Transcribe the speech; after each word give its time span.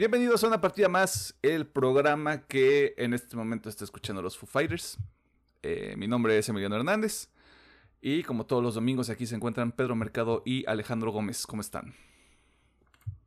Bienvenidos 0.00 0.42
a 0.42 0.46
una 0.46 0.62
partida 0.62 0.88
más, 0.88 1.38
el 1.42 1.66
programa 1.66 2.46
que 2.46 2.94
en 2.96 3.12
este 3.12 3.36
momento 3.36 3.68
está 3.68 3.84
escuchando 3.84 4.22
los 4.22 4.38
Foo 4.38 4.46
Fighters. 4.46 4.96
Eh, 5.62 5.94
mi 5.98 6.08
nombre 6.08 6.38
es 6.38 6.48
Emiliano 6.48 6.74
Hernández 6.74 7.28
y 8.00 8.22
como 8.22 8.46
todos 8.46 8.62
los 8.62 8.76
domingos 8.76 9.10
aquí 9.10 9.26
se 9.26 9.34
encuentran 9.34 9.72
Pedro 9.72 9.94
Mercado 9.94 10.42
y 10.46 10.64
Alejandro 10.66 11.12
Gómez. 11.12 11.46
¿Cómo 11.46 11.60
están? 11.60 11.94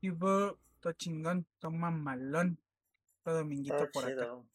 Y 0.01 0.09
todo 0.13 0.57
chingón, 0.97 1.45
toma 1.59 1.91
malón. 1.91 2.57
Todo 3.21 3.35
dominguito 3.35 3.77
Todo 3.77 3.91
por 3.91 4.05
acá. 4.05 4.13
chido. 4.15 4.45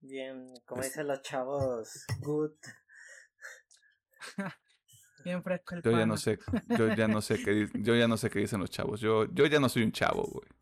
Bien, 0.00 0.52
como 0.66 0.82
dicen 0.82 1.06
los 1.06 1.22
chavos, 1.22 2.06
good. 2.22 2.50
Bien 5.24 5.44
fresco 5.44 5.76
el 5.76 5.82
Yo 5.82 5.92
ya 5.92 6.06
no 6.06 6.16
sé, 6.16 6.40
yo 6.76 6.92
ya 6.92 7.06
no 7.06 7.20
sé 7.20 7.40
qué, 7.40 7.68
yo 7.74 7.94
ya 7.94 8.08
no 8.08 8.16
sé 8.16 8.30
qué 8.30 8.40
dicen 8.40 8.58
los 8.58 8.70
chavos. 8.70 9.00
Yo, 9.00 9.26
yo 9.32 9.46
ya 9.46 9.60
no 9.60 9.68
soy 9.68 9.84
un 9.84 9.92
chavo, 9.92 10.24
güey. 10.24 10.59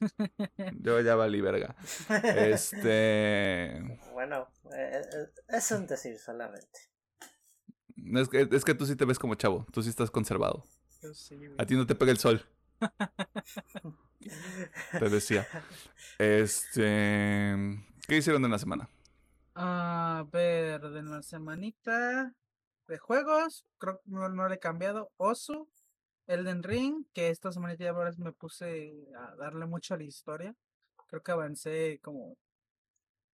Yo 0.80 1.00
ya 1.00 1.14
valí 1.14 1.40
verga. 1.40 1.76
Este, 2.22 3.98
Bueno, 4.12 4.48
eh, 4.72 5.02
eh, 5.12 5.28
es 5.48 5.70
un 5.70 5.86
decir 5.86 6.18
solamente. 6.18 6.78
es 7.96 8.28
que, 8.28 8.48
es 8.50 8.64
que 8.64 8.74
tú 8.74 8.86
sí 8.86 8.96
te 8.96 9.04
ves 9.04 9.18
como 9.18 9.34
chavo, 9.34 9.66
tú 9.72 9.82
sí 9.82 9.90
estás 9.90 10.10
conservado. 10.10 10.64
Yo 11.02 11.14
sí, 11.14 11.36
güey. 11.36 11.54
A 11.58 11.66
ti 11.66 11.76
no 11.76 11.86
te 11.86 11.94
pega 11.94 12.12
el 12.12 12.18
sol. 12.18 12.44
Te 14.98 15.08
decía. 15.08 15.46
Este, 16.18 17.54
¿qué 18.08 18.16
hicieron 18.16 18.44
en 18.44 18.50
la 18.50 18.58
semana? 18.58 18.88
A 19.54 20.26
ver, 20.32 20.80
de 20.80 21.02
la 21.02 21.22
semanita 21.22 22.34
de 22.88 22.98
juegos, 22.98 23.64
creo 23.78 24.00
que 24.00 24.10
no, 24.10 24.28
no 24.28 24.48
le 24.48 24.56
he 24.56 24.58
cambiado. 24.58 25.10
Osu, 25.16 25.68
Elden 26.26 26.62
Ring, 26.62 27.04
que 27.12 27.28
esta 27.30 27.52
semanita 27.52 27.84
ya 27.84 27.92
me 28.18 28.32
puse 28.32 28.92
a 29.16 29.34
darle 29.36 29.66
mucho 29.66 29.94
a 29.94 29.96
la 29.98 30.04
historia. 30.04 30.54
Creo 31.08 31.22
que 31.22 31.32
avancé 31.32 32.00
como 32.02 32.36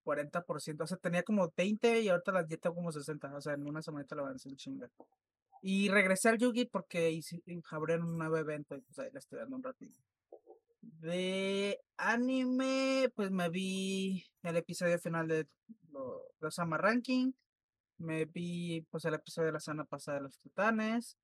40%. 0.05 0.85
O 0.85 0.87
sea, 0.87 0.97
tenía 0.99 1.23
como 1.23 1.53
20 1.57 2.01
y 2.01 2.09
ahorita 2.09 2.33
las 2.33 2.49
ya 2.49 2.57
tengo 2.57 2.77
como 2.77 2.93
60. 2.93 3.35
O 3.35 3.41
sea, 3.41 3.55
en 3.55 3.67
una 3.67 3.83
semanita 3.83 4.15
lo 4.15 4.23
avancé 4.27 4.49
el 4.49 4.57
chinga. 4.57 4.91
Y 5.63 5.89
regresé 5.89 6.29
al 6.29 6.39
Yugi 6.39 6.67
porque 6.67 7.11
hice- 7.11 7.43
abrieron 7.71 8.09
un 8.09 8.19
nuevo 8.19 8.37
evento 8.37 8.77
y 8.77 8.81
pues 8.81 8.99
ahí 8.99 9.11
le 9.13 9.19
estoy 9.21 9.39
dando 9.39 9.57
un 9.57 9.63
ratito. 9.63 9.99
De 10.81 11.79
anime, 11.97 13.09
pues 13.15 13.31
me 13.31 13.49
vi 13.49 14.25
el 14.43 14.57
episodio 14.57 14.99
final 14.99 15.29
de 15.29 15.47
lo- 15.91 16.23
los 16.41 16.57
Ranking. 16.57 17.33
Me 17.99 18.25
vi 18.25 18.83
pues 18.91 19.05
el 19.05 19.15
episodio 19.15 19.47
de 19.47 19.53
la 19.53 19.61
semana 19.61 19.85
pasada 19.85 20.19
de 20.19 20.25
los 20.25 20.39
Titanes. 20.41 21.17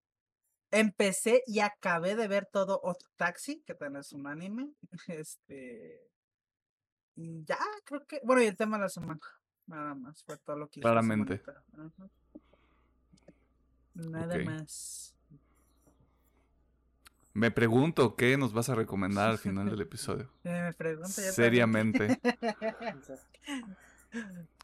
Empecé 0.71 1.43
y 1.47 1.61
acabé 1.61 2.15
de 2.15 2.29
ver 2.29 2.47
todo 2.47 2.81
Otro 2.83 3.09
Taxi, 3.17 3.63
que 3.67 3.75
también 3.75 4.01
es 4.01 4.13
un 4.13 4.27
anime. 4.27 4.71
Este. 5.09 6.01
y 7.17 7.45
Ya, 7.45 7.59
creo 7.85 8.07
que. 8.07 8.21
Bueno, 8.25 8.43
y 8.43 8.47
el 8.47 8.57
tema 8.57 8.77
de 8.77 8.83
la 8.85 8.89
semana. 8.89 9.21
Nada 9.67 9.95
más, 9.95 10.23
fue 10.25 10.37
todo 10.39 10.57
lo 10.57 10.69
que 10.69 10.81
hice 10.81 10.83
Claramente. 10.83 11.43
Nada 13.95 14.37
Ok. 14.37 14.45
más. 14.45 15.15
Me 17.35 17.51
pregunto 17.51 18.17
qué 18.17 18.37
nos 18.37 18.53
vas 18.53 18.69
a 18.69 18.75
recomendar 18.75 19.31
al 19.31 19.39
final 19.39 19.69
del 19.71 19.81
episodio. 19.83 20.33
Eh, 20.45 20.63
me 20.63 20.73
pregunto 20.73 21.09
ya. 21.17 21.33
Seriamente. 21.33 22.19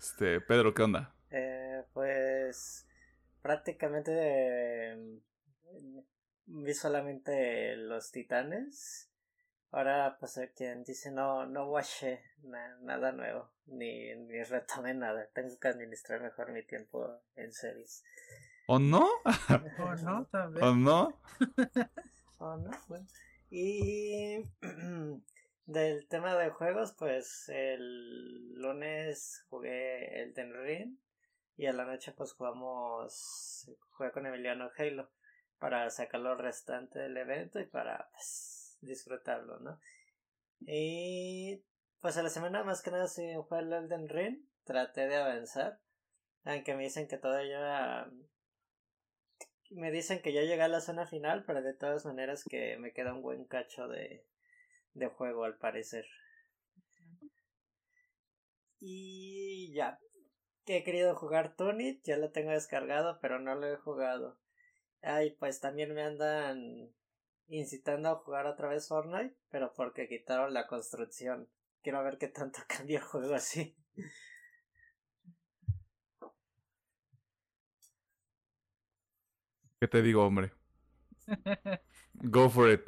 Este, 0.00 0.41
Pedro, 0.41 0.73
¿qué 0.73 0.83
onda? 0.83 1.15
Eh, 1.31 1.84
pues 1.93 2.87
prácticamente 3.43 4.11
eh, 4.15 5.19
vi 6.47 6.75
solamente 6.75 7.77
los 7.77 8.11
titanes. 8.11 9.11
Ahora, 9.71 10.17
pues 10.21 10.39
hay 10.39 10.49
quien 10.49 10.85
dice 10.85 11.11
no, 11.11 11.47
no 11.47 11.69
watché 11.69 12.23
na- 12.43 12.79
nada 12.81 13.11
nuevo, 13.12 13.51
ni, 13.67 14.15
ni 14.15 14.43
retomé 14.45 14.95
nada. 14.95 15.29
Tengo 15.35 15.59
que 15.59 15.69
administrar 15.69 16.21
mejor 16.21 16.53
mi 16.53 16.65
tiempo 16.65 17.21
en 17.35 17.53
series. 17.53 18.05
¿O 18.67 18.79
no? 18.79 19.05
¿O 19.05 19.95
no? 20.03 20.27
También. 20.27 20.65
¿O 20.65 20.75
no? 20.75 21.21
Oh, 22.39 22.56
no, 22.56 22.71
bueno. 22.89 23.06
Y 23.49 24.45
del 25.67 26.06
tema 26.09 26.35
de 26.37 26.51
juegos, 26.51 26.95
pues 26.99 27.49
el 27.49 28.55
lunes 28.55 29.45
jugué 29.49 30.21
el 30.21 30.35
Ring 30.35 30.99
y 31.56 31.67
a 31.67 31.73
la 31.73 31.85
noche 31.85 32.12
pues 32.12 32.33
jugamos, 32.33 33.71
jugué 33.91 34.11
con 34.11 34.27
Emiliano 34.27 34.71
Halo 34.77 35.11
para 35.59 35.89
sacar 35.91 36.21
lo 36.21 36.37
restante 36.37 36.99
del 36.99 37.17
evento 37.17 37.61
y 37.61 37.67
para 37.67 38.09
pues, 38.13 38.79
disfrutarlo, 38.81 39.59
¿no? 39.61 39.81
Y 40.61 41.65
pues 42.01 42.17
a 42.17 42.23
la 42.23 42.31
semana 42.31 42.65
más 42.65 42.83
que 42.83 42.91
nada 42.91 43.09
sí 43.09 43.23
fue 43.49 43.61
el 43.61 43.73
Elden 43.73 44.09
Ring, 44.09 44.47
traté 44.65 45.07
de 45.07 45.17
avanzar, 45.17 45.81
aunque 46.45 46.75
me 46.75 46.85
dicen 46.85 47.09
que 47.09 47.19
todavía 47.19 48.11
me 49.71 49.91
dicen 49.91 50.21
que 50.23 50.33
ya 50.33 50.43
llegué 50.43 50.63
a 50.63 50.69
la 50.69 50.81
zona 50.81 51.07
final, 51.07 51.45
pero 51.47 51.63
de 51.63 51.75
todas 51.75 52.05
maneras 52.05 52.45
que 52.45 52.77
me 52.79 52.93
queda 52.93 53.15
un 53.15 53.23
buen 53.23 53.45
cacho 53.45 53.89
de, 53.89 54.25
de 54.95 55.09
juego 55.09 55.45
al 55.45 55.57
parecer. 55.57 56.07
Y 58.81 59.73
ya. 59.75 59.99
Que 60.65 60.79
he 60.79 60.85
querido 60.85 61.15
jugar 61.15 61.57
Tunit, 61.57 62.03
ya 62.05 62.17
lo 62.17 62.31
tengo 62.31 62.51
descargado, 62.51 63.19
pero 63.21 63.39
no 63.39 63.55
lo 63.55 63.67
he 63.67 63.77
jugado. 63.77 64.39
Ay, 65.05 65.33
pues 65.39 65.61
también 65.61 65.95
me 65.95 66.03
andan 66.03 66.91
incitando 67.49 68.09
a 68.09 68.15
jugar 68.17 68.47
otra 68.47 68.69
vez 68.69 68.89
Fortnite, 68.89 69.37
pero 69.51 69.73
porque 69.75 70.09
quitaron 70.09 70.55
la 70.55 70.67
construcción. 70.67 71.49
Quiero 71.83 72.03
ver 72.03 72.17
qué 72.19 72.29
tanto 72.29 72.61
cambia 72.69 72.99
el 72.99 73.05
juego 73.05 73.35
así. 73.35 73.77
¿Qué 79.79 79.89
te 79.89 80.01
digo, 80.01 80.25
hombre? 80.25 80.53
Go 82.15 82.49
for 82.49 82.71
it. 82.71 82.81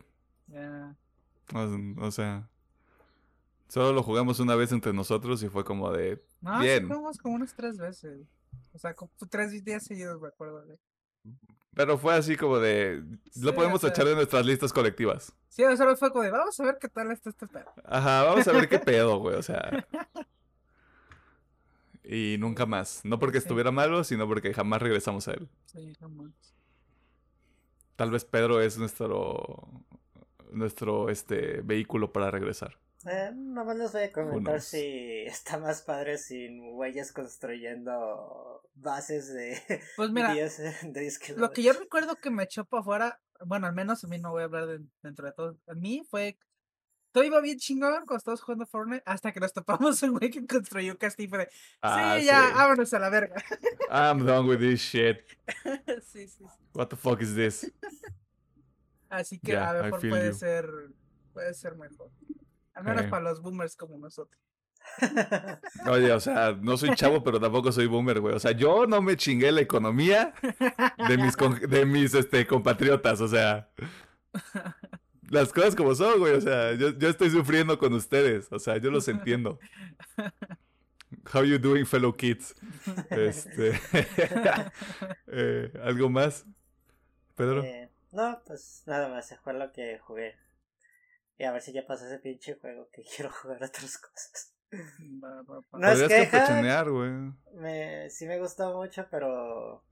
O, 1.55 2.07
o 2.07 2.11
sea, 2.11 2.49
solo 3.69 3.93
lo 3.93 4.03
jugamos 4.03 4.41
una 4.41 4.55
vez 4.55 4.73
entre 4.73 4.93
nosotros 4.93 5.43
y 5.43 5.49
fue 5.49 5.65
como 5.65 5.93
de... 5.93 6.25
No, 6.41 6.61
Bien. 6.61 6.81
sí 6.81 6.87
jugamos 6.87 7.19
como 7.19 7.35
unas 7.35 7.55
tres 7.55 7.77
veces. 7.77 8.27
O 8.73 8.79
sea, 8.79 8.95
como 8.95 9.11
tres 9.31 9.63
días 9.65 9.85
seguidos, 9.85 10.21
me 10.21 10.29
acuerdo. 10.29 10.65
de- 10.65 10.79
Pero 11.77 11.99
fue 11.99 12.15
así 12.15 12.37
como 12.37 12.59
de... 12.59 13.03
Lo 13.39 13.51
Sí, 13.51 13.55
podemos 13.55 13.77
o 13.77 13.81
sea- 13.87 13.91
echar 13.91 14.07
de 14.07 14.15
nuestras 14.17 14.45
listas 14.47 14.73
colectivas. 14.73 15.33
Sí, 15.51 15.63
o 15.63 15.77
sea, 15.77 15.95
fue 15.95 16.11
como 16.11 16.25
de, 16.25 16.31
vamos 16.31 16.59
a 16.59 16.65
ver 16.65 16.79
qué 16.81 16.89
tal 16.89 17.13
está 17.13 17.29
este 17.31 17.47
pedo. 17.47 17.71
Ajá, 17.85 18.25
vamos 18.25 18.49
a 18.49 18.53
ver 18.53 18.67
qué 18.69 18.79
pedo, 18.81 19.19
güey, 19.19 19.37
o 19.37 19.43
sea... 19.43 19.87
Y 22.09 22.37
nunca 22.39 22.67
más. 22.67 23.01
No 23.05 23.19
porque 23.19 23.41
Sí. 23.41 23.45
estuviera 23.45 23.71
malo, 23.73 24.05
sino 24.05 24.27
porque 24.29 24.55
jamás 24.55 24.81
regresamos 24.81 25.27
a 25.29 25.33
él. 25.33 25.49
Sí, 25.67 25.93
jamás. 25.99 26.31
Tal 27.97 28.11
vez 28.11 28.25
Pedro 28.25 28.61
es 28.61 28.79
nuestro... 28.79 29.69
Nuestro, 30.53 31.11
este, 31.11 31.61
vehículo 31.63 32.13
para 32.13 32.31
regresar. 32.31 32.79
Eh, 33.09 33.31
nomás 33.35 33.77
les 33.77 33.93
voy 33.93 34.03
a 34.03 34.13
comentar 34.13 34.61
si 34.61 35.23
está 35.27 35.59
más 35.59 35.83
padre 35.83 36.19
sin 36.19 36.73
güeyes 36.73 37.13
construyendo 37.13 38.69
bases 38.75 39.33
de 39.33 39.61
Pues 39.97 40.11
mira, 40.11 40.33
10, 40.35 40.93
de 40.93 41.01
10 41.01 41.37
lo 41.37 41.51
que 41.53 41.63
yo 41.63 41.73
recuerdo 41.73 42.17
que 42.17 42.31
me 42.31 42.43
echó 42.43 42.65
para 42.65 42.81
afuera, 42.81 43.21
bueno, 43.45 43.67
al 43.67 43.75
menos 43.75 44.03
a 44.03 44.09
mí 44.09 44.19
no 44.19 44.31
voy 44.33 44.43
a 44.43 44.47
hablar 44.47 44.67
de- 44.67 44.85
dentro 45.03 45.27
de 45.27 45.33
todo. 45.33 45.57
A 45.67 45.75
mí 45.75 46.03
fue. 46.11 46.39
Todo 47.13 47.25
iba 47.25 47.41
bien 47.41 47.57
chingón 47.59 47.93
cuando 48.05 48.17
estábamos 48.17 48.43
jugando 48.43 48.67
Fortnite 48.67 49.03
hasta 49.07 49.33
que 49.33 49.41
nos 49.41 49.53
topamos 49.55 50.03
un 50.03 50.19
güey 50.19 50.31
que 50.31 50.47
construyó 50.47 50.93
un 50.93 50.99
castillo 50.99 51.27
y 51.27 51.31
fue 51.31 51.39
de, 51.39 51.49
Ah, 51.81 52.17
sí, 52.19 52.27
ya, 52.27 52.49
sí. 52.49 52.53
vámonos 52.55 52.93
a 52.93 52.99
la 52.99 53.09
verga. 53.09 53.37
I'm 53.91 54.27
done 54.27 54.47
with 54.49 54.59
this 54.59 54.81
shit. 54.81 55.19
sí, 56.03 56.27
sí, 56.27 56.29
sí. 56.29 56.45
What 56.75 56.89
the 56.89 56.97
fuck 56.97 57.23
is 57.23 57.35
this? 57.35 57.73
Así 59.09 59.39
que 59.39 59.57
a 59.57 59.73
lo 59.73 59.85
mejor 59.85 60.01
puede 60.09 60.29
you. 60.29 60.35
ser, 60.35 60.67
puede 61.33 61.55
ser 61.55 61.77
mejor. 61.77 62.11
Al 62.77 62.85
menos 62.85 63.07
Eh. 63.07 63.09
para 63.09 63.25
los 63.25 63.41
boomers 63.43 63.75
como 63.75 63.99
nosotros. 63.99 64.41
Oye, 65.89 66.13
o 66.13 66.21
sea, 66.21 66.53
no 66.63 66.77
soy 66.77 66.95
chavo, 66.95 67.25
pero 67.25 67.41
tampoco 67.41 67.73
soy 67.73 67.87
boomer, 67.87 68.21
güey. 68.21 68.35
O 68.35 68.39
sea, 68.39 68.53
yo 68.53 68.87
no 68.87 69.03
me 69.03 69.17
chingué 69.17 69.51
la 69.51 69.63
economía 69.63 70.33
de 71.09 71.17
mis, 71.19 71.35
de 71.69 71.87
mis 71.87 72.15
este, 72.15 72.47
compatriotas, 72.47 73.21
o 73.21 73.29
sea. 73.29 73.69
Las 75.31 75.53
cosas 75.53 75.75
como 75.75 75.95
son, 75.95 76.21
güey. 76.21 76.35
O 76.35 76.41
sea, 76.41 76.75
yo, 76.75 76.91
yo 76.91 77.09
estoy 77.09 77.31
sufriendo 77.31 77.79
con 77.79 77.95
ustedes. 77.95 78.47
O 78.53 78.59
sea, 78.59 78.77
yo 78.77 78.91
los 78.91 79.09
entiendo. 79.09 79.59
How 81.35 81.43
you 81.43 81.59
doing, 81.59 81.85
fellow 81.87 82.15
kids? 82.15 82.55
Este. 83.11 83.81
eh, 85.27 85.73
¿Algo 85.83 86.11
más? 86.11 86.45
Pedro. 87.35 87.65
Eh, 87.65 87.91
no, 88.13 88.41
pues 88.47 88.83
nada 88.87 89.09
más, 89.09 89.35
fue 89.43 89.55
lo 89.55 89.73
que 89.73 89.99
jugué. 89.99 90.37
Y 91.39 91.45
a 91.45 91.53
ver 91.53 91.63
si 91.63 91.73
ya 91.73 91.87
pasó 91.87 92.07
ese 92.07 92.19
pinche 92.19 92.55
juego 92.55 92.89
que 92.93 93.03
quiero 93.17 93.31
jugar 93.31 93.63
otras 93.63 93.99
cosas. 93.99 94.55
Va, 95.23 95.43
va, 95.43 95.61
va. 95.61 95.79
No 95.79 95.91
es 95.91 96.01
campechanear, 96.01 96.91
güey. 96.91 97.33
Me, 97.55 98.11
sí 98.11 98.27
me 98.27 98.39
gustó 98.39 98.75
mucho, 98.75 99.07
pero 99.11 99.85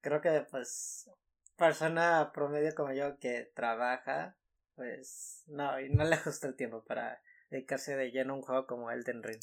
creo 0.00 0.20
que 0.20 0.46
pues 0.50 1.10
persona 1.56 2.30
promedio 2.34 2.74
como 2.74 2.92
yo 2.92 3.18
que 3.18 3.50
trabaja 3.54 4.36
pues 4.76 5.44
no, 5.46 5.80
y 5.80 5.88
no 5.88 6.04
le 6.04 6.16
gusta 6.24 6.46
el 6.46 6.56
tiempo 6.56 6.84
para 6.84 7.20
dedicarse 7.50 7.96
de 7.96 8.10
lleno 8.10 8.34
a 8.34 8.36
un 8.36 8.42
juego 8.42 8.66
como 8.66 8.90
Elden 8.90 9.22
Ring. 9.22 9.40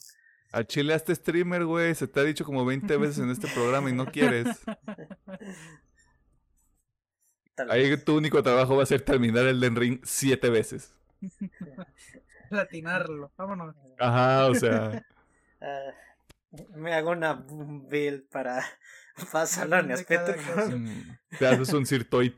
A 0.51 0.65
Chile 0.65 0.93
este 0.93 1.15
streamer, 1.15 1.63
güey, 1.63 1.95
se 1.95 2.07
te 2.07 2.19
ha 2.19 2.23
dicho 2.23 2.43
como 2.43 2.65
20 2.65 2.97
veces 2.97 3.19
en 3.19 3.29
este 3.29 3.47
programa 3.47 3.89
y 3.89 3.93
no 3.93 4.05
quieres. 4.07 4.47
Ahí 7.69 7.97
tu 7.97 8.17
único 8.17 8.41
trabajo 8.41 8.75
va 8.75 8.83
a 8.83 8.85
ser 8.85 9.01
terminar 9.01 9.45
el 9.45 9.59
Den 9.59 9.75
Ring 9.75 9.99
siete 10.03 10.49
veces. 10.49 10.93
Platinarlo, 12.49 13.31
vámonos. 13.37 13.75
Ajá, 13.99 14.47
o 14.47 14.55
sea. 14.55 15.05
Ah, 15.63 15.93
me 16.73 16.91
hago 16.95 17.11
una 17.11 17.35
build 17.35 18.23
para 18.31 18.65
pasarlo 19.31 19.77
en 19.77 19.91
aspecto. 19.91 20.33
Mm, 20.75 21.17
te 21.37 21.45
haces 21.47 21.71
un 21.71 21.85
Sirtoid. 21.85 22.33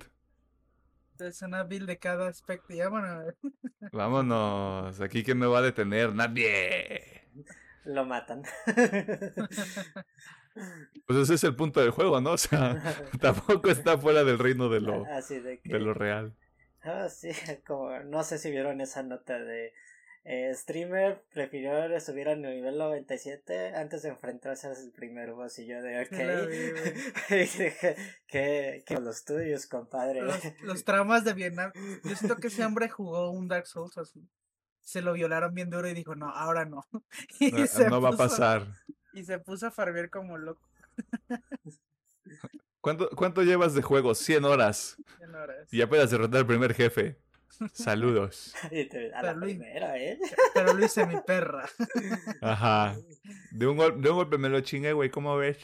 Es 1.19 1.41
una 1.41 1.63
build 1.63 1.87
de 1.87 1.97
cada 1.99 2.27
aspecto, 2.27 2.75
vámonos. 2.75 3.33
Vámonos, 3.93 4.99
aquí 4.99 5.23
quién 5.23 5.37
me 5.37 5.45
va 5.45 5.59
a 5.59 5.61
detener, 5.61 6.13
nadie. 6.13 7.29
Lo 7.85 8.03
matan. 8.03 8.43
Pues 11.05 11.19
ese 11.19 11.35
es 11.35 11.43
el 11.43 11.55
punto 11.55 11.79
del 11.81 11.91
juego, 11.91 12.21
¿no? 12.21 12.31
O 12.31 12.37
sea, 12.37 12.81
tampoco 13.21 13.69
está 13.69 13.97
fuera 13.97 14.23
del 14.23 14.39
reino 14.39 14.69
de 14.69 14.81
lo, 14.81 15.03
de, 15.03 15.79
lo 15.79 15.93
real. 15.93 16.35
Ah, 16.81 17.09
sí, 17.09 17.29
como 17.65 17.99
no 17.99 18.23
sé 18.23 18.37
si 18.37 18.51
vieron 18.51 18.81
esa 18.81 19.03
nota 19.03 19.39
de 19.39 19.73
eh, 20.25 20.53
streamer 20.53 21.23
prefirió 21.33 21.99
subir 21.99 22.29
al 22.29 22.41
nivel 22.41 22.77
97 22.77 23.75
antes 23.75 24.03
de 24.03 24.09
enfrentarse 24.09 24.67
al 24.67 24.75
primer 24.95 25.33
boss 25.33 25.59
y 25.59 25.65
yo 25.65 25.81
de 25.81 26.01
ok. 26.01 26.09
Que, 28.27 28.83
que, 28.85 28.99
los 28.99 29.25
tuyos 29.25 29.67
compadre. 29.67 30.21
Los, 30.61 30.85
traumas 30.85 31.25
de 31.25 31.33
Vietnam. 31.33 31.71
Yo 32.03 32.15
siento 32.15 32.37
que 32.37 32.47
ese 32.47 32.63
hombre 32.63 32.87
jugó 32.87 33.31
un 33.31 33.47
Dark 33.47 33.67
Souls 33.67 33.97
así 33.97 34.29
se 34.85 35.01
lo 35.01 35.13
violaron 35.13 35.53
bien 35.53 35.69
duro 35.69 35.87
y 35.87 35.93
dijo 35.93 36.13
no 36.13 36.29
ahora 36.29 36.65
no 36.65 36.85
no, 37.89 38.01
va 38.01 38.09
a 38.09 38.17
pasar 38.17 38.67
y 39.13 39.23
se 39.23 39.39
puso 39.39 39.67
a 39.67 39.71
farbear 39.71 40.09
como 40.09 40.37
loco. 40.37 40.67
¿Cuánto, 42.81 43.09
¿Cuánto 43.11 43.43
llevas 43.43 43.73
de 43.73 43.81
juego? 43.81 44.13
100 44.13 44.45
horas. 44.45 44.97
100 45.17 45.35
horas. 45.35 45.73
Y 45.73 45.81
apenas 45.81 46.11
derrotar 46.11 46.41
al 46.41 46.47
primer 46.47 46.73
jefe. 46.73 47.17
Saludos. 47.73 48.53
a 49.13 49.23
la 49.23 49.39
primera, 49.39 49.97
¿eh? 49.97 50.19
Pero 50.53 50.73
lo 50.73 50.83
hice 50.85 51.05
mi 51.05 51.15
perra. 51.21 51.69
Ajá. 52.41 52.97
De 53.51 53.67
un, 53.67 53.77
de 53.77 54.09
un 54.09 54.15
golpe 54.15 54.37
me 54.37 54.49
lo 54.49 54.59
chingué, 54.61 54.93
güey. 54.93 55.09
¿Cómo 55.09 55.37
ves? 55.37 55.57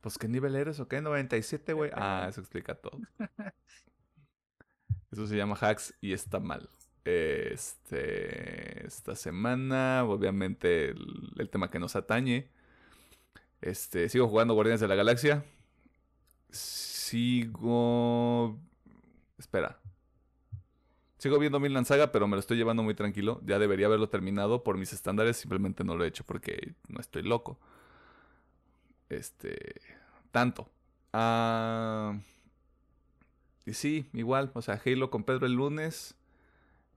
Pues, 0.00 0.18
¿qué 0.18 0.28
nivel 0.28 0.56
eres 0.56 0.80
o 0.80 0.88
qué? 0.88 1.00
97, 1.00 1.72
güey. 1.74 1.90
Ah, 1.94 2.26
eso 2.28 2.40
explica 2.40 2.74
todo. 2.74 2.98
Eso 5.10 5.26
se 5.26 5.36
llama 5.36 5.56
hacks 5.60 5.94
y 6.00 6.12
está 6.12 6.40
mal. 6.40 6.68
Este, 7.04 8.86
esta 8.86 9.16
semana, 9.16 10.04
obviamente, 10.04 10.90
el, 10.90 11.48
tema 11.50 11.70
que 11.70 11.78
nos 11.78 11.96
atañe. 11.96 12.48
Este, 13.60 14.08
sigo 14.08 14.28
jugando 14.28 14.54
Guardianes 14.54 14.80
de 14.80 14.88
la 14.88 14.94
Galaxia. 14.94 15.44
Sigo. 16.50 17.38
Espera. 19.38 19.80
Sigo 21.18 21.38
viendo 21.38 21.60
Milland 21.60 21.86
Saga, 21.86 22.12
pero 22.12 22.26
me 22.26 22.36
lo 22.36 22.40
estoy 22.40 22.56
llevando 22.56 22.82
muy 22.82 22.94
tranquilo. 22.94 23.40
Ya 23.44 23.58
debería 23.58 23.86
haberlo 23.86 24.08
terminado 24.08 24.62
por 24.64 24.76
mis 24.78 24.92
estándares. 24.92 25.36
Simplemente 25.36 25.84
no 25.84 25.96
lo 25.96 26.04
he 26.04 26.08
hecho 26.08 26.24
porque 26.24 26.74
no 26.88 27.00
estoy 27.00 27.22
loco. 27.22 27.58
Este. 29.08 29.80
Tanto. 30.30 30.68
Ah. 31.12 32.18
Y 33.66 33.74
sí, 33.74 34.08
igual. 34.12 34.50
O 34.54 34.62
sea, 34.62 34.80
Halo 34.84 35.10
con 35.10 35.24
Pedro 35.24 35.46
el 35.46 35.54
lunes. 35.54 36.16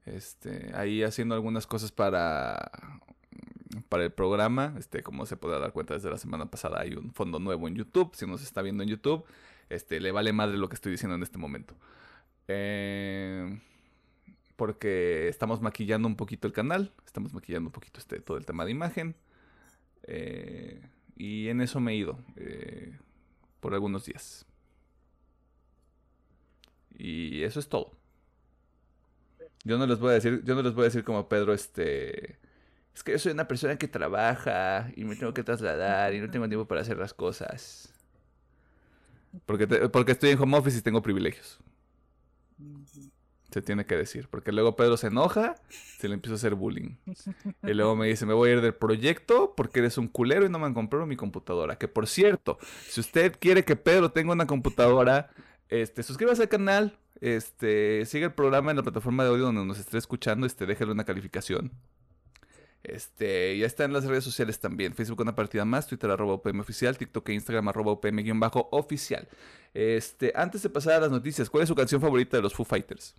Este, 0.06 0.70
ahí 0.74 1.02
haciendo 1.02 1.34
algunas 1.34 1.66
cosas 1.66 1.92
para, 1.92 2.70
para 3.88 4.04
el 4.04 4.12
programa. 4.12 4.74
Este, 4.78 5.02
como 5.02 5.26
se 5.26 5.36
podrá 5.36 5.58
dar 5.58 5.72
cuenta 5.72 5.94
desde 5.94 6.10
la 6.10 6.18
semana 6.18 6.50
pasada, 6.50 6.80
hay 6.80 6.94
un 6.94 7.12
fondo 7.12 7.38
nuevo 7.38 7.68
en 7.68 7.74
YouTube. 7.74 8.14
Si 8.14 8.26
nos 8.26 8.42
está 8.42 8.62
viendo 8.62 8.82
en 8.82 8.88
YouTube, 8.88 9.24
este, 9.68 10.00
le 10.00 10.12
vale 10.12 10.32
madre 10.32 10.56
lo 10.56 10.68
que 10.68 10.76
estoy 10.76 10.92
diciendo 10.92 11.16
en 11.16 11.22
este 11.22 11.38
momento. 11.38 11.74
Eh, 12.48 13.60
porque 14.56 15.28
estamos 15.28 15.60
maquillando 15.60 16.08
un 16.08 16.16
poquito 16.16 16.46
el 16.46 16.52
canal. 16.52 16.92
Estamos 17.04 17.34
maquillando 17.34 17.68
un 17.68 17.72
poquito 17.72 18.00
este, 18.00 18.20
todo 18.20 18.36
el 18.36 18.46
tema 18.46 18.64
de 18.64 18.70
imagen. 18.70 19.16
Eh, 20.04 20.80
y 21.16 21.48
en 21.48 21.60
eso 21.60 21.80
me 21.80 21.92
he 21.92 21.96
ido. 21.96 22.18
Eh, 22.36 22.96
por 23.60 23.74
algunos 23.74 24.06
días. 24.06 24.46
Y 26.96 27.42
eso 27.42 27.60
es 27.60 27.68
todo. 27.68 27.92
Yo 29.66 29.78
no 29.78 29.86
les 29.86 29.98
voy 29.98 30.10
a 30.10 30.12
decir, 30.12 30.42
yo 30.44 30.54
no 30.54 30.62
les 30.62 30.74
voy 30.74 30.82
a 30.82 30.84
decir 30.84 31.02
como 31.02 31.28
Pedro, 31.28 31.52
este, 31.52 32.38
es 32.94 33.02
que 33.02 33.10
yo 33.10 33.18
soy 33.18 33.32
una 33.32 33.48
persona 33.48 33.76
que 33.76 33.88
trabaja 33.88 34.92
y 34.94 35.04
me 35.04 35.16
tengo 35.16 35.34
que 35.34 35.42
trasladar 35.42 36.14
y 36.14 36.20
no 36.20 36.30
tengo 36.30 36.46
tiempo 36.46 36.68
para 36.68 36.82
hacer 36.82 36.96
las 36.98 37.12
cosas. 37.12 37.92
Porque, 39.44 39.66
porque 39.66 40.12
estoy 40.12 40.30
en 40.30 40.40
home 40.40 40.56
office 40.56 40.78
y 40.78 40.82
tengo 40.82 41.02
privilegios. 41.02 41.58
Se 43.50 43.60
tiene 43.60 43.86
que 43.86 43.96
decir. 43.96 44.28
Porque 44.30 44.52
luego 44.52 44.76
Pedro 44.76 44.96
se 44.96 45.08
enoja, 45.08 45.56
se 45.98 46.06
le 46.06 46.14
empieza 46.14 46.34
a 46.34 46.36
hacer 46.36 46.54
bullying. 46.54 46.94
Y 47.64 47.74
luego 47.74 47.96
me 47.96 48.06
dice, 48.06 48.24
me 48.24 48.34
voy 48.34 48.50
a 48.50 48.52
ir 48.52 48.60
del 48.60 48.74
proyecto 48.74 49.54
porque 49.56 49.80
eres 49.80 49.98
un 49.98 50.06
culero 50.06 50.46
y 50.46 50.48
no 50.48 50.60
me 50.60 50.66
han 50.66 50.74
comprado 50.74 51.06
mi 51.06 51.16
computadora. 51.16 51.76
Que 51.76 51.88
por 51.88 52.06
cierto, 52.06 52.58
si 52.88 53.00
usted 53.00 53.36
quiere 53.40 53.64
que 53.64 53.74
Pedro 53.74 54.12
tenga 54.12 54.32
una 54.32 54.46
computadora, 54.46 55.28
este, 55.68 56.02
suscríbase 56.02 56.42
al 56.42 56.48
canal, 56.48 56.98
este, 57.20 58.04
sigue 58.06 58.26
el 58.26 58.34
programa 58.34 58.70
en 58.70 58.76
la 58.76 58.82
plataforma 58.82 59.24
de 59.24 59.30
audio 59.30 59.44
donde 59.44 59.64
nos 59.64 59.78
esté 59.78 59.98
escuchando, 59.98 60.46
este, 60.46 60.66
déjale 60.66 60.92
una 60.92 61.04
calificación. 61.04 61.72
Este, 62.82 63.58
ya 63.58 63.66
está 63.66 63.84
en 63.84 63.92
las 63.92 64.04
redes 64.04 64.22
sociales 64.22 64.60
también. 64.60 64.94
Facebook 64.94 65.20
una 65.20 65.34
partida 65.34 65.64
más, 65.64 65.88
Twitter 65.88 66.08
arroba 66.08 66.34
UPM 66.34 66.60
oficial, 66.60 66.96
TikTok 66.96 67.28
e 67.30 67.34
Instagram 67.34 67.68
arroba 67.68 67.92
UPM-oficial. 67.92 69.28
Este, 69.74 70.32
antes 70.36 70.62
de 70.62 70.70
pasar 70.70 70.94
a 70.94 71.00
las 71.00 71.10
noticias, 71.10 71.50
¿cuál 71.50 71.64
es 71.64 71.68
su 71.68 71.74
canción 71.74 72.00
favorita 72.00 72.36
de 72.36 72.44
los 72.44 72.54
Foo 72.54 72.64
Fighters? 72.64 73.14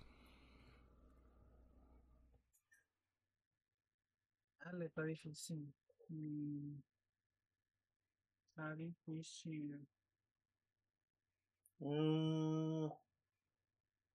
Dale, 4.64 4.86
está 4.86 5.02
difícil. 5.02 5.70
Mm. 6.08 6.78
Está 8.48 8.74
difícil. 8.74 9.86
Mm, 11.80 12.88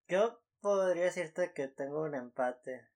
yo 0.08 0.42
podría 0.60 1.04
decirte 1.04 1.52
que 1.54 1.68
tengo 1.68 2.02
un 2.02 2.14
empate. 2.14 2.88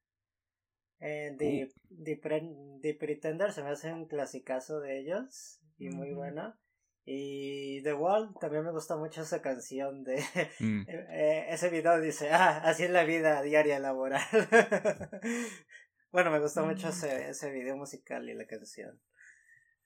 Eh, 1.01 1.35
The, 1.39 1.71
uh. 2.15 2.99
Pretender 2.99 3.53
se 3.53 3.63
me 3.63 3.71
hace 3.71 3.93
un 3.93 4.07
clasicazo 4.07 4.81
de 4.81 4.99
ellos 4.99 5.61
y 5.79 5.91
muy 5.91 6.13
bueno. 6.13 6.57
Y 7.05 7.81
The 7.85 7.95
Wall 7.95 8.35
también 8.39 8.65
me 8.65 8.71
gusta 8.71 8.97
mucho 8.97 9.23
esa 9.23 9.41
canción 9.41 10.05
de 10.05 10.17
mm. 10.61 10.81
eh, 10.83 11.07
eh, 11.09 11.47
ese 11.49 11.71
video 11.71 11.99
dice, 12.01 12.31
ah, 12.31 12.59
así 12.59 12.85
es 12.85 12.91
la 12.91 13.05
vida 13.05 13.41
diaria 13.41 13.79
laboral. 13.79 14.21
bueno, 16.13 16.31
me 16.31 16.41
gusta 16.41 16.63
mucho 16.63 16.89
mm. 16.89 16.91
ese, 16.91 17.31
ese 17.31 17.51
video 17.51 17.77
musical 17.77 18.29
y 18.29 18.35
la 18.35 18.47
canción. 18.47 19.01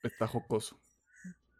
Está 0.02 0.26
jocoso. 0.26 0.82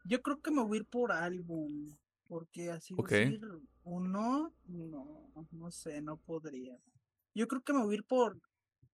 Yo 0.04 0.20
creo 0.22 0.42
que 0.42 0.50
me 0.50 0.64
voy 0.64 0.78
a 0.78 0.80
ir 0.80 0.88
por 0.88 1.12
álbum. 1.12 1.96
Porque 2.32 2.70
así 2.70 2.94
decir 2.96 3.42
uno, 3.84 4.54
no, 4.64 5.34
no 5.50 5.70
sé, 5.70 6.00
no 6.00 6.16
podría. 6.16 6.78
Yo 7.34 7.46
creo 7.46 7.60
que 7.60 7.74
me 7.74 7.84
voy 7.84 7.92
a 7.92 7.98
ir 7.98 8.04
por, 8.04 8.40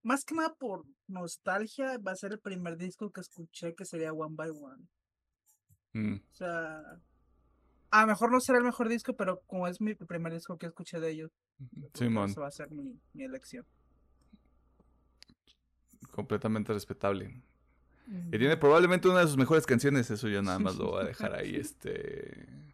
más 0.02 0.24
que 0.24 0.34
nada 0.34 0.52
por 0.56 0.84
nostalgia, 1.06 1.98
va 1.98 2.10
a 2.10 2.16
ser 2.16 2.32
el 2.32 2.40
primer 2.40 2.76
disco 2.76 3.12
que 3.12 3.20
escuché 3.20 3.76
que 3.76 3.84
sería 3.84 4.12
One 4.12 4.34
by 4.34 4.50
One. 4.50 4.88
Mm. 5.92 6.16
O 6.16 6.34
sea, 6.34 6.82
a 7.92 8.00
lo 8.00 8.06
mejor 8.08 8.32
no 8.32 8.40
será 8.40 8.58
el 8.58 8.64
mejor 8.64 8.88
disco, 8.88 9.14
pero 9.14 9.40
como 9.46 9.68
es 9.68 9.80
mi 9.80 9.94
primer 9.94 10.32
disco 10.32 10.58
que 10.58 10.66
escuché 10.66 10.98
de 10.98 11.10
ellos, 11.12 11.30
eso 11.94 12.40
va 12.40 12.48
a 12.48 12.50
ser 12.50 12.72
mi, 12.72 13.00
mi 13.12 13.22
elección. 13.22 13.64
Completamente 16.10 16.72
respetable. 16.72 17.40
Y 18.32 18.36
tiene 18.36 18.56
probablemente 18.56 19.06
una 19.06 19.20
de 19.20 19.28
sus 19.28 19.36
mejores 19.36 19.64
canciones, 19.64 20.10
eso 20.10 20.26
yo 20.26 20.42
nada 20.42 20.58
más 20.58 20.74
lo 20.74 20.90
voy 20.90 21.02
a 21.02 21.06
dejar 21.06 21.36
ahí, 21.36 21.54
este 21.54 22.67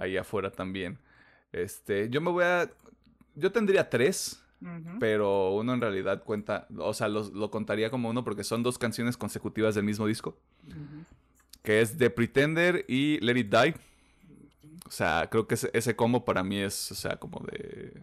ahí 0.00 0.16
afuera 0.16 0.50
también. 0.50 0.98
Este, 1.52 2.08
yo 2.10 2.20
me 2.20 2.30
voy 2.30 2.44
a. 2.44 2.68
Yo 3.36 3.52
tendría 3.52 3.88
tres, 3.88 4.42
pero 4.98 5.52
uno 5.54 5.74
en 5.74 5.80
realidad 5.80 6.24
cuenta. 6.24 6.66
O 6.78 6.92
sea, 6.94 7.08
lo 7.08 7.50
contaría 7.50 7.90
como 7.90 8.08
uno 8.10 8.24
porque 8.24 8.42
son 8.42 8.62
dos 8.62 8.78
canciones 8.78 9.16
consecutivas 9.16 9.74
del 9.74 9.84
mismo 9.84 10.06
disco. 10.06 10.36
Que 11.62 11.82
es 11.82 11.96
The 11.96 12.10
Pretender 12.10 12.84
y 12.88 13.20
Let 13.20 13.38
It 13.38 13.54
Die. 13.54 13.74
O 14.86 14.90
sea, 14.90 15.28
creo 15.30 15.46
que 15.46 15.54
ese, 15.54 15.94
combo 15.94 16.24
para 16.24 16.42
mí 16.42 16.58
es, 16.58 16.90
o 16.90 16.94
sea, 16.94 17.16
como 17.16 17.44
de. 17.46 18.02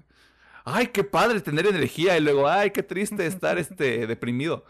¡Ay, 0.63 0.87
qué 0.87 1.03
padre 1.03 1.41
tener 1.41 1.65
energía! 1.65 2.17
Y 2.17 2.21
luego, 2.21 2.47
¡ay, 2.47 2.71
qué 2.71 2.83
triste 2.83 3.25
estar 3.25 3.57
este, 3.57 4.07
deprimido! 4.07 4.65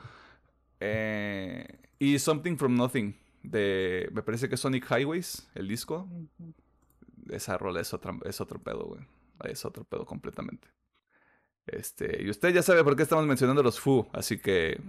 Eh, 0.80 1.66
y 2.00 2.18
Something 2.18 2.56
from 2.56 2.76
Nothing. 2.76 3.16
De. 3.44 4.10
Me 4.14 4.24
parece 4.24 4.50
que 4.50 4.56
es 4.56 4.62
Sonic 4.62 4.86
Highways, 4.90 5.48
el 5.56 5.68
disco 5.68 6.08
esa 7.30 7.58
rola 7.58 7.82
es, 7.82 7.94
otra, 7.94 8.18
es 8.26 8.42
otro 8.42 8.60
pedo, 8.62 8.86
güey. 8.86 9.02
Es 9.44 9.66
otro 9.66 9.84
pedo 9.84 10.06
completamente. 10.06 10.68
Este, 11.66 12.24
y 12.24 12.30
usted 12.30 12.54
ya 12.54 12.64
sabe 12.64 12.84
por 12.84 12.96
qué 12.96 13.04
estamos 13.04 13.26
mencionando 13.26 13.62
los 13.62 13.80
Fu, 13.80 14.08
así 14.14 14.40
que 14.40 14.80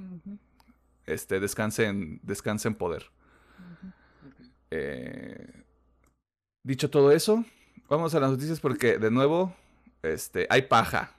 este, 1.06 1.40
descansen, 1.40 2.20
descansen 2.22 2.74
poder. 2.74 3.10
Eh, 4.70 5.64
dicho 6.62 6.88
todo 6.88 7.10
eso, 7.10 7.44
vamos 7.88 8.14
a 8.14 8.20
las 8.20 8.30
noticias 8.30 8.60
porque, 8.60 8.98
de 8.98 9.10
nuevo, 9.10 9.54
este, 10.02 10.46
hay 10.50 10.62
paja. 10.62 11.16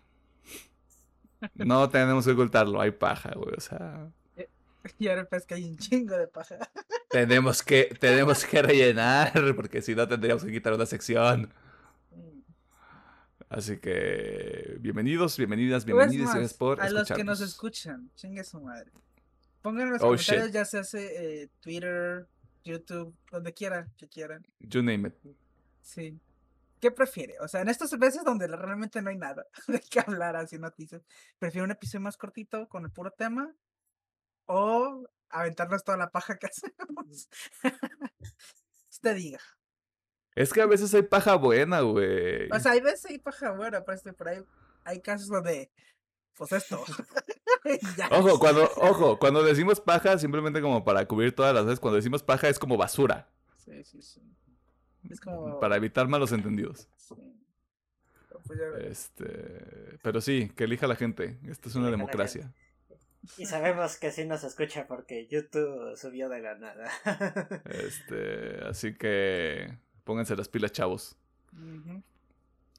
No 1.56 1.90
tenemos 1.90 2.26
que 2.26 2.32
ocultarlo, 2.32 2.82
hay 2.82 2.92
paja, 2.92 3.32
güey. 3.36 3.54
O 3.56 3.62
sea, 3.62 4.12
Y 5.00 5.08
ahora 5.08 5.26
pues 5.26 5.46
que 5.46 5.54
hay 5.56 5.66
un 5.66 5.78
chingo 5.78 6.18
de 6.18 6.28
paja. 6.28 6.58
tenemos 7.10 7.62
que, 7.64 7.96
tenemos 8.00 8.46
que 8.46 8.62
rellenar, 8.62 9.32
porque 9.56 9.82
si 9.82 9.96
no 9.96 10.08
tendríamos 10.08 10.44
que 10.44 10.52
quitar 10.52 10.74
una 10.74 10.86
sección. 10.86 11.54
Así 13.50 13.78
que, 13.80 14.78
bienvenidos, 14.80 15.36
bienvenidas, 15.36 15.84
bienvenidos, 15.84 16.26
más, 16.28 16.36
gracias 16.36 16.54
por 16.54 16.80
a 16.82 16.90
los 16.92 17.08
que 17.12 17.24
nos 17.24 17.42
escuchan, 17.42 18.12
chingue 18.16 18.44
su 18.44 18.62
madre. 18.62 18.92
Pongan 19.64 19.88
en 19.88 19.94
los 19.94 20.02
Oh, 20.04 20.10
comentarios, 20.10 20.46
shit. 20.46 20.54
ya 20.54 20.66
se 20.66 20.78
hace 20.78 21.42
eh, 21.44 21.50
Twitter, 21.60 22.28
YouTube, 22.64 23.16
donde 23.32 23.52
quieran, 23.54 23.92
que 23.98 24.08
quieran. 24.08 24.46
You 24.60 24.84
name 24.84 25.08
it. 25.10 25.16
Sí. 25.82 26.20
¿Qué 26.80 26.92
prefiere? 26.92 27.40
O 27.42 27.48
sea, 27.48 27.62
en 27.62 27.70
estas 27.70 27.90
veces 27.98 28.24
donde 28.24 28.48
realmente 28.48 29.02
no 29.02 29.10
hay 29.10 29.18
nada 29.18 29.44
de 29.68 29.80
qué 29.82 30.00
hablar 30.00 30.36
así 30.36 30.60
noticias, 30.60 31.02
¿prefiere 31.40 31.66
un 31.66 31.72
episodio 31.72 32.02
más 32.02 32.18
cortito 32.18 32.68
con 32.70 32.86
el 32.86 32.92
puro 32.92 33.10
tema? 33.12 33.52
¿O 34.52 35.04
aventarnos 35.30 35.84
toda 35.84 35.98
la 35.98 36.10
paja 36.10 36.38
que 36.38 36.48
hacemos? 36.48 37.30
Usted 38.90 39.16
diga. 39.16 39.40
Es 40.36 40.52
que 40.54 40.62
a 40.62 40.66
veces 40.66 40.92
hay 40.94 41.04
paja 41.04 41.36
buena, 41.36 41.82
güey. 41.82 42.50
O 42.52 42.60
sea, 42.60 42.72
hay 42.72 42.82
veces 42.82 43.12
hay 43.12 43.20
paja 43.20 43.52
buena, 43.52 43.84
pero 43.86 43.96
este, 43.96 44.12
por 44.14 44.28
ahí 44.30 44.42
hay 44.86 45.02
casos 45.02 45.28
donde, 45.28 45.72
pues 46.36 46.52
esto. 46.52 46.84
Ojo, 48.12 48.40
cuando, 48.40 48.64
ojo, 48.78 49.20
cuando 49.20 49.44
decimos 49.44 49.80
paja, 49.80 50.18
simplemente 50.18 50.62
como 50.62 50.84
para 50.84 51.06
cubrir 51.06 51.36
todas 51.36 51.54
las 51.54 51.66
veces, 51.66 51.80
cuando 51.80 51.98
decimos 51.98 52.24
paja 52.24 52.48
es 52.50 52.58
como 52.58 52.78
basura, 52.78 53.30
Sí, 53.58 53.84
sí, 53.84 54.02
sí. 54.02 54.22
Es 55.10 55.20
como. 55.20 55.60
para 55.60 55.76
evitar 55.76 56.08
malos 56.08 56.32
entendidos. 56.32 56.88
sí. 56.96 57.16
Pero 58.28 58.40
pues 58.48 58.60
ya- 58.60 58.88
Este, 58.90 60.00
pero 60.02 60.22
sí, 60.22 60.50
que 60.56 60.64
elija 60.64 60.88
la 60.88 60.96
gente. 60.96 61.38
Esta 61.48 61.70
es 61.70 61.76
una 61.76 61.90
Elija 61.90 61.98
democracia. 61.98 62.54
Y 63.38 63.46
sabemos 63.46 63.98
que 63.98 64.12
sí 64.12 64.26
nos 64.26 64.44
escucha 64.44 64.88
porque 64.88 65.28
YouTube 65.28 65.96
subió 65.96 66.28
de 66.30 66.42
la 66.42 66.56
nada. 66.56 66.90
Este, 67.66 68.60
así 68.68 68.96
que 68.96 69.78
pónganse 70.04 70.36
las 70.36 70.50
pilas, 70.50 70.72
chavos. 70.72 71.16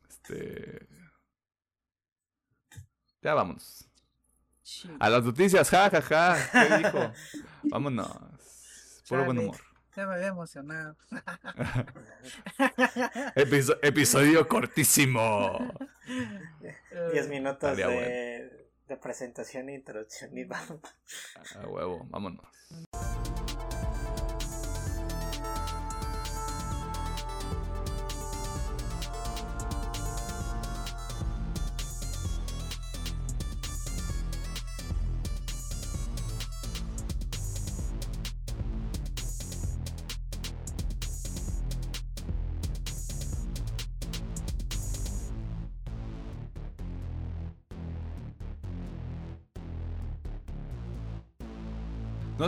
Este, 0.08 0.86
ya 3.22 3.34
vámonos. 3.34 3.86
Sí. 4.62 4.90
A 5.00 5.08
las 5.10 5.24
noticias, 5.24 5.68
ja, 5.70 5.90
ja, 5.90 6.02
ja. 6.02 6.36
¿Qué 6.52 6.76
dijo? 6.78 7.12
Vámonos. 7.64 9.02
Puro 9.08 9.24
buen 9.24 9.38
humor. 9.38 9.56
Ya 9.96 10.06
me 10.06 10.14
había 10.14 10.28
emocionado. 10.28 10.96
Episo- 13.34 13.78
episodio 13.82 14.46
cortísimo. 14.46 15.58
Diez 17.12 17.28
minutos 17.28 17.76
de, 17.76 18.69
de 18.90 18.96
presentación 18.96 19.68
e 19.68 19.74
introducción 19.74 20.36
y 20.36 20.44
vamos. 20.44 20.82
A 21.54 21.66
huevo, 21.68 22.06
vámonos. 22.10 22.44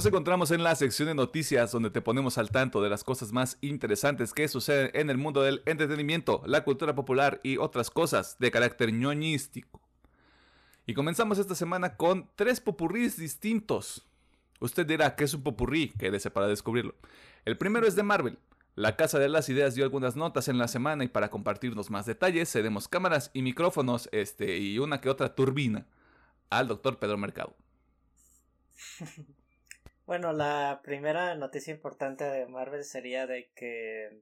Nos 0.02 0.08
encontramos 0.08 0.50
en 0.50 0.64
la 0.64 0.74
sección 0.74 1.06
de 1.06 1.14
noticias 1.14 1.70
donde 1.70 1.88
te 1.88 2.00
ponemos 2.00 2.36
al 2.36 2.50
tanto 2.50 2.82
de 2.82 2.90
las 2.90 3.04
cosas 3.04 3.30
más 3.30 3.56
interesantes 3.60 4.34
que 4.34 4.48
suceden 4.48 4.90
en 4.94 5.10
el 5.10 5.16
mundo 5.16 5.42
del 5.42 5.62
entretenimiento, 5.64 6.42
la 6.44 6.64
cultura 6.64 6.96
popular 6.96 7.38
y 7.44 7.56
otras 7.58 7.88
cosas 7.88 8.36
de 8.40 8.50
carácter 8.50 8.92
ñoñístico. 8.92 9.80
Y 10.86 10.94
comenzamos 10.94 11.38
esta 11.38 11.54
semana 11.54 11.96
con 11.96 12.28
tres 12.34 12.60
popurrís 12.60 13.16
distintos. 13.16 14.04
Usted 14.58 14.84
dirá 14.88 15.14
que 15.14 15.22
es 15.22 15.34
un 15.34 15.44
popurrí, 15.44 15.90
quédese 15.90 16.32
para 16.32 16.48
descubrirlo. 16.48 16.96
El 17.44 17.56
primero 17.56 17.86
es 17.86 17.94
de 17.94 18.02
Marvel. 18.02 18.40
La 18.74 18.96
Casa 18.96 19.20
de 19.20 19.28
las 19.28 19.48
Ideas 19.50 19.76
dio 19.76 19.84
algunas 19.84 20.16
notas 20.16 20.48
en 20.48 20.58
la 20.58 20.66
semana 20.66 21.04
y 21.04 21.08
para 21.08 21.30
compartirnos 21.30 21.90
más 21.90 22.06
detalles 22.06 22.50
cedemos 22.50 22.88
cámaras 22.88 23.30
y 23.34 23.42
micrófonos 23.42 24.08
este, 24.10 24.58
y 24.58 24.80
una 24.80 25.00
que 25.00 25.10
otra 25.10 25.36
turbina 25.36 25.86
al 26.50 26.66
doctor 26.66 26.98
Pedro 26.98 27.18
Mercado. 27.18 27.54
Bueno, 30.04 30.32
la 30.32 30.80
primera 30.82 31.34
noticia 31.36 31.72
importante 31.72 32.24
de 32.24 32.46
Marvel 32.46 32.84
sería 32.84 33.26
de 33.26 33.50
que 33.54 34.20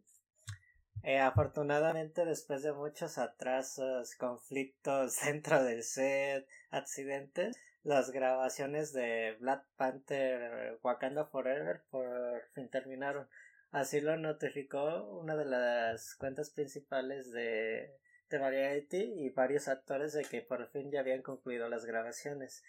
eh, 1.02 1.18
afortunadamente 1.18 2.26
después 2.26 2.62
de 2.62 2.75
muchos 2.75 3.16
atrasos, 3.16 4.14
conflictos 4.16 5.16
dentro 5.25 5.64
del 5.64 5.82
set, 5.82 6.46
accidentes, 6.70 7.56
las 7.82 8.10
grabaciones 8.10 8.92
de 8.92 9.37
Black 9.40 9.64
Panther 9.76 10.78
Wakanda 10.82 11.25
Forever 11.25 11.82
por 11.90 12.42
fin 12.52 12.68
terminaron. 12.68 13.26
Así 13.70 14.02
lo 14.02 14.18
notificó 14.18 15.04
una 15.18 15.34
de 15.37 15.46
las 15.46 16.14
cuentas 16.16 16.50
principales 16.50 17.30
de, 17.32 17.96
de 18.28 18.38
Variety 18.38 18.99
y 18.99 19.30
varios 19.30 19.68
actores 19.68 20.12
de 20.12 20.25
que 20.25 20.42
por 20.42 20.68
fin 20.68 20.90
ya 20.90 21.00
habían 21.00 21.22
concluido 21.22 21.70
las 21.70 21.87
grabaciones. 21.87 22.62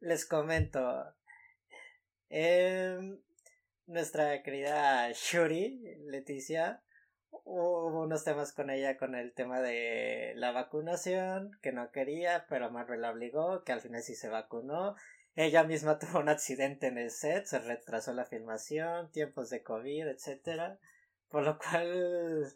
Les 0.00 0.26
comento, 0.26 1.14
Em, 2.28 3.20
nuestra 3.86 4.42
querida 4.42 5.10
Shuri, 5.12 5.98
Leticia, 6.06 6.82
hubo 7.44 8.02
unos 8.02 8.24
temas 8.24 8.52
con 8.52 8.70
ella 8.70 8.96
con 8.96 9.14
el 9.14 9.32
tema 9.34 9.60
de 9.60 10.32
la 10.36 10.52
vacunación, 10.52 11.58
que 11.62 11.72
no 11.72 11.90
quería, 11.90 12.46
pero 12.48 12.70
Marvel 12.70 13.02
la 13.02 13.10
obligó, 13.10 13.64
que 13.64 13.72
al 13.72 13.80
final 13.80 14.02
sí 14.02 14.14
se 14.14 14.28
vacunó. 14.28 14.96
Ella 15.36 15.64
misma 15.64 15.98
tuvo 15.98 16.20
un 16.20 16.28
accidente 16.28 16.86
en 16.88 16.98
el 16.98 17.10
set, 17.10 17.46
se 17.46 17.58
retrasó 17.58 18.12
la 18.12 18.24
filmación, 18.24 19.10
tiempos 19.10 19.50
de 19.50 19.62
COVID, 19.62 20.08
etcétera, 20.08 20.78
por 21.28 21.44
lo 21.44 21.58
cual 21.58 22.54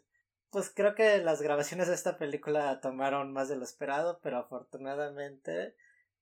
pues 0.51 0.71
creo 0.71 0.95
que 0.95 1.19
las 1.19 1.41
grabaciones 1.41 1.87
de 1.87 1.93
esta 1.93 2.17
película 2.17 2.79
tomaron 2.81 3.31
más 3.31 3.49
de 3.49 3.55
lo 3.55 3.63
esperado, 3.63 4.19
pero 4.23 4.37
afortunadamente 4.37 5.75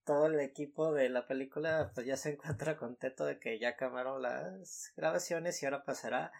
todo 0.08 0.24
el 0.24 0.40
equipo 0.40 0.94
de 0.94 1.10
la 1.10 1.26
película 1.26 1.92
pues 1.94 2.06
ya 2.06 2.16
se 2.16 2.30
encuentra 2.32 2.78
contento 2.78 3.26
de 3.26 3.38
que 3.38 3.58
ya 3.58 3.70
acabaron 3.70 4.22
las 4.22 4.90
grabaciones 4.96 5.62
y 5.62 5.66
ahora 5.66 5.84
pasará 5.84 6.32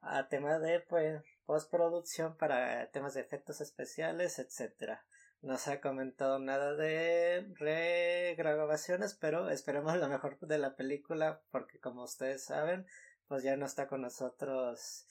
a 0.00 0.26
tema 0.26 0.58
de 0.58 0.80
pues 0.80 1.22
postproducción 1.46 2.36
para 2.36 2.90
temas 2.90 3.14
de 3.14 3.20
efectos 3.20 3.60
especiales 3.60 4.40
etcétera. 4.40 5.06
No 5.42 5.58
se 5.58 5.72
ha 5.72 5.80
comentado 5.80 6.40
nada 6.40 6.74
de 6.74 7.54
regrabaciones 7.56 9.14
pero 9.14 9.48
esperemos 9.48 9.96
lo 9.96 10.08
mejor 10.08 10.36
de 10.40 10.58
la 10.58 10.74
película 10.74 11.40
porque 11.52 11.78
como 11.78 12.02
ustedes 12.02 12.44
saben 12.44 12.84
pues 13.28 13.44
ya 13.44 13.56
no 13.56 13.66
está 13.66 13.86
con 13.86 14.02
nosotros 14.02 15.06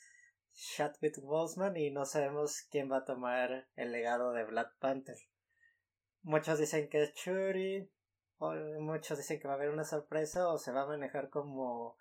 Chadwick 0.51 1.21
Boseman 1.21 1.77
y 1.77 1.89
no 1.89 2.05
sabemos 2.05 2.67
quién 2.69 2.91
va 2.91 2.97
a 2.97 3.05
tomar 3.05 3.69
el 3.77 3.93
legado 3.93 4.33
de 4.33 4.43
Black 4.43 4.77
Panther 4.79 5.17
Muchos 6.23 6.59
dicen 6.59 6.89
que 6.89 7.03
es 7.03 7.13
Shuri, 7.13 7.89
o 8.39 8.53
muchos 8.79 9.17
dicen 9.17 9.39
que 9.39 9.47
va 9.47 9.53
a 9.53 9.57
haber 9.57 9.69
una 9.69 9.83
sorpresa 9.83 10.47
o 10.49 10.57
se 10.57 10.71
va 10.71 10.81
a 10.81 10.87
manejar 10.87 11.29
como 11.29 11.97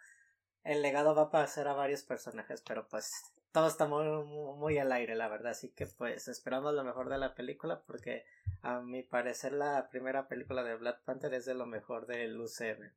el 0.64 0.82
legado 0.82 1.14
va 1.14 1.22
a 1.22 1.30
pasar 1.30 1.68
a 1.68 1.74
varios 1.74 2.02
personajes, 2.02 2.62
pero 2.66 2.88
pues 2.88 3.10
todo 3.52 3.66
está 3.66 3.86
muy, 3.86 4.06
muy 4.24 4.78
al 4.78 4.92
aire, 4.92 5.14
la 5.14 5.28
verdad, 5.28 5.52
así 5.52 5.70
que 5.70 5.86
pues 5.86 6.28
esperamos 6.28 6.74
lo 6.74 6.84
mejor 6.84 7.08
de 7.10 7.18
la 7.18 7.34
película 7.34 7.82
porque 7.86 8.24
a 8.62 8.80
mi 8.80 9.02
parecer 9.02 9.52
la 9.52 9.88
primera 9.90 10.28
película 10.28 10.62
de 10.62 10.76
Black 10.76 11.02
Panther 11.04 11.34
es 11.34 11.44
de 11.44 11.54
lo 11.54 11.66
mejor 11.66 12.06
del 12.06 12.40
UCM. 12.40 12.92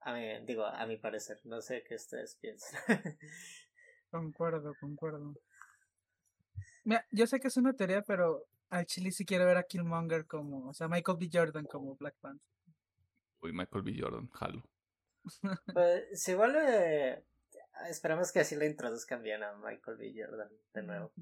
A 0.00 0.14
mí, 0.14 0.40
digo, 0.46 0.64
a 0.64 0.84
mi 0.86 0.96
parecer, 0.96 1.40
no 1.44 1.60
sé 1.60 1.84
qué 1.84 1.94
ustedes 1.94 2.36
piensan. 2.36 2.80
Concuerdo, 4.10 4.74
concuerdo. 4.78 5.34
Mira, 6.84 7.06
yo 7.10 7.26
sé 7.26 7.40
que 7.40 7.48
es 7.48 7.56
una 7.56 7.72
teoría, 7.72 8.02
pero 8.02 8.44
al 8.72 8.86
chile 8.86 9.12
sí 9.12 9.24
quiero 9.24 9.46
ver 9.46 9.58
a 9.58 9.64
Killmonger 9.64 10.26
como, 10.26 10.68
o 10.68 10.74
sea, 10.74 10.88
Michael 10.88 11.18
B. 11.18 11.28
Jordan 11.32 11.66
como 11.66 11.94
Black 11.96 12.16
Panther. 12.20 12.48
Uy, 13.40 13.52
Michael 13.52 13.82
B. 13.82 13.96
Jordan, 13.98 14.28
jalo. 14.30 14.62
pues 15.72 16.20
si 16.20 16.34
vuelve, 16.34 17.24
esperamos 17.88 18.32
que 18.32 18.40
así 18.40 18.56
lo 18.56 18.64
introduzcan 18.64 19.22
bien 19.22 19.42
a 19.42 19.54
Michael 19.54 19.96
B. 19.98 20.12
Jordan 20.16 20.50
de 20.74 20.82
nuevo. 20.82 21.12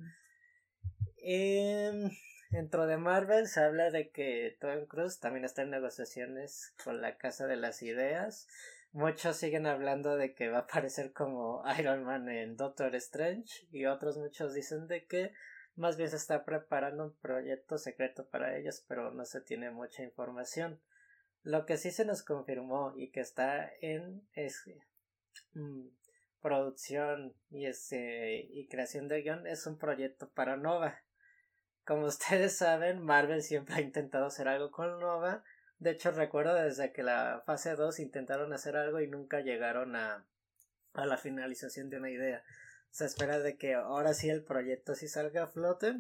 Em, 1.19 2.11
Dentro 2.51 2.89
de 2.89 2.97
Marvel 2.97 3.47
se 3.47 3.61
habla 3.61 3.93
de 3.93 4.11
que 4.11 4.57
Tom 4.61 4.87
Cruise 4.87 5.21
también 5.21 5.45
está 5.45 5.63
en 5.63 5.71
negociaciones 5.71 6.75
con 6.83 7.01
la 7.01 7.17
Casa 7.17 7.47
de 7.47 7.55
las 7.55 7.81
Ideas. 7.81 8.49
Muchos 8.91 9.37
siguen 9.37 9.69
hablando 9.69 10.17
de 10.17 10.35
que 10.35 10.49
va 10.49 10.59
a 10.59 10.63
aparecer 10.63 11.13
como 11.13 11.63
Iron 11.79 12.03
Man 12.03 12.29
en 12.29 12.57
Doctor 12.57 12.97
Strange 12.97 13.69
y 13.71 13.87
otros 13.87 14.19
muchos 14.19 14.53
dicen 14.53 14.89
de 14.89 15.07
que 15.07 15.33
más 15.77 15.97
bien 15.97 16.11
se 16.11 16.17
está 16.17 16.45
preparando 16.45 17.05
un 17.05 17.17
proyecto 17.17 17.79
secreto 17.79 18.29
para 18.29 18.57
ellos, 18.57 18.85
pero 18.87 19.11
no 19.13 19.25
se 19.25 19.41
tiene 19.41 19.71
mucha 19.71 20.03
información. 20.03 20.81
Lo 21.43 21.65
que 21.65 21.79
sí 21.79 21.91
se 21.91 22.05
nos 22.05 22.23
confirmó 22.23 22.93
y 22.97 23.11
que 23.11 23.21
está 23.21 23.71
en 23.81 24.23
es, 24.35 24.65
mm, 25.55 25.89
producción 26.41 27.35
y, 27.51 27.67
este, 27.67 28.41
y 28.51 28.69
creación 28.69 29.09
de 29.09 29.23
guion 29.23 29.47
es 29.47 29.67
un 29.67 29.79
proyecto 29.79 30.29
para 30.31 30.57
Nova. 30.57 31.03
Como 31.85 32.07
ustedes 32.07 32.57
saben, 32.57 33.03
Marvel 33.03 33.43
siempre 33.43 33.77
ha 33.77 33.81
intentado 33.81 34.27
hacer 34.27 34.49
algo 34.49 34.71
con 34.71 35.01
Nova. 35.01 35.45
De 35.79 35.93
hecho, 35.93 36.11
recuerdo 36.11 36.55
desde 36.55 36.93
que 36.93 37.03
la 37.03 37.43
fase 37.47 37.75
2 37.75 38.01
intentaron 38.01 38.53
hacer 38.53 38.77
algo 38.77 39.01
y 39.01 39.09
nunca 39.09 39.41
llegaron 39.41 39.97
a, 39.97 40.27
a 40.93 41.07
la 41.07 41.17
finalización 41.17 41.89
de 41.89 41.97
una 41.97 42.11
idea. 42.11 42.43
Se 42.91 43.05
espera 43.05 43.39
de 43.39 43.57
que 43.57 43.75
ahora 43.75 44.15
sí 44.15 44.29
el 44.29 44.45
proyecto 44.45 44.95
sí 44.95 45.09
salga 45.09 45.45
a 45.45 45.49
flote. 45.49 45.95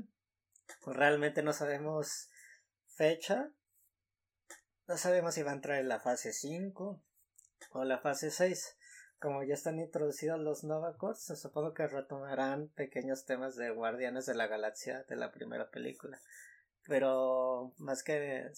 Realmente 0.87 1.43
no 1.43 1.53
sabemos 1.53 2.31
fecha. 2.87 3.51
No 4.87 4.97
sabemos 4.97 5.35
si 5.35 5.43
va 5.43 5.53
a 5.53 5.55
entrar 5.55 5.79
en 5.79 5.89
la 5.89 6.01
fase 6.01 6.33
5 6.33 7.03
o 7.73 7.85
la 7.85 7.99
fase 7.99 8.31
6. 8.31 8.77
Como 9.21 9.45
ya 9.45 9.55
están 9.55 9.79
introducidos 9.79 10.41
los 10.41 10.65
Nova 10.65 10.97
Corps, 10.97 11.21
supongo 11.39 11.75
que 11.75 11.87
retomarán 11.87 12.69
pequeños 12.71 13.27
temas 13.27 13.55
de 13.55 13.71
Guardianes 13.71 14.27
de 14.27 14.35
la 14.35 14.47
Galaxia 14.47 15.05
de 15.05 15.17
la 15.17 15.31
primera 15.31 15.71
película. 15.71 16.21
Pero 16.87 17.75
más 17.77 18.03
que 18.03 18.51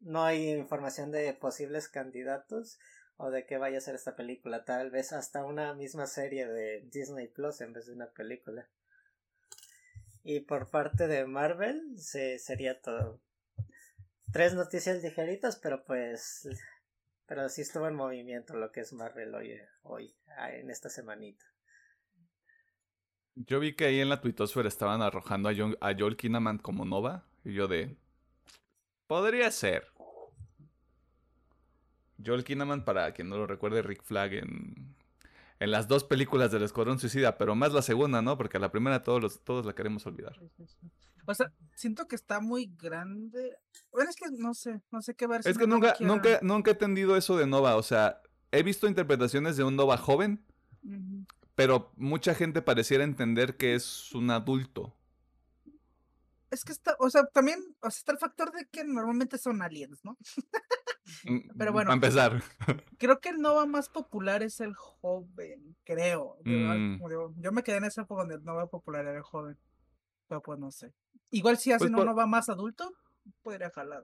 no 0.00 0.24
hay 0.24 0.50
información 0.50 1.10
de 1.10 1.34
posibles 1.34 1.88
candidatos 1.88 2.78
o 3.16 3.30
de 3.30 3.46
qué 3.46 3.58
vaya 3.58 3.78
a 3.78 3.82
ser 3.82 3.94
esta 3.94 4.16
película. 4.16 4.64
Tal 4.64 4.90
vez 4.90 5.12
hasta 5.12 5.44
una 5.44 5.74
misma 5.74 6.06
serie 6.06 6.46
de 6.46 6.82
Disney 6.90 7.28
Plus 7.28 7.60
en 7.60 7.72
vez 7.72 7.86
de 7.86 7.92
una 7.92 8.10
película. 8.10 8.68
Y 10.24 10.40
por 10.40 10.70
parte 10.70 11.08
de 11.08 11.26
Marvel 11.26 11.98
se, 11.98 12.38
sería 12.38 12.80
todo. 12.80 13.20
Tres 14.32 14.54
noticias 14.54 15.02
ligeritas, 15.02 15.56
pero 15.56 15.84
pues. 15.84 16.48
Pero 17.26 17.48
sí 17.48 17.62
estuvo 17.62 17.88
en 17.88 17.94
movimiento 17.94 18.54
lo 18.54 18.72
que 18.72 18.80
es 18.80 18.92
Marvel 18.92 19.34
hoy, 19.34 19.58
hoy 19.82 20.14
en 20.52 20.70
esta 20.70 20.88
semanita. 20.88 21.44
Yo 23.34 23.60
vi 23.60 23.74
que 23.74 23.86
ahí 23.86 24.00
en 24.00 24.10
la 24.10 24.20
Twittosfera 24.20 24.68
estaban 24.68 25.00
arrojando 25.00 25.48
a, 25.48 25.52
a 25.52 25.94
Joel 25.98 26.16
Kinnaman 26.16 26.58
como 26.58 26.84
Nova. 26.84 27.26
Y 27.44 27.54
yo 27.54 27.68
de. 27.68 27.96
Podría 29.06 29.50
ser. 29.50 29.91
Joel 32.24 32.44
Kinnaman, 32.44 32.84
para 32.84 33.12
quien 33.12 33.28
no 33.28 33.36
lo 33.36 33.46
recuerde, 33.46 33.82
Rick 33.82 34.02
Flag 34.02 34.34
en, 34.34 34.94
en 35.58 35.70
las 35.70 35.88
dos 35.88 36.04
películas 36.04 36.50
del 36.50 36.62
Escuadrón 36.62 36.98
Suicida, 36.98 37.38
pero 37.38 37.54
más 37.54 37.72
la 37.72 37.82
segunda, 37.82 38.20
¿no? 38.20 38.36
Porque 38.36 38.58
la 38.58 38.72
primera 38.72 39.02
todos, 39.02 39.22
los, 39.22 39.44
todos 39.44 39.64
la 39.64 39.74
queremos 39.74 40.04
olvidar. 40.06 40.40
O 41.26 41.34
sea, 41.34 41.52
siento 41.76 42.08
que 42.08 42.16
está 42.16 42.40
muy 42.40 42.74
grande. 42.76 43.56
Bueno, 43.92 44.10
es 44.10 44.16
que 44.16 44.26
no 44.36 44.54
sé, 44.54 44.80
no 44.90 45.02
sé 45.02 45.14
qué 45.14 45.26
ver. 45.26 45.40
Es 45.44 45.56
que 45.56 45.66
nunca, 45.66 45.94
nunca, 46.00 46.40
nunca 46.42 46.70
he 46.70 46.74
entendido 46.74 47.16
eso 47.16 47.36
de 47.36 47.46
Nova. 47.46 47.76
O 47.76 47.82
sea, 47.82 48.20
he 48.50 48.62
visto 48.62 48.88
interpretaciones 48.88 49.56
de 49.56 49.64
un 49.64 49.76
Nova 49.76 49.96
joven, 49.98 50.44
pero 51.54 51.92
mucha 51.96 52.34
gente 52.34 52.60
pareciera 52.62 53.04
entender 53.04 53.56
que 53.56 53.74
es 53.74 54.12
un 54.14 54.30
adulto. 54.30 54.96
Es 56.50 56.64
que 56.64 56.72
está, 56.72 56.96
o 56.98 57.08
sea, 57.08 57.24
también 57.32 57.60
o 57.80 57.90
sea, 57.90 57.98
está 57.98 58.12
el 58.12 58.18
factor 58.18 58.52
de 58.52 58.66
que 58.70 58.84
normalmente 58.84 59.38
son 59.38 59.62
aliens, 59.62 60.04
¿no? 60.04 60.18
Mm, 61.24 61.56
Pero 61.58 61.72
bueno. 61.72 61.90
a 61.90 61.94
empezar. 61.94 62.42
Creo 62.98 63.20
que 63.20 63.30
el 63.30 63.40
Nova 63.40 63.66
más 63.66 63.88
popular 63.88 64.42
es 64.42 64.60
el 64.60 64.74
joven, 64.74 65.76
creo. 65.84 66.36
Mm. 66.44 66.98
Yo, 67.40 67.52
me 67.52 67.62
quedé 67.62 67.76
en 67.76 67.84
esa 67.84 68.02
época 68.02 68.22
donde 68.22 68.36
el 68.36 68.44
Nova 68.44 68.66
popular 68.66 69.06
era 69.06 69.16
el 69.16 69.22
joven. 69.22 69.58
Pero 70.28 70.42
pues 70.42 70.58
no 70.58 70.70
sé. 70.70 70.92
Igual 71.30 71.58
si 71.58 71.72
hacen 71.72 71.92
pues 71.92 72.00
un 72.00 72.06
Nova 72.06 72.26
más 72.26 72.48
adulto, 72.48 72.92
podría 73.42 73.70
jalar. 73.70 74.02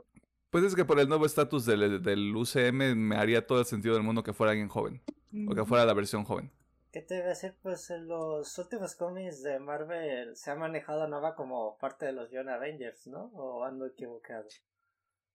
Pues 0.51 0.64
es 0.64 0.75
que 0.75 0.85
por 0.85 0.99
el 0.99 1.09
nuevo 1.09 1.27
estatus 1.27 1.66
del, 1.66 2.03
del, 2.03 2.35
UCM 2.35 2.97
me 2.97 3.16
haría 3.16 3.47
todo 3.47 3.61
el 3.61 3.66
sentido 3.66 3.94
del 3.94 4.03
mundo 4.03 4.23
que 4.23 4.33
fuera 4.33 4.53
alguien 4.53 4.68
joven. 4.68 5.03
O 5.47 5.55
que 5.55 5.64
fuera 5.64 5.85
la 5.85 5.92
versión 5.92 6.25
joven. 6.25 6.51
¿Qué 6.90 7.03
te 7.03 7.16
iba 7.16 7.27
a 7.27 7.29
decir? 7.29 7.55
Pues 7.62 7.90
en 7.90 8.09
los 8.09 8.57
últimos 8.59 8.94
cómics 8.94 9.42
de 9.42 9.59
Marvel 9.59 10.35
se 10.37 10.51
ha 10.51 10.55
manejado 10.55 11.03
a 11.03 11.09
Nova 11.09 11.35
como 11.35 11.77
parte 11.77 12.07
de 12.07 12.12
los 12.12 12.31
Young 12.31 12.49
Avengers, 12.49 13.07
¿no? 13.09 13.31
¿O 13.35 13.64
ando 13.64 13.87
equivocado? 13.87 14.49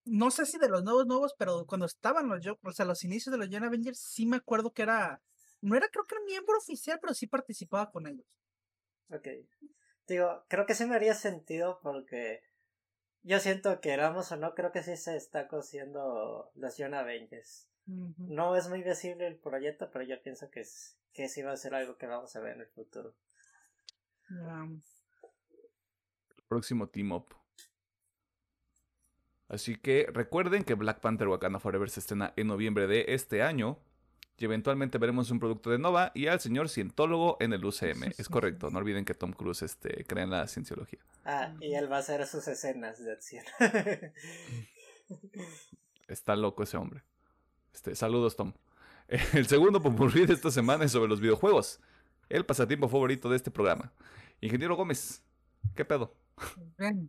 No 0.06 0.32
sé 0.32 0.46
si 0.46 0.58
de 0.58 0.70
los 0.70 0.84
nuevos 0.84 1.06
nuevos, 1.06 1.34
pero 1.38 1.66
cuando 1.66 1.86
estaban 1.86 2.28
los, 2.28 2.46
o 2.46 2.72
sea, 2.72 2.86
los 2.86 3.04
inicios 3.04 3.32
de 3.32 3.38
los 3.38 3.50
Young 3.50 3.64
Avengers, 3.64 4.00
sí 4.00 4.26
me 4.26 4.38
acuerdo 4.38 4.74
que 4.74 4.82
era, 4.82 5.22
no 5.62 5.76
era 5.76 5.88
creo 5.90 6.04
que 6.04 6.16
era 6.16 6.26
miembro 6.26 6.58
oficial, 6.58 7.00
pero 7.02 7.14
sí 7.14 7.28
participaba 7.28 7.92
con 7.92 8.08
ellos. 8.08 8.26
Ok. 9.10 9.28
Digo, 10.08 10.44
creo 10.50 10.66
que 10.66 10.76
sí 10.76 10.86
me 10.86 10.96
haría 10.96 11.14
sentido 11.14 11.80
porque 11.82 12.42
yo 13.22 13.40
siento 13.40 13.80
que 13.80 13.92
éramos 13.92 14.32
o 14.32 14.38
no, 14.38 14.54
creo 14.54 14.72
que 14.72 14.84
sí 14.84 14.98
se 14.98 15.16
está 15.16 15.48
cosiendo 15.48 16.52
los 16.56 16.78
Young 16.78 16.94
Avengers. 16.96 17.70
No 17.86 18.56
es 18.56 18.70
muy 18.70 18.82
visible 18.82 19.28
el 19.28 19.38
proyecto, 19.38 19.90
pero 19.92 20.06
yo 20.06 20.22
pienso 20.22 20.50
que, 20.50 20.62
es, 20.62 20.98
que 21.14 21.28
sí 21.28 21.42
va 21.42 21.52
a 21.52 21.58
ser 21.58 21.76
algo 21.76 21.98
que 21.98 22.08
vamos 22.08 22.36
a 22.36 22.40
ver 22.40 22.56
en 22.56 22.62
el 22.62 22.68
futuro. 22.68 23.14
El 24.30 24.82
próximo 26.48 26.88
Team 26.88 27.12
Up. 27.12 27.43
Así 29.54 29.76
que 29.76 30.08
recuerden 30.12 30.64
que 30.64 30.74
Black 30.74 31.00
Panther 31.00 31.28
Wakanda 31.28 31.60
Forever 31.60 31.88
se 31.88 32.00
estrena 32.00 32.34
en 32.38 32.48
noviembre 32.48 32.88
de 32.88 33.06
este 33.10 33.44
año. 33.44 33.78
Y 34.36 34.46
eventualmente 34.46 34.98
veremos 34.98 35.30
un 35.30 35.38
producto 35.38 35.70
de 35.70 35.78
Nova 35.78 36.12
y 36.16 36.26
al 36.26 36.40
señor 36.40 36.70
cientólogo 36.70 37.38
en 37.40 37.54
el 37.54 37.64
UCM. 37.64 38.14
Es 38.18 38.30
correcto, 38.30 38.72
no 38.72 38.80
olviden 38.80 39.06
que 39.06 39.14
Tom 39.14 39.32
Cruise 39.32 39.62
este, 39.62 40.06
cree 40.06 40.24
en 40.24 40.32
la 40.32 40.48
cienciología. 40.48 41.00
Ah, 41.24 41.54
y 41.62 41.76
él 41.76 41.90
va 41.90 41.98
a 41.98 42.00
hacer 42.00 42.26
sus 42.26 42.48
escenas 42.48 42.98
de 43.06 43.12
acción. 43.12 43.46
Está 46.08 46.36
loco 46.36 46.64
ese 46.64 46.78
hombre. 46.78 47.04
Este, 47.76 47.94
saludos, 47.96 48.36
Tom. 48.36 48.54
El 49.34 49.46
segundo 49.46 49.84
popurrí 49.84 50.26
de 50.26 50.34
esta 50.34 50.50
semana 50.50 50.86
es 50.86 50.92
sobre 50.92 51.10
los 51.10 51.22
videojuegos. 51.22 51.80
El 52.28 52.44
pasatiempo 52.44 52.90
favorito 52.90 53.30
de 53.30 53.36
este 53.36 53.52
programa. 53.52 53.94
Ingeniero 54.42 54.76
Gómez, 54.76 55.22
¿qué 55.76 55.86
pedo? 55.86 56.16
Bien. 56.80 57.08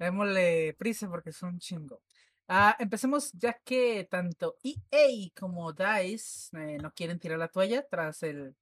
Démosle 0.00 0.74
prisa 0.78 1.10
porque 1.10 1.28
es 1.28 1.42
un 1.42 1.58
chingo. 1.58 2.02
Ah, 2.48 2.74
empecemos 2.78 3.32
ya 3.32 3.52
que 3.52 4.08
tanto 4.10 4.56
EA 4.64 5.30
como 5.38 5.72
DICE 5.74 6.56
eh, 6.58 6.78
no 6.78 6.92
quieren 6.94 7.18
tirar 7.18 7.38
la 7.38 7.48
toalla 7.48 7.86
tras 7.86 8.22
el 8.22 8.56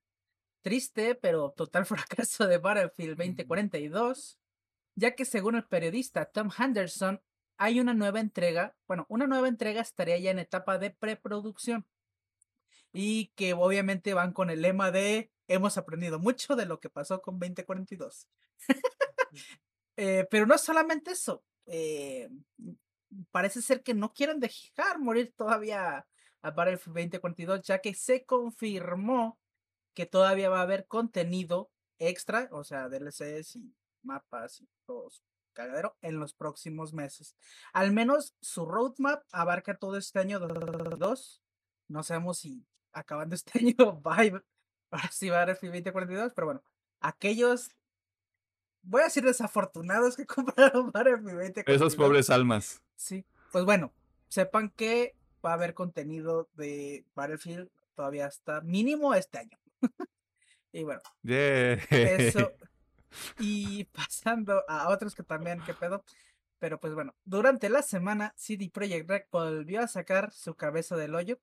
triste 0.62 1.14
pero 1.14 1.52
total 1.52 1.86
fracaso 1.86 2.48
de 2.48 2.58
Battlefield 2.58 3.16
2042, 3.16 4.36
ya 4.96 5.14
que 5.14 5.24
según 5.24 5.54
el 5.54 5.64
periodista 5.64 6.24
Tom 6.26 6.50
Henderson 6.58 7.22
hay 7.56 7.78
una 7.78 7.94
nueva 7.94 8.18
entrega, 8.18 8.76
bueno, 8.88 9.06
una 9.08 9.28
nueva 9.28 9.46
entrega 9.46 9.80
estaría 9.80 10.18
ya 10.18 10.32
en 10.32 10.40
etapa 10.40 10.78
de 10.78 10.90
preproducción 10.90 11.86
y 12.92 13.28
que 13.36 13.54
obviamente 13.54 14.12
van 14.12 14.32
con 14.32 14.50
el 14.50 14.62
lema 14.62 14.90
de 14.90 15.30
hemos 15.46 15.78
aprendido 15.78 16.18
mucho 16.18 16.56
de 16.56 16.66
lo 16.66 16.80
que 16.80 16.90
pasó 16.90 17.22
con 17.22 17.38
2042. 17.38 18.26
Eh, 20.00 20.28
pero 20.30 20.46
no 20.46 20.54
es 20.54 20.60
solamente 20.60 21.10
eso. 21.10 21.42
Eh, 21.66 22.30
parece 23.32 23.60
ser 23.60 23.82
que 23.82 23.94
no 23.94 24.12
quieren 24.12 24.38
dejar 24.38 25.00
morir 25.00 25.34
todavía 25.36 26.06
a 26.40 26.50
Battlefield 26.52 27.10
2042, 27.10 27.62
ya 27.62 27.80
que 27.80 27.94
se 27.94 28.24
confirmó 28.24 29.40
que 29.94 30.06
todavía 30.06 30.50
va 30.50 30.60
a 30.60 30.62
haber 30.62 30.86
contenido 30.86 31.72
extra, 31.98 32.48
o 32.52 32.62
sea, 32.62 32.88
DLCs 32.88 33.56
y 33.56 33.74
mapas 34.02 34.60
y 34.60 34.68
todo 34.86 35.08
cagadero 35.52 35.96
en 36.00 36.20
los 36.20 36.32
próximos 36.32 36.92
meses. 36.92 37.34
Al 37.72 37.90
menos 37.90 38.36
su 38.40 38.66
roadmap 38.66 39.24
abarca 39.32 39.76
todo 39.76 39.96
este 39.96 40.20
año 40.20 40.38
2. 40.38 41.42
No 41.88 42.04
sabemos 42.04 42.38
si 42.38 42.64
acabando 42.92 43.34
este 43.34 43.58
año 43.58 44.00
va 44.00 44.18
a, 44.92 45.10
si 45.10 45.28
va 45.28 45.38
a 45.38 45.46
Battlefield 45.46 45.74
2042, 45.74 46.34
pero 46.34 46.46
bueno, 46.46 46.62
aquellos 47.00 47.70
voy 48.88 49.02
a 49.02 49.04
decir 49.04 49.24
desafortunados 49.24 50.16
que 50.16 50.26
compraron 50.26 50.90
Battlefield 50.90 51.54
2042. 51.54 51.76
Esos 51.76 51.96
pobres 51.96 52.30
almas. 52.30 52.82
Sí, 52.96 53.24
pues 53.52 53.64
bueno, 53.64 53.92
sepan 54.28 54.70
que 54.70 55.14
va 55.44 55.50
a 55.50 55.54
haber 55.54 55.74
contenido 55.74 56.48
de 56.54 57.04
Battlefield 57.14 57.68
todavía 57.94 58.26
hasta 58.26 58.60
mínimo 58.62 59.14
este 59.14 59.38
año. 59.38 59.58
y 60.72 60.84
bueno, 60.84 61.00
eso. 61.24 62.52
Y 63.38 63.84
pasando 63.84 64.62
a 64.68 64.90
otros 64.90 65.14
que 65.14 65.22
también, 65.22 65.62
qué 65.64 65.72
pedo. 65.72 66.04
Pero 66.58 66.78
pues 66.78 66.92
bueno, 66.92 67.14
durante 67.24 67.70
la 67.70 67.80
semana 67.80 68.34
CD 68.36 68.70
Projekt 68.70 69.08
Red 69.08 69.22
volvió 69.32 69.80
a 69.80 69.88
sacar 69.88 70.30
su 70.30 70.54
cabeza 70.54 70.94
del 70.94 71.14
hoyo. 71.14 71.38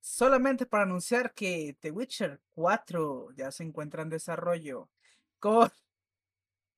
Solamente 0.00 0.64
para 0.64 0.84
anunciar 0.84 1.34
que 1.34 1.76
The 1.80 1.90
Witcher 1.90 2.40
4 2.54 3.32
ya 3.36 3.52
se 3.52 3.64
encuentra 3.64 4.02
en 4.02 4.08
desarrollo 4.08 4.88
con 5.38 5.70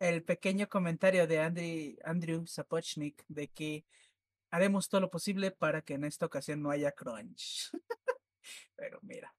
el 0.00 0.24
pequeño 0.24 0.68
comentario 0.68 1.26
de 1.26 1.40
Andrew, 1.40 1.96
Andrew 2.04 2.46
Sapochnik 2.46 3.22
de 3.28 3.48
que 3.48 3.84
haremos 4.50 4.88
todo 4.88 5.02
lo 5.02 5.10
posible 5.10 5.50
para 5.52 5.82
que 5.82 5.94
en 5.94 6.04
esta 6.04 6.26
ocasión 6.26 6.62
no 6.62 6.70
haya 6.70 6.92
crunch. 6.92 7.70
Pero 8.76 8.98
mira. 9.02 9.32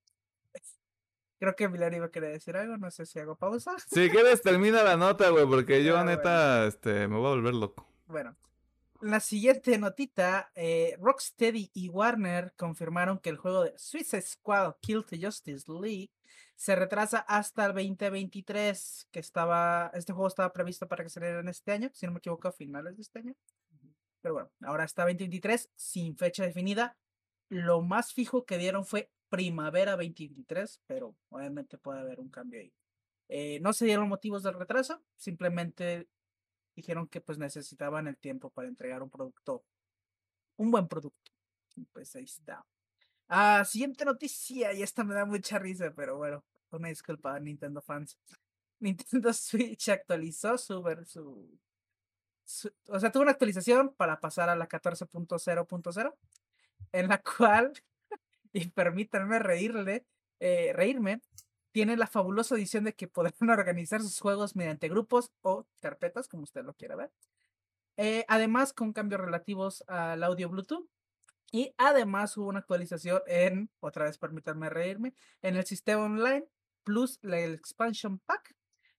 Creo 1.39 1.56
que 1.56 1.67
Milán 1.67 1.95
iba 1.95 2.06
a 2.06 2.12
querer 2.12 2.34
decir 2.34 2.56
algo, 2.56 2.78
no 2.78 2.91
sé 2.91 3.08
si 3.08 3.17
hago 3.17 3.36
pausa. 3.36 3.76
Si 3.88 4.12
quieres, 4.12 4.43
termina 4.43 4.84
la 4.84 4.95
nota, 4.95 5.30
güey, 5.30 5.47
porque 5.47 5.84
yo 5.84 5.97
Ah, 5.97 6.06
neta, 6.06 6.67
este, 6.67 7.08
me 7.08 7.17
voy 7.17 7.26
a 7.26 7.30
volver 7.30 7.56
loco. 7.56 7.88
Bueno, 8.06 8.38
la 9.02 9.19
siguiente 9.19 9.76
notita, 9.80 10.52
eh, 10.54 10.95
Rocksteady 11.00 11.71
y 11.74 11.89
Warner 11.89 12.54
confirmaron 12.56 13.17
que 13.17 13.32
el 13.32 13.38
juego 13.38 13.63
de 13.63 13.74
Suicide 13.76 14.21
Squad 14.21 14.76
Kill 14.82 15.04
the 15.04 15.19
Justice 15.19 15.65
League 15.67 16.12
se 16.56 16.76
retrasa 16.76 17.20
hasta 17.20 17.65
el 17.65 17.74
2023, 17.74 19.08
que 19.12 19.20
estaba, 19.20 19.91
este 19.94 20.13
juego 20.13 20.28
estaba 20.28 20.54
previsto 20.54 20.88
para 20.88 21.04
que 21.04 21.10
saliera 21.10 21.39
en 21.39 21.48
este 21.48 21.72
año, 21.72 21.89
si 21.94 22.06
no 22.06 22.12
me 22.12 22.20
equivoco, 22.20 22.48
a 22.48 22.52
finales 22.52 22.96
de 22.96 23.02
este 23.02 23.20
año. 23.20 23.36
Pero 24.22 24.36
bueno, 24.36 24.52
ahora 24.62 24.84
está 24.84 25.04
2023, 25.04 25.72
sin 25.76 26.15
fecha 26.15 26.44
definida. 26.44 26.98
Lo 27.50 27.82
más 27.82 28.13
fijo 28.13 28.46
que 28.46 28.58
dieron 28.58 28.86
fue 28.86 29.12
primavera 29.30 29.91
2023, 29.94 30.82
pero 30.86 31.15
obviamente 31.30 31.78
puede 31.78 32.00
haber 32.00 32.20
un 32.20 32.30
cambio 32.30 32.60
ahí. 32.60 32.74
Eh, 33.30 33.60
no 33.62 33.74
se 33.74 33.86
dieron 33.86 34.10
motivos 34.10 34.44
del 34.44 34.56
retraso, 34.56 35.02
simplemente 35.15 36.08
dijeron 36.76 37.08
que 37.08 37.22
pues 37.22 37.38
necesitaban 37.38 38.08
el 38.08 38.17
tiempo 38.17 38.50
para 38.50 38.67
entregar 38.67 39.02
un 39.02 39.10
producto, 39.10 39.63
un 40.58 40.70
buen 40.70 40.88
producto. 40.88 41.32
Pues 41.94 42.15
ahí 42.15 42.26
está. 42.26 42.65
Ah, 43.34 43.63
siguiente 43.65 44.04
noticia, 44.06 44.74
y 44.74 44.84
esta 44.84 45.04
me 45.06 45.13
da 45.15 45.26
mucha 45.26 45.58
risa, 45.58 45.94
pero 45.96 46.17
bueno, 46.17 46.44
una 46.72 46.89
disculpa 46.89 47.39
Nintendo 47.39 47.82
fans. 47.82 48.17
Nintendo 48.80 49.32
Switch 49.34 49.88
actualizó 49.89 50.58
su, 50.58 50.84
su, 51.08 51.60
su- 52.46 52.72
o 52.89 53.00
sea, 53.00 53.12
tuvo 53.12 53.24
una 53.24 53.32
actualización 53.34 53.94
para 53.96 54.20
pasar 54.22 54.50
a 54.50 54.56
la 54.56 54.67
14.0.0, 54.67 56.17
en 56.94 57.08
la 57.10 57.22
cual, 57.38 57.74
y 58.54 58.67
permítanme 58.70 59.39
reírle, 59.39 60.06
eh, 60.39 60.74
reírme, 60.76 61.22
tiene 61.72 61.98
la 61.98 62.08
fabulosa 62.08 62.56
edición 62.56 62.86
de 62.86 62.94
que 62.96 63.08
podrán 63.10 63.50
organizar 63.52 64.02
sus 64.02 64.20
juegos 64.22 64.56
mediante 64.58 64.89
grupos 64.89 65.32
o 65.41 65.67
carpetas, 65.82 66.28
como 66.30 66.44
usted 66.44 66.65
lo 66.65 66.74
quiera 66.76 66.96
ver. 66.98 67.12
Eh, 67.98 68.26
además, 68.28 68.74
con 68.74 68.94
cambios 68.94 69.22
relativos 69.22 69.84
al 69.88 70.24
audio 70.24 70.50
Bluetooth. 70.50 70.88
Y 71.52 71.74
además 71.78 72.38
hubo 72.38 72.48
una 72.48 72.60
actualización 72.60 73.22
en, 73.28 73.70
otra 73.82 74.06
vez 74.06 74.18
permítanme 74.18 74.70
reírme, 74.70 75.14
en 75.42 75.58
el 75.58 75.66
sistema 75.66 76.04
online, 76.04 76.46
plus 76.84 77.20
el 77.24 77.54
expansion 77.54 78.20
pack, 78.20 78.56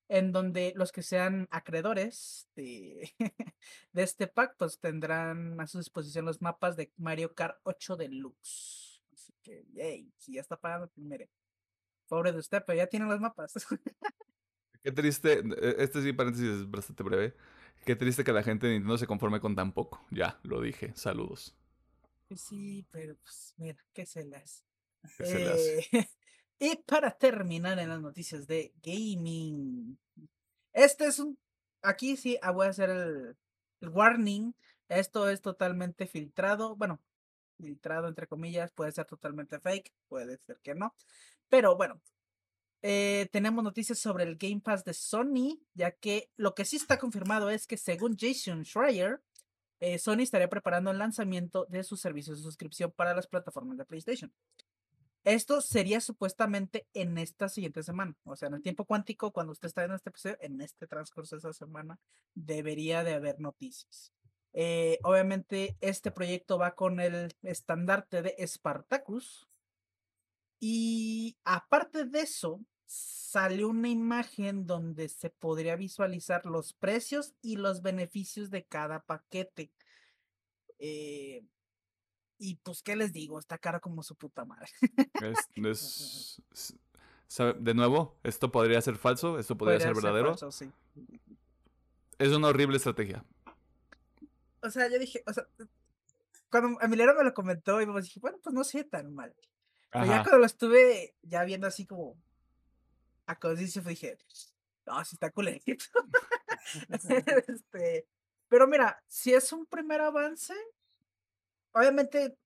en 0.07 0.31
donde 0.31 0.73
los 0.75 0.91
que 0.91 1.01
sean 1.01 1.47
acreedores 1.49 2.47
de, 2.55 3.11
de 3.91 4.03
este 4.03 4.27
pack, 4.27 4.55
pues 4.57 4.79
tendrán 4.79 5.59
a 5.59 5.65
su 5.65 5.79
disposición 5.79 6.25
los 6.25 6.41
mapas 6.41 6.75
de 6.75 6.93
Mario 6.97 7.33
Kart 7.33 7.57
8 7.63 7.97
Deluxe. 7.97 9.01
Así 9.11 9.33
que, 9.41 9.65
yay, 9.73 10.13
si 10.17 10.33
ya 10.33 10.41
está 10.41 10.55
pagando, 10.55 10.87
pues 10.89 11.05
mire. 11.05 11.29
Pobre 12.07 12.31
de 12.31 12.39
usted, 12.39 12.63
pero 12.67 12.77
ya 12.77 12.85
tiene 12.85 13.07
los 13.07 13.19
mapas. 13.19 13.53
Qué 14.83 14.91
triste, 14.91 15.39
eh, 15.39 15.75
este 15.79 16.03
sí, 16.03 16.13
paréntesis 16.13 16.49
es 16.49 16.69
bastante 16.69 17.01
breve. 17.01 17.33
Qué 17.85 17.95
triste 17.95 18.23
que 18.23 18.33
la 18.33 18.43
gente 18.43 18.67
de 18.67 18.73
Nintendo 18.73 18.97
se 18.97 19.07
conforme 19.07 19.39
con 19.39 19.55
tan 19.55 19.71
poco. 19.71 20.05
Ya, 20.11 20.39
lo 20.43 20.61
dije. 20.61 20.91
Saludos. 20.95 21.55
Sí, 22.37 22.85
pero 22.91 23.15
pues 23.17 23.53
mira, 23.57 23.77
¿qué 23.93 24.05
se 24.05 24.25
les? 24.25 24.65
¿Qué 25.17 25.25
se 25.25 25.47
hace? 25.47 25.79
Eh, 25.91 26.09
y 26.59 26.75
para 26.77 27.11
terminar 27.17 27.79
en 27.79 27.89
las 27.89 28.01
noticias 28.01 28.47
de 28.47 28.73
gaming. 28.81 29.99
Este 30.73 31.05
es 31.07 31.19
un. 31.19 31.37
Aquí 31.81 32.17
sí 32.17 32.37
ah, 32.41 32.51
voy 32.51 32.67
a 32.67 32.69
hacer 32.71 32.89
el, 32.89 33.37
el 33.81 33.89
warning. 33.89 34.53
Esto 34.89 35.29
es 35.29 35.41
totalmente 35.41 36.07
filtrado. 36.07 36.75
Bueno, 36.75 37.01
filtrado 37.57 38.07
entre 38.07 38.27
comillas. 38.27 38.71
Puede 38.71 38.91
ser 38.91 39.05
totalmente 39.05 39.59
fake. 39.59 39.93
Puede 40.07 40.37
ser 40.39 40.59
que 40.61 40.75
no. 40.75 40.95
Pero 41.49 41.75
bueno. 41.77 42.01
eh, 42.81 43.29
tenemos 43.31 43.63
noticias 43.63 43.99
sobre 43.99 44.23
el 44.25 44.37
Game 44.37 44.61
Pass 44.61 44.83
de 44.83 44.93
Sony. 44.93 45.59
Ya 45.73 45.91
que 45.91 46.31
lo 46.37 46.53
que 46.55 46.65
sí 46.65 46.75
está 46.77 46.97
confirmado 46.99 47.49
es 47.49 47.67
que 47.67 47.77
según 47.77 48.17
Jason 48.19 48.65
Schreier. 48.65 49.21
Eh, 49.83 49.99
Sony 49.99 50.21
estaría 50.21 50.47
preparando 50.47 50.91
el 50.91 50.97
lanzamiento 50.97 51.65
de 51.65 51.83
sus 51.83 51.99
servicios 51.99 52.37
de 52.37 52.43
suscripción 52.43 52.93
para 52.95 53.13
las 53.13 53.27
plataformas 53.27 53.77
de 53.77 53.83
PlayStation. 53.83 54.31
Esto 55.25 55.59
sería 55.59 55.99
supuestamente 55.99 56.87
en 56.93 57.17
esta 57.17 57.49
siguiente 57.49 57.83
semana, 57.83 58.15
o 58.23 58.37
sea, 58.37 58.47
en 58.47 58.53
el 58.53 58.61
tiempo 58.61 58.85
cuántico, 58.85 59.33
cuando 59.33 59.51
usted 59.51 59.67
está 59.67 59.81
viendo 59.81 59.97
este 59.97 60.09
episodio, 60.09 60.37
en 60.39 60.61
este 60.61 60.87
transcurso 60.87 61.35
de 61.35 61.39
esa 61.39 61.51
semana, 61.51 61.99
debería 62.33 63.03
de 63.03 63.13
haber 63.13 63.41
noticias. 63.41 64.13
Eh, 64.53 64.99
obviamente, 65.03 65.75
este 65.81 66.11
proyecto 66.11 66.57
va 66.57 66.75
con 66.75 67.01
el 67.01 67.35
estandarte 67.41 68.21
de 68.21 68.35
Spartacus. 68.47 69.49
Y 70.61 71.35
aparte 71.43 72.05
de 72.05 72.21
eso, 72.21 72.61
salió 72.85 73.69
una 73.69 73.89
imagen 73.89 74.67
donde 74.67 75.09
se 75.09 75.29
podría 75.29 75.75
visualizar 75.75 76.45
los 76.45 76.73
precios 76.73 77.33
y 77.41 77.55
los 77.55 77.81
beneficios 77.81 78.49
de 78.49 78.63
cada 78.65 79.01
paquete. 79.01 79.71
Eh, 80.79 81.43
y 82.37 82.55
pues, 82.55 82.81
¿qué 82.83 82.95
les 82.95 83.13
digo? 83.13 83.39
Está 83.39 83.57
caro 83.57 83.79
como 83.81 84.03
su 84.03 84.15
puta 84.15 84.45
madre. 84.45 84.67
Es- 85.21 85.49
es- 86.51 86.77
de 87.59 87.73
nuevo, 87.73 88.15
esto 88.21 88.51
podría 88.51 88.79
ser 88.81 88.95
falso, 88.95 89.39
esto 89.39 89.57
podría, 89.57 89.79
ser 89.79 89.95
verdadero. 89.95 90.29
falso, 90.37 90.51
sí. 90.51 90.69
Es 92.19 92.29
una 92.31 92.49
horrible 92.49 92.77
estrategia. 92.77 93.25
O 94.61 94.69
sea, 94.69 94.87
yo 94.87 94.99
dije, 94.99 95.23
o 95.25 95.33
sea, 95.33 95.47
cuando 96.51 96.79
Emiliano 96.81 97.15
me 97.15 97.23
lo 97.23 97.33
comentó, 97.33 97.81
y 97.81 97.87
pues 97.87 98.05
dije, 98.05 98.19
bueno, 98.19 98.37
pues 98.43 98.53
no 98.53 98.63
sé 98.63 98.83
tan 98.83 99.13
mal. 99.15 99.33
Pero 99.91 100.05
ya 100.05 100.21
cuando 100.23 100.37
lo 100.39 100.45
estuve 100.45 101.15
ya 101.23 101.43
viendo 101.43 101.65
así 101.65 101.85
como 101.87 102.15
a 103.25 103.35
conciencia, 103.37 103.81
dije, 103.81 104.17
no, 104.85 105.03
sí 105.05 105.15
está 105.15 105.31
culerito. 105.31 105.85
este, 107.47 108.07
pero 108.47 108.67
mira, 108.67 109.01
si 109.07 109.33
es 109.33 109.51
un 109.53 109.65
primer 109.65 110.01
avance, 110.01 110.53
obviamente 111.73 112.37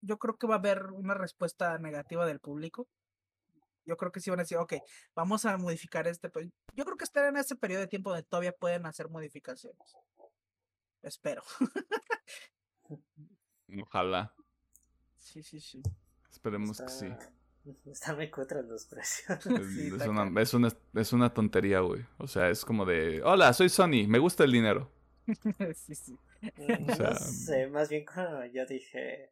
yo 0.00 0.18
creo 0.18 0.36
que 0.36 0.46
va 0.46 0.56
a 0.56 0.58
haber 0.58 0.86
una 0.92 1.14
respuesta 1.14 1.78
negativa 1.78 2.26
del 2.26 2.40
público. 2.40 2.86
Yo 3.86 3.96
creo 3.96 4.12
que 4.12 4.20
sí 4.20 4.30
van 4.30 4.40
a 4.40 4.42
decir, 4.42 4.58
ok, 4.58 4.74
vamos 5.14 5.44
a 5.44 5.56
modificar 5.58 6.06
este. 6.08 6.30
pe-". 6.30 6.50
Yo 6.74 6.84
creo 6.84 6.96
que 6.96 7.04
estar 7.04 7.24
en 7.26 7.36
ese 7.36 7.56
periodo 7.56 7.80
de 7.80 7.88
tiempo 7.88 8.10
donde 8.10 8.24
todavía 8.24 8.52
pueden 8.52 8.86
hacer 8.86 9.08
modificaciones. 9.08 9.94
Espero. 11.02 11.42
Ojalá. 13.82 14.34
Sí, 15.18 15.42
sí, 15.42 15.60
sí. 15.60 15.82
Esperemos 16.30 16.80
que 16.80 16.88
sí. 16.88 17.08
Está- 17.64 17.90
Están 17.90 18.16
muy 18.16 18.30
cutres 18.30 18.64
los 18.66 18.86
precios. 18.86 19.30
Es, 19.30 19.42
Sí, 19.74 19.86
es 19.88 19.92
está 19.94 20.10
una, 20.10 20.40
es, 20.42 20.54
una, 20.54 20.68
es 20.94 21.12
una 21.12 21.32
tontería, 21.32 21.80
güey. 21.80 22.04
O 22.18 22.26
sea, 22.26 22.50
es 22.50 22.64
como 22.64 22.84
de, 22.84 23.22
hola, 23.22 23.52
soy 23.52 23.68
Sony, 23.68 24.06
me 24.08 24.18
gusta 24.18 24.44
el 24.44 24.52
dinero. 24.52 24.90
sí, 25.74 25.94
sí. 25.94 26.18
No 26.78 26.94
sea, 26.94 27.14
sé, 27.14 27.66
más 27.68 27.88
bien 27.88 28.04
cuando 28.04 28.44
yo 28.46 28.66
dije 28.66 29.30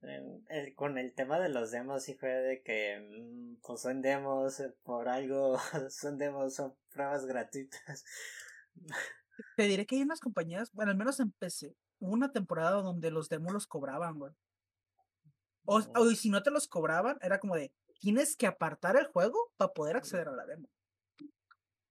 em, 0.00 0.42
el- 0.48 0.74
con 0.74 0.96
el 0.96 1.12
tema 1.12 1.38
de 1.38 1.50
los 1.50 1.70
demos 1.70 2.02
sí 2.04 2.14
fue 2.14 2.30
de 2.30 2.62
que 2.62 2.98
mm, 3.20 3.56
pues 3.66 3.82
son 3.82 4.00
demos 4.00 4.60
eh, 4.60 4.74
por 4.82 5.08
algo, 5.08 5.58
son 5.90 6.16
demos, 6.16 6.54
son 6.54 6.74
pruebas 6.90 7.26
gratuitas. 7.26 8.04
Te 9.56 9.64
diré 9.64 9.84
que 9.84 9.96
hay 9.96 10.02
unas 10.02 10.20
compañías, 10.20 10.72
bueno, 10.72 10.90
al 10.92 10.96
menos 10.96 11.20
en 11.20 11.30
PC, 11.32 11.74
hubo 11.98 12.12
una 12.12 12.32
temporada 12.32 12.80
donde 12.82 13.10
los 13.10 13.28
demos 13.28 13.52
los 13.52 13.66
cobraban, 13.66 14.18
güey. 14.18 14.32
O, 15.66 15.82
si 16.10 16.30
no 16.30 16.42
te 16.42 16.50
los 16.50 16.68
cobraban, 16.68 17.18
era 17.22 17.38
como 17.40 17.56
de, 17.56 17.72
tienes 18.00 18.36
que 18.36 18.46
apartar 18.46 18.96
el 18.96 19.06
juego 19.06 19.52
para 19.56 19.72
poder 19.72 19.96
acceder 19.96 20.28
a 20.28 20.32
la 20.32 20.46
demo. 20.46 20.68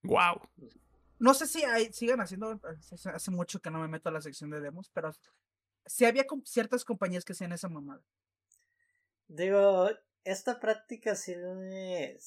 Wow. 0.03 0.41
No 1.19 1.33
sé 1.33 1.47
si 1.47 1.63
hay, 1.63 1.91
sigan 1.93 2.19
haciendo, 2.21 2.59
hace, 2.91 3.09
hace 3.09 3.31
mucho 3.31 3.59
que 3.59 3.71
no 3.71 3.79
me 3.79 3.88
meto 3.88 4.09
a 4.09 4.11
la 4.11 4.21
sección 4.21 4.49
de 4.49 4.61
demos, 4.61 4.89
pero 4.89 5.11
sí 5.85 6.05
había 6.05 6.25
ciertas 6.43 6.83
compañías 6.85 7.25
que 7.25 7.33
hacían 7.33 7.51
esa 7.53 7.69
mamada. 7.69 8.01
Digo, 9.27 9.89
esta 10.23 10.59
práctica 10.59 11.15
sí 11.15 11.35
me- 11.35 12.17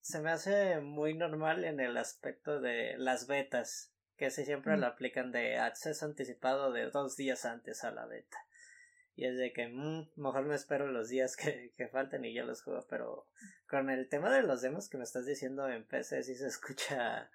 se 0.00 0.20
me 0.20 0.30
hace 0.30 0.80
muy 0.80 1.14
normal 1.14 1.64
en 1.64 1.80
el 1.80 1.96
aspecto 1.96 2.60
de 2.60 2.96
las 2.98 3.26
betas, 3.26 3.92
que 4.16 4.30
sí 4.30 4.44
siempre 4.44 4.76
Mm. 4.76 4.80
lo 4.80 4.86
aplican 4.86 5.32
de 5.32 5.58
acceso 5.58 6.06
anticipado 6.06 6.72
de 6.72 6.90
dos 6.90 7.16
días 7.16 7.44
antes 7.44 7.84
a 7.84 7.90
la 7.90 8.06
beta. 8.06 8.38
Y 9.16 9.24
es 9.24 9.38
de 9.38 9.52
que, 9.52 9.68
mm, 9.68 10.10
mejor 10.16 10.44
me 10.44 10.54
espero 10.54 10.86
los 10.88 11.08
días 11.08 11.36
que, 11.36 11.72
que 11.76 11.88
faltan 11.88 12.24
y 12.24 12.34
ya 12.34 12.44
los 12.44 12.62
juego, 12.62 12.86
pero 12.88 13.26
con 13.68 13.90
el 13.90 14.08
tema 14.08 14.30
de 14.30 14.42
los 14.42 14.60
demos 14.60 14.88
que 14.88 14.98
me 14.98 15.04
estás 15.04 15.26
diciendo 15.26 15.68
en 15.68 15.84
PC 15.84 16.22
sí 16.22 16.34
se 16.34 16.46
escucha 16.46 17.30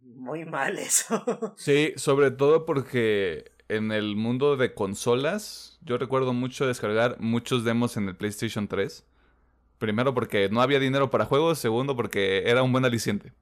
muy 0.00 0.44
mal 0.44 0.78
eso. 0.78 1.24
Sí, 1.56 1.92
sobre 1.96 2.30
todo 2.30 2.66
porque 2.66 3.52
en 3.68 3.92
el 3.92 4.16
mundo 4.16 4.56
de 4.56 4.74
consolas, 4.74 5.78
yo 5.82 5.96
recuerdo 5.96 6.32
mucho 6.32 6.66
descargar 6.66 7.18
muchos 7.20 7.64
demos 7.64 7.96
en 7.96 8.08
el 8.08 8.16
PlayStation 8.16 8.68
3. 8.68 9.06
Primero 9.78 10.14
porque 10.14 10.48
no 10.50 10.60
había 10.60 10.78
dinero 10.78 11.10
para 11.10 11.24
juegos, 11.24 11.58
segundo 11.58 11.96
porque 11.96 12.44
era 12.46 12.62
un 12.62 12.72
buen 12.72 12.84
aliciente. 12.84 13.32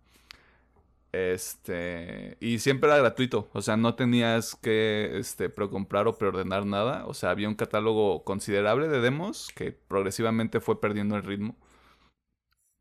Este, 1.13 2.39
y 2.41 2.59
siempre 2.59 2.89
era 2.89 2.97
gratuito, 2.97 3.51
o 3.53 3.61
sea, 3.61 3.77
no 3.77 3.95
tenías 3.95 4.57
que 4.57 5.19
este, 5.19 5.51
precomprar 5.51 6.09
o 6.09 6.17
preordenar 6.17 6.65
nada, 6.65 7.05
o 7.07 7.13
sea, 7.13 7.31
había 7.31 7.51
un 7.51 7.55
catálogo 7.55 8.25
considerable 8.25 8.89
de 8.89 9.01
demos 9.01 9.51
que 9.55 9.73
progresivamente 9.73 10.61
fue 10.61 10.81
perdiendo 10.81 11.17
el 11.17 11.23
ritmo. 11.23 11.55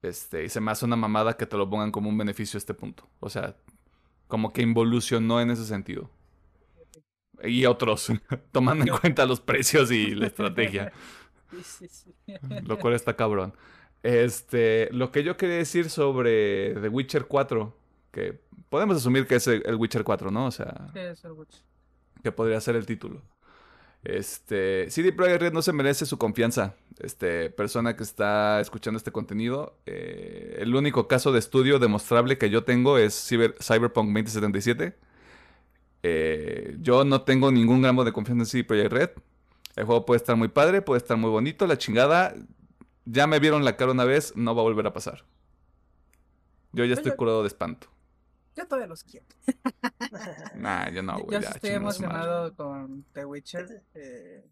Este, 0.01 0.45
y 0.45 0.49
se 0.49 0.61
me 0.61 0.71
hace 0.71 0.85
una 0.85 0.95
mamada 0.95 1.35
que 1.35 1.45
te 1.45 1.57
lo 1.57 1.69
pongan 1.69 1.91
como 1.91 2.09
un 2.09 2.17
beneficio 2.17 2.57
a 2.57 2.59
este 2.59 2.73
punto, 2.73 3.07
o 3.19 3.29
sea, 3.29 3.57
como 4.27 4.53
que 4.53 4.61
involucionó 4.61 5.41
en 5.41 5.51
ese 5.51 5.65
sentido. 5.65 6.09
Y 7.43 7.65
otros, 7.65 8.13
tomando 8.53 8.85
en 8.85 8.97
cuenta 8.97 9.25
los 9.25 9.41
precios 9.41 9.91
y 9.91 10.15
la 10.15 10.27
estrategia. 10.27 10.93
Lo 12.63 12.79
cual 12.79 12.93
está 12.93 13.17
cabrón. 13.17 13.53
Este, 14.03 14.89
lo 14.93 15.11
que 15.11 15.23
yo 15.23 15.35
quería 15.35 15.57
decir 15.57 15.89
sobre 15.89 16.75
The 16.75 16.87
Witcher 16.87 17.25
4, 17.27 17.80
que 18.11 18.39
podemos 18.69 18.97
asumir 18.97 19.25
que 19.27 19.35
es 19.35 19.47
el, 19.47 19.63
el 19.65 19.75
Witcher 19.75 20.03
4, 20.03 20.31
¿no? 20.31 20.45
O 20.47 20.51
sea, 20.51 20.87
Sí, 20.93 20.99
es 20.99 21.23
el 21.23 21.31
Witcher. 21.31 21.61
que 22.23 22.31
podría 22.31 22.59
ser 22.61 22.75
el 22.75 22.85
título. 22.85 23.21
Este, 24.03 24.89
CD 24.89 25.11
Projekt 25.13 25.41
Red 25.41 25.53
no 25.53 25.61
se 25.61 25.73
merece 25.73 26.05
su 26.07 26.17
confianza. 26.17 26.75
Este, 26.99 27.49
persona 27.51 27.95
que 27.95 28.03
está 28.03 28.59
escuchando 28.59 28.97
este 28.97 29.11
contenido, 29.11 29.77
eh, 29.85 30.57
el 30.59 30.75
único 30.75 31.07
caso 31.07 31.31
de 31.31 31.39
estudio 31.39 31.77
demostrable 31.79 32.37
que 32.37 32.49
yo 32.49 32.63
tengo 32.63 32.97
es 32.97 33.13
Cyber- 33.31 33.55
Cyberpunk 33.61 34.07
2077. 34.07 34.97
Eh, 36.03 36.77
yo 36.79 37.03
no 37.05 37.21
tengo 37.21 37.51
ningún 37.51 37.81
gramo 37.83 38.03
de 38.03 38.11
confianza 38.11 38.41
en 38.41 38.45
CD 38.47 38.63
Projekt 38.63 38.91
Red. 38.91 39.09
El 39.75 39.85
juego 39.85 40.05
puede 40.05 40.17
estar 40.17 40.35
muy 40.35 40.47
padre, 40.47 40.81
puede 40.81 40.97
estar 40.97 41.15
muy 41.17 41.29
bonito, 41.29 41.67
la 41.67 41.77
chingada. 41.77 42.33
Ya 43.05 43.27
me 43.27 43.39
vieron 43.39 43.63
la 43.63 43.77
cara 43.77 43.91
una 43.91 44.05
vez, 44.05 44.35
no 44.35 44.53
va 44.55 44.61
a 44.61 44.63
volver 44.63 44.85
a 44.87 44.93
pasar. 44.93 45.23
Yo 46.73 46.85
ya 46.85 46.93
estoy 46.93 47.11
Oye. 47.11 47.17
curado 47.17 47.41
de 47.41 47.47
espanto. 47.47 47.87
Yo 48.55 48.65
todavía 48.67 48.87
los 48.87 49.03
quiero. 49.03 49.25
Nah, 50.55 50.89
yo 50.89 51.01
no, 51.03 51.19
güey. 51.19 51.39
yo 51.39 51.39
ya, 51.41 51.49
estoy 51.49 51.71
emocionado 51.71 52.55
con 52.55 53.03
The 53.13 53.25
Witcher. 53.25 53.83
eh, 53.93 54.43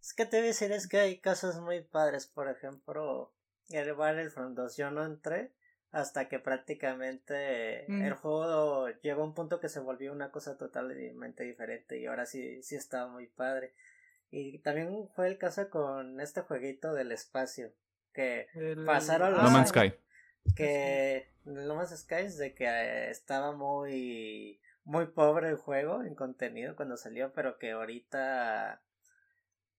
Es 0.00 0.14
que 0.14 0.24
te 0.26 0.36
voy 0.38 0.44
a 0.44 0.48
decir, 0.48 0.72
es 0.72 0.86
que 0.88 0.98
hay 1.00 1.20
cosas 1.20 1.60
muy 1.60 1.80
padres, 1.82 2.26
por 2.26 2.48
ejemplo, 2.48 3.32
el 3.70 3.92
Battlefront 3.94 4.56
2 4.56 4.76
yo 4.76 4.90
no 4.90 5.04
entré 5.04 5.52
hasta 5.90 6.28
que 6.28 6.38
prácticamente 6.38 7.84
Mm. 7.88 8.02
el 8.02 8.14
juego 8.14 8.88
llegó 9.02 9.22
a 9.22 9.24
un 9.26 9.34
punto 9.34 9.60
que 9.60 9.68
se 9.68 9.80
volvió 9.80 10.12
una 10.12 10.30
cosa 10.30 10.56
totalmente 10.56 11.44
diferente 11.44 11.98
y 12.00 12.06
ahora 12.06 12.24
sí, 12.26 12.62
sí 12.62 12.76
está 12.76 13.06
muy 13.08 13.26
padre. 13.26 13.74
Y 14.30 14.58
también 14.60 15.08
fue 15.14 15.28
el 15.28 15.36
caso 15.38 15.68
con 15.68 16.20
este 16.20 16.40
jueguito 16.42 16.94
del 16.94 17.12
espacio, 17.12 17.72
que 18.14 18.48
el- 18.54 18.84
Pasaron 18.86 19.32
No 19.32 19.42
los 19.42 19.52
Man's 19.52 19.76
años. 19.76 19.94
Sky. 19.94 20.54
que 20.56 21.31
No 21.44 21.74
Man's 21.74 21.96
Sky 21.98 22.14
es 22.16 22.38
de 22.38 22.54
que 22.54 22.66
eh, 22.66 23.10
estaba 23.10 23.52
muy 23.52 24.60
muy 24.84 25.06
pobre 25.06 25.48
el 25.48 25.56
juego 25.56 26.02
en 26.02 26.14
contenido 26.14 26.74
cuando 26.76 26.96
salió, 26.96 27.32
pero 27.32 27.58
que 27.58 27.72
ahorita 27.72 28.82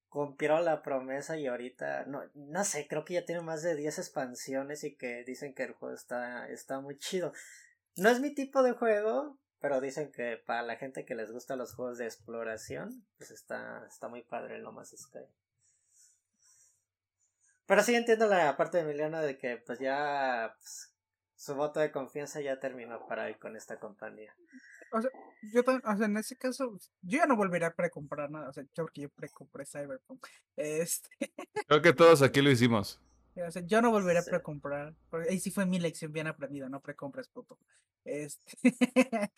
cumplió 0.10 0.60
la 0.60 0.84
promesa 0.84 1.38
y 1.38 1.48
ahorita 1.48 2.06
no 2.06 2.22
no 2.36 2.64
sé, 2.64 2.88
creo 2.88 3.04
que 3.04 3.16
ya 3.16 3.26
tiene 3.26 3.42
más 3.42 3.64
de 3.64 3.76
10 3.76 4.00
expansiones 4.00 4.84
y 4.84 4.96
que 4.96 5.24
dicen 5.24 5.54
que 5.54 5.64
el 5.64 5.74
juego 5.74 5.96
está 5.96 6.48
está 6.50 6.80
muy 6.80 6.98
chido. 6.98 7.34
No 7.96 8.10
es 8.10 8.20
mi 8.20 8.34
tipo 8.34 8.64
de 8.64 8.74
juego, 8.74 9.38
pero 9.60 9.82
dicen 9.82 10.12
que 10.12 10.38
para 10.46 10.64
la 10.64 10.76
gente 10.78 11.06
que 11.06 11.16
les 11.16 11.32
gusta 11.32 11.56
los 11.56 11.76
juegos 11.76 11.98
de 11.98 12.06
exploración, 12.06 13.06
pues 13.18 13.32
está 13.32 13.86
está 13.88 14.08
muy 14.08 14.24
padre 14.24 14.58
el 14.58 14.64
No 14.64 14.74
Sky. 14.86 15.20
Pero 17.66 17.82
sí 17.82 17.96
entiendo 17.96 18.28
la 18.28 18.56
parte 18.58 18.78
de 18.78 18.84
Emiliano 18.84 19.22
de 19.22 19.38
que 19.38 19.58
pues 19.58 19.80
ya 19.80 20.54
pues, 20.58 20.93
su 21.44 21.56
voto 21.56 21.82
de 21.82 21.92
confianza 21.92 22.40
ya 22.40 22.58
terminó 22.60 23.06
para 23.08 23.30
ir 23.30 23.38
con 23.38 23.56
esta 23.58 23.78
compañía. 23.78 24.34
O 24.94 25.02
sea, 25.02 25.12
yo 25.54 25.64
también, 25.64 25.86
o 25.92 25.98
sea, 25.98 26.06
en 26.06 26.16
ese 26.18 26.38
caso, 26.38 26.78
yo 27.02 27.18
ya 27.18 27.26
no 27.26 27.36
volveré 27.36 27.66
a 27.66 27.76
precomprar 27.76 28.32
nada. 28.32 28.48
O 28.50 28.54
sea, 28.54 28.64
yo 28.64 28.84
porque 28.86 29.02
yo 29.02 29.10
precompré 29.10 29.66
Cyberpunk. 29.66 30.26
Este, 30.56 31.10
Creo 31.68 31.82
que 31.82 31.92
todos 31.94 32.22
aquí 32.22 32.42
lo 32.42 32.50
hicimos. 32.50 33.02
o 33.36 33.52
sea, 33.52 33.62
yo 33.66 33.82
no 33.82 33.92
volveré 33.92 34.22
Sí. 34.22 34.30
a 34.30 34.32
precomprar. 34.32 34.96
Porque 35.10 35.30
ahí 35.32 35.40
sí 35.40 35.52
fue 35.52 35.66
mi 35.66 35.80
lección 35.80 36.14
bien 36.14 36.28
aprendida, 36.28 36.70
no 36.70 36.80
precompres, 36.80 37.28
puto. 37.28 37.58
Este. 38.06 38.54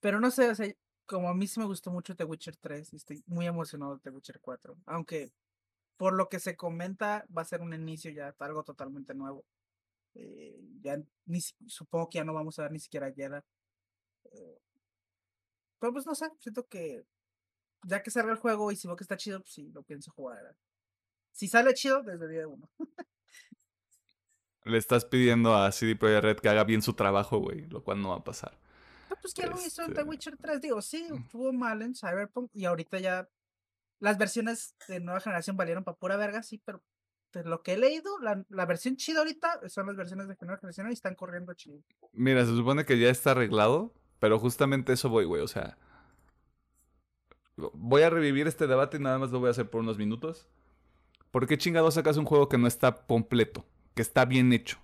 Pero 0.00 0.20
no 0.20 0.30
sé, 0.30 0.50
o 0.50 0.54
sea, 0.54 0.70
como 1.06 1.30
a 1.30 1.34
mí 1.34 1.46
sí 1.46 1.58
me 1.58 1.66
gustó 1.66 1.90
mucho 1.90 2.14
The 2.14 2.24
Witcher 2.24 2.56
3, 2.56 2.92
y 2.92 2.96
estoy 2.96 3.22
muy 3.26 3.46
emocionado 3.46 3.94
de 3.94 4.00
The 4.02 4.10
Witcher 4.10 4.40
4. 4.40 4.76
Aunque, 4.86 5.32
por 5.96 6.12
lo 6.12 6.28
que 6.28 6.38
se 6.40 6.56
comenta, 6.56 7.24
va 7.34 7.40
a 7.42 7.46
ser 7.46 7.62
un 7.62 7.72
inicio 7.72 8.10
ya, 8.10 8.34
algo 8.40 8.62
totalmente 8.62 9.14
nuevo. 9.14 9.44
Eh, 10.14 10.60
ya 10.80 10.98
ni, 11.26 11.40
supongo 11.40 12.08
que 12.08 12.18
ya 12.18 12.24
no 12.24 12.34
vamos 12.34 12.58
a 12.58 12.62
ver 12.62 12.72
ni 12.72 12.78
siquiera 12.80 13.12
Geralt. 13.12 13.44
Eh, 14.32 14.60
pero 15.78 15.92
pues 15.92 16.06
no 16.06 16.14
sé, 16.14 16.30
siento 16.38 16.66
que 16.66 17.04
ya 17.86 18.02
que 18.02 18.10
salga 18.10 18.32
el 18.32 18.38
juego 18.38 18.70
y 18.72 18.76
si 18.76 18.86
veo 18.86 18.96
que 18.96 19.04
está 19.04 19.16
chido, 19.16 19.40
pues 19.40 19.52
sí, 19.52 19.70
lo 19.72 19.82
pienso 19.82 20.10
jugar. 20.12 20.56
Si 21.32 21.48
sale 21.48 21.74
chido, 21.74 22.02
desde 22.02 22.28
día 22.28 22.46
uno. 22.48 22.70
Le 24.64 24.78
estás 24.78 25.04
pidiendo 25.04 25.54
a 25.54 25.70
CD 25.72 25.94
Projekt 25.94 26.24
Red 26.24 26.36
que 26.38 26.48
haga 26.48 26.64
bien 26.64 26.80
su 26.80 26.94
trabajo, 26.94 27.38
güey, 27.38 27.66
lo 27.66 27.82
cual 27.84 28.00
no 28.00 28.10
va 28.10 28.16
a 28.16 28.24
pasar. 28.24 28.58
Pues 29.20 29.34
ya 29.34 29.46
lo 29.46 29.60
hizo 29.60 29.82
en 29.82 29.88
The 29.92 30.00
Este- 30.00 30.08
Witcher 30.10 30.36
3. 30.38 30.60
Digo, 30.60 30.80
sí, 30.80 31.06
estuvo 31.12 31.52
mal 31.52 31.82
en 31.82 31.94
Cyberpunk 31.94 32.50
y 32.54 32.64
ahorita 32.64 32.98
ya 32.98 33.28
las 34.00 34.16
versiones 34.16 34.74
de 34.88 35.00
nueva 35.00 35.20
generación 35.20 35.56
valieron 35.56 35.84
para 35.84 35.96
pura 35.98 36.16
verga, 36.16 36.42
sí, 36.42 36.58
pero 36.64 36.82
de 37.42 37.48
lo 37.48 37.62
que 37.62 37.72
he 37.72 37.76
leído, 37.76 38.18
la, 38.20 38.44
la 38.48 38.66
versión 38.66 38.96
chida 38.96 39.18
ahorita 39.20 39.68
son 39.68 39.86
las 39.86 39.96
versiones 39.96 40.28
de 40.28 40.36
nueva 40.40 40.58
generación 40.58 40.90
y 40.90 40.92
están 40.92 41.14
corriendo 41.14 41.52
chido. 41.54 41.80
Mira, 42.12 42.44
se 42.44 42.54
supone 42.54 42.84
que 42.84 42.98
ya 42.98 43.10
está 43.10 43.32
arreglado, 43.32 43.92
pero 44.18 44.38
justamente 44.38 44.92
eso 44.92 45.08
voy, 45.08 45.24
güey, 45.24 45.42
o 45.42 45.48
sea... 45.48 45.76
Voy 47.56 48.02
a 48.02 48.10
revivir 48.10 48.48
este 48.48 48.66
debate 48.66 48.96
y 48.96 49.00
nada 49.00 49.18
más 49.18 49.30
lo 49.30 49.38
voy 49.38 49.46
a 49.46 49.52
hacer 49.52 49.70
por 49.70 49.80
unos 49.80 49.96
minutos. 49.96 50.48
¿Por 51.30 51.46
qué 51.46 51.56
chingados 51.56 51.94
sacas 51.94 52.16
un 52.16 52.24
juego 52.24 52.48
que 52.48 52.58
no 52.58 52.66
está 52.66 53.06
completo? 53.06 53.64
Que 53.94 54.02
está 54.02 54.24
bien 54.24 54.52
hecho. 54.52 54.78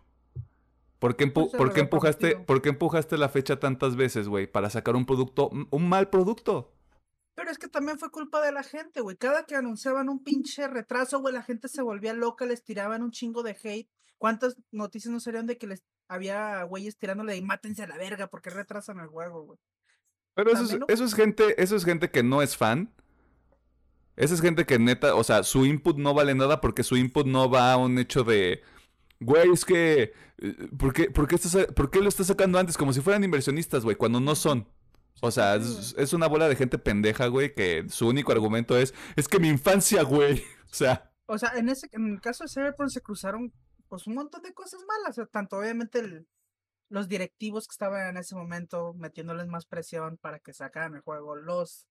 ¿Por 1.01 1.17
qué, 1.17 1.33
empu- 1.33 1.51
por 1.51 1.77
empujaste. 1.81 2.37
¿Por 2.37 2.63
qué 2.63 2.69
empujaste 2.69 3.19
la 3.19 3.29
fecha 3.29 3.59
tantas 3.59 3.97
veces, 3.97 4.29
güey? 4.29 4.47
Para 4.47 4.71
sacar 4.71 4.95
un 4.95 5.05
producto, 5.05 5.51
un 5.71 5.89
mal 5.89 6.11
producto. 6.11 6.73
Pero 7.35 7.51
es 7.51 7.59
que 7.59 7.69
también 7.69 7.99
fue 7.99 8.11
culpa 8.11 8.45
de 8.45 8.53
la 8.53 8.63
gente, 8.63 9.01
güey. 9.01 9.17
Cada 9.17 9.45
que 9.45 9.55
anunciaban 9.55 10.09
un 10.09 10.23
pinche 10.23 10.67
retraso, 10.69 11.21
güey, 11.21 11.33
la 11.33 11.43
gente 11.43 11.69
se 11.69 11.83
volvía 11.83 12.13
loca, 12.13 12.45
les 12.45 12.65
tiraban 12.65 13.03
un 13.03 13.11
chingo 13.11 13.43
de 13.43 13.57
hate. 13.63 13.89
¿Cuántas 14.19 14.57
noticias 14.71 15.11
no 15.13 15.21
salieron 15.21 15.47
de 15.47 15.57
que 15.57 15.67
les 15.67 15.83
había 16.09 16.63
güeyes 16.65 16.99
tirándole 16.99 17.37
y 17.37 17.43
mátense 17.43 17.85
a 17.85 17.87
la 17.87 17.97
verga 17.97 18.27
porque 18.29 18.51
retrasan 18.51 18.99
el 19.01 19.07
juego, 19.07 19.45
güey? 19.45 19.59
Pero 20.35 20.53
eso 20.53 20.65
es, 20.65 20.79
eso 20.89 21.05
es 21.05 21.15
gente, 21.15 21.61
eso 21.63 21.77
es 21.77 21.85
gente 21.85 22.11
que 22.11 22.23
no 22.23 22.43
es 22.43 22.57
fan. 22.57 22.93
Esa 24.17 24.35
es 24.35 24.43
gente 24.43 24.67
que 24.67 24.79
neta, 24.79 25.15
o 25.15 25.25
sea, 25.25 25.43
su 25.45 25.65
input 25.65 25.97
no 25.97 26.13
vale 26.13 26.35
nada 26.35 26.61
porque 26.61 26.83
su 26.83 26.97
input 26.97 27.27
no 27.27 27.49
va 27.51 27.73
a 27.73 27.77
un 27.79 27.99
hecho 27.99 28.23
de, 28.23 28.63
güey, 29.19 29.51
es 29.51 29.65
que, 29.65 30.13
eh, 30.39 30.69
¿por 30.77 30.93
qué, 30.93 31.11
por 31.11 31.27
qué, 31.27 31.37
estás, 31.37 31.67
por 31.75 31.91
qué 31.91 32.01
lo 32.01 32.09
estás 32.09 32.27
sacando 32.27 32.59
antes? 32.59 32.77
Como 32.77 32.93
si 32.93 33.01
fueran 33.01 33.25
inversionistas, 33.25 33.85
güey, 33.85 33.97
cuando 33.97 34.21
no 34.21 34.35
son. 34.35 34.69
O 35.21 35.31
sea, 35.31 35.57
es, 35.57 35.95
es 35.99 36.13
una 36.13 36.27
bola 36.29 36.49
de 36.49 36.57
gente 36.57 36.79
pendeja, 36.79 37.27
güey, 37.27 37.55
que 37.55 37.87
su 37.89 38.09
único 38.09 38.33
argumento 38.33 38.77
es, 38.77 38.95
es 39.17 39.29
que 39.29 39.39
mi 39.39 39.49
infancia, 39.49 40.03
güey. 40.03 40.43
O 40.71 40.75
sea, 40.75 41.11
O 41.27 41.37
sea, 41.37 41.51
en 41.57 41.69
ese, 41.69 41.89
en 41.93 42.13
el 42.15 42.21
caso 42.21 42.45
de 42.45 42.49
Cyberpunk 42.51 42.91
se 42.91 43.01
cruzaron 43.01 43.53
pues 43.89 44.07
un 44.07 44.15
montón 44.15 44.41
de 44.43 44.55
cosas 44.55 44.81
malas. 44.87 45.11
O 45.11 45.13
sea, 45.15 45.27
tanto 45.27 45.57
obviamente 45.59 45.99
el- 45.99 46.29
los 46.89 47.09
directivos 47.09 47.67
que 47.67 47.73
estaban 47.73 48.09
en 48.09 48.17
ese 48.19 48.35
momento 48.37 48.95
metiéndoles 48.95 49.47
más 49.49 49.67
presión 49.67 50.17
para 50.19 50.39
que 50.39 50.53
sacaran 50.53 50.95
el 50.95 51.01
juego, 51.03 51.35
los 51.37 51.87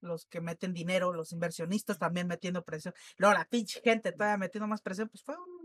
los 0.00 0.26
que 0.26 0.40
meten 0.42 0.74
dinero, 0.74 1.12
los 1.14 1.32
inversionistas 1.32 1.98
también 1.98 2.26
metiendo 2.26 2.62
presión, 2.64 2.92
luego 3.16 3.34
la 3.34 3.46
pinche 3.46 3.80
gente 3.82 4.12
todavía 4.12 4.36
metiendo 4.36 4.68
más 4.68 4.82
presión, 4.82 5.08
pues 5.08 5.24
fue 5.24 5.34
un, 5.36 5.55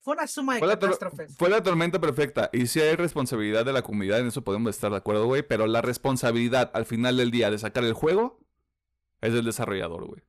fue 0.00 0.14
una 0.14 0.26
suma 0.26 0.54
de 0.54 0.58
fue 0.60 0.68
la, 0.68 0.78
catástrofes. 0.78 1.36
fue 1.36 1.50
la 1.50 1.62
tormenta 1.62 2.00
perfecta. 2.00 2.50
Y 2.52 2.66
sí 2.66 2.80
hay 2.80 2.96
responsabilidad 2.96 3.64
de 3.64 3.72
la 3.72 3.82
comunidad, 3.82 4.18
en 4.20 4.26
eso 4.28 4.42
podemos 4.42 4.70
estar 4.74 4.90
de 4.90 4.96
acuerdo, 4.96 5.26
güey. 5.26 5.42
Pero 5.42 5.66
la 5.66 5.82
responsabilidad 5.82 6.70
al 6.74 6.86
final 6.86 7.16
del 7.16 7.30
día 7.30 7.50
de 7.50 7.58
sacar 7.58 7.84
el 7.84 7.92
juego 7.92 8.40
es 9.20 9.32
del 9.34 9.44
desarrollador, 9.44 10.06
güey. 10.06 10.22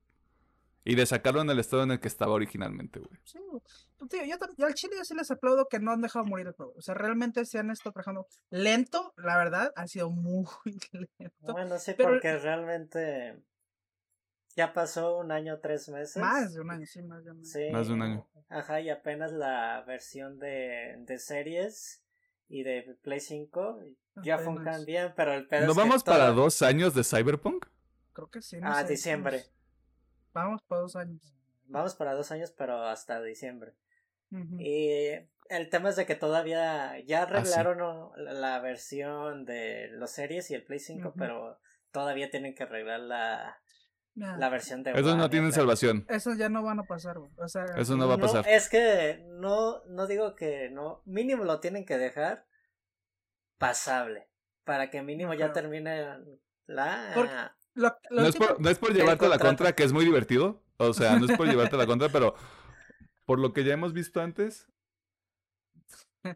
Y 0.83 0.95
de 0.95 1.05
sacarlo 1.05 1.41
en 1.41 1.49
el 1.51 1.59
estado 1.59 1.83
en 1.83 1.91
el 1.91 1.99
que 1.99 2.07
estaba 2.07 2.33
originalmente, 2.33 2.99
güey. 2.99 3.19
Sí. 3.23 3.37
Pues, 3.51 4.09
tío, 4.09 4.23
yo, 4.25 4.35
yo 4.57 4.65
al 4.65 4.73
chile 4.73 4.95
yo 4.97 5.05
sí 5.05 5.13
les 5.13 5.29
aplaudo 5.29 5.67
que 5.69 5.79
no 5.79 5.91
han 5.91 6.01
dejado 6.01 6.25
morir 6.25 6.47
el 6.47 6.53
juego. 6.53 6.73
O 6.75 6.81
sea, 6.81 6.95
realmente 6.95 7.45
se 7.45 7.59
han 7.59 7.69
estado 7.69 7.93
trabajando 7.93 8.27
lento, 8.49 9.13
la 9.15 9.37
verdad, 9.37 9.71
ha 9.75 9.87
sido 9.87 10.09
muy 10.09 10.45
lento. 11.19 11.53
Bueno, 11.53 11.77
sí, 11.77 11.93
Pero- 11.95 12.09
porque 12.09 12.35
realmente 12.39 13.43
ya 14.55 14.73
pasó 14.73 15.17
un 15.17 15.31
año, 15.31 15.59
tres 15.59 15.87
meses. 15.89 16.17
Más 16.17 16.53
de 16.53 16.61
un 16.61 16.71
año, 16.71 16.85
sí, 16.85 17.01
más 17.01 17.23
de 17.23 17.31
un 17.31 17.37
año. 17.37 17.45
Sí. 17.45 17.69
Más 17.71 17.87
de 17.87 17.93
un 17.93 18.01
año. 18.01 18.27
Ajá, 18.49 18.81
y 18.81 18.89
apenas 18.89 19.31
la 19.31 19.83
versión 19.87 20.37
de, 20.39 20.95
de 20.99 21.19
series 21.19 22.03
y 22.49 22.63
de 22.63 22.97
Play 23.01 23.19
5 23.21 23.79
ya 24.23 24.37
funcan 24.39 24.67
Apenas. 24.67 24.85
bien, 24.85 25.13
pero 25.15 25.33
el 25.33 25.47
pedo 25.47 25.65
¿No 25.65 25.71
es 25.71 25.77
que 25.77 25.83
vamos 25.83 26.03
para 26.03 26.17
toda- 26.25 26.31
dos 26.33 26.61
años 26.61 26.93
de 26.93 27.03
Cyberpunk? 27.03 27.65
Creo 28.13 28.29
que 28.29 28.41
sí. 28.41 28.57
no 28.59 28.67
Ah, 28.69 28.81
sé, 28.81 28.89
diciembre. 28.89 29.45
Vamos, 30.33 30.59
vamos 30.59 30.63
para 30.67 30.81
dos 30.81 30.95
años. 30.97 31.33
Vamos 31.67 31.95
para 31.95 32.13
dos 32.13 32.31
años, 32.31 32.51
pero 32.57 32.83
hasta 32.85 33.21
diciembre. 33.21 33.73
Y 34.59 34.89
el 35.49 35.69
tema 35.69 35.89
es 35.89 35.95
de 35.97 36.05
que 36.05 36.15
todavía 36.15 36.99
ya 37.05 37.23
Ah, 37.23 37.27
sí. 37.45 37.53
arreglaron 37.53 38.11
la, 38.15 38.59
versión 38.59 39.45
de 39.45 39.87
los 39.91 40.11
series 40.11 40.49
y 40.51 40.55
el 40.55 40.63
Play 40.63 40.79
5, 40.79 41.09
Ujú. 41.09 41.17
pero 41.17 41.59
todavía 41.91 42.29
tienen 42.29 42.53
que 42.55 42.63
arreglar 42.63 43.01
la, 43.01 43.61
La 44.15 44.49
versión 44.49 44.83
de 44.83 44.91
Esos 44.91 45.15
no 45.15 45.29
tienen 45.29 45.51
salvación. 45.53 46.05
Esos 46.09 46.37
ya 46.37 46.49
no 46.49 46.61
van 46.63 46.79
a 46.79 46.83
pasar, 46.83 47.17
güey. 47.19 47.31
O 47.37 47.47
sea, 47.47 47.63
Eso 47.77 47.95
no 47.95 48.07
va 48.07 48.15
a 48.15 48.17
pasar. 48.17 48.45
es 48.47 48.67
que 48.69 49.23
no, 49.39 49.83
no 49.85 50.05
digo 50.07 50.35
que 50.35 50.69
no, 50.69 51.01
mínimo 51.05 51.43
lo 51.45 51.59
tienen 51.61 51.85
que 51.85 51.97
dejar 51.97 52.45
pasable, 53.57 54.29
para 54.63 54.89
que 54.89 55.01
mínimo 55.01 55.33
ya 55.33 55.53
termine 55.53 56.17
la... 56.67 57.11
Porque- 57.15 57.33
lo- 57.73 57.95
lo 58.09 58.21
No 58.23 58.27
es, 58.27 58.35
por, 58.35 58.59
no 58.59 58.69
es 58.69 58.77
por 58.79 58.93
llevarte 58.93 59.29
la 59.29 59.39
contra, 59.39 59.73
que 59.73 59.83
es 59.83 59.93
muy 59.93 60.03
divertido. 60.03 60.61
O 60.77 60.93
sea, 60.93 61.17
no 61.17 61.25
es 61.25 61.37
por 61.37 61.47
llevarte 61.71 61.77
la 61.77 61.85
contra, 61.85 62.09
pero 62.09 62.35
por 63.25 63.39
lo 63.39 63.53
que 63.53 63.63
ya 63.63 63.73
hemos 63.73 63.93
visto 63.93 64.19
antes. 64.19 64.67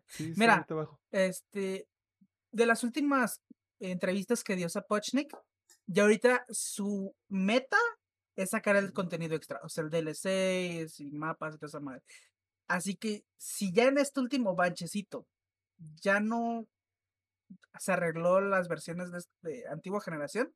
Sí, 0.08 0.34
Mira. 0.38 0.66
este, 1.12 1.88
de 2.52 2.66
las 2.66 2.84
últimas 2.84 3.42
entrevistas 3.80 4.44
que 4.44 4.56
dio 4.56 4.70
Sapochnik, 4.70 5.36
ya 5.88 6.04
ahorita 6.04 6.46
su 6.50 7.16
meta 7.30 7.78
es 8.36 8.50
sacar 8.50 8.76
el 8.76 8.94
contenido 8.94 9.36
extra, 9.36 9.60
o 9.64 9.70
sea, 9.70 9.84
el 9.84 9.90
DLC 9.90 10.88
y 11.00 11.12
mapas 11.12 11.56
y 11.56 11.58
toda 11.58 11.68
esa 11.68 11.80
madre. 11.80 12.04
Así 12.68 12.96
que 12.96 13.24
si 13.38 13.72
ya 13.72 13.86
en 13.86 13.98
este 13.98 14.20
último 14.20 14.56
banchecito 14.56 15.28
ya 16.02 16.20
no 16.20 16.68
se 17.80 17.92
arregló 17.92 18.42
las 18.42 18.68
versiones 18.68 19.12
de, 19.12 19.22
de 19.42 19.68
antigua 19.68 20.02
generación, 20.02 20.54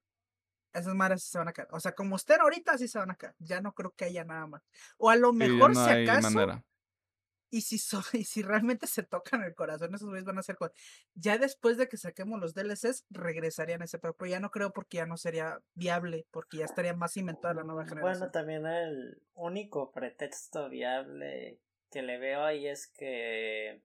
esas 0.73 0.95
madres 0.95 1.23
se 1.23 1.37
van 1.37 1.47
a 1.47 1.53
caer. 1.53 1.67
O 1.71 1.79
sea, 1.79 1.93
como 1.93 2.15
estén 2.15 2.41
ahorita, 2.41 2.77
sí 2.77 2.87
se 2.87 2.99
van 2.99 3.11
a 3.11 3.15
caer. 3.15 3.35
Ya 3.39 3.61
no 3.61 3.73
creo 3.73 3.91
que 3.91 4.05
haya 4.05 4.23
nada 4.23 4.47
más. 4.47 4.61
O 4.97 5.09
a 5.09 5.15
lo 5.15 5.31
Sí, 5.31 5.37
mejor, 5.37 5.73
no 5.73 5.85
si 5.85 5.91
acaso, 5.91 6.29
manera. 6.29 6.63
Y 7.49 7.61
si, 7.61 7.77
so- 7.77 8.01
y 8.13 8.23
si 8.23 8.41
realmente 8.41 8.87
se 8.87 9.03
tocan 9.03 9.43
el 9.43 9.55
corazón, 9.55 9.93
esos 9.95 10.07
güeyes 10.09 10.25
van 10.25 10.37
a 10.37 10.41
hacer 10.41 10.55
cosas. 10.55 10.75
Ya 11.15 11.37
después 11.37 11.77
de 11.77 11.87
que 11.87 11.97
saquemos 11.97 12.39
los 12.39 12.53
DLCs, 12.53 13.05
regresarían 13.09 13.81
a 13.81 13.85
ese 13.85 13.99
pero, 13.99 14.15
ya 14.25 14.39
no 14.39 14.51
creo 14.51 14.71
porque 14.71 14.97
ya 14.97 15.05
no 15.05 15.17
sería 15.17 15.59
viable, 15.73 16.25
porque 16.31 16.57
ya 16.57 16.65
estaría 16.65 16.93
más 16.93 17.17
inventada 17.17 17.53
la 17.53 17.63
nueva 17.63 17.85
generación. 17.85 18.19
Bueno, 18.19 18.31
también 18.31 18.65
el 18.65 19.21
único 19.33 19.91
pretexto 19.91 20.69
viable 20.69 21.59
que 21.91 22.01
le 22.01 22.17
veo 22.19 22.43
ahí 22.43 22.67
es 22.67 22.87
que 22.87 23.81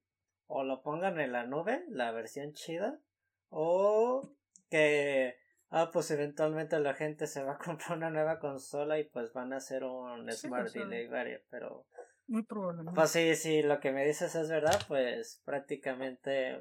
o 0.47 0.63
lo 0.63 0.83
pongan 0.83 1.19
en 1.21 1.33
la 1.33 1.45
nube, 1.45 1.85
la 1.89 2.13
versión 2.13 2.53
chida, 2.53 3.01
o 3.49 4.31
que, 4.71 5.37
ah, 5.71 5.91
pues 5.93 6.11
eventualmente 6.11 6.79
la 6.81 6.95
gente 6.95 7.27
se 7.27 7.43
va 7.43 7.53
a 7.55 7.59
comprar 7.89 7.97
una 7.97 8.11
nueva 8.11 8.39
consola 8.39 8.99
y 8.99 9.05
pues 9.05 9.33
van 9.33 9.53
a 9.53 9.57
hacer 9.57 9.85
un 9.85 10.31
Sí, 10.31 10.49
Smart 10.49 10.71
Delivery, 10.71 11.41
pero 11.51 11.87
Muy 12.27 12.43
probablemente. 12.43 12.95
pues 12.95 13.11
sí, 13.11 13.35
sí, 13.37 13.63
lo 13.63 13.81
que 13.81 13.93
me 13.93 14.07
dices 14.07 14.35
es 14.35 14.49
verdad, 14.49 14.81
pues 14.89 15.43
prácticamente 15.45 16.61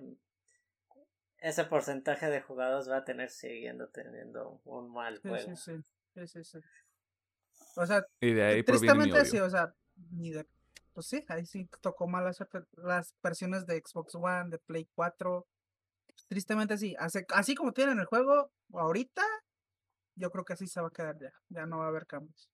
ese 1.40 1.66
porcentaje 1.66 2.30
de 2.30 2.42
jugadores 2.42 2.90
va 2.90 2.98
a 2.98 3.06
tener 3.06 3.30
siguiendo 3.30 3.90
teniendo 3.90 4.62
un 4.66 4.92
mal 4.92 5.20
juego. 5.20 5.56
sí, 5.56 5.56
sí, 5.56 5.82
sí, 6.14 6.28
sí, 6.28 6.44
sí. 6.44 6.60
O 7.76 7.86
sea, 7.86 8.06
Y 8.20 8.34
de 8.34 8.44
ahí 8.44 8.64
proviene 8.64 8.94
mi 8.96 9.12
tristemente 9.12 9.30
sí, 9.30 9.40
o 9.40 9.50
sea, 9.50 9.74
ni 10.12 10.32
de... 10.32 10.48
Pues 10.94 11.08
sí, 11.08 11.26
ahí 11.28 11.46
sí 11.46 11.68
tocó 11.82 12.08
mal 12.08 12.24
las, 12.24 12.38
las 12.74 13.16
versiones 13.24 13.66
de 13.66 13.82
Xbox 13.84 14.14
One, 14.16 14.52
de 14.52 14.60
Play 14.60 14.88
4. 14.94 15.48
Tristemente 16.28 16.78
sí, 16.78 16.96
hace, 17.00 17.26
así 17.30 17.56
como 17.56 17.74
tienen 17.74 18.00
el 18.00 18.06
juego 18.06 18.52
ahorita, 18.74 19.24
yo 20.16 20.30
creo 20.30 20.46
que 20.46 20.54
así 20.54 20.68
se 20.68 20.82
va 20.82 20.88
a 20.88 20.92
quedar 20.92 21.18
ya. 21.20 21.34
Ya 21.50 21.66
no 21.66 21.80
va 21.80 21.86
a 21.86 21.88
haber 21.88 22.06
cambios. 22.06 22.53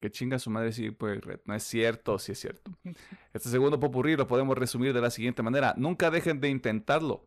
Que 0.00 0.10
chinga 0.10 0.38
su 0.38 0.50
madre 0.50 0.72
sí, 0.72 0.90
pues 0.90 1.20
Red. 1.20 1.40
No 1.44 1.54
es 1.54 1.62
cierto, 1.62 2.18
sí 2.18 2.32
es 2.32 2.40
cierto. 2.40 2.70
Este 3.32 3.48
segundo 3.48 3.78
popurrí 3.80 4.16
lo 4.16 4.26
podemos 4.26 4.56
resumir 4.56 4.92
de 4.92 5.00
la 5.00 5.10
siguiente 5.10 5.42
manera. 5.42 5.74
Nunca 5.76 6.10
dejen 6.10 6.40
de 6.40 6.48
intentarlo. 6.48 7.26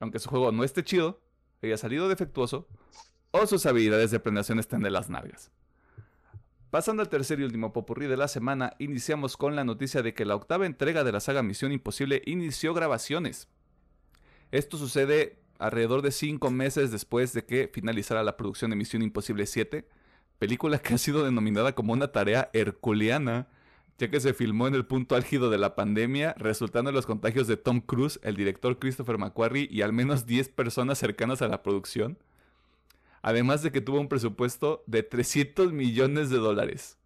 Aunque 0.00 0.18
su 0.18 0.28
juego 0.28 0.50
no 0.52 0.64
esté 0.64 0.82
chido, 0.82 1.20
haya 1.62 1.76
salido 1.76 2.08
defectuoso, 2.08 2.66
o 3.30 3.46
sus 3.46 3.66
habilidades 3.66 4.10
de 4.10 4.20
planeación 4.20 4.58
estén 4.58 4.80
de 4.80 4.90
las 4.90 5.08
nalgas. 5.08 5.50
Pasando 6.70 7.02
al 7.02 7.08
tercer 7.08 7.38
y 7.38 7.44
último 7.44 7.72
popurrí 7.72 8.06
de 8.06 8.16
la 8.16 8.28
semana, 8.28 8.74
iniciamos 8.78 9.36
con 9.36 9.54
la 9.54 9.62
noticia 9.62 10.02
de 10.02 10.14
que 10.14 10.24
la 10.24 10.34
octava 10.34 10.66
entrega 10.66 11.04
de 11.04 11.12
la 11.12 11.20
saga 11.20 11.42
Misión 11.42 11.70
Imposible 11.70 12.22
inició 12.24 12.72
grabaciones. 12.72 13.48
Esto 14.50 14.76
sucede 14.78 15.38
alrededor 15.58 16.02
de 16.02 16.10
cinco 16.10 16.50
meses 16.50 16.90
después 16.90 17.32
de 17.32 17.44
que 17.44 17.70
finalizara 17.72 18.24
la 18.24 18.36
producción 18.36 18.70
de 18.70 18.76
Misión 18.76 19.02
Imposible 19.02 19.46
7, 19.46 19.86
película 20.42 20.80
que 20.80 20.94
ha 20.94 20.98
sido 20.98 21.22
denominada 21.22 21.72
como 21.72 21.92
una 21.92 22.10
tarea 22.10 22.50
herculeana, 22.52 23.46
ya 23.96 24.10
que 24.10 24.18
se 24.18 24.34
filmó 24.34 24.66
en 24.66 24.74
el 24.74 24.84
punto 24.84 25.14
álgido 25.14 25.50
de 25.50 25.56
la 25.56 25.76
pandemia, 25.76 26.34
resultando 26.36 26.90
en 26.90 26.96
los 26.96 27.06
contagios 27.06 27.46
de 27.46 27.56
Tom 27.56 27.80
Cruise, 27.80 28.18
el 28.24 28.34
director 28.34 28.76
Christopher 28.76 29.18
McQuarrie 29.18 29.68
y 29.70 29.82
al 29.82 29.92
menos 29.92 30.26
10 30.26 30.48
personas 30.48 30.98
cercanas 30.98 31.42
a 31.42 31.46
la 31.46 31.62
producción. 31.62 32.18
Además 33.22 33.62
de 33.62 33.70
que 33.70 33.80
tuvo 33.80 34.00
un 34.00 34.08
presupuesto 34.08 34.82
de 34.88 35.04
300 35.04 35.72
millones 35.72 36.28
de 36.28 36.38
dólares. 36.38 36.98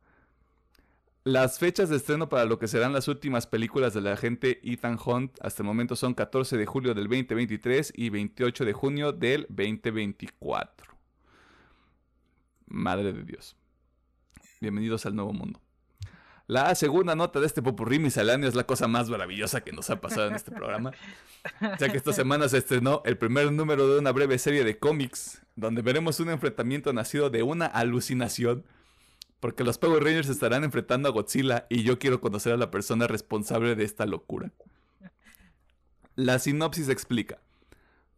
Las 1.22 1.58
fechas 1.58 1.90
de 1.90 1.96
estreno 1.96 2.30
para 2.30 2.46
lo 2.46 2.58
que 2.58 2.68
serán 2.68 2.94
las 2.94 3.06
últimas 3.06 3.46
películas 3.46 3.92
del 3.92 4.06
agente 4.06 4.60
Ethan 4.64 4.98
Hunt 5.04 5.36
hasta 5.42 5.62
el 5.62 5.66
momento 5.66 5.94
son 5.94 6.14
14 6.14 6.56
de 6.56 6.64
julio 6.64 6.94
del 6.94 7.04
2023 7.04 7.92
y 7.96 8.08
28 8.08 8.64
de 8.64 8.72
junio 8.72 9.12
del 9.12 9.44
2024. 9.50 10.95
Madre 12.66 13.12
de 13.12 13.22
Dios. 13.22 13.56
Bienvenidos 14.60 15.06
al 15.06 15.14
nuevo 15.14 15.32
mundo. 15.32 15.60
La 16.48 16.72
segunda 16.76 17.16
nota 17.16 17.40
de 17.40 17.46
este 17.46 17.60
popurrí 17.60 17.98
misceláneo 17.98 18.48
es 18.48 18.54
la 18.54 18.66
cosa 18.66 18.86
más 18.86 19.10
maravillosa 19.10 19.62
que 19.62 19.72
nos 19.72 19.90
ha 19.90 20.00
pasado 20.00 20.28
en 20.28 20.34
este 20.34 20.52
programa. 20.52 20.92
Ya 21.80 21.90
que 21.90 21.96
esta 21.96 22.12
semana 22.12 22.48
se 22.48 22.58
estrenó 22.58 23.02
el 23.04 23.18
primer 23.18 23.50
número 23.52 23.88
de 23.88 23.98
una 23.98 24.12
breve 24.12 24.38
serie 24.38 24.62
de 24.62 24.78
cómics, 24.78 25.42
donde 25.56 25.82
veremos 25.82 26.20
un 26.20 26.30
enfrentamiento 26.30 26.92
nacido 26.92 27.30
de 27.30 27.42
una 27.42 27.66
alucinación, 27.66 28.64
porque 29.40 29.64
los 29.64 29.78
Power 29.78 30.02
Rangers 30.02 30.28
estarán 30.28 30.62
enfrentando 30.64 31.08
a 31.08 31.12
Godzilla 31.12 31.66
y 31.68 31.82
yo 31.82 31.98
quiero 31.98 32.20
conocer 32.20 32.52
a 32.52 32.56
la 32.56 32.70
persona 32.70 33.06
responsable 33.06 33.74
de 33.74 33.84
esta 33.84 34.06
locura. 34.06 34.52
La 36.14 36.38
sinopsis 36.38 36.88
explica. 36.88 37.38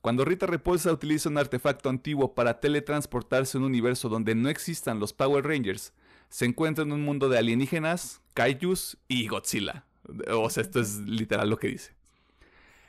Cuando 0.00 0.24
Rita 0.24 0.46
Repulsa 0.46 0.92
utiliza 0.92 1.28
un 1.28 1.38
artefacto 1.38 1.88
antiguo 1.88 2.34
para 2.34 2.60
teletransportarse 2.60 3.56
a 3.56 3.60
un 3.60 3.66
universo 3.66 4.08
donde 4.08 4.34
no 4.34 4.48
existan 4.48 5.00
los 5.00 5.12
Power 5.12 5.44
Rangers, 5.44 5.92
se 6.28 6.44
encuentra 6.44 6.84
en 6.84 6.92
un 6.92 7.02
mundo 7.02 7.28
de 7.28 7.38
alienígenas, 7.38 8.20
kaijus 8.34 8.98
y 9.08 9.26
Godzilla. 9.26 9.84
O 10.32 10.48
sea, 10.50 10.62
esto 10.62 10.80
es 10.80 10.98
literal 11.00 11.50
lo 11.50 11.58
que 11.58 11.68
dice. 11.68 11.98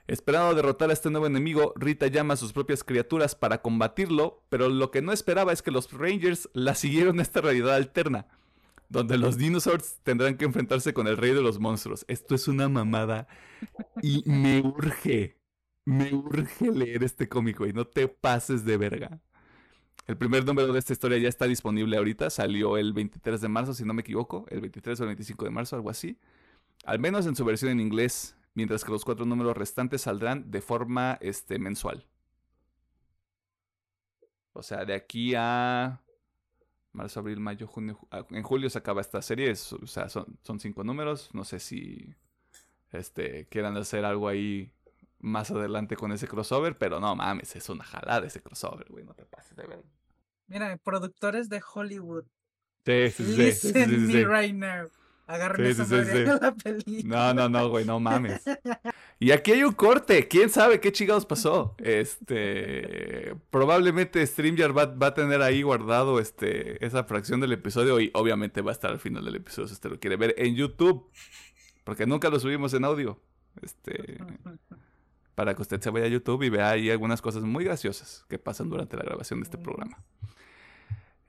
Esperando 0.07 0.55
derrotar 0.55 0.89
a 0.89 0.93
este 0.93 1.11
nuevo 1.11 1.27
enemigo, 1.27 1.73
Rita 1.75 2.07
llama 2.07 2.33
a 2.33 2.37
sus 2.37 2.51
propias 2.51 2.83
criaturas 2.83 3.35
para 3.35 3.61
combatirlo, 3.61 4.41
pero 4.49 4.67
lo 4.69 4.89
que 4.89 5.03
no 5.03 5.11
esperaba 5.11 5.53
es 5.53 5.61
que 5.61 5.71
los 5.71 5.91
Rangers 5.91 6.49
la 6.53 6.73
siguieron 6.73 7.19
a 7.19 7.21
esta 7.21 7.41
realidad 7.41 7.75
alterna, 7.75 8.27
donde 8.89 9.19
los 9.19 9.37
dinosaurs 9.37 9.99
tendrán 10.03 10.35
que 10.35 10.45
enfrentarse 10.45 10.93
con 10.93 11.07
el 11.07 11.17
rey 11.17 11.33
de 11.33 11.41
los 11.41 11.59
monstruos. 11.59 12.05
Esto 12.07 12.33
es 12.33 12.47
una 12.47 12.67
mamada 12.67 13.27
y 14.01 14.23
me 14.25 14.61
urge, 14.61 15.37
me 15.89 16.13
urge 16.13 16.71
leer 16.71 17.03
este 17.03 17.27
cómic, 17.29 17.57
güey, 17.59 17.73
no 17.73 17.85
te 17.87 18.07
pases 18.07 18.65
de 18.65 18.77
verga. 18.77 19.19
El 20.07 20.17
primer 20.17 20.45
número 20.45 20.73
de 20.73 20.79
esta 20.79 20.93
historia 20.93 21.17
ya 21.19 21.29
está 21.29 21.45
disponible 21.47 21.97
ahorita, 21.97 22.29
salió 22.29 22.77
el 22.77 22.93
23 22.93 23.41
de 23.41 23.49
marzo, 23.49 23.73
si 23.73 23.85
no 23.85 23.93
me 23.93 24.01
equivoco, 24.01 24.45
el 24.49 24.61
23 24.61 24.99
o 24.99 25.03
el 25.03 25.09
25 25.09 25.45
de 25.45 25.51
marzo, 25.51 25.75
algo 25.77 25.89
así. 25.89 26.17
Al 26.85 26.99
menos 26.99 27.27
en 27.27 27.35
su 27.35 27.45
versión 27.45 27.71
en 27.71 27.79
inglés, 27.81 28.37
mientras 28.55 28.83
que 28.85 28.91
los 28.91 29.05
cuatro 29.05 29.25
números 29.25 29.57
restantes 29.57 30.01
saldrán 30.01 30.51
de 30.51 30.61
forma 30.61 31.17
este, 31.21 31.59
mensual. 31.59 32.05
O 34.53 34.63
sea, 34.63 34.85
de 34.85 34.93
aquí 34.93 35.33
a 35.37 36.01
marzo, 36.93 37.19
abril, 37.19 37.39
mayo, 37.39 37.67
junio. 37.67 37.97
ju- 38.01 38.07
ah, 38.11 38.25
En 38.31 38.43
julio 38.43 38.69
se 38.69 38.79
acaba 38.79 39.01
esta 39.01 39.21
serie. 39.21 39.51
o 39.51 39.87
sea, 39.87 40.09
son, 40.09 40.37
son 40.43 40.59
cinco 40.59 40.83
números. 40.83 41.29
No 41.33 41.43
sé 41.45 41.59
si 41.59 42.15
este, 42.91 43.47
quieran 43.49 43.77
hacer 43.77 44.05
algo 44.05 44.27
ahí 44.27 44.71
más 45.19 45.51
adelante 45.51 45.95
con 45.95 46.11
ese 46.11 46.27
crossover. 46.27 46.77
Pero 46.77 46.99
no 46.99 47.15
mames, 47.15 47.55
es 47.55 47.69
una 47.69 47.83
jalada 47.83 48.25
ese 48.27 48.41
crossover, 48.41 48.87
güey. 48.89 49.03
No 49.05 49.13
te 49.13 49.25
pases 49.25 49.55
de 49.55 49.67
ver. 49.67 49.83
Mira, 50.47 50.77
productores 50.77 51.49
de 51.49 51.61
Hollywood. 51.73 52.25
Sí, 52.85 53.11
sí, 53.11 53.23
sí, 53.23 53.23
sí, 53.23 53.33
sí, 53.33 53.43
Listen 53.43 53.89
sí, 53.89 53.97
me 53.97 54.11
sí. 54.11 54.25
right 54.25 54.55
now. 54.55 54.89
Agarren 55.27 55.63
Sí, 55.67 55.71
esa 55.71 55.85
sí, 55.85 55.89
sí, 55.89 55.95
madre 55.95 56.25
sí. 56.25 56.31
a 56.31 56.35
la 56.37 56.55
película. 56.55 57.33
No, 57.33 57.33
no, 57.35 57.49
no, 57.49 57.69
güey, 57.69 57.85
no 57.85 57.99
mames. 57.99 58.41
Y 59.21 59.31
aquí 59.31 59.51
hay 59.51 59.63
un 59.63 59.73
corte. 59.73 60.29
¿Quién 60.29 60.49
sabe 60.49 60.79
qué 60.79 60.93
chingados 60.93 61.25
pasó? 61.25 61.75
Este. 61.77 63.35
Probablemente 63.51 64.25
StreamYard 64.25 64.75
va, 64.75 64.85
va 64.85 65.07
a 65.07 65.13
tener 65.13 65.41
ahí 65.41 65.61
guardado 65.61 66.21
este, 66.21 66.83
esa 66.85 67.03
fracción 67.03 67.41
del 67.41 67.51
episodio. 67.51 67.99
Y 67.99 68.11
obviamente 68.13 68.61
va 68.61 68.71
a 68.71 68.73
estar 68.73 68.91
al 68.91 68.99
final 68.99 69.25
del 69.25 69.35
episodio 69.35 69.67
si 69.67 69.73
usted 69.73 69.89
lo 69.89 69.99
quiere 69.99 70.15
ver 70.15 70.35
en 70.37 70.55
YouTube. 70.55 71.11
Porque 71.83 72.05
nunca 72.05 72.29
lo 72.29 72.39
subimos 72.39 72.73
en 72.73 72.85
audio. 72.85 73.21
Este. 73.61 74.17
Para 75.39 75.55
que 75.55 75.61
usted 75.61 75.79
se 75.79 75.89
vaya 75.89 76.05
a 76.05 76.09
YouTube 76.09 76.43
y 76.43 76.49
vea 76.49 76.71
ahí 76.71 76.89
algunas 76.89 77.21
cosas 77.21 77.43
muy 77.43 77.63
graciosas 77.63 78.25
que 78.27 78.37
pasan 78.37 78.69
durante 78.69 78.97
la 78.97 79.03
grabación 79.03 79.39
de 79.39 79.45
este 79.45 79.57
programa. 79.57 80.03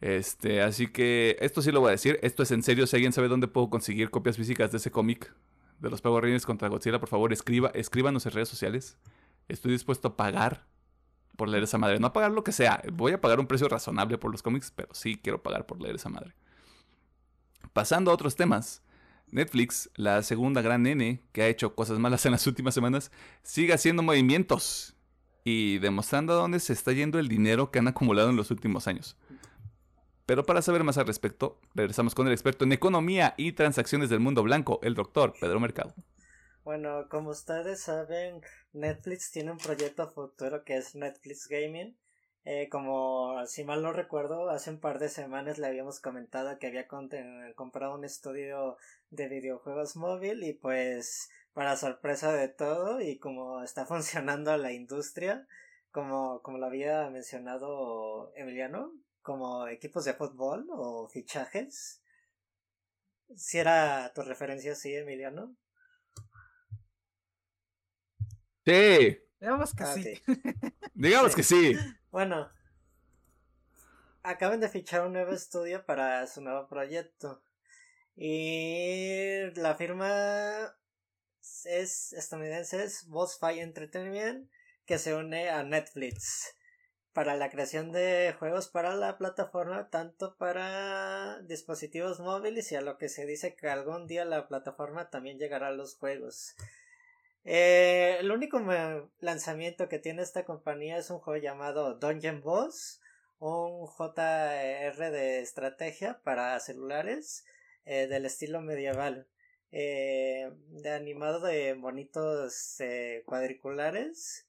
Este, 0.01 0.63
así 0.63 0.89
que 0.89 1.37
esto 1.39 1.63
sí 1.63 1.71
lo 1.71 1.79
voy 1.79 1.91
a 1.91 1.93
decir. 1.93 2.19
Esto 2.21 2.43
es 2.43 2.51
en 2.51 2.65
serio. 2.65 2.89
Si 2.89 2.97
alguien 2.97 3.13
sabe 3.13 3.29
dónde 3.29 3.47
puedo 3.47 3.71
conseguir 3.71 4.11
copias 4.11 4.37
físicas 4.37 4.73
de 4.73 4.79
ese 4.79 4.91
cómic 4.91 5.33
de 5.79 5.91
los 5.91 6.01
Power 6.01 6.43
contra 6.43 6.67
Godzilla, 6.67 6.99
por 6.99 7.09
favor, 7.09 7.33
escriba, 7.33 7.71
escríbanos 7.73 8.27
en 8.27 8.33
redes 8.33 8.49
sociales. 8.49 8.99
Estoy 9.47 9.71
dispuesto 9.71 10.09
a 10.09 10.17
pagar 10.17 10.67
por 11.37 11.49
leer 11.49 11.63
esa 11.63 11.79
madre. 11.79 12.01
No 12.01 12.09
a 12.09 12.13
pagar 12.13 12.33
lo 12.33 12.43
que 12.43 12.51
sea. 12.51 12.83
Voy 12.93 13.13
a 13.13 13.21
pagar 13.21 13.39
un 13.39 13.47
precio 13.47 13.69
razonable 13.69 14.19
por 14.19 14.33
los 14.33 14.43
cómics, 14.43 14.73
pero 14.75 14.93
sí 14.93 15.21
quiero 15.23 15.41
pagar 15.41 15.67
por 15.67 15.81
leer 15.81 15.95
esa 15.95 16.09
madre. 16.09 16.35
Pasando 17.73 18.11
a 18.11 18.15
otros 18.15 18.35
temas. 18.35 18.83
Netflix, 19.33 19.91
la 19.97 20.23
segunda 20.23 20.63
gran 20.63 20.83
nene 20.83 21.23
que 21.33 21.43
ha 21.43 21.49
hecho 21.49 21.75
cosas 21.75 21.99
malas 21.99 22.27
en 22.27 22.33
las 22.33 22.47
últimas 22.47 22.75
semanas, 22.75 23.11
sigue 23.43 23.73
haciendo 23.73 24.03
movimientos 24.03 24.97
y 25.45 25.79
demostrando 25.79 26.33
a 26.33 26.37
dónde 26.37 26.61
se 26.61 26.73
está 26.73 26.93
yendo 26.93 27.19
el 27.19 27.29
dinero 27.29 27.71
que 27.71 27.79
han 27.79 27.89
acumulado 27.89 28.31
en 28.31 28.37
los 28.37 28.51
últimos 28.51 28.87
años. 28.87 29.17
Pero 30.27 30.47
para 30.47 30.63
saber 30.63 30.85
más 30.85 30.97
al 30.97 31.07
respecto, 31.07 31.61
regresamos 31.75 32.15
con 32.15 32.27
el 32.27 32.33
experto 32.33 32.65
en 32.65 32.73
economía 32.73 33.35
y 33.37 33.53
transacciones 33.53 34.11
del 34.11 34.21
mundo 34.21 34.43
blanco, 34.43 34.79
el 34.83 34.95
doctor 34.95 35.35
Pedro 35.41 35.59
Mercado. 35.59 35.95
Bueno, 36.63 37.09
como 37.09 37.31
ustedes 37.31 37.83
saben, 37.83 38.41
Netflix 38.73 39.33
tiene 39.33 39.51
un 39.51 39.59
proyecto 39.59 40.09
futuro 40.09 40.63
que 40.63 40.77
es 40.77 40.95
Netflix 40.95 41.49
Gaming. 41.49 41.97
Eh, 42.45 42.69
como 42.71 43.47
si 43.47 43.65
mal 43.65 43.83
no 43.83 43.93
recuerdo, 43.93 44.49
hace 44.49 44.71
un 44.71 44.81
par 44.81 44.99
de 44.99 45.11
semanas 45.11 45.59
le 45.59 45.67
habíamos 45.67 46.01
comentado 46.01 46.59
que 46.59 46.69
había 46.69 46.89
comprado 46.89 47.95
un 47.95 48.05
estudio 48.05 48.79
de 49.11 49.29
videojuegos 49.29 49.97
móvil 49.97 50.43
y 50.45 50.55
pues 50.55 51.29
para 51.53 51.77
sorpresa 51.77 52.33
de 52.33 52.49
todo 52.49 53.01
y 53.01 53.19
como 53.19 53.63
está 53.63 53.85
funcionando 53.87 54.57
la 54.57 54.73
industria, 54.73 55.47
como, 55.91 56.41
como 56.43 56.59
lo 56.59 56.67
había 56.67 57.11
mencionado 57.11 58.33
Emiliano, 58.35 58.93
como 59.23 59.69
equipos 59.69 60.05
de 60.05 60.15
fútbol 60.15 60.67
o 60.71 61.09
fichajes. 61.09 62.03
Si 63.37 63.59
era 63.59 64.13
tu 64.15 64.23
referencia, 64.23 64.75
sí, 64.75 64.95
Emiliano. 64.95 65.55
Sí. 68.65 69.30
Digamos 69.41 69.75
que 69.75 69.87
sí. 69.87 70.23
Digamos 70.95 71.35
que 71.35 71.43
sí. 71.43 71.77
Bueno, 72.11 72.51
acaban 74.23 74.61
de 74.61 74.69
fichar 74.69 75.07
un 75.07 75.15
nuevo 75.15 75.33
estudio 75.33 75.85
para 75.87 76.27
su 76.27 76.43
nuevo 76.43 76.69
proyecto. 76.69 77.43
Y 78.17 79.51
la 79.55 79.75
firma 79.77 80.77
es 81.65 82.13
estadounidense, 82.13 82.85
es 82.85 83.07
Bossfire 83.07 83.63
Entertainment, 83.63 84.51
que 84.85 84.99
se 84.99 85.15
une 85.15 85.49
a 85.49 85.63
Netflix 85.63 86.55
para 87.13 87.35
la 87.35 87.51
creación 87.51 87.93
de 87.93 88.35
juegos 88.39 88.69
para 88.69 88.95
la 88.95 89.19
plataforma, 89.19 89.89
tanto 89.89 90.37
para 90.37 91.41
dispositivos 91.43 92.21
móviles 92.21 92.71
y 92.73 92.77
a 92.77 92.83
lo 92.83 92.99
que 92.99 93.09
se 93.09 93.27
dice 93.27 93.57
que 93.57 93.69
algún 93.69 94.07
día 94.07 94.25
la 94.25 94.49
plataforma 94.49 95.11
también 95.11 95.39
llegará 95.39 95.69
a 95.69 95.73
los 95.73 95.97
juegos. 95.97 96.55
Eh, 97.45 98.19
el 98.21 98.31
único 98.31 98.61
lanzamiento 99.21 99.89
que 99.89 99.99
tiene 99.99 100.23
esta 100.23 100.45
compañía 100.45 100.99
es 100.99 101.11
un 101.11 101.19
juego 101.19 101.43
llamado 101.43 101.95
Dungeon 101.95 102.43
Boss, 102.43 103.01
un 103.39 103.87
JR 103.87 105.11
de 105.11 105.41
estrategia 105.41 106.21
para 106.23 106.61
celulares 106.61 107.45
eh, 107.87 108.07
del 108.09 108.27
estilo 108.27 108.61
medieval, 108.61 109.27
eh, 109.73 110.51
de 110.69 110.91
animado 110.91 111.41
de 111.41 111.73
bonitos 111.75 112.79
cuadriculares 113.25 114.47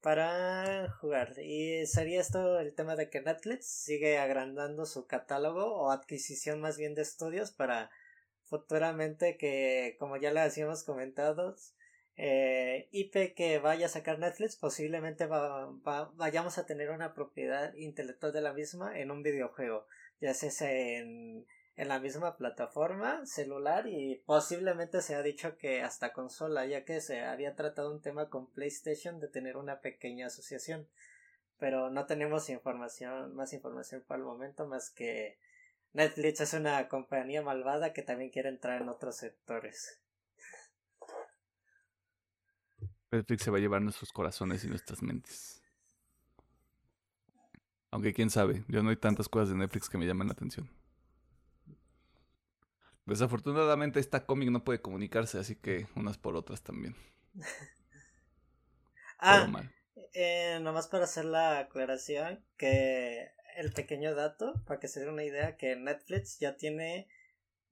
para 0.00 0.90
jugar. 1.00 1.38
Y 1.38 1.86
sería 1.86 2.20
esto 2.20 2.58
el 2.58 2.74
tema 2.74 2.96
de 2.96 3.08
que 3.08 3.20
Netflix 3.20 3.66
sigue 3.66 4.18
agrandando 4.18 4.84
su 4.84 5.06
catálogo 5.06 5.64
o 5.76 5.90
adquisición 5.92 6.60
más 6.60 6.76
bien 6.76 6.94
de 6.96 7.02
estudios 7.02 7.52
para 7.52 7.90
futuramente 8.52 9.38
que, 9.38 9.96
como 9.98 10.18
ya 10.18 10.30
le 10.30 10.40
habíamos 10.40 10.84
comentado, 10.84 11.56
eh, 12.16 12.88
IP 12.92 13.34
que 13.34 13.58
vaya 13.58 13.86
a 13.86 13.88
sacar 13.88 14.18
Netflix 14.18 14.56
posiblemente 14.56 15.26
vayamos 15.26 16.58
a 16.58 16.66
tener 16.66 16.90
una 16.90 17.14
propiedad 17.14 17.72
intelectual 17.72 18.34
de 18.34 18.42
la 18.42 18.52
misma 18.52 18.98
en 18.98 19.10
un 19.10 19.22
videojuego, 19.22 19.86
ya 20.20 20.34
sea 20.34 20.70
en 20.70 21.46
en 21.76 21.88
la 21.88 21.98
misma 21.98 22.36
plataforma 22.36 23.24
celular 23.24 23.86
y 23.86 24.22
posiblemente 24.26 25.00
se 25.00 25.14
ha 25.14 25.22
dicho 25.22 25.56
que 25.56 25.82
hasta 25.82 26.12
consola, 26.12 26.66
ya 26.66 26.84
que 26.84 27.00
se 27.00 27.22
había 27.22 27.54
tratado 27.54 27.92
un 27.92 28.02
tema 28.02 28.28
con 28.28 28.50
PlayStation 28.50 29.20
de 29.20 29.28
tener 29.28 29.56
una 29.56 29.80
pequeña 29.80 30.26
asociación. 30.26 30.86
Pero 31.58 31.90
no 31.90 32.06
tenemos 32.06 32.50
información, 32.50 33.34
más 33.34 33.52
información 33.52 34.04
para 34.06 34.18
el 34.18 34.26
momento, 34.26 34.66
más 34.66 34.90
que 34.90 35.38
Netflix 35.92 36.40
es 36.40 36.54
una 36.54 36.88
compañía 36.88 37.42
malvada 37.42 37.92
que 37.92 38.02
también 38.02 38.30
quiere 38.30 38.48
entrar 38.48 38.80
en 38.80 38.88
otros 38.88 39.16
sectores. 39.16 40.00
Netflix 43.10 43.42
se 43.42 43.50
va 43.50 43.58
a 43.58 43.60
llevar 43.60 43.82
nuestros 43.82 44.10
corazones 44.10 44.64
y 44.64 44.68
nuestras 44.68 45.02
mentes. 45.02 45.62
Aunque 47.90 48.14
quién 48.14 48.30
sabe, 48.30 48.64
yo 48.68 48.82
no 48.82 48.88
hay 48.88 48.96
tantas 48.96 49.28
cosas 49.28 49.50
de 49.50 49.56
Netflix 49.56 49.90
que 49.90 49.98
me 49.98 50.06
llaman 50.06 50.28
la 50.28 50.32
atención. 50.32 50.70
Desafortunadamente 53.04 54.00
esta 54.00 54.24
cómic 54.24 54.50
no 54.50 54.64
puede 54.64 54.80
comunicarse, 54.80 55.38
así 55.38 55.56
que 55.56 55.88
unas 55.94 56.16
por 56.16 56.36
otras 56.36 56.62
también. 56.62 56.96
ah, 59.18 59.46
eh, 60.14 60.58
nomás 60.62 60.88
para 60.88 61.04
hacer 61.04 61.26
la 61.26 61.58
aclaración, 61.58 62.42
que 62.56 63.32
el 63.56 63.72
pequeño 63.72 64.14
dato, 64.14 64.54
para 64.66 64.80
que 64.80 64.88
se 64.88 65.00
den 65.00 65.10
una 65.10 65.24
idea, 65.24 65.56
que 65.56 65.76
Netflix 65.76 66.38
ya 66.38 66.56
tiene 66.56 67.08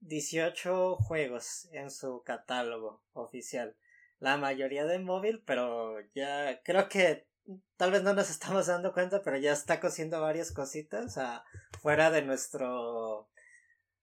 18 0.01 0.97
juegos 0.97 1.69
en 1.71 1.91
su 1.91 2.23
catálogo 2.23 3.03
oficial. 3.13 3.75
La 4.19 4.37
mayoría 4.37 4.85
de 4.85 4.99
móvil, 4.99 5.41
pero 5.45 5.99
ya 6.13 6.61
creo 6.63 6.89
que 6.89 7.27
tal 7.77 7.91
vez 7.91 8.03
no 8.03 8.13
nos 8.13 8.29
estamos 8.29 8.67
dando 8.67 8.93
cuenta, 8.93 9.21
pero 9.23 9.37
ya 9.37 9.53
está 9.53 9.79
cosiendo 9.79 10.21
varias 10.21 10.51
cositas 10.51 11.17
fuera 11.81 12.11
de 12.11 12.21
nuestro 12.21 13.29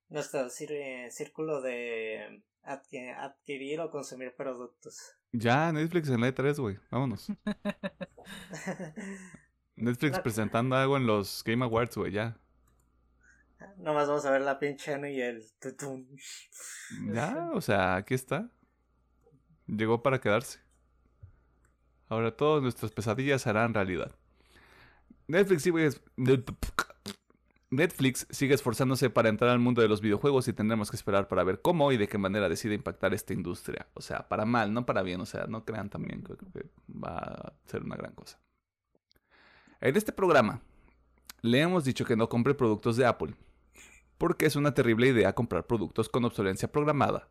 nuestro 0.08 0.48
círculo 0.48 1.60
de 1.60 2.42
adquirir 2.62 3.80
o 3.80 3.90
consumir 3.90 4.34
productos. 4.34 5.14
Ya, 5.32 5.70
Netflix 5.72 6.08
en 6.08 6.22
la 6.22 6.28
E3, 6.28 6.58
güey. 6.58 6.78
Vámonos. 6.90 7.28
Netflix 9.78 10.18
presentando 10.18 10.76
algo 10.76 10.96
en 10.96 11.06
los 11.06 11.42
Game 11.44 11.64
Awards, 11.64 11.96
güey, 11.96 12.12
ya. 12.12 12.36
Nomás 13.78 14.08
vamos 14.08 14.24
a 14.24 14.30
ver 14.30 14.42
la 14.42 14.58
pinche 14.58 14.92
y 15.12 15.20
el 15.20 15.44
tutum. 15.60 16.06
Ya, 17.12 17.50
o 17.52 17.60
sea, 17.60 17.96
aquí 17.96 18.14
está. 18.14 18.50
Llegó 19.66 20.02
para 20.02 20.20
quedarse. 20.20 20.60
Ahora 22.08 22.36
todas 22.36 22.62
nuestras 22.62 22.90
pesadillas 22.90 23.46
harán 23.46 23.74
realidad. 23.74 24.12
Netflix 25.26 25.62
sí, 25.62 25.70
güey. 25.70 25.90
Netflix 27.70 28.26
sigue 28.30 28.54
esforzándose 28.54 29.10
para 29.10 29.28
entrar 29.28 29.50
al 29.50 29.58
mundo 29.58 29.82
de 29.82 29.88
los 29.88 30.00
videojuegos 30.00 30.48
y 30.48 30.54
tendremos 30.54 30.90
que 30.90 30.96
esperar 30.96 31.28
para 31.28 31.44
ver 31.44 31.60
cómo 31.60 31.92
y 31.92 31.98
de 31.98 32.08
qué 32.08 32.16
manera 32.16 32.48
decide 32.48 32.74
impactar 32.74 33.12
esta 33.12 33.34
industria. 33.34 33.88
O 33.92 34.00
sea, 34.00 34.26
para 34.28 34.46
mal, 34.46 34.72
no 34.72 34.86
para 34.86 35.02
bien. 35.02 35.20
O 35.20 35.26
sea, 35.26 35.46
no 35.46 35.64
crean 35.64 35.90
también 35.90 36.22
que 36.22 36.34
va 36.88 37.18
a 37.18 37.52
ser 37.66 37.82
una 37.82 37.96
gran 37.96 38.14
cosa. 38.14 38.40
En 39.80 39.96
este 39.96 40.12
programa 40.12 40.60
le 41.40 41.60
hemos 41.60 41.84
dicho 41.84 42.04
que 42.04 42.16
no 42.16 42.28
compre 42.28 42.52
productos 42.54 42.96
de 42.96 43.06
Apple, 43.06 43.36
porque 44.18 44.46
es 44.46 44.56
una 44.56 44.74
terrible 44.74 45.06
idea 45.06 45.36
comprar 45.36 45.68
productos 45.68 46.08
con 46.08 46.24
obsolencia 46.24 46.70
programada. 46.70 47.28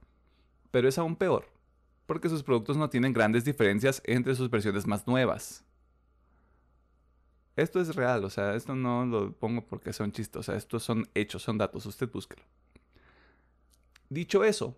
Pero 0.72 0.88
es 0.88 0.98
aún 0.98 1.18
peor, 1.18 1.50
porque 2.06 2.30
sus 2.30 2.44
productos 2.44 2.78
no 2.78 2.90
tienen 2.90 3.12
grandes 3.12 3.44
diferencias 3.44 4.02
entre 4.06 4.34
sus 4.34 4.50
versiones 4.50 4.88
más 4.88 5.06
nuevas. 5.08 5.66
Esto 7.58 7.82
es 7.82 7.94
real, 7.96 8.24
o 8.24 8.30
sea, 8.30 8.56
esto 8.56 8.76
no 8.76 9.06
lo 9.06 9.34
pongo 9.34 9.66
porque 9.66 9.92
son 9.92 10.14
chistes, 10.14 10.40
o 10.40 10.44
sea, 10.44 10.56
estos 10.56 10.84
son 10.84 11.10
hechos, 11.16 11.44
son 11.44 11.58
datos, 11.58 11.86
usted 11.86 12.10
búsquelo. 12.10 12.44
Dicho 14.10 14.46
eso, 14.46 14.78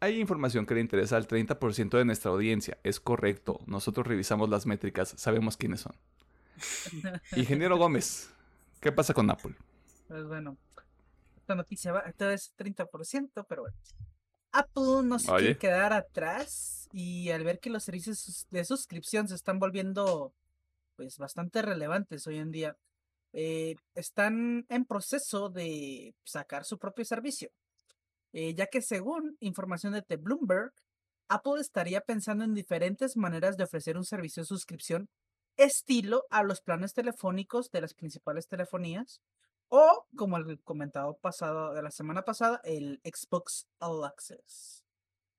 hay 0.00 0.20
información 0.20 0.66
que 0.66 0.74
le 0.74 0.80
interesa 0.80 1.16
al 1.16 1.28
30% 1.28 1.98
de 1.98 2.04
nuestra 2.04 2.32
audiencia, 2.32 2.78
es 2.82 2.98
correcto, 2.98 3.60
nosotros 3.66 4.08
revisamos 4.08 4.48
las 4.48 4.66
métricas, 4.66 5.14
sabemos 5.16 5.56
quiénes 5.56 5.82
son. 5.82 5.94
Ingeniero 7.36 7.76
Gómez, 7.76 8.30
¿qué 8.80 8.92
pasa 8.92 9.14
con 9.14 9.30
Apple? 9.30 9.54
Pues 10.08 10.26
bueno, 10.26 10.56
esta 11.36 11.54
noticia 11.54 11.92
va, 11.92 12.00
esta 12.00 12.32
es 12.32 12.54
30%, 12.56 13.46
pero 13.48 13.62
bueno. 13.62 13.76
Apple 14.52 15.02
no 15.04 15.18
se 15.18 15.30
quiere 15.32 15.58
quedar 15.58 15.92
atrás 15.92 16.88
y 16.92 17.30
al 17.30 17.44
ver 17.44 17.60
que 17.60 17.68
los 17.68 17.84
servicios 17.84 18.46
de 18.50 18.64
suscripción 18.64 19.28
se 19.28 19.34
están 19.34 19.58
volviendo 19.58 20.32
pues 20.96 21.18
bastante 21.18 21.60
relevantes 21.60 22.26
hoy 22.26 22.38
en 22.38 22.50
día, 22.50 22.76
eh, 23.32 23.76
están 23.94 24.64
en 24.70 24.86
proceso 24.86 25.50
de 25.50 26.14
sacar 26.24 26.64
su 26.64 26.78
propio 26.78 27.04
servicio, 27.04 27.50
eh, 28.32 28.54
ya 28.54 28.66
que 28.66 28.80
según 28.80 29.36
información 29.40 29.92
de 29.92 30.02
The 30.02 30.16
Bloomberg, 30.16 30.72
Apple 31.28 31.60
estaría 31.60 32.00
pensando 32.00 32.44
en 32.44 32.54
diferentes 32.54 33.16
maneras 33.16 33.56
de 33.56 33.64
ofrecer 33.64 33.96
un 33.98 34.04
servicio 34.04 34.42
de 34.42 34.46
suscripción 34.46 35.08
estilo 35.56 36.26
a 36.30 36.42
los 36.42 36.60
planes 36.60 36.94
telefónicos 36.94 37.70
de 37.70 37.80
las 37.80 37.94
principales 37.94 38.48
telefonías, 38.48 39.22
O, 39.68 40.06
como 40.16 40.36
el 40.36 40.60
comentado 40.62 41.16
pasado 41.18 41.74
de 41.74 41.82
la 41.82 41.90
semana 41.90 42.22
pasada, 42.22 42.60
el 42.64 43.00
Xbox 43.04 43.66
All 43.80 44.04
Access. 44.04 44.84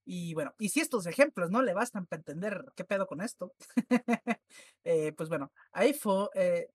Y 0.05 0.33
bueno, 0.33 0.53
y 0.57 0.69
si 0.69 0.79
estos 0.79 1.05
ejemplos 1.05 1.51
no 1.51 1.61
le 1.61 1.73
bastan 1.73 2.05
para 2.05 2.21
entender 2.21 2.65
qué 2.75 2.85
pedo 2.85 3.07
con 3.07 3.21
esto, 3.21 3.53
eh, 4.83 5.11
pues 5.13 5.29
bueno, 5.29 5.51
iPhone, 5.73 6.29
eh, 6.33 6.69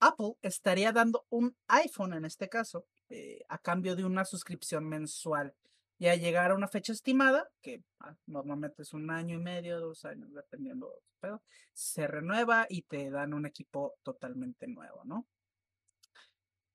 Apple 0.00 0.34
estaría 0.42 0.92
dando 0.92 1.24
un 1.30 1.56
iPhone 1.68 2.14
en 2.14 2.24
este 2.24 2.48
caso 2.48 2.86
eh, 3.08 3.44
a 3.48 3.58
cambio 3.58 3.96
de 3.96 4.04
una 4.04 4.24
suscripción 4.24 4.88
mensual. 4.88 5.54
Y 5.98 6.06
a 6.06 6.16
llegar 6.16 6.50
a 6.50 6.54
una 6.54 6.68
fecha 6.68 6.92
estimada, 6.92 7.48
que 7.60 7.82
ah, 8.00 8.14
normalmente 8.26 8.82
es 8.82 8.92
un 8.92 9.10
año 9.10 9.36
y 9.36 9.42
medio, 9.42 9.80
dos 9.80 10.04
años, 10.04 10.32
dependiendo, 10.32 10.92
pero 11.20 11.42
se 11.72 12.06
renueva 12.06 12.66
y 12.68 12.82
te 12.82 13.10
dan 13.10 13.34
un 13.34 13.46
equipo 13.46 13.94
totalmente 14.04 14.68
nuevo, 14.68 15.02
¿no? 15.04 15.26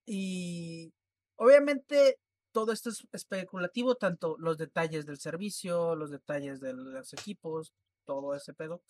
Y 0.06 0.94
obviamente 1.38 2.18
todo 2.52 2.72
esto 2.72 2.90
es 2.90 3.08
especulativo, 3.12 3.96
tanto 3.96 4.36
los 4.38 4.58
detalles 4.58 5.06
del 5.06 5.18
servicio, 5.20 5.96
los 5.96 6.12
detalles 6.12 6.60
de 6.60 6.74
los 6.74 7.14
equipos, 7.14 7.74
todo 8.06 8.36
ese 8.36 8.54
pedo. 8.54 8.82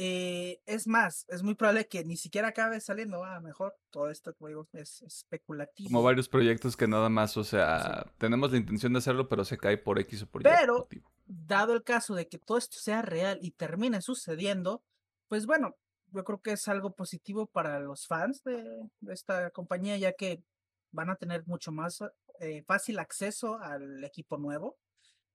Eh, 0.00 0.62
es 0.64 0.86
más, 0.86 1.26
es 1.28 1.42
muy 1.42 1.56
probable 1.56 1.88
que 1.88 2.04
ni 2.04 2.16
siquiera 2.16 2.48
acabe 2.48 2.80
saliendo. 2.80 3.24
a 3.24 3.34
ah, 3.34 3.40
mejor 3.40 3.76
todo 3.90 4.10
esto, 4.10 4.32
como 4.32 4.46
digo, 4.46 4.68
es 4.72 5.02
especulativo. 5.02 5.88
Como 5.88 6.04
varios 6.04 6.28
proyectos 6.28 6.76
que 6.76 6.86
nada 6.86 7.08
más, 7.08 7.36
o 7.36 7.42
sea, 7.42 8.06
tenemos 8.16 8.52
la 8.52 8.58
intención 8.58 8.92
de 8.92 9.00
hacerlo, 9.00 9.28
pero 9.28 9.44
se 9.44 9.58
cae 9.58 9.76
por 9.76 9.98
X 9.98 10.22
o 10.22 10.26
por 10.28 10.42
Y. 10.42 10.44
Pero, 10.44 10.86
dado 11.26 11.74
el 11.74 11.82
caso 11.82 12.14
de 12.14 12.28
que 12.28 12.38
todo 12.38 12.58
esto 12.58 12.78
sea 12.78 13.02
real 13.02 13.40
y 13.42 13.50
termine 13.50 14.00
sucediendo, 14.00 14.84
pues 15.26 15.46
bueno, 15.46 15.74
yo 16.12 16.22
creo 16.22 16.40
que 16.40 16.52
es 16.52 16.68
algo 16.68 16.94
positivo 16.94 17.46
para 17.46 17.80
los 17.80 18.06
fans 18.06 18.44
de, 18.44 18.88
esta 19.08 19.50
compañía, 19.50 19.96
ya 19.96 20.12
que 20.12 20.44
van 20.92 21.10
a 21.10 21.16
tener 21.16 21.44
mucho 21.48 21.72
más 21.72 22.04
eh, 22.38 22.62
fácil 22.68 23.00
acceso 23.00 23.58
al 23.60 24.04
equipo 24.04 24.38
nuevo 24.38 24.78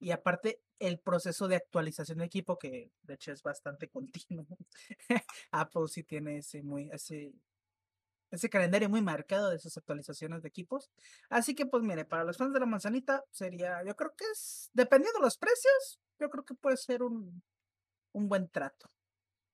y 0.04 0.12
aparte, 0.12 0.62
el 0.80 1.00
proceso 1.00 1.48
de 1.48 1.56
actualización 1.56 2.18
de 2.18 2.26
equipo, 2.26 2.60
que 2.60 2.92
de 3.04 3.14
hecho 3.14 3.32
es 3.32 3.42
bastante 3.42 3.88
continuo. 3.90 4.46
Apple 5.52 5.88
sí 5.88 6.04
tiene 6.04 6.40
ese 6.40 6.62
muy, 6.62 6.90
ese, 6.92 7.34
ese 8.30 8.50
calendario 8.50 8.90
muy 8.90 9.02
marcado 9.02 9.50
de 9.50 9.60
sus 9.60 9.78
actualizaciones 9.78 10.42
de 10.42 10.50
equipos. 10.50 10.92
Así 11.30 11.56
que, 11.56 11.66
pues 11.66 11.84
mire, 11.84 12.04
para 12.04 12.26
los 12.26 12.38
fans 12.38 12.54
de 12.54 12.60
la 12.60 12.66
manzanita 12.66 13.24
sería, 13.32 13.82
yo 13.86 13.96
creo 13.96 14.14
que 14.18 14.26
es, 14.26 14.70
dependiendo 14.74 15.20
de 15.20 15.26
los 15.26 15.38
precios, 15.38 16.02
yo 16.20 16.30
creo 16.30 16.44
que 16.44 16.54
puede 16.54 16.76
ser 16.76 17.02
un, 17.02 17.42
un 18.12 18.28
buen 18.28 18.50
trato. 18.50 18.92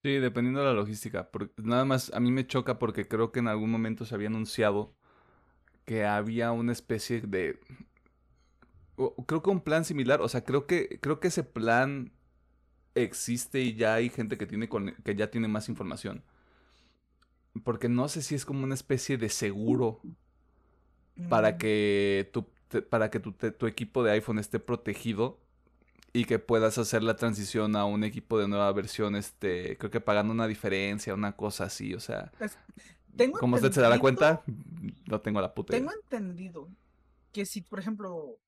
Sí, 0.02 0.18
dependiendo 0.18 0.62
de 0.62 0.66
la 0.66 0.74
logística. 0.74 1.30
nada 1.58 1.86
más 1.86 2.12
a 2.12 2.20
mí 2.20 2.32
me 2.32 2.48
choca 2.48 2.80
porque 2.80 3.08
creo 3.08 3.32
que 3.32 3.40
en 3.40 3.50
algún 3.50 3.70
momento 3.70 4.04
se 4.04 4.16
había 4.16 4.30
anunciado 4.30 4.96
que 5.86 6.06
había 6.06 6.52
una 6.52 6.72
especie 6.72 7.22
de 7.22 7.60
creo 9.26 9.42
que 9.42 9.50
un 9.50 9.62
plan 9.62 9.86
similar, 9.86 10.22
o 10.22 10.30
sea, 10.30 10.44
creo 10.44 10.66
que, 10.66 11.00
creo 11.02 11.20
que 11.20 11.30
ese 11.30 11.44
plan 11.44 12.12
existe 12.96 13.62
y 13.62 13.76
ya 13.76 13.96
hay 13.96 14.10
gente 14.10 14.38
que, 14.38 14.46
tiene 14.46 14.70
que 15.04 15.16
ya 15.16 15.32
tiene 15.32 15.48
más 15.48 15.70
información. 15.70 16.24
Porque 17.64 17.90
no 17.90 18.08
sé 18.08 18.22
si 18.22 18.36
es 18.36 18.46
como 18.46 18.64
una 18.64 18.76
especie 18.76 19.18
de 19.18 19.30
seguro 19.30 20.02
para 21.30 21.54
mm. 21.54 21.58
que 21.58 22.30
tu, 22.32 22.46
para 22.90 23.10
que 23.10 23.20
tu, 23.20 23.34
tu 23.34 23.68
equipo 23.68 24.04
de 24.04 24.12
iPhone 24.12 24.40
esté 24.40 24.60
protegido 24.60 25.40
y 26.14 26.26
que 26.26 26.40
puedas 26.40 26.78
hacer 26.78 27.04
la 27.04 27.16
transición 27.16 27.76
a 27.76 27.86
un 27.86 28.04
equipo 28.04 28.40
de 28.40 28.48
nueva 28.48 28.72
versión, 28.72 29.16
este, 29.16 29.78
creo 29.78 29.92
que 29.92 30.02
pagando 30.02 30.34
una 30.34 30.48
diferencia, 30.48 31.14
una 31.14 31.36
cosa 31.36 31.66
así, 31.66 31.94
o 31.94 32.00
sea. 32.00 32.32
Pues, 32.38 32.58
como 33.40 33.58
usted 33.58 33.72
se 33.72 33.82
da 33.82 34.00
cuenta, 34.00 34.44
no 35.08 35.20
tengo 35.20 35.42
la 35.42 35.54
puta 35.54 35.74
Tengo 35.74 35.92
entendido 35.92 36.70
que 37.32 37.46
si, 37.46 37.62
por 37.62 37.80
ejemplo, 37.80 38.40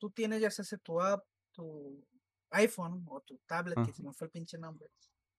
tú 0.00 0.10
tienes 0.10 0.40
ya 0.40 0.50
sea 0.50 0.64
tu 0.78 1.00
app, 1.00 1.24
tu 1.52 2.04
iPhone 2.50 3.04
o 3.08 3.20
tu 3.20 3.38
tablet, 3.46 3.78
que 3.86 3.92
se 3.92 4.02
me 4.02 4.12
fue 4.12 4.26
el 4.26 4.32
pinche 4.32 4.58
nombre. 4.58 4.88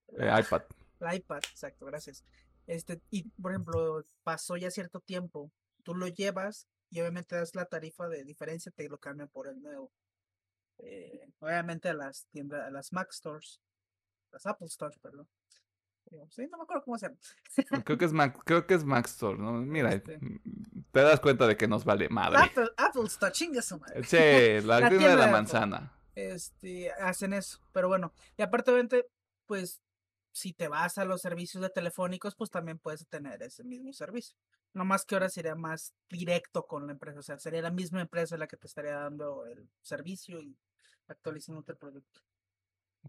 Eh, 0.07 0.29
iPad. 0.39 0.61
El 0.99 1.15
iPad, 1.15 1.41
exacto, 1.51 1.85
gracias. 1.87 2.23
Este, 2.67 3.01
y 3.09 3.27
por 3.41 3.51
ejemplo, 3.51 4.05
pasó 4.23 4.55
ya 4.55 4.71
cierto 4.71 4.99
tiempo, 5.01 5.51
tú 5.83 5.95
lo 5.95 6.07
llevas 6.07 6.67
y 6.89 7.01
obviamente 7.01 7.35
das 7.35 7.55
la 7.55 7.65
tarifa 7.65 8.07
de 8.07 8.23
diferencia, 8.23 8.71
te 8.71 8.87
lo 8.87 8.97
cambian 8.99 9.29
por 9.29 9.47
el 9.47 9.61
nuevo. 9.61 9.91
Eh, 10.77 11.27
obviamente 11.39 11.89
a 11.89 11.93
las 11.93 12.27
tiendas, 12.27 12.65
a 12.65 12.71
las 12.71 12.93
Mac 12.93 13.11
Stores, 13.11 13.59
las 14.31 14.45
Apple 14.45 14.67
Stores, 14.67 14.99
perdón. 14.99 15.27
Sí, 16.29 16.47
no 16.47 16.57
me 16.57 16.63
acuerdo 16.63 16.83
cómo 16.83 16.97
se 16.97 17.07
llama. 17.07 17.83
Creo 17.83 17.97
que 17.97 18.05
es 18.05 18.13
Mac, 18.13 18.41
creo 18.43 18.67
que 18.67 18.73
es 18.73 18.83
Mac 18.83 19.05
Store, 19.05 19.37
¿no? 19.37 19.53
Mira, 19.53 19.93
este 19.93 20.19
te 20.91 21.01
das 21.01 21.19
cuenta 21.19 21.47
de 21.47 21.55
que 21.55 21.67
nos 21.67 21.85
vale 21.85 22.09
madre. 22.09 22.39
Apple, 22.39 22.69
Apple 22.77 23.03
Store, 23.05 23.31
chinga 23.31 23.61
su 23.61 23.79
madre. 23.79 24.03
Sí, 24.03 24.17
la, 24.67 24.89
tienda 24.89 25.09
de 25.09 25.15
la 25.15 25.27
manzana. 25.27 25.93
Este, 26.15 26.91
hacen 26.91 27.33
eso, 27.33 27.59
pero 27.71 27.87
bueno, 27.87 28.13
y 28.37 28.41
aparte, 28.41 28.71
obviamente, 28.71 29.07
pues, 29.45 29.81
si 30.33 30.53
te 30.53 30.67
vas 30.67 30.97
a 30.97 31.05
los 31.05 31.21
servicios 31.21 31.61
de 31.61 31.69
telefónicos, 31.69 32.35
pues 32.35 32.49
también 32.49 32.79
puedes 32.79 33.07
tener 33.07 33.41
ese 33.43 33.63
mismo 33.63 33.93
servicio. 33.93 34.37
No 34.73 34.85
más 34.85 35.05
que 35.05 35.15
ahora 35.15 35.29
sería 35.29 35.55
más 35.55 35.93
directo 36.09 36.65
con 36.65 36.87
la 36.87 36.93
empresa, 36.93 37.19
o 37.19 37.23
sea, 37.23 37.39
sería 37.39 37.61
la 37.61 37.71
misma 37.71 38.01
empresa 38.01 38.37
la 38.37 38.47
que 38.47 38.57
te 38.57 38.67
estaría 38.67 38.95
dando 38.95 39.45
el 39.45 39.69
servicio 39.81 40.39
y 40.41 40.57
actualizando 41.07 41.63
el 41.67 41.77
producto. 41.77 42.21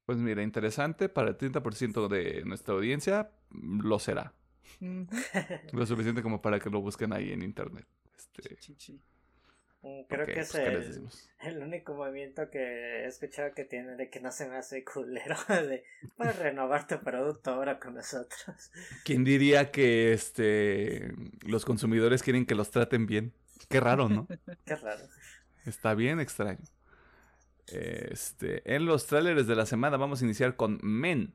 Pues 0.06 0.18
mira, 0.18 0.42
interesante, 0.42 1.08
para 1.08 1.30
el 1.30 1.38
30% 1.38 2.08
de 2.08 2.44
nuestra 2.44 2.74
audiencia 2.74 3.30
lo 3.50 3.98
será. 3.98 4.32
lo 5.72 5.86
suficiente 5.86 6.22
como 6.22 6.42
para 6.42 6.58
que 6.58 6.70
lo 6.70 6.80
busquen 6.80 7.12
ahí 7.12 7.32
en 7.32 7.42
internet. 7.42 7.86
Este... 8.16 8.56
Mm, 9.82 10.02
creo 10.08 10.26
que 10.26 10.40
es 10.40 10.52
pues, 10.52 11.28
el, 11.40 11.58
único 11.58 11.94
movimiento 11.94 12.48
que 12.50 12.58
he 12.58 13.06
escuchado 13.06 13.52
que 13.52 13.64
tiene 13.64 13.96
de 13.96 14.10
que 14.10 14.20
no 14.20 14.30
se 14.30 14.48
me 14.48 14.56
hace 14.56 14.84
culero 14.84 15.36
de 15.48 15.82
renovar 16.38 16.86
tu 16.86 17.00
producto 17.00 17.50
ahora 17.50 17.80
con 17.80 17.94
nosotros. 17.94 18.70
¿Quién 19.04 19.24
diría 19.24 19.72
que 19.72 20.12
este 20.12 21.12
los 21.44 21.64
consumidores 21.64 22.22
quieren 22.22 22.46
que 22.46 22.54
los 22.54 22.70
traten 22.70 23.06
bien? 23.06 23.32
Qué 23.68 23.80
raro, 23.80 24.08
¿no? 24.08 24.28
Qué 24.64 24.76
raro. 24.76 25.02
Está 25.66 25.94
bien 25.94 26.20
extraño. 26.20 26.64
Este, 27.66 28.74
en 28.74 28.86
los 28.86 29.06
trailers 29.06 29.46
de 29.46 29.54
la 29.54 29.66
semana 29.66 29.96
vamos 29.96 30.20
a 30.20 30.24
iniciar 30.24 30.56
con 30.56 30.78
Men, 30.82 31.34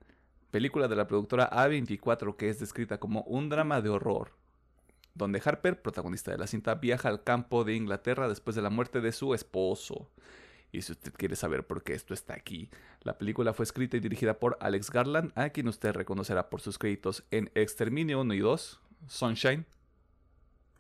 película 0.52 0.88
de 0.88 0.96
la 0.96 1.08
productora 1.08 1.50
A24 1.50 2.36
que 2.36 2.50
es 2.50 2.60
descrita 2.60 3.00
como 3.00 3.22
un 3.22 3.50
drama 3.50 3.82
de 3.82 3.90
horror, 3.90 4.34
donde 5.14 5.42
Harper, 5.44 5.82
protagonista 5.82 6.32
de 6.32 6.38
la 6.38 6.48
cinta, 6.48 6.76
viaja 6.76 7.10
al 7.10 7.24
campo 7.24 7.64
de 7.64 7.76
Inglaterra 7.76 8.28
después 8.28 8.56
de 8.56 8.62
la 8.62 8.70
muerte 8.70 9.02
de 9.02 9.12
su 9.12 9.34
esposo. 9.34 10.10
Y 10.72 10.82
si 10.82 10.92
usted 10.92 11.14
quiere 11.14 11.36
saber 11.36 11.66
por 11.66 11.82
qué 11.82 11.94
esto 11.94 12.14
está 12.14 12.34
aquí, 12.34 12.70
la 13.02 13.18
película 13.18 13.54
fue 13.54 13.64
escrita 13.64 13.98
y 13.98 14.02
dirigida 14.02 14.38
por 14.38 14.58
Alex 14.60 14.92
Garland, 14.92 15.32
a 15.36 15.50
quien 15.50 15.68
usted 15.68 15.94
reconocerá 15.94 16.50
por 16.50 16.62
sus 16.62 16.78
créditos 16.78 17.24
en 17.32 17.50
Exterminio 17.56 18.20
1 18.22 18.34
y 18.34 18.40
2, 18.40 18.82
Sunshine, 19.08 19.66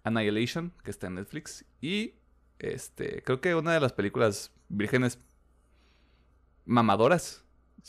Annihilation, 0.03 0.73
que 0.83 0.91
está 0.91 1.07
en 1.07 1.15
Netflix, 1.15 1.65
y 1.81 2.15
este, 2.59 3.23
creo 3.23 3.39
que 3.39 3.55
una 3.55 3.73
de 3.73 3.79
las 3.79 3.93
películas 3.93 4.51
vírgenes 4.69 5.19
mamadoras, 6.67 7.43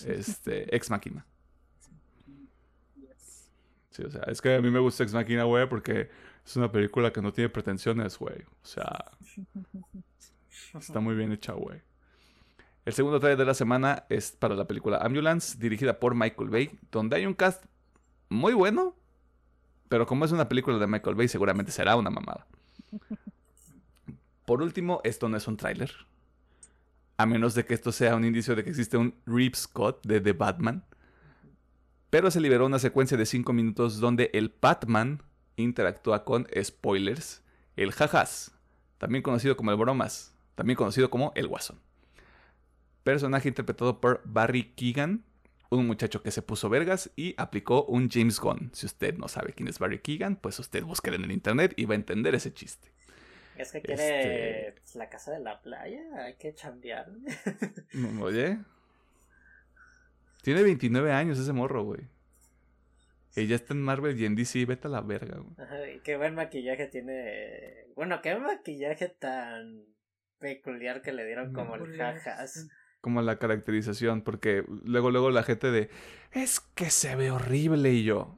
este, 0.06 0.74
Ex 0.74 0.90
Máquina. 0.90 1.26
Sí, 3.90 4.02
o 4.04 4.10
sea, 4.10 4.22
es 4.22 4.40
que 4.40 4.54
a 4.54 4.60
mí 4.60 4.70
me 4.70 4.78
gusta 4.78 5.02
Ex 5.02 5.12
Máquina, 5.12 5.44
güey, 5.44 5.68
porque 5.68 6.08
es 6.46 6.56
una 6.56 6.72
película 6.72 7.12
que 7.12 7.20
no 7.20 7.32
tiene 7.32 7.50
pretensiones, 7.50 8.18
güey. 8.18 8.42
O 8.62 8.66
sea, 8.66 9.12
está 10.78 11.00
muy 11.00 11.14
bien 11.14 11.32
hecha, 11.32 11.52
güey. 11.52 11.82
El 12.84 12.94
segundo 12.94 13.20
trailer 13.20 13.38
de 13.38 13.44
la 13.44 13.54
semana 13.54 14.06
es 14.08 14.32
para 14.32 14.54
la 14.54 14.66
película 14.66 14.96
Ambulance, 14.98 15.58
dirigida 15.58 16.00
por 16.00 16.14
Michael 16.14 16.48
Bay, 16.48 16.78
donde 16.90 17.16
hay 17.16 17.26
un 17.26 17.34
cast 17.34 17.62
muy 18.30 18.54
bueno, 18.54 18.94
pero 19.90 20.06
como 20.06 20.24
es 20.24 20.32
una 20.32 20.48
película 20.48 20.78
de 20.78 20.86
Michael 20.86 21.16
Bay, 21.16 21.28
seguramente 21.28 21.70
será 21.70 21.96
una 21.96 22.08
mamada. 22.08 22.46
Por 24.46 24.62
último, 24.62 25.02
esto 25.04 25.28
no 25.28 25.36
es 25.36 25.46
un 25.46 25.58
tráiler, 25.58 25.92
a 27.18 27.26
menos 27.26 27.54
de 27.54 27.64
que 27.64 27.74
esto 27.74 27.90
sea 27.90 28.14
un 28.14 28.24
indicio 28.24 28.54
de 28.54 28.62
que 28.62 28.70
existe 28.70 28.96
un 28.96 29.12
Rip 29.26 29.56
Scott 29.56 30.06
de 30.06 30.20
The 30.20 30.32
Batman. 30.32 30.84
Pero 32.10 32.30
se 32.30 32.40
liberó 32.40 32.64
una 32.64 32.78
secuencia 32.78 33.16
de 33.16 33.26
5 33.26 33.52
minutos 33.52 33.98
donde 33.98 34.30
el 34.32 34.54
Batman 34.60 35.22
interactúa 35.56 36.24
con 36.24 36.46
spoilers, 36.62 37.42
el 37.76 37.90
jajas, 37.90 38.52
también 38.98 39.22
conocido 39.22 39.56
como 39.56 39.72
el 39.72 39.76
bromas, 39.76 40.32
también 40.54 40.76
conocido 40.76 41.10
como 41.10 41.32
el 41.34 41.48
guasón. 41.48 41.80
Personaje 43.02 43.48
interpretado 43.48 44.00
por 44.00 44.22
Barry 44.24 44.72
Keegan, 44.76 45.24
un 45.70 45.88
muchacho 45.88 46.22
que 46.22 46.30
se 46.30 46.42
puso 46.42 46.68
vergas 46.68 47.10
y 47.16 47.34
aplicó 47.36 47.84
un 47.84 48.08
James 48.08 48.38
Gunn. 48.38 48.70
Si 48.72 48.86
usted 48.86 49.18
no 49.18 49.26
sabe 49.26 49.54
quién 49.54 49.68
es 49.68 49.80
Barry 49.80 49.98
Keegan, 49.98 50.36
pues 50.36 50.58
usted 50.60 50.84
búsquelo 50.84 51.16
en 51.16 51.24
el 51.24 51.32
internet 51.32 51.74
y 51.76 51.84
va 51.84 51.94
a 51.94 51.96
entender 51.96 52.36
ese 52.36 52.54
chiste. 52.54 52.92
Es 53.58 53.72
que 53.72 53.82
quiere 53.82 54.68
este... 54.68 54.80
Pues, 54.80 54.94
la 54.96 55.08
casa 55.08 55.32
de 55.32 55.40
la 55.40 55.60
playa, 55.60 56.02
hay 56.24 56.34
que 56.34 56.54
chambear. 56.54 57.10
Oye. 58.20 58.58
Tiene 60.42 60.62
29 60.62 61.12
años 61.12 61.38
ese 61.38 61.52
morro, 61.52 61.82
güey. 61.84 62.00
Ella 63.36 63.56
está 63.56 63.74
en 63.74 63.82
Marvel 63.82 64.18
y 64.18 64.24
en 64.24 64.34
DC, 64.34 64.64
vete 64.64 64.88
a 64.88 64.90
la 64.90 65.00
verga, 65.00 65.38
güey. 65.38 65.54
Ajá, 65.58 65.88
y 65.90 66.00
qué 66.00 66.16
buen 66.16 66.34
maquillaje 66.34 66.86
tiene. 66.86 67.86
Bueno, 67.94 68.20
qué 68.22 68.36
maquillaje 68.36 69.08
tan 69.08 69.84
peculiar 70.38 71.02
que 71.02 71.12
le 71.12 71.24
dieron 71.26 71.52
como 71.52 71.74
el 71.76 71.96
jajas. 71.96 72.52
sí. 72.52 72.68
Como 73.00 73.22
la 73.22 73.38
caracterización, 73.38 74.22
porque 74.22 74.64
luego, 74.84 75.12
luego 75.12 75.30
la 75.30 75.44
gente 75.44 75.70
de, 75.70 75.88
es 76.32 76.58
que 76.58 76.90
se 76.90 77.14
ve 77.14 77.30
horrible 77.30 77.92
y 77.92 78.02
yo. 78.02 78.36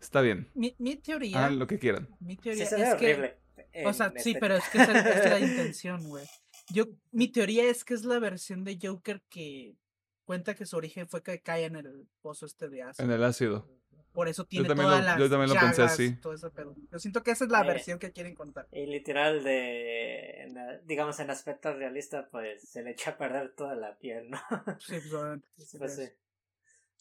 Está 0.00 0.22
bien, 0.22 0.48
Mi, 0.54 0.74
mi 0.78 0.96
teoría, 0.96 1.38
hagan 1.40 1.58
lo 1.58 1.66
que 1.66 1.78
quieran. 1.78 2.08
mi 2.20 2.36
Sí, 2.36 2.40
teoría 2.42 2.64
se 2.66 2.76
ve 2.76 2.82
es 2.82 2.94
que, 2.94 3.12
horrible. 3.12 3.36
O 3.84 3.92
sea, 3.92 4.12
sí, 4.16 4.36
pero 4.38 4.56
es 4.56 4.68
que 4.68 4.78
esa 4.78 4.98
es 4.98 5.30
la 5.30 5.40
intención, 5.40 6.02
güey. 6.08 6.24
Yo, 6.70 6.84
mi 7.12 7.28
teoría 7.28 7.64
es 7.64 7.84
que 7.84 7.94
es 7.94 8.04
la 8.04 8.18
versión 8.18 8.64
de 8.64 8.78
Joker 8.80 9.22
que 9.28 9.74
cuenta 10.24 10.54
que 10.54 10.66
su 10.66 10.76
origen 10.76 11.08
fue 11.08 11.22
que 11.22 11.40
cae 11.40 11.64
en 11.64 11.76
el 11.76 12.08
pozo 12.20 12.46
este 12.46 12.68
de 12.68 12.82
ácido. 12.82 13.04
En 13.06 13.12
el 13.12 13.22
ácido. 13.24 13.68
Por 14.12 14.28
eso 14.28 14.46
tiene 14.46 14.66
también 14.68 14.86
todas 14.88 15.00
lo- 15.00 15.06
las 15.06 15.18
yo 15.18 15.28
también 15.28 15.50
lo 15.50 15.60
pensé 15.60 15.82
llagas, 15.82 15.92
así. 15.92 16.16
todo 16.16 16.32
ese 16.32 16.48
pedo. 16.50 16.74
Yo 16.90 16.98
siento 16.98 17.22
que 17.22 17.32
esa 17.32 17.44
es 17.44 17.50
la 17.50 17.60
Eh, 17.60 17.66
versión 17.66 17.98
que 17.98 18.12
quieren 18.12 18.34
contar. 18.34 18.66
Y 18.72 18.86
literal 18.86 19.44
de, 19.44 20.48
la- 20.52 20.78
digamos, 20.86 21.20
en 21.20 21.30
aspecto 21.30 21.74
realista, 21.74 22.28
pues 22.30 22.66
se 22.68 22.82
le 22.82 22.92
echa 22.92 23.10
a 23.10 23.18
perder 23.18 23.54
toda 23.54 23.74
la 23.76 23.98
piel, 23.98 24.30
¿no? 24.30 24.38
Sí, 24.80 24.96
Pues 25.10 25.76
pues. 25.78 25.96
sí. 25.96 26.08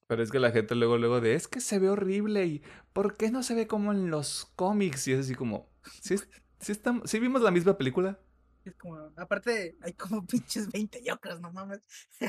Pero 0.07 0.21
es 0.21 0.29
que 0.31 0.39
la 0.39 0.51
gente 0.51 0.75
luego, 0.75 0.97
luego 0.97 1.19
de, 1.21 1.33
es 1.33 1.47
que 1.47 1.61
se 1.61 1.79
ve 1.79 1.89
horrible 1.89 2.45
y 2.45 2.61
¿por 2.93 3.17
qué 3.17 3.31
no 3.31 3.41
se 3.43 3.55
ve 3.55 3.65
como 3.65 3.91
en 3.91 4.11
los 4.11 4.45
cómics? 4.55 5.07
Y 5.07 5.13
es 5.13 5.21
así 5.21 5.33
como, 5.35 5.67
¿sí, 6.01 6.15
sí, 6.59 6.71
estamos, 6.71 7.09
¿sí 7.09 7.19
vimos 7.19 7.41
la 7.41 7.51
misma 7.51 7.77
película? 7.77 8.19
Es 8.65 8.75
como, 8.75 8.97
aparte, 9.17 9.77
hay 9.81 9.93
como 9.93 10.25
pinches 10.27 10.71
20 10.71 11.01
Jokers, 11.05 11.39
no 11.39 11.51
mames. 11.51 11.81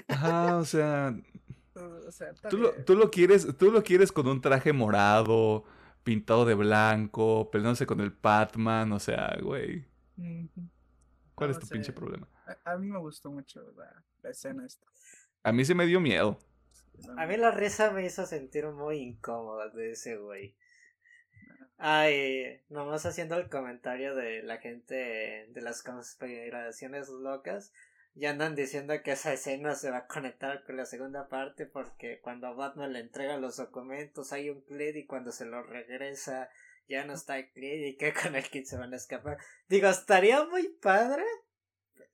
Ajá, 0.09 0.59
o 0.59 0.65
sea, 0.65 1.15
O 2.09 2.11
sea, 2.13 2.33
tú 2.49 2.59
lo, 2.59 2.75
tú 2.85 2.95
lo 2.97 3.11
quieres, 3.11 3.57
tú 3.59 3.71
lo 3.71 3.83
quieres 3.83 4.13
con 4.13 4.27
un 4.29 4.41
traje 4.41 4.73
morado, 4.73 5.65
pintado 6.05 6.45
de 6.45 6.55
blanco, 6.55 7.51
peleándose 7.51 7.87
con 7.87 8.01
el 8.01 8.11
Batman, 8.11 8.93
o 8.93 9.01
sea, 9.01 9.37
güey, 9.43 9.87
Ujú. 10.19 10.69
¿cuál 11.35 11.51
No 11.51 11.51
es 11.51 11.59
tu 11.59 11.69
sé. 11.69 11.77
pinche 11.77 11.93
problema? 11.93 12.29
A, 12.47 12.73
a 12.75 12.79
mí 12.79 12.89
me 12.89 12.99
gustó 12.99 13.31
mucho 13.33 13.63
la, 13.77 14.05
la 14.23 14.31
escena 14.31 14.67
esta. 14.67 14.87
A 15.45 15.53
mí 15.53 15.65
se 15.65 15.75
me 15.75 15.87
dio 15.87 16.01
miedo. 16.01 16.39
A 17.17 17.27
mí 17.27 17.37
la 17.37 17.51
risa 17.51 17.91
me 17.91 18.07
hizo 18.07 18.27
sentir 18.27 18.67
muy 18.69 18.99
incómoda 18.99 19.69
de 19.71 19.93
ese 19.93 20.17
güey. 20.19 20.55
Ay, 21.79 22.63
nomás 22.71 23.05
haciendo 23.05 23.37
el 23.37 23.51
comentario 23.51 24.15
de 24.15 24.43
la 24.43 24.59
gente 24.59 25.47
de 25.49 25.61
las 25.61 25.83
conspiraciones 25.83 27.09
locas. 27.09 27.73
Ya 28.15 28.31
andan 28.31 28.55
diciendo 28.55 28.95
que 29.03 29.13
esa 29.13 29.35
escena 29.35 29.75
se 29.75 29.91
va 29.91 29.99
a 29.99 30.07
conectar 30.07 30.65
con 30.65 30.79
la 30.79 30.87
segunda 30.87 31.29
parte 31.29 31.67
porque 31.67 32.19
cuando 32.21 32.55
Batman 32.57 32.95
le 32.95 33.01
entrega 33.01 33.37
los 33.37 33.59
documentos 33.59 34.33
hay 34.33 34.49
un 34.49 34.63
clip 34.63 34.97
y 34.97 35.07
cuando 35.07 35.33
se 35.33 35.45
lo 35.45 35.63
regresa 35.63 36.49
ya 36.89 37.05
no 37.05 37.13
está 37.13 37.39
el 37.39 37.51
clip 37.51 37.87
y 37.87 37.97
que 37.97 38.15
con 38.23 38.35
el 38.35 38.49
kit 38.49 38.65
se 38.65 38.79
van 38.79 38.95
a 38.95 38.97
escapar. 38.97 39.37
Digo, 39.69 39.89
estaría 39.89 40.45
muy 40.45 40.69
padre 40.69 41.25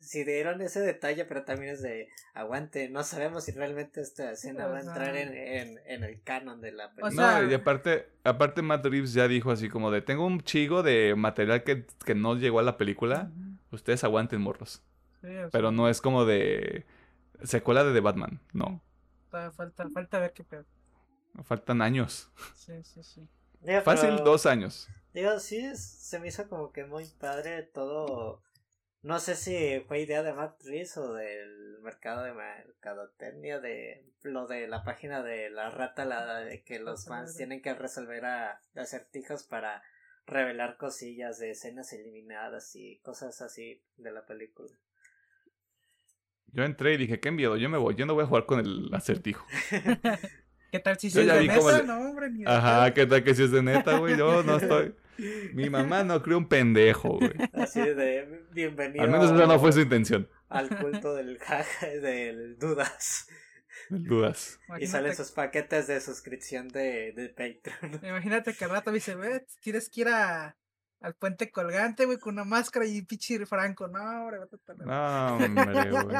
si 0.02 0.24
dieron 0.24 0.60
ese 0.60 0.80
detalle, 0.80 1.24
pero 1.24 1.44
también 1.44 1.72
es 1.74 1.80
de 1.82 2.08
aguante, 2.34 2.88
no 2.90 3.02
sabemos 3.04 3.44
si 3.44 3.52
realmente 3.52 4.00
esta 4.00 4.32
escena 4.32 4.66
va 4.66 4.78
a 4.78 4.80
entrar 4.80 5.16
en, 5.16 5.32
en, 5.34 5.80
en 5.86 6.04
el 6.04 6.20
canon 6.22 6.60
de 6.60 6.72
la 6.72 6.90
película. 6.90 7.08
O 7.08 7.12
sea- 7.12 7.42
no, 7.42 7.50
y 7.50 7.54
aparte, 7.54 8.08
aparte 8.24 8.62
Matt 8.62 8.84
Reeves 8.84 9.12
ya 9.14 9.28
dijo 9.28 9.50
así 9.50 9.68
como 9.68 9.90
de, 9.90 10.02
tengo 10.02 10.26
un 10.26 10.42
chigo 10.42 10.82
de 10.82 11.14
material 11.16 11.62
que, 11.64 11.86
que 12.04 12.14
no 12.14 12.36
llegó 12.36 12.58
a 12.58 12.62
la 12.62 12.76
película, 12.76 13.30
ustedes 13.70 14.04
aguanten 14.04 14.40
morros. 14.40 14.82
Sí, 15.22 15.28
Pero 15.52 15.70
no 15.70 15.88
es 15.88 16.00
como 16.00 16.24
de 16.24 16.84
secuela 17.44 17.84
de 17.84 17.92
The 17.92 18.00
Batman, 18.00 18.40
no. 18.52 18.82
falta, 19.30 19.88
falta 19.90 20.18
ver 20.18 20.32
qué 20.32 20.42
pedo. 20.44 20.64
Faltan 21.44 21.80
años. 21.80 22.30
Sí, 22.54 22.74
sí, 22.82 23.02
sí. 23.02 23.28
Digo, 23.60 23.80
Fácil 23.82 24.10
pero- 24.10 24.24
dos 24.24 24.46
años. 24.46 24.88
Digo, 25.14 25.38
sí, 25.38 25.76
se 25.76 26.18
me 26.18 26.28
hizo 26.28 26.48
como 26.48 26.72
que 26.72 26.84
muy 26.84 27.04
padre 27.20 27.62
todo. 27.62 28.40
No 29.02 29.18
sé 29.18 29.34
si 29.34 29.80
fue 29.88 30.00
idea 30.00 30.22
de 30.22 30.32
Matt 30.32 30.62
Reeves 30.64 30.96
o 30.96 31.12
del 31.14 31.78
mercado 31.82 32.22
de 32.22 32.32
mercadotecnia, 32.32 33.58
de 33.58 34.04
lo 34.22 34.46
de 34.46 34.68
la 34.68 34.84
página 34.84 35.22
de 35.24 35.50
la 35.50 35.70
rata, 35.70 36.04
la 36.04 36.36
de 36.36 36.62
que 36.62 36.78
los 36.78 37.06
fans 37.06 37.36
tienen 37.36 37.60
que 37.60 37.74
resolver 37.74 38.24
a 38.24 38.60
acertijos 38.76 39.42
para 39.42 39.82
revelar 40.24 40.76
cosillas 40.76 41.40
de 41.40 41.50
escenas 41.50 41.92
eliminadas 41.92 42.76
y 42.76 43.00
cosas 43.00 43.42
así 43.42 43.82
de 43.96 44.12
la 44.12 44.24
película. 44.24 44.70
Yo 46.52 46.62
entré 46.62 46.94
y 46.94 46.98
dije, 46.98 47.18
qué 47.18 47.32
miedo, 47.32 47.56
yo 47.56 47.68
me 47.68 47.78
voy, 47.78 47.96
yo 47.96 48.06
no 48.06 48.14
voy 48.14 48.22
a 48.22 48.26
jugar 48.28 48.46
con 48.46 48.60
el 48.60 48.88
acertijo. 48.94 49.44
¿Qué 50.70 50.78
tal 50.78 50.98
si 50.98 51.10
Yo 51.10 51.22
se 51.22 51.26
ya 51.26 51.34
de 51.34 51.42
le- 51.42 51.82
No, 51.82 51.98
hombre, 51.98 52.30
ni 52.30 52.44
Ajá. 52.46 52.94
¿qué 52.94 53.04
tal 53.06 53.24
que 53.24 53.34
si 53.34 53.42
es 53.44 53.50
de 53.50 53.62
neta, 53.62 53.98
güey? 53.98 54.16
Yo 54.16 54.42
no 54.44 54.56
estoy. 54.58 54.94
Mi 55.52 55.68
mamá 55.70 56.04
no 56.04 56.22
creo 56.22 56.38
un 56.38 56.48
pendejo, 56.48 57.18
güey. 57.18 57.32
Así 57.52 57.80
de 57.80 58.44
bienvenido 58.52 59.04
Al 59.04 59.10
menos 59.10 59.32
esa 59.32 59.46
no 59.46 59.58
fue 59.58 59.72
su 59.72 59.80
intención. 59.80 60.28
al 60.48 60.68
culto 60.78 61.14
del 61.14 61.38
jaja 61.38 61.86
del 61.86 62.58
dudas. 62.58 63.28
Dudas. 63.88 64.60
Y 64.78 64.86
salen 64.86 65.14
sus 65.14 65.32
paquetes 65.32 65.86
de 65.86 66.00
suscripción 66.00 66.68
de, 66.68 67.12
de 67.12 67.28
Patreon. 67.30 68.00
imagínate 68.04 68.54
que 68.54 68.64
al 68.64 68.70
rato 68.70 68.90
me 68.90 68.96
dice, 68.96 69.14
ve, 69.14 69.44
tienes 69.60 69.88
que 69.90 70.02
ir 70.02 70.08
a, 70.08 70.56
al 71.00 71.14
puente 71.14 71.50
colgante, 71.50 72.04
güey, 72.06 72.18
con 72.18 72.34
una 72.34 72.44
máscara 72.44 72.86
y 72.86 73.02
pinche 73.02 73.44
Franco. 73.46 73.88
No, 73.88 74.26
hombre, 74.26 74.38
No, 74.84 75.36
hombre, 75.36 75.90
güey. 75.90 76.16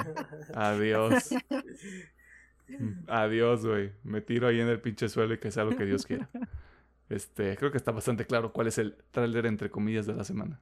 Adiós. 0.55 1.31
Adiós, 3.07 3.67
güey. 3.67 3.93
Me 4.03 4.21
tiro 4.21 4.49
ahí 4.49 4.61
en 4.61 4.69
el 4.69 4.81
pinche 4.81 5.09
suelo 5.09 5.35
y 5.35 5.39
que 5.39 5.51
sea 5.51 5.65
lo 5.65 5.77
que 5.77 5.85
Dios 5.85 6.07
quiera. 6.07 6.29
Este, 7.13 7.57
creo 7.57 7.71
que 7.71 7.79
está 7.79 7.93
bastante 7.93 8.27
claro 8.27 8.53
cuál 8.53 8.67
es 8.69 8.79
el 8.79 8.97
tráiler 9.11 9.47
entre 9.47 9.71
comillas 9.71 10.07
de 10.07 10.15
la 10.15 10.25
semana. 10.25 10.61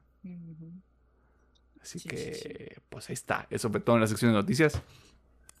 Así 1.81 1.97
Sí, 1.97 1.99
sí, 1.99 2.09
que, 2.09 2.33
sí. 2.33 2.81
pues 2.89 3.09
ahí 3.09 3.13
está. 3.13 3.47
Eso 3.49 3.69
fue 3.69 3.79
todo 3.79 3.95
en 3.95 4.01
la 4.01 4.07
sección 4.07 4.31
de 4.31 4.37
noticias. 4.37 4.81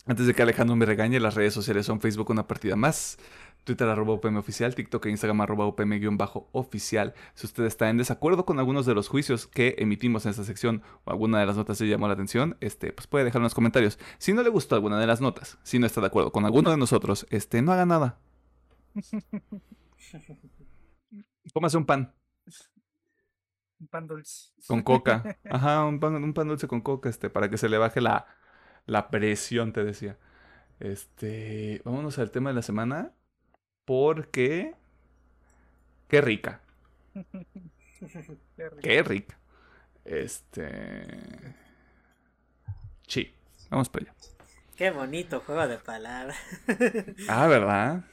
Antes 0.05 0.25
de 0.25 0.33
que 0.33 0.41
Alejandro 0.41 0.75
me 0.75 0.85
regañe, 0.85 1.19
las 1.19 1.35
redes 1.35 1.53
sociales 1.53 1.85
son 1.85 2.01
Facebook 2.01 2.31
una 2.31 2.47
partida 2.47 2.75
más, 2.75 3.19
Twitter 3.63 3.87
arroba 3.87 4.15
UPM 4.15 4.37
oficial, 4.37 4.73
TikTok 4.73 5.05
e 5.05 5.11
Instagram 5.11 5.41
arroba 5.41 5.67
UPM 5.67 5.99
guion 5.99 6.17
bajo 6.17 6.49
oficial. 6.51 7.13
Si 7.35 7.45
usted 7.45 7.65
está 7.65 7.89
en 7.89 7.97
desacuerdo 7.97 8.45
con 8.45 8.57
algunos 8.57 8.87
de 8.87 8.95
los 8.95 9.07
juicios 9.07 9.45
que 9.45 9.75
emitimos 9.77 10.25
en 10.25 10.31
esta 10.31 10.43
sección 10.43 10.81
o 11.05 11.11
alguna 11.11 11.39
de 11.39 11.45
las 11.45 11.55
notas 11.55 11.79
le 11.79 11.87
llamó 11.87 12.07
la 12.07 12.13
atención, 12.13 12.57
este, 12.61 12.91
pues 12.93 13.05
puede 13.07 13.25
dejar 13.25 13.39
en 13.39 13.43
los 13.43 13.53
comentarios. 13.53 13.99
Si 14.17 14.33
no 14.33 14.41
le 14.41 14.49
gustó 14.49 14.75
alguna 14.75 14.99
de 14.99 15.05
las 15.05 15.21
notas, 15.21 15.59
si 15.63 15.77
no 15.77 15.85
está 15.85 16.01
de 16.01 16.07
acuerdo 16.07 16.31
con 16.31 16.45
alguno 16.45 16.71
de 16.71 16.77
nosotros, 16.77 17.27
este, 17.29 17.61
no 17.61 17.71
haga 17.71 17.85
nada. 17.85 18.17
Cómase 21.53 21.77
un 21.77 21.85
pan 21.85 22.13
Un 23.79 23.87
pan 23.87 24.07
dulce. 24.07 24.51
con 24.67 24.81
coca. 24.83 25.37
Ajá, 25.49 25.85
un 25.85 25.99
pan, 25.99 26.15
un 26.15 26.33
pan 26.33 26.47
dulce 26.47 26.67
con 26.67 26.81
coca, 26.81 27.09
este, 27.09 27.29
para 27.29 27.49
que 27.49 27.57
se 27.57 27.69
le 27.69 27.77
baje 27.77 28.01
la, 28.01 28.27
la 28.85 29.09
presión, 29.09 29.73
te 29.73 29.83
decía. 29.83 30.17
Este, 30.79 31.81
vámonos 31.85 32.17
al 32.19 32.31
tema 32.31 32.49
de 32.49 32.55
la 32.55 32.61
semana. 32.61 33.11
Porque. 33.85 34.75
Qué 36.07 36.21
rica. 36.21 36.61
Qué 38.81 39.03
rica. 39.03 39.37
Este. 40.05 41.55
Sí. 43.07 43.33
Vamos 43.69 43.89
para 43.89 44.05
allá. 44.05 44.15
Qué 44.75 44.89
bonito 44.91 45.39
juego 45.41 45.67
de 45.67 45.77
palabras. 45.77 46.37
Ah, 47.29 47.47
¿verdad? 47.47 48.03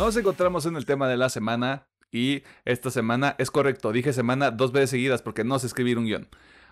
Nos 0.00 0.16
encontramos 0.16 0.64
en 0.64 0.76
el 0.76 0.86
tema 0.86 1.08
de 1.08 1.18
la 1.18 1.28
semana 1.28 1.86
y 2.10 2.42
esta 2.64 2.90
semana 2.90 3.36
es 3.36 3.50
correcto, 3.50 3.92
dije 3.92 4.14
semana 4.14 4.50
dos 4.50 4.72
veces 4.72 4.88
seguidas 4.88 5.20
porque 5.20 5.44
no 5.44 5.58
sé 5.58 5.66
escribir 5.66 5.98
un 5.98 6.06
guion. 6.06 6.26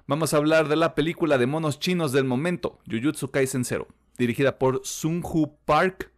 Vamos 0.07 0.33
a 0.33 0.39
hablar 0.39 0.66
de 0.66 0.76
la 0.76 0.95
película 0.95 1.37
de 1.37 1.47
monos 1.47 1.79
chinos 1.79 2.12
del 2.12 2.24
momento, 2.24 2.79
Jujutsu 2.91 3.31
Kaisen 3.31 3.66
Zero, 3.66 3.87
dirigida 4.16 4.59
por 4.59 4.81
Sung 4.83 5.22
Hu 5.22 5.59
Park, 5.66 6.11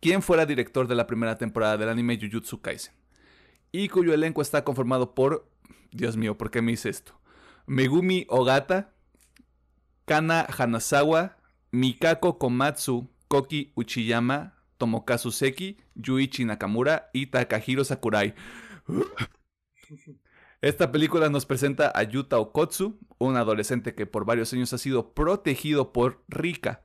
quien 0.00 0.22
fuera 0.22 0.44
director 0.44 0.88
de 0.88 0.96
la 0.96 1.06
primera 1.06 1.38
temporada 1.38 1.76
del 1.76 1.88
anime 1.88 2.18
Jujutsu 2.20 2.60
Kaisen, 2.60 2.94
y 3.70 3.88
cuyo 3.88 4.12
elenco 4.12 4.42
está 4.42 4.64
conformado 4.64 5.14
por, 5.14 5.48
Dios 5.92 6.16
mío, 6.16 6.36
¿por 6.36 6.50
qué 6.50 6.62
me 6.62 6.72
hice 6.72 6.88
esto? 6.88 7.12
Megumi 7.66 8.26
Ogata, 8.28 8.92
Kana 10.04 10.48
Hanazawa, 10.58 11.36
Mikako 11.70 12.40
Komatsu, 12.40 13.08
Koki 13.28 13.70
Uchiyama, 13.76 14.53
Tomokazu 14.78 15.30
Seki, 15.30 15.78
Yuichi 15.94 16.44
Nakamura 16.44 17.10
y 17.12 17.26
Takahiro 17.26 17.84
Sakurai. 17.84 18.34
Esta 20.60 20.90
película 20.90 21.28
nos 21.28 21.44
presenta 21.44 21.92
a 21.94 22.02
Yuta 22.04 22.38
Okotsu, 22.38 22.98
un 23.18 23.36
adolescente 23.36 23.94
que 23.94 24.06
por 24.06 24.24
varios 24.24 24.52
años 24.52 24.72
ha 24.72 24.78
sido 24.78 25.12
protegido 25.12 25.92
por 25.92 26.22
Rika, 26.28 26.80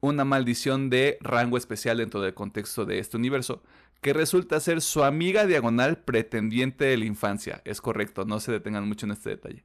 una 0.00 0.24
maldición 0.24 0.88
de 0.88 1.18
rango 1.20 1.58
especial 1.58 1.98
dentro 1.98 2.20
del 2.22 2.34
contexto 2.34 2.86
de 2.86 2.98
este 2.98 3.16
universo, 3.16 3.62
que 4.00 4.12
resulta 4.12 4.60
ser 4.60 4.80
su 4.80 5.04
amiga 5.04 5.44
diagonal 5.44 5.98
pretendiente 5.98 6.86
de 6.86 6.96
la 6.96 7.04
infancia. 7.04 7.60
Es 7.64 7.80
correcto, 7.80 8.24
no 8.24 8.40
se 8.40 8.52
detengan 8.52 8.88
mucho 8.88 9.06
en 9.06 9.12
este 9.12 9.30
detalle. 9.30 9.64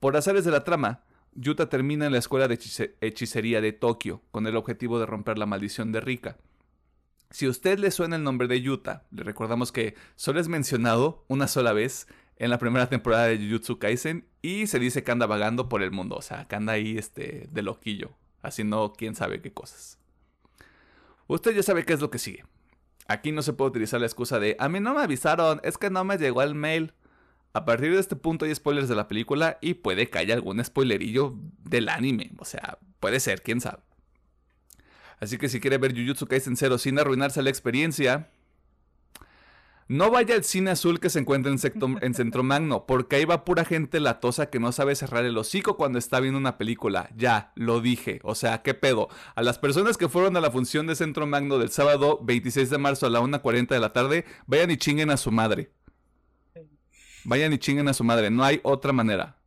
Por 0.00 0.16
azares 0.16 0.44
de 0.44 0.50
la 0.50 0.64
trama, 0.64 1.04
Yuta 1.34 1.68
termina 1.68 2.06
en 2.06 2.12
la 2.12 2.18
escuela 2.18 2.48
de 2.48 2.58
hechicería 3.00 3.60
de 3.60 3.72
Tokio 3.72 4.22
con 4.30 4.46
el 4.46 4.56
objetivo 4.56 4.98
de 4.98 5.06
romper 5.06 5.38
la 5.38 5.46
maldición 5.46 5.92
de 5.92 6.00
Rika. 6.00 6.36
Si 7.30 7.44
a 7.46 7.50
usted 7.50 7.78
le 7.78 7.90
suena 7.90 8.16
el 8.16 8.24
nombre 8.24 8.48
de 8.48 8.62
Yuta, 8.62 9.04
le 9.10 9.22
recordamos 9.22 9.70
que 9.70 9.94
solo 10.16 10.40
es 10.40 10.48
mencionado 10.48 11.24
una 11.28 11.46
sola 11.46 11.72
vez 11.72 12.06
en 12.36 12.50
la 12.50 12.58
primera 12.58 12.88
temporada 12.88 13.26
de 13.26 13.38
Jujutsu 13.38 13.78
Kaisen 13.78 14.26
y 14.40 14.66
se 14.66 14.78
dice 14.78 15.02
que 15.02 15.10
anda 15.10 15.26
vagando 15.26 15.68
por 15.68 15.82
el 15.82 15.90
mundo, 15.90 16.16
o 16.16 16.22
sea, 16.22 16.46
que 16.46 16.56
anda 16.56 16.72
ahí 16.72 16.96
este, 16.96 17.48
de 17.50 17.62
loquillo, 17.62 18.12
haciendo 18.42 18.94
quién 18.96 19.14
sabe 19.14 19.42
qué 19.42 19.52
cosas. 19.52 19.98
Usted 21.26 21.54
ya 21.54 21.62
sabe 21.62 21.84
qué 21.84 21.92
es 21.92 22.00
lo 22.00 22.10
que 22.10 22.18
sigue. 22.18 22.44
Aquí 23.08 23.32
no 23.32 23.42
se 23.42 23.52
puede 23.52 23.70
utilizar 23.70 24.00
la 24.00 24.06
excusa 24.06 24.38
de 24.38 24.56
a 24.58 24.68
mí 24.68 24.80
no 24.80 24.94
me 24.94 25.02
avisaron, 25.02 25.60
es 25.64 25.76
que 25.76 25.90
no 25.90 26.04
me 26.04 26.16
llegó 26.16 26.42
el 26.42 26.54
mail. 26.54 26.94
A 27.52 27.64
partir 27.64 27.92
de 27.92 28.00
este 28.00 28.16
punto 28.16 28.46
hay 28.46 28.54
spoilers 28.54 28.88
de 28.88 28.94
la 28.94 29.08
película 29.08 29.58
y 29.60 29.74
puede 29.74 30.08
que 30.08 30.18
haya 30.18 30.34
algún 30.34 30.64
spoilerillo 30.64 31.34
del 31.64 31.88
anime, 31.88 32.32
o 32.38 32.44
sea, 32.44 32.78
puede 33.00 33.20
ser, 33.20 33.42
quién 33.42 33.60
sabe. 33.60 33.87
Así 35.20 35.38
que 35.38 35.48
si 35.48 35.60
quiere 35.60 35.78
ver 35.78 35.94
Jujutsu 35.94 36.26
Kaisen 36.26 36.56
0 36.56 36.78
sin 36.78 36.98
arruinarse 36.98 37.42
la 37.42 37.50
experiencia, 37.50 38.28
no 39.88 40.10
vaya 40.10 40.34
al 40.34 40.44
cine 40.44 40.70
azul 40.70 41.00
que 41.00 41.08
se 41.08 41.18
encuentra 41.18 41.50
en, 41.50 42.14
Centro 42.14 42.42
Magno, 42.42 42.84
porque 42.84 43.16
ahí 43.16 43.24
va 43.24 43.46
pura 43.46 43.64
gente 43.64 44.00
latosa 44.00 44.50
que 44.50 44.60
no 44.60 44.70
sabe 44.70 44.94
cerrar 44.94 45.24
el 45.24 45.38
hocico 45.38 45.78
cuando 45.78 45.98
está 45.98 46.20
viendo 46.20 46.38
una 46.38 46.58
película. 46.58 47.08
Ya, 47.16 47.52
lo 47.54 47.80
dije. 47.80 48.20
O 48.22 48.34
sea, 48.34 48.60
¿qué 48.60 48.74
pedo? 48.74 49.08
A 49.34 49.42
las 49.42 49.58
personas 49.58 49.96
que 49.96 50.10
fueron 50.10 50.36
a 50.36 50.42
la 50.42 50.50
función 50.50 50.86
de 50.86 50.94
Centro 50.94 51.26
Magno 51.26 51.56
del 51.56 51.70
sábado 51.70 52.20
26 52.22 52.68
de 52.68 52.76
marzo 52.76 53.06
a 53.06 53.10
la 53.10 53.22
1.40 53.22 53.68
de 53.68 53.80
la 53.80 53.94
tarde, 53.94 54.26
vayan 54.46 54.70
y 54.70 54.76
chinguen 54.76 55.08
a 55.08 55.16
su 55.16 55.32
madre. 55.32 55.72
Vayan 57.24 57.54
y 57.54 57.58
chinguen 57.58 57.88
a 57.88 57.94
su 57.94 58.04
madre. 58.04 58.28
No 58.28 58.44
hay 58.44 58.60
otra 58.64 58.92
manera. 58.92 59.38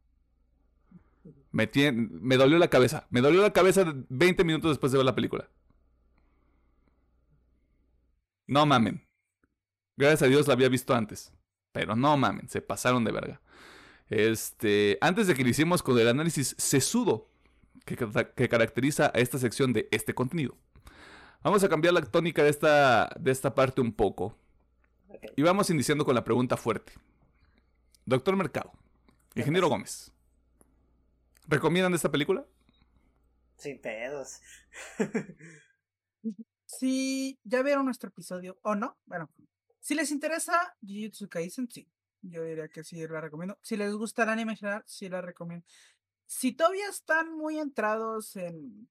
Me, 1.52 1.70
me 1.94 2.38
dolió 2.38 2.58
la 2.58 2.70
cabeza. 2.70 3.06
Me 3.12 3.22
dolió 3.22 3.44
la 3.44 3.54
cabeza 3.54 3.86
20 4.10 4.44
minutos 4.44 4.72
después 4.72 4.92
de 4.92 4.98
ver 4.98 5.06
la 5.06 5.14
película. 5.14 5.50
No 8.48 8.66
mamen. 8.66 9.08
Gracias 9.98 10.24
a 10.24 10.28
Dios 10.28 10.48
la 10.48 10.54
había 10.54 10.70
visto 10.70 10.94
antes. 10.94 11.34
Pero 11.72 11.96
no 11.96 12.18
mamen, 12.18 12.50
se 12.50 12.62
pasaron 12.62 13.04
de 13.04 13.12
verga. 13.12 13.42
Este, 14.10 14.98
antes 15.00 15.28
de 15.28 15.36
que 15.36 15.42
iniciemos 15.42 15.82
con 15.82 15.98
el 15.98 16.08
análisis 16.08 16.54
sesudo 16.58 17.30
que, 17.86 17.96
que, 18.36 18.50
caracteriza 18.50 19.12
a 19.14 19.20
esta 19.20 19.38
sección 19.38 19.72
de 19.72 19.88
este 19.92 20.14
contenido, 20.14 20.58
vamos 21.44 21.64
a 21.64 21.70
cambiar 21.70 21.94
la 21.94 22.02
tónica 22.02 22.44
de 22.44 22.50
esta, 22.50 23.10
de 23.18 23.32
esta 23.32 23.56
parte 23.56 23.80
un 23.80 23.94
poco. 23.94 24.38
Y 25.36 25.44
vamos 25.44 25.70
iniciando 25.70 26.04
con 26.04 26.16
la 26.16 26.24
pregunta 26.24 26.58
fuerte. 26.58 26.94
Doctor 28.06 28.36
Mercado, 28.36 28.74
Ingeniero 29.36 29.70
Gómez, 29.70 30.12
¿recomiendan 31.48 31.94
esta 31.94 32.12
película? 32.12 32.46
Sin 33.56 33.80
pedos. 33.80 34.42
si 36.78 37.38
ya 37.44 37.62
vieron 37.64 37.86
nuestro 37.86 38.10
episodio 38.10 38.58
o 38.62 38.76
no, 38.76 38.98
bueno, 39.06 39.30
si 39.80 39.94
les 39.94 40.12
interesa 40.12 40.76
Jujutsu 40.82 41.28
Kaisen, 41.28 41.70
sí. 41.70 41.90
Yo 42.22 42.44
diría 42.44 42.70
que 42.70 42.84
sí 42.84 43.06
la 43.08 43.20
recomiendo. 43.20 43.58
Si 43.62 43.76
les 43.76 43.94
gusta 43.94 44.24
el 44.24 44.30
anime 44.30 44.54
en 44.54 44.58
general, 44.58 44.84
sí 44.86 45.10
la 45.10 45.22
recomiendo. 45.22 45.66
Si 46.28 46.54
todavía 46.54 46.88
están 46.88 47.34
muy 47.36 47.58
entrados 47.58 48.36
en 48.36 48.88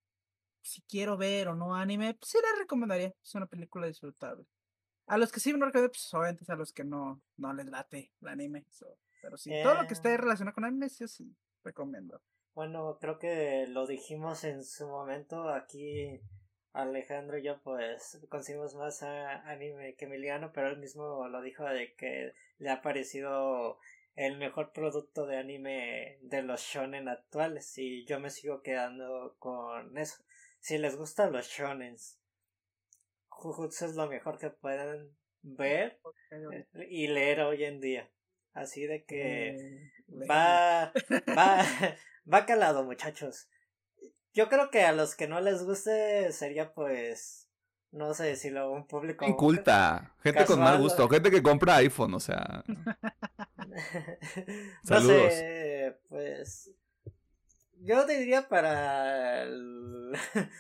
si 0.62 0.82
quiero 0.82 1.16
ver 1.16 1.48
o 1.48 1.54
no 1.54 1.74
anime, 1.74 2.14
pues 2.14 2.32
sí 2.32 2.38
la 2.42 2.58
recomendaría. 2.58 3.14
Es 3.22 3.34
una 3.34 3.46
película 3.46 3.86
disfrutable. 3.86 4.44
A 5.06 5.16
los 5.16 5.32
que 5.32 5.40
sí 5.40 5.52
me 5.52 5.64
recomiendo, 5.64 5.92
pues 5.92 6.12
obviamente 6.12 6.52
a 6.52 6.56
los 6.56 6.72
que 6.72 6.84
no, 6.84 7.22
no 7.36 7.52
les 7.54 7.66
late 7.66 8.12
el 8.20 8.28
anime. 8.28 8.66
pero 9.22 9.38
sí, 9.38 9.50
todo 9.62 9.74
lo 9.74 9.86
que 9.86 9.94
esté 9.94 10.12
eh. 10.12 10.16
relacionado 10.16 10.54
con 10.54 10.64
anime, 10.64 10.88
sí, 10.88 11.06
sí, 11.08 11.34
recomiendo. 11.64 12.20
Bueno, 12.52 12.98
creo 13.00 13.18
que 13.18 13.66
lo 13.68 13.86
dijimos 13.86 14.44
en 14.44 14.64
su 14.64 14.86
momento 14.88 15.48
aquí 15.48 16.20
Alejandro 16.72 17.38
y 17.38 17.42
yo 17.42 17.60
pues 17.62 18.20
conseguimos 18.28 18.74
más 18.74 19.02
anime 19.02 19.94
que 19.96 20.04
Emiliano, 20.04 20.52
pero 20.52 20.68
él 20.68 20.78
mismo 20.78 21.26
lo 21.28 21.42
dijo 21.42 21.64
de 21.64 21.94
que 21.94 22.32
le 22.58 22.70
ha 22.70 22.82
parecido 22.82 23.78
el 24.14 24.36
mejor 24.36 24.72
producto 24.72 25.26
de 25.26 25.38
anime 25.38 26.18
de 26.22 26.42
los 26.42 26.60
shonen 26.60 27.08
actuales 27.08 27.76
y 27.78 28.04
yo 28.04 28.20
me 28.20 28.30
sigo 28.30 28.62
quedando 28.62 29.36
con 29.38 29.96
eso. 29.98 30.22
Si 30.60 30.78
les 30.78 30.96
gustan 30.96 31.32
los 31.32 31.46
shonens, 31.46 32.20
Jujutsu 33.28 33.86
es 33.86 33.94
lo 33.96 34.08
mejor 34.08 34.38
que 34.38 34.50
pueden 34.50 35.16
ver 35.42 35.98
y 36.88 37.06
leer 37.08 37.40
hoy 37.40 37.64
en 37.64 37.80
día. 37.80 38.10
Así 38.52 38.86
de 38.86 39.04
que 39.04 39.48
eh, 39.48 39.92
va, 40.30 40.92
va, 41.36 41.64
va 42.32 42.46
calado 42.46 42.84
muchachos. 42.84 43.48
Yo 44.32 44.48
creo 44.48 44.70
que 44.70 44.82
a 44.82 44.92
los 44.92 45.14
que 45.14 45.26
no 45.26 45.40
les 45.40 45.64
guste 45.64 46.32
sería 46.32 46.72
pues 46.72 47.50
no 47.92 48.14
sé 48.14 48.24
decirlo, 48.24 48.70
un 48.70 48.86
público 48.86 49.26
inculta, 49.26 50.14
gente 50.22 50.44
con 50.44 50.60
mal 50.60 50.78
gusto, 50.78 51.08
gente 51.08 51.30
que 51.30 51.42
compra 51.42 51.76
iPhone, 51.76 52.14
o 52.14 52.20
sea. 52.20 52.64
Saludos. 54.84 55.34
pues 56.08 56.70
yo 57.80 58.06
diría 58.06 58.48
para 58.48 59.42
el, 59.42 60.12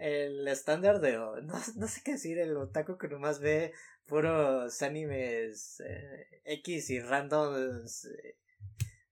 el 0.00 0.48
estándar 0.48 1.00
de 1.00 1.16
no, 1.16 1.88
sé 1.88 2.02
qué 2.04 2.12
decir, 2.12 2.38
el 2.38 2.56
otaku 2.56 2.98
que 2.98 3.08
nomás 3.08 3.40
ve 3.40 3.72
puros 4.06 4.82
animes 4.82 5.80
eh, 5.80 6.26
X 6.44 6.90
y 6.90 7.00
randoms 7.00 8.04
eh, 8.04 8.36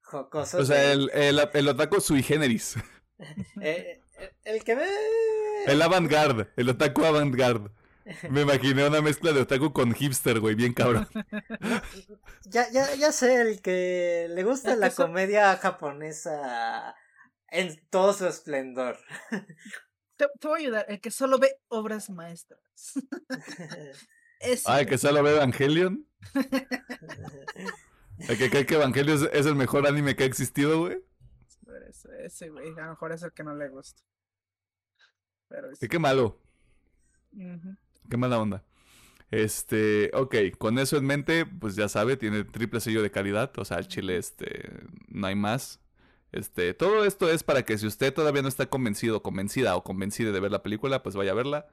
jocosos. 0.02 0.60
O 0.60 0.64
sea, 0.66 0.92
el, 0.92 1.10
el, 1.14 1.40
el 1.52 1.68
otaku 1.68 2.00
sui 2.00 2.22
generis. 2.22 2.76
Eh, 3.60 4.00
eh, 4.18 4.32
el 4.44 4.64
que 4.64 4.74
ve. 4.74 4.88
El 5.66 5.82
avant-garde, 5.82 6.48
el 6.56 6.68
otaku 6.68 7.04
avant-garde. 7.04 7.70
Me 8.28 8.42
imaginé 8.42 8.86
una 8.86 9.00
mezcla 9.00 9.32
de 9.32 9.40
otaku 9.40 9.72
con 9.72 9.94
hipster, 9.94 10.38
güey, 10.40 10.54
bien 10.54 10.74
cabrón. 10.74 11.08
ya, 12.44 12.70
ya, 12.70 12.94
ya 12.94 13.12
sé, 13.12 13.40
el 13.40 13.62
que 13.62 14.26
le 14.30 14.44
gusta 14.44 14.76
la 14.76 14.90
comedia 14.90 15.56
japonesa 15.56 16.94
en 17.48 17.80
todo 17.88 18.12
su 18.12 18.26
esplendor. 18.26 18.98
Te, 20.16 20.26
voy 20.42 20.60
a 20.60 20.62
ayudar, 20.62 20.86
el 20.88 21.00
que 21.00 21.10
solo 21.10 21.38
ve 21.38 21.56
obras 21.68 22.10
maestras. 22.10 22.60
ah, 24.66 24.80
el 24.80 24.86
que 24.86 24.98
solo 24.98 25.22
ve 25.22 25.32
Evangelion. 25.32 26.06
el 28.28 28.38
que 28.38 28.50
cree 28.50 28.66
que 28.66 28.74
Evangelion 28.74 29.28
es 29.32 29.46
el 29.46 29.54
mejor 29.54 29.88
anime 29.88 30.14
que 30.14 30.24
ha 30.24 30.26
existido, 30.26 30.78
güey 30.80 30.98
ese, 31.82 32.48
güey. 32.50 32.68
A 32.78 32.84
lo 32.84 32.90
mejor 32.90 33.12
es 33.12 33.22
el 33.22 33.32
que 33.32 33.44
no 33.44 33.54
le 33.54 33.68
gusta. 33.68 34.02
Pero 35.48 35.68
Qué 35.88 35.98
malo. 35.98 36.38
Qué 38.10 38.16
mala 38.16 38.38
onda. 38.38 38.64
Este, 39.30 40.10
ok, 40.14 40.36
con 40.58 40.78
eso 40.78 40.96
en 40.96 41.06
mente, 41.06 41.44
pues 41.46 41.74
ya 41.74 41.88
sabe, 41.88 42.16
tiene 42.16 42.44
triple 42.44 42.80
sello 42.80 43.02
de 43.02 43.10
calidad, 43.10 43.50
o 43.58 43.64
sea, 43.64 43.78
el 43.78 43.88
chile, 43.88 44.16
este, 44.16 44.70
no 45.08 45.26
hay 45.26 45.34
más. 45.34 45.80
Este, 46.30 46.74
todo 46.74 47.04
esto 47.04 47.28
es 47.28 47.42
para 47.42 47.64
que 47.64 47.78
si 47.78 47.86
usted 47.86 48.12
todavía 48.14 48.42
no 48.42 48.48
está 48.48 48.66
convencido, 48.66 49.22
convencida 49.22 49.76
o 49.76 49.82
convencida 49.82 50.30
de 50.30 50.40
ver 50.40 50.52
la 50.52 50.62
película, 50.62 51.02
pues 51.02 51.16
vaya 51.16 51.32
a 51.32 51.34
verla. 51.34 51.66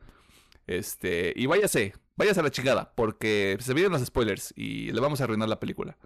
Este, 0.67 1.33
y 1.35 1.45
váyase, 1.45 1.93
váyase 2.15 2.39
a 2.39 2.43
la 2.43 2.51
chingada, 2.51 2.93
porque 2.95 3.57
se 3.59 3.73
vienen 3.73 3.91
los 3.91 4.05
spoilers 4.05 4.53
y 4.55 4.91
le 4.91 5.01
vamos 5.01 5.21
a 5.21 5.25
arruinar 5.25 5.49
la 5.49 5.59
película. 5.59 5.97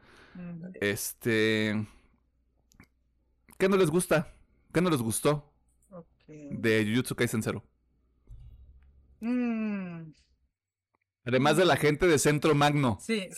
Este, 0.81 1.85
¿Qué 3.57 3.69
no 3.69 3.77
les 3.77 3.89
gusta? 3.89 4.33
¿Qué 4.73 4.81
no 4.81 4.89
les 4.89 5.01
gustó? 5.01 5.51
De 6.27 6.85
Jujutsu 6.85 7.15
Kaisen 7.15 7.43
Zero. 7.43 7.63
Mm. 9.19 10.11
Además 11.23 11.57
de 11.57 11.65
la 11.65 11.77
gente 11.77 12.07
de 12.07 12.19
Centro 12.19 12.53
Magno. 12.53 12.99
Sí, 13.01 13.29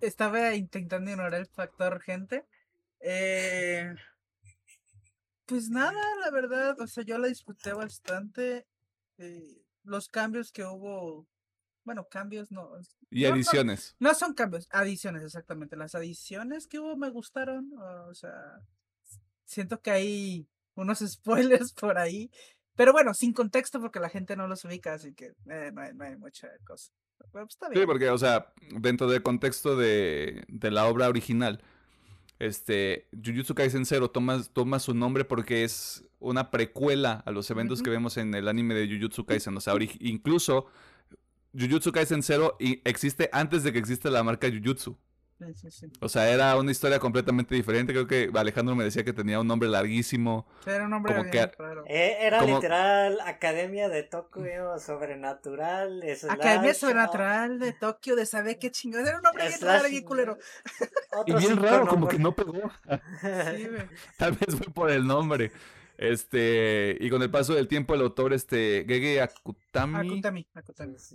estaba 0.00 0.54
intentando 0.54 1.10
ignorar 1.10 1.34
el 1.34 1.46
factor 1.46 2.00
gente. 2.00 2.46
Eh, 3.00 3.94
pues 5.46 5.68
nada, 5.68 6.00
la 6.24 6.30
verdad, 6.30 6.80
o 6.80 6.86
sea, 6.86 7.04
yo 7.04 7.18
la 7.18 7.28
disfruté 7.28 7.72
bastante. 7.72 8.66
Eh, 9.18 9.62
los 9.84 10.08
cambios 10.08 10.52
que 10.52 10.64
hubo, 10.64 11.26
bueno, 11.84 12.06
cambios 12.08 12.50
no. 12.50 12.70
Y 13.10 13.24
adiciones. 13.24 13.96
No, 13.98 14.10
no, 14.10 14.14
son 14.14 14.32
cambios, 14.34 14.68
adiciones, 14.70 15.22
exactamente. 15.22 15.76
Las 15.76 15.94
adiciones 15.94 16.66
que 16.66 16.78
hubo 16.78 16.96
me 16.96 17.10
gustaron, 17.10 17.72
o 17.76 18.14
sea, 18.14 18.60
siento 19.50 19.80
que 19.80 19.90
hay 19.90 20.48
unos 20.74 20.98
spoilers 21.06 21.72
por 21.72 21.98
ahí. 21.98 22.30
Pero 22.76 22.92
bueno, 22.92 23.12
sin 23.12 23.32
contexto 23.32 23.80
porque 23.80 24.00
la 24.00 24.08
gente 24.08 24.36
no 24.36 24.46
los 24.46 24.64
ubica, 24.64 24.94
así 24.94 25.12
que 25.12 25.32
eh, 25.50 25.70
no, 25.74 25.82
hay, 25.82 25.92
no, 25.92 26.04
hay, 26.04 26.16
mucha 26.16 26.48
cosa. 26.64 26.92
Pero 27.18 27.44
pues, 27.44 27.54
está 27.54 27.68
bien. 27.68 27.82
Sí, 27.82 27.86
porque, 27.86 28.08
o 28.08 28.16
sea, 28.16 28.52
dentro 28.70 29.08
del 29.08 29.22
contexto 29.22 29.76
de, 29.76 30.44
de 30.48 30.70
la 30.70 30.86
obra 30.86 31.08
original, 31.08 31.62
este, 32.38 33.08
Jujutsu 33.12 33.54
Kaisen 33.54 33.84
Zero 33.84 34.10
toma, 34.10 34.42
toma 34.54 34.78
su 34.78 34.94
nombre 34.94 35.26
porque 35.26 35.62
es 35.62 36.08
una 36.20 36.50
precuela 36.50 37.22
a 37.26 37.32
los 37.32 37.50
eventos 37.50 37.82
que 37.82 37.90
vemos 37.90 38.16
en 38.16 38.32
el 38.34 38.48
anime 38.48 38.74
de 38.74 38.88
Jujutsu 38.88 39.26
Kaisen. 39.26 39.56
O 39.56 39.60
sea, 39.60 39.74
incluso 39.98 40.66
Jujutsu 41.52 41.92
Kaisen 41.92 42.22
Zero 42.22 42.56
existe 42.58 43.28
antes 43.32 43.62
de 43.62 43.72
que 43.72 43.78
exista 43.78 44.08
la 44.08 44.22
marca 44.22 44.48
Jujutsu. 44.48 44.96
O 46.00 46.08
sea, 46.08 46.30
era 46.30 46.56
una 46.56 46.70
historia 46.70 46.98
completamente 46.98 47.54
diferente. 47.54 47.92
Creo 47.92 48.06
que 48.06 48.30
Alejandro 48.34 48.74
me 48.74 48.84
decía 48.84 49.04
que 49.04 49.12
tenía 49.12 49.40
un 49.40 49.46
nombre 49.46 49.68
larguísimo. 49.68 50.46
Era 50.66 50.84
un 50.84 50.90
nombre 50.90 51.14
como 51.14 51.30
que, 51.30 51.50
eh, 51.86 52.16
Era 52.20 52.42
literal 52.44 53.18
Academia 53.24 53.88
de 53.88 54.02
Tokio 54.02 54.78
Sobrenatural. 54.78 56.02
Academia 56.28 56.74
Sobrenatural 56.74 57.58
de 57.58 57.72
Tokio 57.72 58.16
de 58.16 58.26
saber 58.26 58.58
qué 58.58 58.70
chingados. 58.70 59.08
Era 59.08 59.18
un 59.18 59.22
nombre 59.22 59.48
bien 59.48 59.60
raro 59.60 59.88
y 59.88 60.02
culero. 60.02 60.38
Y 61.26 61.34
bien 61.34 61.56
raro, 61.56 61.86
como 61.86 62.08
que 62.08 62.18
no 62.18 62.34
pegó. 62.34 62.70
Tal 64.18 64.32
vez 64.32 64.56
fue 64.56 64.66
por 64.72 64.90
el 64.90 65.06
nombre. 65.06 65.52
Este, 66.00 66.96
y 66.98 67.10
con 67.10 67.20
el 67.20 67.30
paso 67.30 67.52
del 67.52 67.68
tiempo, 67.68 67.94
el 67.94 68.00
autor, 68.00 68.32
este, 68.32 68.86
Gege 68.88 69.20
Akutami, 69.20 70.22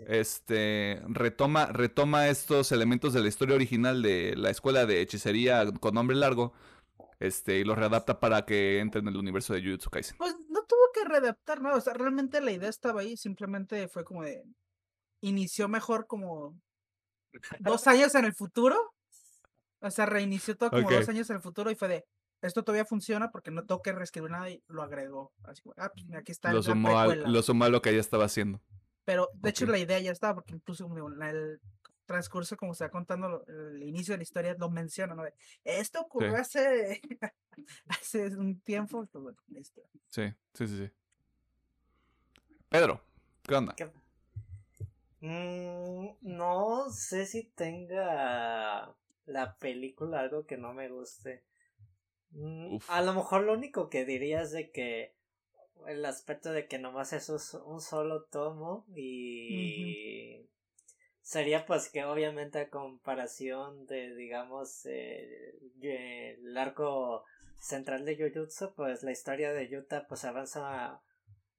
este, 0.06 1.02
retoma, 1.08 1.66
retoma 1.66 2.28
estos 2.28 2.72
elementos 2.72 3.12
de 3.12 3.22
la 3.22 3.28
historia 3.28 3.56
original 3.56 4.04
de 4.04 4.36
la 4.36 4.52
escuela 4.52 4.86
de 4.86 5.02
hechicería 5.02 5.66
con 5.80 5.96
nombre 5.96 6.16
largo, 6.16 6.54
este, 7.20 7.58
y 7.58 7.64
los 7.64 7.80
readapta 7.80 8.20
para 8.20 8.46
que 8.46 8.78
entren 8.78 9.08
en 9.08 9.16
el 9.16 9.20
universo 9.20 9.56
de 9.56 9.64
Jujutsu 9.64 9.90
Kaisen. 9.90 10.18
Pues 10.20 10.36
no 10.50 10.64
tuvo 10.66 10.92
que 10.94 11.04
readaptar 11.10 11.64
nada, 11.64 11.78
o 11.78 11.82
sea, 11.82 11.96
realmente 11.96 12.40
la 12.40 12.52
idea 12.52 12.70
estaba 12.70 13.02
ahí, 13.02 13.18
simplemente 13.18 13.88
fue 13.88 14.04
como 14.04 14.22
de, 14.22 14.44
inició 15.22 15.68
mejor 15.68 16.06
como 16.06 16.62
dos 17.60 17.88
años 17.88 18.14
en 18.14 18.26
el 18.26 18.36
futuro, 18.36 18.94
o 19.80 19.90
sea, 19.90 20.06
reinició 20.06 20.56
todo 20.56 20.70
como 20.70 20.92
dos 20.92 21.10
años 21.10 21.28
en 21.32 21.38
el 21.38 21.42
futuro 21.42 21.72
y 21.72 21.76
fue 21.76 21.88
de, 21.88 22.06
esto 22.42 22.64
todavía 22.64 22.86
funciona 22.86 23.32
porque 23.32 23.52
no 23.52 23.66
tengo 23.66 23.82
que 23.82 23.94
reescribir 23.94 24.32
nada 24.32 24.50
y 24.50 24.64
lo 24.68 24.82
agregó. 24.82 25.34
Así, 25.44 25.62
ah, 25.78 25.92
pues 25.94 26.06
aquí 26.16 26.32
está. 26.32 26.54
Lo 26.54 26.62
sumó, 26.62 27.00
a, 27.00 27.16
lo 27.16 27.42
sumó 27.42 27.68
lo 27.70 27.82
que 27.82 27.94
ya 27.94 28.00
estaba 28.00 28.26
haciendo. 28.26 28.62
Pero 29.04 29.30
de 29.36 29.50
hecho 29.50 29.66
la 29.66 29.78
idea 29.78 30.00
ya 30.00 30.12
estaba 30.12 30.36
porque 30.36 30.54
incluso 30.54 30.90
el 31.22 31.62
transcurso 32.06 32.56
como 32.58 32.74
se 32.74 32.84
va 32.84 32.90
contando 32.90 33.46
el 33.48 33.84
inicio 33.84 34.14
de 34.14 34.18
la 34.18 34.24
historia 34.24 34.56
lo 34.58 34.70
menciona, 34.70 35.16
¿no? 35.16 35.24
Esto 35.64 36.02
ocurrió 36.02 36.36
hace, 36.36 37.02
hace 37.88 38.28
un 38.28 38.60
tiempo. 38.62 39.08
Pues, 39.12 39.74
sí, 40.10 40.34
sí, 40.54 40.68
sí, 40.68 40.78
sí. 40.78 40.92
Pedro, 42.70 43.02
¿qué 43.44 43.56
onda? 43.56 43.76
Mm, 45.22 46.18
no 46.22 46.90
sé 46.90 47.26
si 47.26 47.44
tenga 47.44 48.94
la 49.26 49.58
película 49.58 50.20
algo 50.20 50.46
que 50.46 50.58
no 50.58 50.74
me 50.74 50.90
guste. 50.90 51.44
Mm, 52.36 52.80
a 52.90 53.02
lo 53.02 53.14
mejor 53.14 53.44
lo 53.44 53.54
único 53.54 53.90
que 53.90 54.04
diría 54.04 54.42
es 54.42 54.52
de 54.52 54.70
que 54.70 55.14
el 55.88 56.04
aspecto 56.06 56.52
de 56.52 56.68
que 56.68 56.80
nomás 56.80 57.14
es 57.14 57.30
un 57.30 57.80
solo 57.80 58.24
tomo 58.26 58.86
y 58.94 60.46
sería 61.22 61.66
pues 61.66 61.90
que 61.90 62.04
obviamente 62.04 62.60
a 62.60 62.70
comparación 62.70 63.86
de 63.86 64.16
digamos 64.16 64.86
eh, 64.86 65.56
el 65.82 66.58
arco 66.58 67.24
central 67.58 68.04
de 68.04 68.18
Jujutsu 68.18 68.74
pues 68.76 69.04
la 69.04 69.12
historia 69.12 69.54
de 69.54 69.70
Yuta 69.70 70.06
pues 70.08 70.26
avanza 70.26 71.02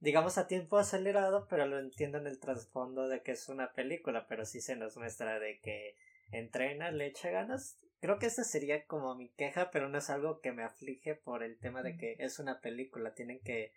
digamos 0.00 0.36
a 0.36 0.46
tiempo 0.46 0.76
acelerado 0.76 1.46
pero 1.48 1.66
lo 1.66 1.78
entiendo 1.78 2.18
en 2.18 2.26
el 2.26 2.38
trasfondo 2.38 3.08
de 3.08 3.22
que 3.22 3.32
es 3.32 3.48
una 3.48 3.72
película 3.72 4.26
pero 4.28 4.44
sí 4.44 4.60
se 4.60 4.76
nos 4.76 4.98
muestra 4.98 5.38
de 5.38 5.58
que 5.60 5.96
entrena 6.32 6.90
le 6.90 7.06
echa 7.06 7.30
ganas 7.30 7.78
Creo 8.07 8.20
que 8.20 8.26
esa 8.26 8.44
sería 8.44 8.86
como 8.86 9.16
mi 9.16 9.30
queja, 9.30 9.72
pero 9.72 9.88
no 9.88 9.98
es 9.98 10.11
algo 10.11 10.40
que 10.40 10.52
me 10.52 10.62
aflige 10.62 11.16
por 11.16 11.42
el 11.42 11.59
tema 11.59 11.82
de 11.82 11.96
que 11.96 12.14
es 12.20 12.38
una 12.38 12.61
película, 12.61 13.14
tienen 13.14 13.40
que 13.40 13.72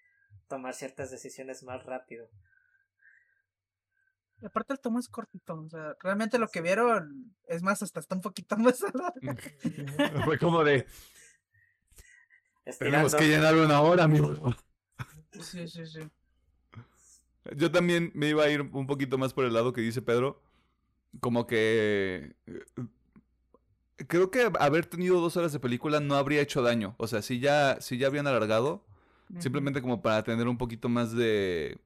tomar 0.48 0.76
ciertas 0.76 1.10
decisiones 1.10 1.64
más 1.64 1.84
rápido. 1.84 2.30
Y 4.40 4.46
aparte 4.46 4.74
el 4.74 4.80
tomo 4.82 5.00
es 5.00 5.10
cortito, 5.10 5.56
o 5.56 5.68
sea, 5.68 5.96
realmente 6.04 6.38
lo 6.38 6.48
que 6.48 6.62
vieron 6.62 7.34
es 7.48 7.64
más, 7.64 7.82
hasta 7.82 8.02
está 8.02 8.14
un 8.14 8.22
poquito 8.22 8.56
más 8.58 8.80
Fue 10.26 10.38
como 10.38 10.64
de... 10.64 10.86
Tenemos 12.78 13.16
que 13.16 13.28
llenar 13.28 13.56
una 13.56 13.82
hora, 13.82 14.04
amigo. 14.04 14.56
Sí, 15.42 15.68
sí, 15.68 15.88
sí. 15.88 16.02
Yo 17.56 17.72
también 17.72 18.12
me 18.14 18.30
iba 18.30 18.44
a 18.44 18.50
ir 18.50 18.62
un 18.62 18.86
poquito 18.86 19.18
más 19.18 19.34
por 19.34 19.46
el 19.46 19.54
lado 19.54 19.74
que 19.74 19.82
dice 19.82 20.04
Pedro. 20.04 20.40
Como 21.20 21.48
que 21.48 22.36
creo 24.08 24.32
que 24.32 24.52
haber 24.60 24.86
tenido 24.86 25.20
dos 25.20 25.38
horas 25.38 25.52
de 25.52 25.60
película 25.60 26.00
no 26.00 26.16
habría 26.16 26.42
hecho 26.42 26.62
daño. 26.62 26.96
O 26.98 27.08
sea, 27.08 27.22
si 27.22 27.40
ya, 27.40 27.80
si 27.82 27.98
ya 27.98 28.08
habían 28.08 28.28
alargado, 28.28 28.86
simplemente 29.40 29.82
como 29.82 30.02
para 30.02 30.24
tener 30.24 30.48
un 30.48 30.58
poquito 30.58 30.90
más 30.90 31.12
de, 31.14 31.78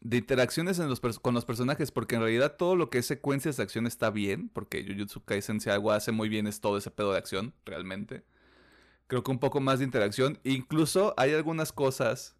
de 0.00 0.16
interacciones 0.16 0.78
en 0.78 0.88
los 0.88 1.00
con 1.00 1.34
los 1.34 1.44
personajes, 1.44 1.90
porque 1.90 2.14
en 2.14 2.22
realidad 2.22 2.56
todo 2.56 2.76
lo 2.76 2.90
que 2.90 2.98
es 2.98 3.06
secuencias 3.06 3.56
de 3.56 3.62
acción 3.62 3.86
está 3.86 4.10
bien, 4.10 4.48
porque 4.48 4.84
Jujutsu 4.84 5.24
Kaisen 5.24 5.60
si 5.60 5.70
algo 5.70 5.92
hace 5.92 6.12
muy 6.12 6.28
bien 6.28 6.46
es 6.46 6.60
todo 6.60 6.78
ese 6.78 6.90
pedo 6.90 7.12
de 7.12 7.18
acción, 7.18 7.54
realmente. 7.64 8.24
Creo 9.06 9.22
que 9.22 9.30
un 9.30 9.38
poco 9.38 9.60
más 9.60 9.78
de 9.78 9.84
interacción. 9.84 10.38
Incluso 10.42 11.12
hay 11.18 11.34
algunas 11.34 11.72
cosas 11.72 12.34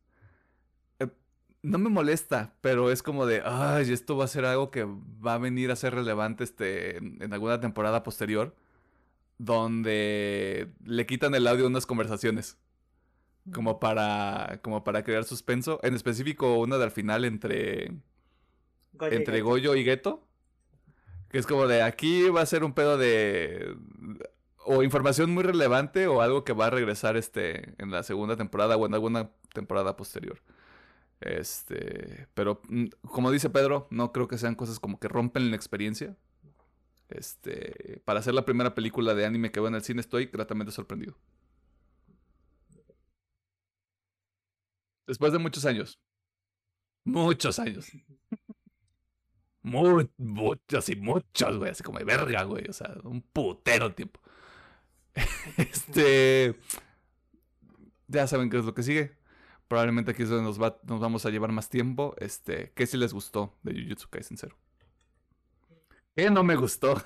no 1.63 1.79
me 1.79 1.91
molesta, 1.91 2.55
pero 2.61 2.91
es 2.91 3.03
como 3.03 3.25
de, 3.25 3.43
ay, 3.45 3.93
esto 3.93 4.17
va 4.17 4.25
a 4.25 4.29
ser 4.29 4.45
algo 4.45 4.71
que 4.71 4.85
va 4.85 5.35
a 5.35 5.39
venir 5.39 5.71
a 5.71 5.77
ser 5.77 5.95
relevante 5.95 6.45
este, 6.45 6.97
en 6.97 7.33
alguna 7.33 7.61
temporada 7.61 8.03
posterior, 8.03 8.55
donde 9.39 10.69
le 10.85 11.07
quitan 11.07 11.35
el 11.35 11.47
audio 11.47 11.65
a 11.65 11.69
unas 11.69 11.87
conversaciones, 11.87 12.59
como 13.53 13.81
para, 13.81 14.61
como 14.63 14.85
para 14.85 15.05
crear 15.05 15.25
suspenso, 15.25 15.79
en 15.83 15.95
específico 15.95 16.59
una 16.59 16.79
del 16.79 16.91
final 16.91 17.25
entre, 17.25 17.93
Goyo 18.93 19.17
entre 19.17 19.39
y 19.39 19.41
Goyo 19.41 19.75
y 19.77 19.85
Geto, 19.85 20.27
que 21.29 21.39
es 21.39 21.47
como 21.47 21.67
de, 21.67 21.83
aquí 21.83 22.29
va 22.29 22.43
a 22.43 22.47
ser 22.47 22.65
un 22.65 22.75
pedo 22.75 22.99
de 22.99 23.77
o 24.65 24.83
información 24.83 25.31
muy 25.33 25.43
relevante 25.43 26.07
o 26.07 26.23
algo 26.23 26.45
que 26.45 26.53
va 26.53 26.67
a 26.67 26.71
regresar 26.71 27.17
este 27.17 27.75
en 27.83 27.91
la 27.91 28.05
segunda 28.05 28.37
temporada 28.37 28.77
o 28.77 28.87
en 28.87 28.95
alguna 28.95 29.31
temporada 29.53 29.97
posterior. 29.97 30.41
Este, 31.23 32.27
pero 32.35 32.61
mm, 32.69 32.87
como 33.03 33.31
dice 33.31 33.51
Pedro, 33.51 33.87
no 33.91 34.13
creo 34.13 34.29
que 34.29 34.39
sean 34.39 34.55
cosas 34.55 34.81
como 34.81 34.99
que 34.99 35.09
rompen 35.09 35.51
la 35.51 35.57
experiencia. 35.57 36.17
Este, 37.09 38.01
para 38.05 38.21
hacer 38.21 38.35
la 38.35 38.45
primera 38.45 38.75
película 38.75 39.15
de 39.15 39.27
anime 39.27 39.53
que 39.53 39.61
veo 39.61 39.69
en 39.69 39.75
el 39.75 39.83
cine 39.83 40.01
estoy 40.01 40.27
gratamente 40.27 40.73
sorprendido. 40.73 41.17
Después 45.07 45.33
de 45.33 45.39
muchos 45.39 45.65
años. 45.65 46.01
Muchos 47.05 47.59
años. 47.59 47.91
muchos 49.63 50.89
y 50.89 50.97
muchos, 50.97 51.59
güey. 51.59 51.71
Así 51.71 51.83
como 51.83 51.99
de 51.99 52.05
verga, 52.05 52.45
güey. 52.45 52.67
O 52.69 52.73
sea, 52.73 52.95
un 53.05 53.23
putero 53.23 53.95
tiempo. 53.95 54.21
este. 55.57 56.57
Ya 58.09 58.27
saben 58.27 58.51
qué 58.51 58.59
es 58.59 58.65
lo 58.65 58.75
que 58.75 58.83
sigue. 58.83 59.22
Probablemente 59.73 60.11
aquí 60.11 60.25
es 60.25 60.29
donde 60.29 60.45
nos, 60.45 60.61
va, 60.61 60.79
nos 60.83 61.01
vamos 61.01 61.25
a 61.25 61.31
llevar 61.31 61.51
más 61.51 61.71
tiempo. 61.71 62.15
Este, 62.19 62.73
¿Qué 62.75 62.87
si 62.87 62.99
les 62.99 63.15
gustó 63.15 63.57
de 63.63 63.73
Jujutsu 63.73 64.11
Kaisen 64.11 64.37
Zero? 64.37 64.55
¿Qué 66.15 66.29
no 66.29 66.45
me 66.45 66.57
gustó? 66.57 67.03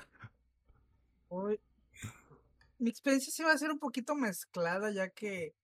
Mi 2.77 2.89
experiencia 2.89 3.31
sí 3.31 3.41
va 3.41 3.53
a 3.53 3.57
ser 3.57 3.71
un 3.71 3.79
poquito 3.79 4.15
mezclada, 4.15 4.91
ya 4.91 5.07
que 5.07 5.55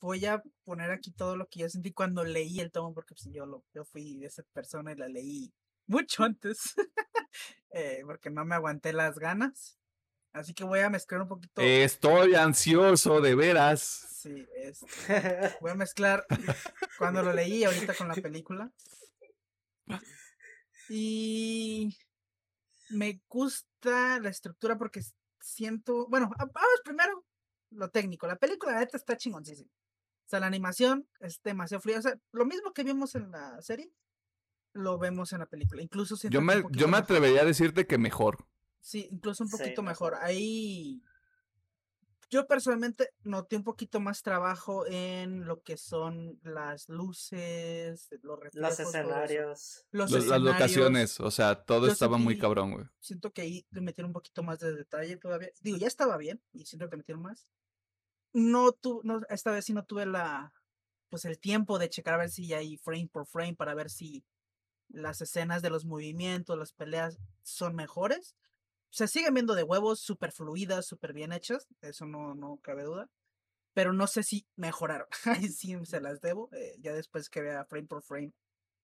voy 0.00 0.26
a 0.26 0.42
poner 0.64 0.90
aquí 0.90 1.12
todo 1.12 1.36
lo 1.36 1.46
que 1.46 1.60
yo 1.60 1.68
sentí 1.68 1.92
cuando 1.92 2.24
leí 2.24 2.58
el 2.58 2.72
tomo, 2.72 2.92
porque 2.92 3.14
pues, 3.14 3.32
yo, 3.32 3.46
lo, 3.46 3.64
yo 3.72 3.84
fui 3.84 4.18
de 4.18 4.26
esa 4.26 4.42
persona 4.52 4.90
y 4.90 4.96
la 4.96 5.06
leí 5.06 5.52
mucho 5.86 6.24
antes, 6.24 6.74
eh, 7.70 8.02
porque 8.04 8.30
no 8.30 8.44
me 8.44 8.56
aguanté 8.56 8.92
las 8.92 9.16
ganas. 9.16 9.78
Así 10.34 10.52
que 10.52 10.64
voy 10.64 10.80
a 10.80 10.90
mezclar 10.90 11.22
un 11.22 11.28
poquito. 11.28 11.62
Estoy 11.62 12.34
ansioso, 12.34 13.20
de 13.20 13.36
veras. 13.36 13.80
Sí, 13.80 14.46
voy 15.60 15.70
a 15.70 15.76
mezclar 15.76 16.26
cuando 16.98 17.22
lo 17.22 17.32
leí 17.32 17.62
ahorita 17.62 17.94
con 17.94 18.08
la 18.08 18.14
película. 18.14 18.72
Y 20.88 21.96
me 22.90 23.22
gusta 23.28 24.18
la 24.18 24.28
estructura 24.28 24.76
porque 24.76 25.02
siento, 25.40 26.08
bueno, 26.08 26.28
vamos 26.36 26.80
primero 26.84 27.24
lo 27.70 27.90
técnico. 27.90 28.26
La 28.26 28.36
película 28.36 28.72
la 28.72 28.80
neta 28.80 28.96
está 28.96 29.16
chingoncísima. 29.16 29.70
O 29.70 30.28
sea, 30.28 30.40
la 30.40 30.48
animación 30.48 31.08
es 31.20 31.40
demasiado 31.44 31.80
fría. 31.80 32.00
O 32.00 32.02
sea, 32.02 32.18
lo 32.32 32.44
mismo 32.44 32.72
que 32.72 32.82
vimos 32.82 33.14
en 33.14 33.30
la 33.30 33.62
serie, 33.62 33.92
lo 34.72 34.98
vemos 34.98 35.32
en 35.32 35.38
la 35.38 35.46
película. 35.46 35.80
Incluso 35.80 36.16
yo 36.28 36.40
me, 36.40 36.64
yo 36.72 36.88
me 36.88 36.96
atrevería 36.96 37.42
a 37.42 37.46
decirte 37.46 37.86
que 37.86 37.98
mejor. 37.98 38.48
Sí, 38.84 39.08
incluso 39.10 39.42
un 39.44 39.48
poquito 39.50 39.82
mejor. 39.82 40.14
Ahí. 40.20 41.02
Yo 42.28 42.46
personalmente 42.46 43.08
noté 43.22 43.56
un 43.56 43.64
poquito 43.64 43.98
más 43.98 44.22
trabajo 44.22 44.84
en 44.86 45.46
lo 45.46 45.62
que 45.62 45.78
son 45.78 46.38
las 46.42 46.88
luces, 46.90 48.10
los 48.22 48.38
reflejos. 48.38 48.70
Los 48.78 48.80
escenarios. 48.80 49.86
Los 49.90 50.10
Los- 50.10 50.10
las 50.10 50.22
escenarios. 50.24 50.52
locaciones, 50.54 51.20
o 51.20 51.30
sea, 51.30 51.64
todo 51.64 51.86
Yo 51.86 51.92
estaba 51.92 52.18
muy 52.18 52.34
sentí- 52.34 52.40
cabrón, 52.42 52.72
güey. 52.72 52.84
Siento 53.00 53.30
que 53.32 53.40
ahí 53.42 53.66
le 53.70 53.80
metieron 53.80 54.10
un 54.10 54.14
poquito 54.14 54.42
más 54.42 54.58
de 54.58 54.74
detalle 54.74 55.16
todavía. 55.16 55.48
Digo, 55.62 55.78
ya 55.78 55.86
estaba 55.86 56.18
bien 56.18 56.42
y 56.52 56.66
siento 56.66 56.90
que 56.90 56.96
metieron 56.98 57.22
más. 57.22 57.46
No 58.34 58.72
tu, 58.72 59.00
no, 59.04 59.20
esta 59.30 59.50
vez 59.52 59.64
sí 59.64 59.72
no 59.72 59.84
tuve 59.84 60.04
la, 60.04 60.52
pues 61.08 61.24
el 61.24 61.38
tiempo 61.38 61.78
de 61.78 61.88
checar 61.88 62.14
a 62.14 62.18
ver 62.18 62.30
si 62.30 62.48
ya 62.48 62.58
hay 62.58 62.76
frame 62.78 63.08
por 63.10 63.26
frame 63.26 63.54
para 63.54 63.74
ver 63.74 63.88
si 63.88 64.24
las 64.88 65.20
escenas 65.22 65.62
de 65.62 65.70
los 65.70 65.84
movimientos, 65.86 66.58
las 66.58 66.72
peleas 66.72 67.18
son 67.42 67.74
mejores. 67.76 68.34
Se 68.94 69.08
siguen 69.08 69.34
viendo 69.34 69.56
de 69.56 69.64
huevos, 69.64 69.98
súper 69.98 70.30
fluidas, 70.30 70.86
súper 70.86 71.12
bien 71.12 71.32
hechas, 71.32 71.66
eso 71.80 72.06
no, 72.06 72.36
no 72.36 72.58
cabe 72.62 72.84
duda. 72.84 73.08
Pero 73.72 73.92
no 73.92 74.06
sé 74.06 74.22
si 74.22 74.46
mejoraron. 74.54 75.08
Ahí 75.24 75.48
sí 75.48 75.76
se 75.84 76.00
las 76.00 76.20
debo. 76.20 76.48
eh, 76.52 76.76
ya 76.78 76.92
después 76.92 77.28
que 77.28 77.42
vea 77.42 77.64
frame 77.64 77.88
por 77.88 78.04
frame, 78.04 78.30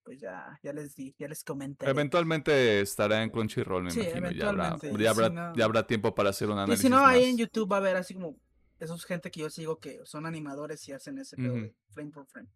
pues 0.03 0.19
ya, 0.21 0.59
ya 0.65 0.73
les 0.73 0.97
di, 0.97 1.15
ya 1.17 1.29
les 1.29 1.45
comenté. 1.45 1.89
Eventualmente 1.89 2.81
estará 2.81 3.23
en 3.23 3.31
Crunchyroll, 3.31 3.85
me 3.85 3.93
Sí, 3.93 4.01
imagino. 4.01 4.33
Ya 4.33 4.49
habrá, 4.49 4.79
ya, 4.83 4.89
y 4.91 4.97
si 4.99 5.07
habrá, 5.07 5.29
no- 5.31 5.55
ya 5.55 5.65
habrá 5.65 5.87
tiempo 5.87 6.13
para 6.13 6.31
hacer 6.31 6.49
un 6.49 6.55
Y 6.55 6.63
análisis 6.63 6.83
si 6.83 6.89
no, 6.91 7.07
ahí 7.07 7.21
más. 7.21 7.29
en 7.31 7.39
YouTube 7.39 7.71
va 7.71 7.77
a 7.77 7.79
haber 7.79 7.97
así 7.97 8.15
como 8.15 8.37
esos 8.81 9.05
gente 9.05 9.31
que 9.31 9.39
yo 9.41 9.49
sigo 9.51 9.79
que 9.79 10.01
son 10.07 10.27
animadores 10.27 10.89
y 10.89 10.93
hacen 10.93 11.19
ese 11.19 11.37
pedo 11.37 11.53
Ujú. 11.53 11.61
de 11.67 11.75
frame 11.93 12.11
por 12.11 12.27
frame. 12.27 12.49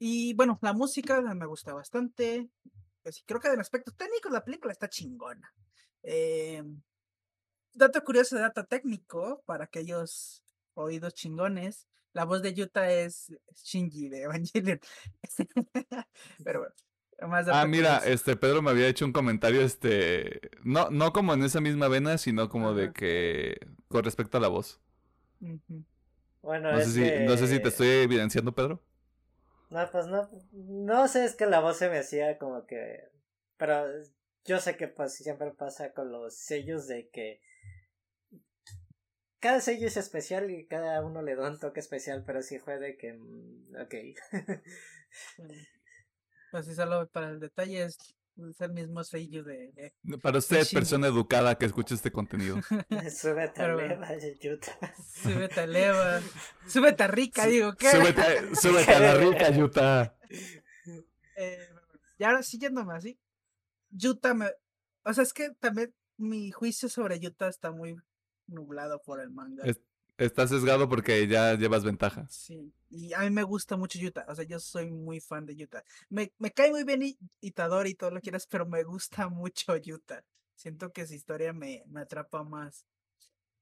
Y 0.00 0.34
bueno, 0.34 0.58
la 0.60 0.72
música 0.72 1.20
me 1.20 1.46
gusta 1.46 1.72
bastante. 1.72 2.50
Pues, 3.04 3.22
creo 3.24 3.40
que 3.40 3.48
del 3.50 3.60
aspecto 3.60 3.92
técnico 3.92 4.28
la 4.28 4.42
película 4.44 4.72
está 4.72 4.88
chingona. 4.88 5.52
Eh, 6.02 6.62
dato 7.74 8.02
curioso, 8.04 8.36
dato 8.38 8.64
técnico, 8.66 9.42
para 9.46 9.64
aquellos 9.64 10.42
oídos 10.74 11.14
chingones. 11.14 11.86
La 12.12 12.24
voz 12.24 12.42
de 12.42 12.52
Yuta 12.54 12.90
es 12.90 13.32
Shinji 13.64 14.08
de 14.08 14.22
Evangelion. 14.22 14.80
Pero 16.44 16.60
bueno, 16.60 16.74
más 17.28 17.46
Ah, 17.48 17.66
mira, 17.66 18.00
curioso. 18.00 18.12
este 18.14 18.36
Pedro 18.36 18.62
me 18.62 18.70
había 18.70 18.88
hecho 18.88 19.04
un 19.04 19.12
comentario, 19.12 19.60
este, 19.62 20.40
no, 20.64 20.90
no 20.90 21.12
como 21.12 21.34
en 21.34 21.42
esa 21.42 21.60
misma 21.60 21.88
vena, 21.88 22.16
sino 22.18 22.48
como 22.48 22.74
de 22.74 22.92
que 22.92 23.58
con 23.88 24.04
respecto 24.04 24.38
a 24.38 24.40
la 24.40 24.48
voz. 24.48 24.80
Bueno, 26.42 26.70
No 26.70 26.80
sé 26.80 26.88
es 26.88 26.94
si, 26.94 27.18
no 27.20 27.36
sé 27.36 27.46
si 27.46 27.60
te 27.60 27.68
estoy 27.68 27.88
evidenciando, 27.88 28.52
Pedro. 28.54 28.82
No, 29.70 29.90
pues 29.90 30.06
no, 30.06 30.28
no 30.52 31.08
sé, 31.08 31.24
es 31.24 31.34
que 31.34 31.46
la 31.46 31.60
voz 31.60 31.78
se 31.78 31.88
me 31.88 31.98
hacía 31.98 32.38
como 32.38 32.66
que, 32.66 33.08
pero 33.56 33.86
yo 34.44 34.58
sé 34.60 34.76
que 34.76 34.88
pues 34.88 35.14
siempre 35.14 35.50
pasa 35.52 35.92
con 35.92 36.10
los 36.10 36.34
sellos 36.36 36.86
de 36.86 37.08
que 37.10 37.40
cada 39.40 39.60
sello 39.60 39.86
es 39.88 39.96
especial 39.96 40.50
y 40.50 40.66
cada 40.66 41.04
uno 41.04 41.20
le 41.22 41.34
da 41.34 41.50
un 41.50 41.58
toque 41.58 41.80
especial, 41.80 42.22
pero 42.24 42.42
sí 42.42 42.58
fue 42.60 42.78
de 42.78 42.96
que, 42.96 43.12
mm, 43.14 43.74
ok. 43.82 43.94
Pues 46.52 46.66
sí, 46.66 46.74
solo 46.74 47.08
para 47.08 47.30
el 47.30 47.40
detalle 47.40 47.84
es, 47.84 47.96
es 48.36 48.60
el 48.60 48.72
mismo 48.72 49.02
sello 49.02 49.42
de, 49.42 49.72
de- 49.72 50.18
Para 50.18 50.38
usted, 50.38 50.64
persona 50.72 51.08
educada 51.08 51.56
que 51.56 51.66
escucha 51.66 51.94
este 51.94 52.12
contenido. 52.12 52.56
Súbete 53.10 53.62
a 53.62 53.68
leva, 53.74 54.08
Yuta. 54.40 54.94
Súbete 55.22 55.60
a 55.60 55.66
Leva, 55.66 56.20
súbete 56.68 57.02
a 57.02 57.08
Rica, 57.08 57.46
digo, 57.46 57.74
¿qué? 57.74 57.90
súbete, 57.90 58.54
súbete 58.54 58.92
a 58.92 59.00
la 59.00 59.14
rica, 59.14 59.50
Yuta. 59.56 60.16
Eh, 61.36 61.68
y 62.18 62.24
ahora 62.24 62.42
sí 62.42 62.58
yéndome 62.58 62.94
así, 62.94 63.18
Yuta 63.92 64.34
me... 64.34 64.50
O 65.04 65.12
sea, 65.12 65.22
es 65.22 65.32
que 65.32 65.50
también 65.60 65.94
mi 66.16 66.50
juicio 66.50 66.88
sobre 66.88 67.18
Yuta 67.20 67.48
está 67.48 67.70
muy 67.72 67.96
nublado 68.46 69.00
por 69.02 69.20
el 69.20 69.30
manga. 69.30 69.64
Es- 69.64 69.80
Estás 70.18 70.50
sesgado 70.50 70.88
porque 70.90 71.26
ya 71.26 71.54
llevas 71.54 71.84
ventaja. 71.84 72.26
Sí, 72.28 72.72
y 72.90 73.12
a 73.14 73.20
mí 73.20 73.30
me 73.30 73.42
gusta 73.42 73.76
mucho 73.78 73.98
Yuta, 73.98 74.26
o 74.28 74.34
sea, 74.34 74.44
yo 74.44 74.60
soy 74.60 74.90
muy 74.90 75.20
fan 75.20 75.46
de 75.46 75.56
Yuta. 75.56 75.82
Me, 76.10 76.32
me 76.38 76.52
cae 76.52 76.70
muy 76.70 76.84
bien 76.84 77.16
Itadori 77.40 77.90
y 77.90 77.94
todo 77.94 78.10
lo 78.10 78.16
que 78.16 78.24
quieras, 78.24 78.46
pero 78.46 78.66
me 78.66 78.84
gusta 78.84 79.28
mucho 79.30 79.74
Yuta. 79.76 80.22
Siento 80.54 80.92
que 80.92 81.06
su 81.06 81.14
historia 81.14 81.52
me, 81.54 81.82
me 81.88 82.02
atrapa 82.02 82.44
más. 82.44 82.84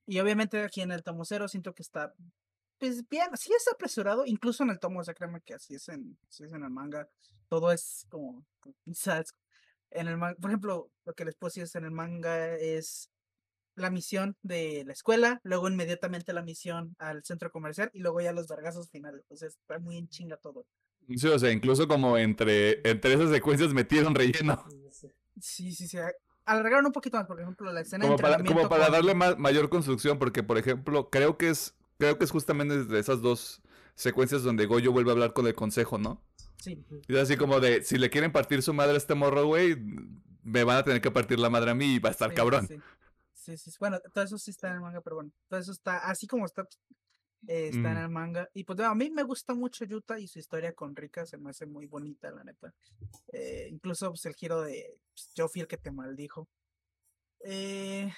Y 0.07 0.19
obviamente 0.19 0.61
aquí 0.61 0.81
en 0.83 0.91
el 0.91 1.05
tomo 1.05 1.25
cero 1.25 1.47
siento 1.47 1.73
que 1.73 1.83
está, 1.83 2.13
pues 2.79 3.09
bien, 3.09 3.29
sí 3.39 3.53
es 3.57 3.67
apresurado, 3.73 4.27
incluso 4.27 4.65
en 4.65 4.71
el 4.71 4.81
tomo, 4.81 5.01
o 5.01 5.05
sea, 5.05 5.15
créeme 5.15 5.41
que 5.43 5.55
así 5.55 5.77
es 5.77 5.89
en, 5.89 6.19
así 6.29 6.45
es 6.45 6.53
en 6.53 6.65
el 6.65 6.71
manga. 6.71 7.09
Todo 7.49 7.71
es 7.71 8.07
como, 8.11 8.45
pinzas. 8.85 9.35
En 9.91 10.09
el 10.09 10.17
manga, 10.17 10.37
por 10.41 10.51
ejemplo, 10.51 10.91
lo 11.05 11.15
que 11.15 11.25
les 11.25 11.35
puedo 11.37 11.49
decir 11.49 11.65
es 11.65 11.75
en 11.75 11.85
el 11.85 11.91
manga 11.91 12.55
es 12.57 13.11
la 13.77 13.91
misión 13.91 14.37
de 14.43 14.85
la 14.87 14.93
escuela, 14.93 15.41
luego 15.43 15.69
inmediatamente 15.69 16.33
la 16.33 16.43
misión 16.43 16.95
al 16.99 17.25
centro 17.25 17.51
comercial 17.51 17.91
y 17.95 18.01
luego 18.01 18.21
ya 18.21 18.33
los 18.33 18.47
vergazos 18.47 18.91
finales. 18.91 19.25
O 19.31 19.37
sea, 19.37 19.49
está 19.49 19.79
muy 19.79 19.97
en 19.97 20.09
chinga 20.09 20.37
todo. 20.37 20.67
Sí, 21.17 21.27
o 21.27 21.39
sea, 21.39 21.51
incluso 21.51 21.89
como 21.89 22.19
entre, 22.19 22.89
entre 22.89 23.15
esas 23.15 23.31
secuencias 23.31 23.73
metieron 23.73 24.15
relleno. 24.15 24.65
Sí, 25.41 25.73
sí, 25.73 25.89
sí. 25.89 25.99
Alargaron 26.45 26.87
un 26.87 26.93
poquito 26.93 27.17
más, 27.17 27.27
por 27.27 27.41
ejemplo, 27.41 27.73
la 27.73 27.81
escena 27.81 28.05
Como 28.05 28.17
de 28.17 28.23
para, 28.23 28.45
como 28.45 28.69
para 28.69 28.85
con- 28.85 28.93
darle 28.93 29.15
ma- 29.15 29.37
mayor 29.37 29.71
construcción, 29.71 30.19
porque 30.19 30.43
por 30.43 30.59
ejemplo, 30.59 31.09
creo 31.11 31.39
que 31.39 31.49
es, 31.49 31.75
creo 31.99 32.19
que 32.19 32.25
es 32.25 32.31
justamente 32.31 32.85
de 32.85 32.99
esas 32.99 33.23
dos 33.23 33.63
secuencias 33.95 34.43
donde 34.43 34.67
Goyo 34.67 34.93
vuelve 34.93 35.11
a 35.11 35.15
hablar 35.15 35.33
con 35.33 35.47
el 35.47 35.55
consejo, 35.55 35.99
¿no? 35.99 36.23
Sí, 36.63 36.85
Y 37.09 37.15
es 37.15 37.21
así 37.23 37.37
como 37.37 37.59
de, 37.61 37.83
si 37.83 37.97
le 37.99 38.11
quieren 38.11 38.33
partir 38.33 38.63
su 38.63 38.75
madre 38.75 38.95
a 38.95 38.99
este 38.99 39.15
morro, 39.15 39.47
güey, 39.47 39.77
me 40.43 40.65
van 40.65 40.77
a 40.79 40.85
tener 40.85 41.01
que 41.01 41.11
partir 41.11 41.39
la 41.39 41.51
madre 41.51 41.71
a 41.71 41.75
mí 41.75 41.95
y 41.95 41.99
va 41.99 42.11
a 42.11 42.13
estar 42.13 42.31
sí, 42.31 42.37
cabrón. 42.37 42.69
Sí, 43.33 43.57
sí. 43.57 43.71
Bueno, 43.81 43.99
todo 44.13 44.25
eso 44.25 44.37
sí 44.39 44.51
está 44.51 44.69
en 44.69 44.75
el 44.75 44.81
manga, 44.81 45.01
pero 45.01 45.17
bueno, 45.17 45.31
todo 45.49 45.59
eso 45.59 45.73
está, 45.73 45.99
así 45.99 46.27
como 46.27 46.45
está, 46.45 46.63
eh, 47.49 47.69
está 47.73 47.93
en 47.93 47.97
Mm. 47.97 48.03
el 48.03 48.09
manga. 48.11 48.51
Y 48.53 48.65
pues 48.65 48.79
a 48.81 48.95
mí 48.95 49.11
me 49.11 49.23
gusta 49.23 49.55
mucho 49.55 49.85
Yuta 49.87 50.19
y 50.21 50.29
su 50.29 50.39
historia 50.39 50.75
con 50.75 50.95
Rika 50.95 51.25
se 51.25 51.39
me 51.39 51.51
hace 51.51 51.65
muy 51.65 51.87
bonita, 51.87 52.31
la 52.31 52.45
neta. 52.45 52.75
Eh, 53.33 53.69
incluso 53.71 54.11
pues, 54.11 54.27
el 54.27 54.35
giro 54.35 54.61
de 54.61 54.99
pues, 55.15 55.31
yo 55.35 55.49
fui 55.49 55.63
el 55.63 55.67
que 55.69 55.79
te 55.79 55.91
maldijo. 55.91 56.49
Eh, 57.43 58.13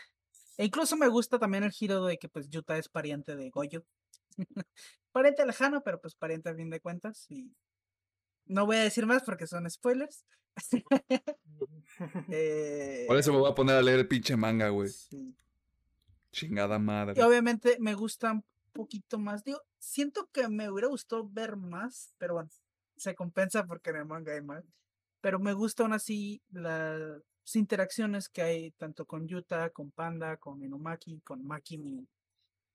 e 0.57 0.65
incluso 0.65 0.97
me 0.97 1.07
gusta 1.09 1.39
también 1.39 1.63
el 1.63 1.71
giro 1.71 2.05
de 2.05 2.19
que 2.19 2.29
pues 2.29 2.49
Yuta 2.49 2.77
es 2.77 2.89
pariente 2.89 3.37
de 3.37 3.51
Goyo. 3.51 3.85
pariente 5.13 5.47
lejano, 5.47 5.83
pero 5.85 6.01
pues 6.01 6.15
pariente 6.17 6.49
a 6.49 6.55
fin 6.55 6.71
de 6.71 6.81
cuentas. 6.81 7.27
Y 7.31 7.53
no 8.47 8.67
voy 8.67 8.77
a 8.77 8.83
decir 8.83 9.07
más 9.07 9.23
porque 9.25 9.47
son 9.47 9.69
spoilers. 9.71 10.25
Eh, 12.29 13.05
Por 13.09 13.17
eso 13.17 13.33
me 13.33 13.39
voy 13.39 13.51
a 13.51 13.55
poner 13.55 13.77
a 13.77 13.83
leer 13.83 14.01
el 14.01 14.09
pinche 14.09 14.37
manga, 14.37 14.69
güey. 14.69 14.89
sí. 14.89 15.35
Chingada 16.33 16.79
madre. 16.79 17.15
Y 17.17 17.23
obviamente 17.23 17.77
me 17.79 17.95
gusta 17.95 18.33
un 18.33 18.43
poquito 18.73 19.19
más. 19.19 19.45
Digo, 19.45 19.61
siento 19.79 20.31
que 20.33 20.49
me 20.49 20.71
hubiera 20.71 20.89
gustado 20.89 21.29
ver 21.29 21.57
más, 21.57 22.15
pero 22.17 22.35
bueno, 22.35 22.49
se 22.97 23.15
compensa 23.15 23.67
porque 23.67 23.91
en 23.91 23.97
el 23.97 24.07
manga 24.07 24.33
hay 24.33 24.41
más. 24.41 24.65
Pero 25.21 25.39
me 25.39 25.53
gusta 25.53 25.83
aún 25.83 25.93
así 25.93 26.41
las 26.51 27.21
interacciones 27.55 28.31
que 28.31 28.41
hay 28.41 28.71
tanto 28.73 29.05
con 29.05 29.29
Yuta, 29.29 29.69
con 29.71 29.91
Panda, 29.91 30.39
con 30.39 30.63
Inumaki, 30.63 31.21
con 31.21 31.45
Maki, 31.45 31.77
mi, 31.77 32.09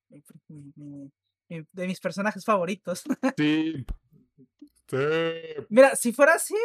mi- 0.10 0.24
mi- 0.50 0.72
mi- 0.76 1.12
mi- 1.50 1.68
de 1.72 1.88
mis 1.88 2.00
personajes 2.00 2.46
favoritos. 2.46 3.04
Sí. 3.38 3.84
Sí. 4.88 5.66
Mira, 5.70 5.96
si 5.96 6.14
fuera 6.14 6.34
así, 6.36 6.56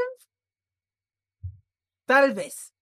tal 2.07 2.35
vez. 2.35 2.75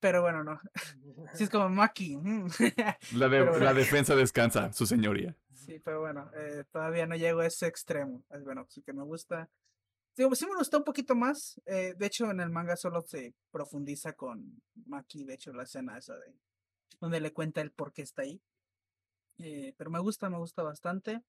Pero 0.00 0.22
bueno, 0.22 0.44
no. 0.44 0.60
Si 1.34 1.44
es 1.44 1.50
como 1.50 1.68
Maki. 1.68 2.16
La, 3.14 3.28
de- 3.28 3.42
bueno. 3.42 3.58
la 3.64 3.74
defensa 3.74 4.14
descansa, 4.14 4.72
su 4.72 4.86
señoría. 4.86 5.36
Sí, 5.52 5.80
pero 5.80 6.00
bueno, 6.00 6.30
eh, 6.34 6.64
todavía 6.70 7.06
no 7.06 7.16
llego 7.16 7.40
a 7.40 7.46
ese 7.46 7.66
extremo. 7.66 8.22
Bueno, 8.44 8.66
sí 8.68 8.82
que 8.82 8.92
me 8.92 9.02
gusta. 9.02 9.50
Digo, 10.16 10.34
sí 10.34 10.46
me 10.46 10.54
gustó 10.56 10.78
un 10.78 10.84
poquito 10.84 11.14
más. 11.14 11.60
eh, 11.66 11.94
de 11.96 12.06
hecho, 12.06 12.30
en 12.30 12.40
el 12.40 12.50
manga 12.50 12.76
solo 12.76 13.02
se 13.02 13.34
profundiza 13.50 14.12
con 14.12 14.62
Maki. 14.86 15.24
De 15.24 15.34
hecho, 15.34 15.52
la 15.52 15.64
escena 15.64 15.98
esa 15.98 16.14
de 16.16 16.34
donde 17.00 17.20
le 17.20 17.32
cuenta 17.32 17.60
el 17.60 17.72
por 17.72 17.92
qué 17.92 18.02
está 18.02 18.22
ahí. 18.22 18.40
Eh, 19.38 19.74
pero 19.76 19.90
me 19.90 19.98
gusta, 19.98 20.30
me 20.30 20.38
gusta 20.38 20.62
bastante. 20.62 21.22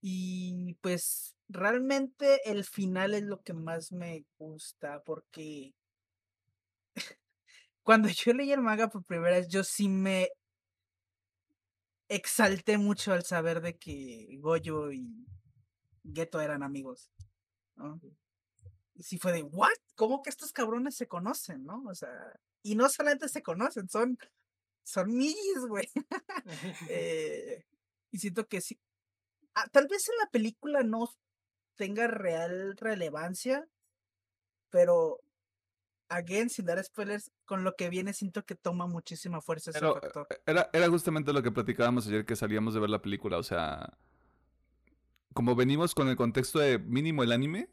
Y 0.00 0.74
pues 0.80 1.36
realmente 1.48 2.40
el 2.50 2.64
final 2.64 3.14
es 3.14 3.22
lo 3.22 3.42
que 3.42 3.52
más 3.52 3.92
me 3.92 4.24
gusta 4.38 5.02
porque 5.04 5.74
cuando 7.82 8.08
yo 8.08 8.32
leí 8.32 8.52
el 8.52 8.60
manga 8.60 8.88
por 8.88 9.04
primera 9.04 9.36
vez, 9.36 9.48
yo 9.48 9.64
sí 9.64 9.88
me 9.88 10.28
exalté 12.08 12.78
mucho 12.78 13.12
al 13.12 13.24
saber 13.24 13.60
de 13.60 13.76
que 13.76 14.38
Goyo 14.40 14.92
y 14.92 15.26
Geto 16.14 16.40
eran 16.40 16.62
amigos. 16.62 17.10
¿no? 17.76 18.00
Y 18.94 19.02
sí 19.04 19.18
fue 19.18 19.32
de, 19.32 19.42
¿what? 19.42 19.70
¿Cómo 19.94 20.22
que 20.22 20.30
estos 20.30 20.52
cabrones 20.52 20.96
se 20.96 21.06
conocen, 21.06 21.64
no? 21.64 21.84
O 21.86 21.94
sea, 21.94 22.10
y 22.62 22.74
no 22.74 22.88
solamente 22.88 23.28
se 23.28 23.42
conocen, 23.42 23.88
son, 23.88 24.18
son 24.84 25.16
migis, 25.16 25.66
güey. 25.68 25.88
Eh, 26.90 27.64
y 28.10 28.18
siento 28.18 28.46
que 28.48 28.60
sí. 28.60 28.78
Ah, 29.58 29.68
tal 29.72 29.88
vez 29.88 30.08
en 30.08 30.16
la 30.18 30.30
película 30.30 30.82
no 30.82 31.08
tenga 31.76 32.06
real 32.06 32.76
relevancia, 32.76 33.68
pero 34.70 35.20
again, 36.08 36.50
sin 36.50 36.66
dar 36.66 36.82
spoilers, 36.82 37.30
con 37.44 37.64
lo 37.64 37.76
que 37.76 37.88
viene 37.88 38.12
siento 38.12 38.44
que 38.44 38.54
toma 38.54 38.86
muchísima 38.86 39.40
fuerza 39.40 39.70
ese 39.70 39.80
Pero, 39.80 39.94
factor. 39.94 40.26
eh, 40.30 40.36
era, 40.46 40.70
era 40.72 40.88
justamente 40.88 41.32
lo 41.32 41.42
que 41.42 41.50
platicábamos 41.50 42.06
ayer 42.06 42.24
que 42.24 42.36
salíamos 42.36 42.74
de 42.74 42.80
ver 42.80 42.90
la 42.90 43.02
película. 43.02 43.38
O 43.38 43.42
sea, 43.42 43.96
como 45.34 45.54
venimos 45.54 45.94
con 45.94 46.08
el 46.08 46.16
contexto 46.16 46.58
de 46.58 46.78
mínimo 46.78 47.22
el 47.22 47.32
anime, 47.32 47.68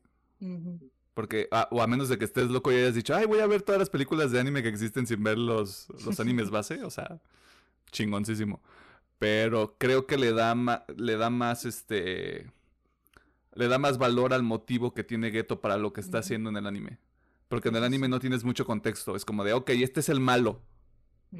porque, 1.14 1.48
ah, 1.52 1.68
o 1.72 1.82
a 1.82 1.88
menos 1.88 2.10
de 2.10 2.18
que 2.18 2.26
estés 2.26 2.50
loco 2.50 2.72
y 2.72 2.76
hayas 2.76 2.94
dicho, 2.94 3.16
ay, 3.16 3.26
voy 3.26 3.40
a 3.40 3.48
ver 3.48 3.62
todas 3.62 3.80
las 3.80 3.90
películas 3.90 4.32
de 4.32 4.40
anime 4.40 4.62
que 4.62 4.70
existen 4.70 5.08
sin 5.08 5.24
ver 5.24 5.38
los, 5.38 5.88
los 6.06 6.20
animes 6.20 6.50
base, 6.50 6.84
o 6.84 6.90
sea, 6.90 7.22
chingoncísimo. 7.92 8.62
Pero 9.18 9.78
creo 9.78 10.08
que 10.08 10.18
le 10.18 10.34
da, 10.34 10.86
le 10.98 11.18
da 11.18 11.30
más, 11.30 11.66
este, 11.66 12.52
le 13.54 13.68
da 13.68 13.78
más 13.78 13.98
valor 13.98 14.34
al 14.34 14.44
motivo 14.44 14.94
que 14.94 15.04
tiene 15.04 15.32
Geto 15.32 15.62
para 15.62 15.78
lo 15.78 15.94
que 15.94 16.02
está 16.02 16.20
haciendo 16.20 16.50
en 16.50 16.58
el 16.58 16.68
anime. 16.68 17.00
Porque 17.48 17.70
en 17.70 17.76
el 17.76 17.84
anime 17.84 18.08
no 18.08 18.20
tienes 18.20 18.44
mucho 18.44 18.66
contexto, 18.66 19.16
es 19.16 19.24
como 19.24 19.44
de, 19.44 19.54
ok, 19.54 19.70
este 19.70 20.00
es 20.02 20.10
el 20.10 20.20
malo, 20.20 20.62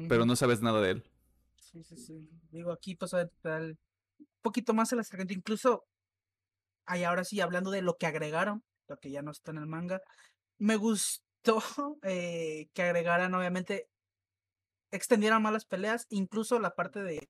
pero 0.08 0.24
no 0.24 0.36
sabes 0.36 0.62
nada 0.62 0.80
de 0.80 0.90
él. 0.90 1.10
Sí, 1.56 1.82
sí, 1.82 1.96
sí. 1.96 2.30
Digo, 2.50 2.72
aquí 2.72 2.94
pues 2.94 3.12
a 3.12 3.28
tal 3.42 3.78
un 4.18 4.26
poquito 4.40 4.72
más 4.72 4.92
el 4.92 5.00
acercamiento. 5.00 5.34
Incluso, 5.34 5.84
ahí 6.86 7.04
ahora 7.04 7.24
sí, 7.24 7.40
hablando 7.40 7.70
de 7.70 7.82
lo 7.82 7.96
que 7.96 8.06
agregaron, 8.06 8.62
lo 8.88 8.96
que 8.98 9.10
ya 9.10 9.22
no 9.22 9.30
está 9.30 9.50
en 9.50 9.58
el 9.58 9.66
manga, 9.66 10.00
me 10.58 10.76
gustó 10.76 11.62
eh, 12.02 12.68
que 12.72 12.82
agregaran, 12.82 13.34
obviamente, 13.34 13.88
extendieran 14.90 15.42
más 15.42 15.52
las 15.52 15.66
peleas, 15.66 16.06
incluso 16.08 16.58
la 16.58 16.74
parte 16.74 17.02
de 17.02 17.28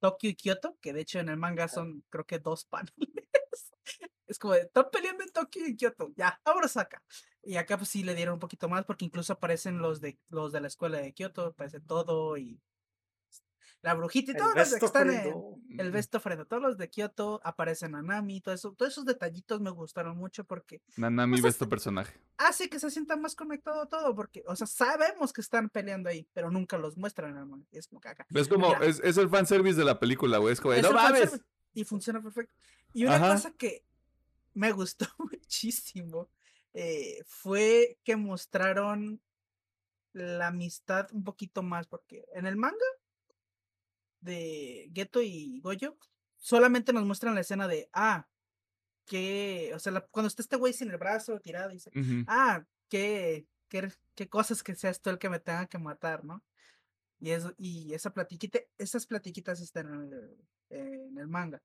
Tokio 0.00 0.30
y 0.30 0.34
Kioto, 0.34 0.76
que 0.80 0.92
de 0.92 1.00
hecho 1.00 1.18
en 1.18 1.28
el 1.28 1.36
manga 1.36 1.68
son 1.68 2.04
creo 2.10 2.24
que 2.26 2.38
dos 2.38 2.64
paneles. 2.64 2.94
Es 4.28 4.38
como 4.38 4.52
de, 4.52 4.60
están 4.60 4.90
peleando 4.92 5.24
en 5.24 5.30
Tokio 5.30 5.66
y 5.66 5.74
Kioto, 5.74 6.10
ya, 6.14 6.38
ahora 6.44 6.68
saca. 6.68 7.02
Y 7.42 7.56
acá 7.56 7.78
pues 7.78 7.88
sí 7.88 8.02
le 8.02 8.14
dieron 8.14 8.34
un 8.34 8.40
poquito 8.40 8.68
más 8.68 8.84
porque 8.84 9.06
incluso 9.06 9.32
aparecen 9.32 9.78
los 9.78 10.02
de 10.02 10.18
los 10.28 10.52
de 10.52 10.60
la 10.60 10.66
escuela 10.68 10.98
de 10.98 11.14
Kioto, 11.14 11.46
aparece 11.46 11.80
todo 11.80 12.36
y 12.36 12.60
la 13.82 13.94
brujita 13.94 14.32
y 14.32 14.34
El 14.34 14.40
todos 14.40 14.54
los 14.56 14.70
de 14.72 14.78
que 14.80 14.86
están 14.86 15.08
en, 15.10 15.20
friendo. 15.20 15.56
el 15.78 15.90
besto 15.92 16.18
frente, 16.20 16.44
todos 16.44 16.60
los 16.62 16.76
de 16.78 16.90
Kioto 16.90 17.40
aparecen 17.44 17.92
Nanami, 17.92 18.40
todo 18.40 18.54
eso, 18.54 18.72
todos 18.72 18.92
esos 18.92 19.04
detallitos 19.04 19.60
me 19.60 19.70
gustaron 19.70 20.16
mucho 20.16 20.44
porque 20.44 20.82
Nanami 20.96 21.38
es- 21.38 21.44
este 21.44 21.66
personaje. 21.66 22.20
hace 22.38 22.68
que 22.68 22.80
se 22.80 22.90
sienta 22.90 23.16
más 23.16 23.36
conectado 23.36 23.86
todo, 23.86 24.14
porque, 24.16 24.42
o 24.48 24.56
sea, 24.56 24.66
sabemos 24.66 25.32
que 25.32 25.40
están 25.40 25.68
peleando 25.70 26.08
ahí, 26.10 26.28
pero 26.32 26.50
nunca 26.50 26.76
los 26.76 26.96
muestran, 26.96 27.36
hermano. 27.36 27.64
Es 27.70 27.86
como 27.86 28.00
caca. 28.00 28.26
Es 28.34 28.48
como, 28.48 28.74
es, 28.82 29.00
es 29.04 29.16
el 29.16 29.28
fanservice 29.28 29.76
de 29.78 29.84
la 29.84 30.00
película, 30.00 30.38
güey. 30.38 30.52
Es 30.54 30.60
como, 30.60 30.74
Es 30.74 30.82
no 30.82 30.88
el 30.88 30.94
mames. 30.94 31.40
Y 31.74 31.84
funciona 31.84 32.20
perfecto. 32.20 32.52
Y 32.92 33.04
una 33.04 33.16
Ajá. 33.16 33.34
cosa 33.34 33.52
que 33.52 33.84
me 34.54 34.72
gustó 34.72 35.06
muchísimo 35.18 36.28
eh, 36.74 37.22
fue 37.26 37.98
que 38.02 38.16
mostraron 38.16 39.20
la 40.12 40.48
amistad 40.48 41.06
un 41.12 41.22
poquito 41.22 41.62
más, 41.62 41.86
porque 41.86 42.24
en 42.34 42.46
el 42.46 42.56
manga 42.56 42.76
de 44.20 44.90
Geto 44.94 45.22
y 45.22 45.60
Goyo 45.60 45.96
solamente 46.36 46.92
nos 46.92 47.04
muestran 47.04 47.34
la 47.34 47.40
escena 47.40 47.66
de, 47.68 47.88
ah, 47.92 48.28
que, 49.06 49.72
o 49.74 49.78
sea, 49.78 49.92
la- 49.92 50.06
cuando 50.06 50.28
está 50.28 50.42
este 50.42 50.56
güey 50.56 50.72
sin 50.72 50.90
el 50.90 50.98
brazo 50.98 51.40
tirado 51.40 51.70
dice, 51.70 51.90
ah, 52.26 52.64
qué, 52.88 53.46
qué, 53.68 53.90
qué 54.14 54.28
cosas 54.28 54.62
que 54.62 54.74
seas 54.74 55.00
tú 55.00 55.10
el 55.10 55.18
que 55.18 55.30
me 55.30 55.40
tenga 55.40 55.66
que 55.66 55.78
matar, 55.78 56.24
¿no? 56.24 56.44
Y, 57.20 57.30
eso, 57.30 57.52
y 57.58 57.92
esa 57.94 58.10
platiquita, 58.12 58.60
esas 58.76 59.06
platiquitas 59.06 59.60
están 59.60 59.92
en 59.92 60.12
el, 60.12 60.36
en 60.70 61.18
el 61.18 61.26
manga. 61.26 61.60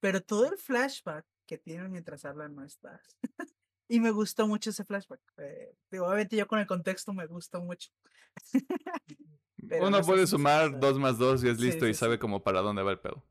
Pero 0.00 0.22
todo 0.22 0.50
el 0.50 0.56
flashback 0.58 1.26
que 1.46 1.58
tienen 1.58 1.90
mientras 1.90 2.24
hablan 2.24 2.54
no 2.54 2.64
está. 2.64 3.00
y 3.88 4.00
me 4.00 4.10
gustó 4.12 4.46
mucho 4.46 4.70
ese 4.70 4.84
flashback. 4.84 5.20
eh, 5.38 5.74
digo, 5.90 6.06
obviamente 6.06 6.36
yo 6.36 6.46
con 6.46 6.58
el 6.58 6.66
contexto 6.66 7.12
me 7.12 7.26
gustó 7.26 7.60
mucho. 7.60 7.90
Pero 9.68 9.86
Uno 9.88 9.98
no 10.00 10.06
puede 10.06 10.26
sumar 10.26 10.78
dos 10.78 10.98
más 10.98 11.18
dos 11.18 11.42
y 11.44 11.48
es 11.48 11.58
Sí, 11.58 11.64
listo 11.64 11.86
y 11.86 11.94
sabe 11.94 12.14
sí. 12.14 12.18
como 12.20 12.42
para 12.42 12.60
dónde 12.60 12.82
va 12.82 12.92
el 12.92 12.98
pedo. 13.00 13.22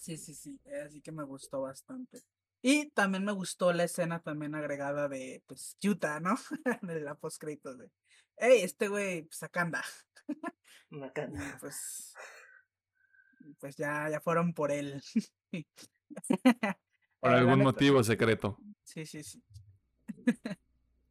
Sí, 0.00 0.16
sí, 0.16 0.34
sí. 0.34 0.58
eh, 0.64 0.82
Así 0.86 1.00
que 1.00 1.12
me 1.12 1.24
gustó 1.24 1.62
bastante. 1.62 2.22
Y 2.62 2.90
también 2.90 3.24
me 3.24 3.32
gustó 3.32 3.72
la 3.72 3.84
escena 3.84 4.20
también 4.20 4.54
agregada 4.54 5.08
de, 5.08 5.42
pues, 5.46 5.76
Yuta, 5.80 6.20
¿no? 6.20 6.36
de 6.82 7.00
la 7.00 7.14
post 7.14 7.42
de, 7.42 7.90
hey, 8.36 8.60
este 8.62 8.88
güey, 8.88 9.22
pues 9.22 9.42
acá 9.42 9.62
anda. 9.62 9.84
Pues, 11.60 12.14
pues 13.58 13.76
ya, 13.76 14.08
ya 14.10 14.20
fueron 14.20 14.52
por 14.54 14.70
él. 14.72 15.02
Por 17.20 17.30
algún 17.32 17.58
neta, 17.58 17.64
motivo 17.64 18.02
secreto. 18.04 18.58
Sí, 18.84 19.04
sí, 19.04 19.22
sí. 19.24 19.42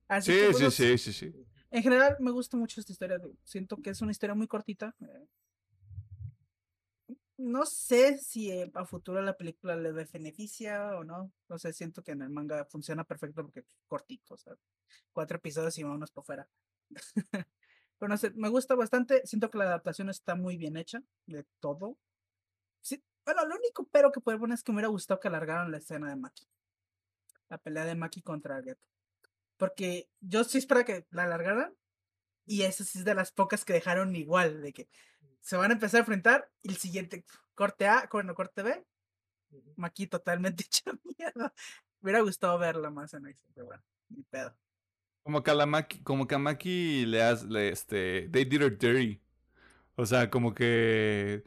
Así 0.08 0.32
Sí, 0.32 0.40
que, 0.40 0.54
sí, 0.54 0.72
sí, 0.72 0.98
sí, 0.98 1.14
sí. 1.14 1.46
En 1.72 1.84
general 1.84 2.16
me 2.20 2.32
gusta 2.32 2.58
mucho 2.58 2.80
esta 2.80 2.92
historia. 2.92 3.20
Siento 3.44 3.78
que 3.78 3.90
es 3.92 4.02
una 4.02 4.12
historia 4.12 4.36
muy 4.36 4.48
cortita. 4.48 4.96
eh, 5.02 5.28
No 7.38 7.66
sé 7.66 8.18
si 8.18 8.52
eh, 8.52 8.72
a 8.74 8.86
futuro 8.86 9.22
la 9.22 9.38
película 9.38 9.76
le 9.76 9.92
beneficia 9.92 10.98
o 10.98 11.04
no. 11.04 11.32
No 11.50 11.58
sé, 11.60 11.72
siento 11.74 12.04
que 12.04 12.12
en 12.12 12.22
el 12.24 12.30
manga 12.30 12.66
funciona 12.66 13.04
perfecto 13.04 13.44
porque 13.44 13.60
es 13.62 13.66
cortito. 13.88 14.34
O 14.34 14.38
sea, 14.38 14.54
cuatro 15.12 15.38
episodios 15.38 15.78
y 15.78 15.84
vámonos 15.84 16.12
por 16.12 16.24
fuera. 16.26 16.48
Pero 18.00 18.10
no 18.10 18.18
sé, 18.18 18.32
me 18.36 18.50
gusta 18.50 18.76
bastante. 18.76 19.26
Siento 19.26 19.50
que 19.50 19.58
la 19.58 19.66
adaptación 19.66 20.10
está 20.10 20.36
muy 20.36 20.58
bien 20.58 20.78
hecha 20.78 21.04
de 21.26 21.46
todo. 21.60 21.98
Sí, 22.82 23.04
bueno, 23.26 23.46
lo 23.46 23.56
único 23.56 23.88
pero 23.92 24.12
que 24.12 24.22
puedo 24.22 24.40
poner 24.40 24.56
es 24.56 24.64
que 24.64 24.72
me 24.72 24.78
hubiera 24.78 24.90
gustado 24.90 25.20
que 25.20 25.28
alargaran 25.30 25.72
la 25.72 25.78
escena 25.80 26.10
de 26.10 26.16
Maki. 26.18 26.48
La 27.50 27.58
pelea 27.58 27.84
de 27.84 27.96
Maki 27.96 28.22
contra 28.22 28.64
Geto. 28.64 28.88
Porque 29.58 30.10
yo 30.22 30.44
sí 30.44 30.58
espero 30.58 30.86
que 30.86 31.06
la 31.12 31.24
alargaran. 31.24 31.74
Y 32.46 32.62
esa 32.62 32.84
sí 32.84 33.00
es 33.00 33.06
de 33.06 33.16
las 33.16 33.32
pocas 33.32 33.66
que 33.66 33.74
dejaron 33.74 34.16
igual. 34.16 34.62
De 34.62 34.74
que 34.74 34.88
se 35.42 35.58
van 35.58 35.72
a 35.72 35.74
empezar 35.74 36.00
a 36.00 36.02
enfrentar. 36.02 36.50
Y 36.62 36.70
el 36.70 36.78
siguiente 36.78 37.26
corte 37.56 37.88
A, 37.88 38.08
bueno, 38.12 38.36
corte 38.36 38.64
B. 38.64 38.86
Maki 39.76 40.08
totalmente 40.08 40.64
hecha 40.68 40.92
mierda. 41.18 41.54
Me 42.00 42.10
hubiera 42.10 42.22
gustado 42.22 42.58
verla 42.58 42.90
más 42.90 43.14
en 43.14 43.26
acción. 43.26 43.52
Pero 43.54 43.66
bueno, 43.68 43.84
ni 44.10 44.24
pedo. 44.24 44.56
Como 45.24 45.44
que 45.44 45.52
a 45.52 45.56
la 45.56 45.66
Maki, 45.66 46.04
como 46.04 46.26
que 46.26 46.36
a 46.36 46.40
Maki 46.40 47.06
le 47.06 47.22
has, 47.22 47.44
le, 47.44 47.70
este, 47.70 48.30
they 48.30 48.46
did 48.46 48.62
her 48.62 48.78
dirty. 48.78 49.22
O 49.96 50.06
sea, 50.06 50.30
como 50.30 50.54
que, 50.54 51.44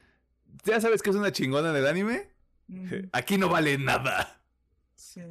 ya 0.65 0.81
sabes 0.81 1.01
que 1.01 1.11
es 1.11 1.17
una 1.17 1.33
chingona 1.33 1.71
en 1.71 1.77
el 1.77 1.87
anime. 1.87 2.31
Aquí 3.13 3.39
no 3.39 3.49
vale 3.49 3.79
nada. 3.79 4.43
Sí, 4.97 5.23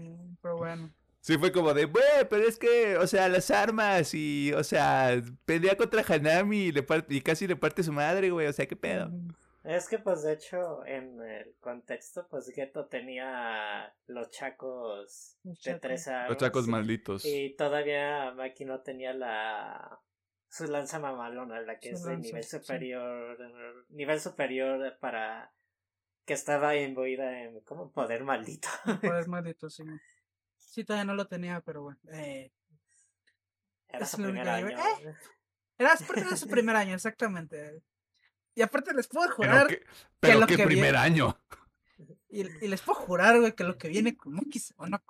pero 0.42 0.58
bueno. 0.58 0.92
Sí, 1.22 1.38
fue 1.38 1.52
como 1.52 1.74
de, 1.74 1.86
güey, 1.86 2.04
pero 2.30 2.48
es 2.48 2.58
que, 2.58 2.98
o 2.98 3.06
sea, 3.06 3.28
las 3.28 3.52
armas 3.52 4.14
y, 4.14 4.54
o 4.54 4.64
sea, 4.64 5.22
pelea 5.46 5.76
contra 5.76 6.04
Hanami 6.08 6.58
y, 6.68 6.72
le 6.72 6.86
y 7.10 7.22
casi 7.22 7.46
le 7.46 7.56
parte 7.58 7.84
su 7.84 7.92
madre, 7.92 8.32
güey, 8.32 8.48
o 8.48 8.54
sea, 8.54 8.66
qué 8.68 8.76
pedo. 8.76 9.12
Es 9.64 9.90
que 9.90 10.00
pues 10.00 10.24
de 10.24 10.34
hecho 10.34 10.86
en 10.86 11.22
el 11.22 11.54
contexto 11.60 12.26
pues 12.30 12.50
Geto 12.56 12.86
tenía 12.88 13.94
los 14.08 14.32
chacos 14.32 15.38
de 15.44 15.76
tres 15.76 16.08
armas 16.08 16.30
Los 16.30 16.38
chacos 16.38 16.68
malditos. 16.68 17.26
y 17.26 17.56
todavía 17.58 18.32
Maki 18.32 18.64
no 18.64 18.80
tenía 18.82 19.14
la 19.14 20.00
su 20.48 20.66
lanza 20.66 21.00
mamalona 21.00 21.60
la 21.62 21.78
que 21.78 21.90
Su 21.90 21.96
es 21.96 22.04
de 22.06 22.18
nivel 22.18 22.44
sí. 22.44 22.58
superior 22.58 23.38
nivel 23.90 24.20
superior 24.22 24.98
para 25.02 25.52
que 26.26 26.34
estaba 26.34 26.76
imbuida 26.78 27.44
en 27.44 27.60
como 27.60 27.92
poder 27.92 28.24
maldito 28.24 28.70
Poder 29.02 29.28
maldito, 29.28 29.70
sí. 29.70 29.84
Sí, 30.70 30.84
todavía 30.84 31.06
no 31.06 31.16
lo 31.16 31.28
tenía, 31.28 31.62
pero 31.62 31.82
bueno. 31.82 32.00
Eh, 32.12 32.52
era 33.88 34.04
Es 34.06 34.12
su 34.12 34.18
primer 34.18 34.48
año 34.48 34.68
que 34.68 34.74
era 35.80 35.96
parte 35.96 36.24
de 36.26 36.38
su 36.38 36.48
primer 36.50 36.76
año, 36.76 36.94
exactamente. 36.96 37.82
Y 38.54 38.62
aparte 38.62 38.94
les 38.94 39.08
puedo 39.08 39.26
Pero 39.26 39.36
jurar, 39.36 39.68
qué, 39.68 39.84
pero 40.20 40.40
lo 40.40 40.48
qué 40.48 40.58
que 40.58 40.66
primer 40.66 40.92
viene- 40.94 40.98
año. 40.98 41.40
y, 42.30 42.42
y 42.64 42.68
les 42.68 42.82
puedo 42.82 43.00
jurar, 43.00 43.40
güey, 43.40 43.56
que 43.56 43.64
lo 43.64 43.78
que 43.78 43.88
viene 43.88 44.16
con 44.18 44.34
Monkey 44.34 44.60
se 44.62 44.74
van 44.76 44.94
a. 44.94 45.02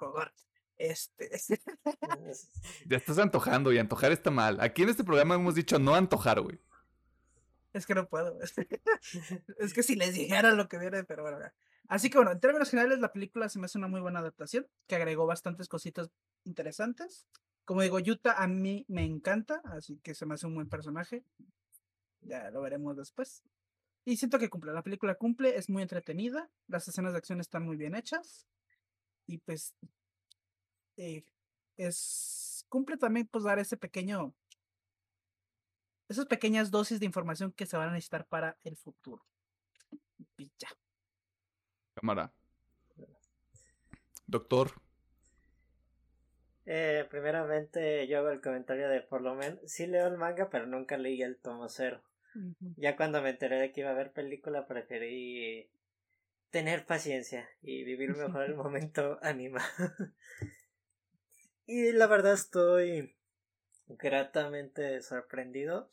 Este, 0.78 1.36
Es- 1.36 1.50
Ya 2.86 2.96
estás 2.98 3.18
antojando 3.20 3.74
y 3.74 3.80
antojar 3.80 4.12
está 4.14 4.32
mal. 4.32 4.62
Aquí 4.62 4.84
en 4.84 4.90
este 4.90 5.04
programa 5.04 5.36
hemos 5.36 5.56
dicho 5.56 5.78
no 5.80 5.94
antojar, 5.96 6.40
güey. 6.40 6.60
es 7.74 7.86
que 7.86 7.96
no 7.96 8.08
puedo. 8.08 8.40
Es 8.42 9.74
que 9.74 9.84
si 9.84 9.96
les 9.96 10.14
dijera 10.14 10.52
lo 10.54 10.70
que 10.70 10.78
viene, 10.78 11.04
pero 11.04 11.24
bueno. 11.24 11.40
Así 11.90 12.12
que 12.12 12.20
bueno, 12.20 12.32
en 12.32 12.40
términos 12.40 12.70
generales, 12.70 13.00
la 13.00 13.12
película 13.12 13.50
se 13.50 13.58
me 13.58 13.66
hace 13.66 13.80
una 13.80 13.88
muy 13.88 14.00
buena 14.00 14.20
adaptación, 14.20 14.68
que 14.88 14.96
agregó 14.96 15.26
bastantes 15.26 15.68
cositas 15.68 16.10
interesantes. 16.46 17.28
Como 17.66 17.82
digo, 17.82 18.00
Yuta 18.00 18.42
a 18.42 18.48
mí 18.48 18.86
me 18.88 19.04
encanta, 19.04 19.62
así 19.66 20.00
que 20.04 20.14
se 20.14 20.28
me 20.28 20.36
hace 20.36 20.46
un 20.46 20.54
buen 20.54 20.70
personaje. 20.70 21.24
Ya 22.22 22.52
lo 22.52 22.62
veremos 22.62 22.96
después. 22.96 23.44
Y 24.06 24.18
siento 24.18 24.38
que 24.38 24.50
cumple, 24.50 24.72
la 24.72 24.84
película 24.84 25.16
cumple, 25.16 25.58
es 25.58 25.68
muy 25.68 25.82
entretenida, 25.82 26.50
las 26.68 26.88
escenas 26.88 27.14
de 27.14 27.18
acción 27.18 27.40
están 27.40 27.66
muy 27.66 27.76
bien 27.76 27.96
hechas. 27.96 28.46
Y 29.26 29.40
pues 29.40 29.74
eh, 30.98 31.24
es 31.76 32.66
cumple 32.70 32.98
también 32.98 33.28
pues 33.28 33.44
dar 33.44 33.58
ese 33.58 33.78
pequeño 33.78 34.36
esas 36.08 36.26
pequeñas 36.26 36.72
dosis 36.72 37.00
de 37.00 37.06
información 37.06 37.52
que 37.52 37.66
se 37.66 37.78
van 37.78 37.90
a 37.90 37.94
necesitar 37.94 38.28
para 38.28 38.58
el 38.64 38.78
futuro. 38.78 39.24
Y 40.38 40.52
ya. 40.58 40.70
Cámara. 42.00 42.32
Doctor. 44.26 44.72
Eh, 46.66 47.06
primeramente 47.10 48.08
yo 48.08 48.20
hago 48.20 48.30
el 48.30 48.42
comentario 48.42 48.88
de 48.88 49.02
por 49.02 49.22
lo 49.22 49.36
menos 49.36 49.60
sí 49.66 49.88
leo 49.88 50.08
el 50.08 50.18
manga 50.18 50.50
pero 50.50 50.68
nunca 50.68 50.98
leí 50.98 51.22
el 51.22 51.38
tomo 51.38 51.68
cero. 51.68 52.02
Ya 52.78 52.96
cuando 52.96 53.22
me 53.22 53.32
enteré 53.32 53.60
de 53.60 53.72
que 53.72 53.82
iba 53.82 53.90
a 53.90 53.94
haber 53.94 54.14
película 54.14 54.68
preferí 54.68 55.70
tener 56.52 56.86
paciencia 56.86 57.50
y 57.62 57.84
vivir 57.84 58.16
mejor 58.16 58.44
el 58.44 58.56
momento 58.56 59.20
animado. 59.22 59.66
y 61.66 61.92
la 61.92 62.08
verdad 62.08 62.34
estoy 62.34 63.16
gratamente 63.88 65.02
sorprendido 65.02 65.90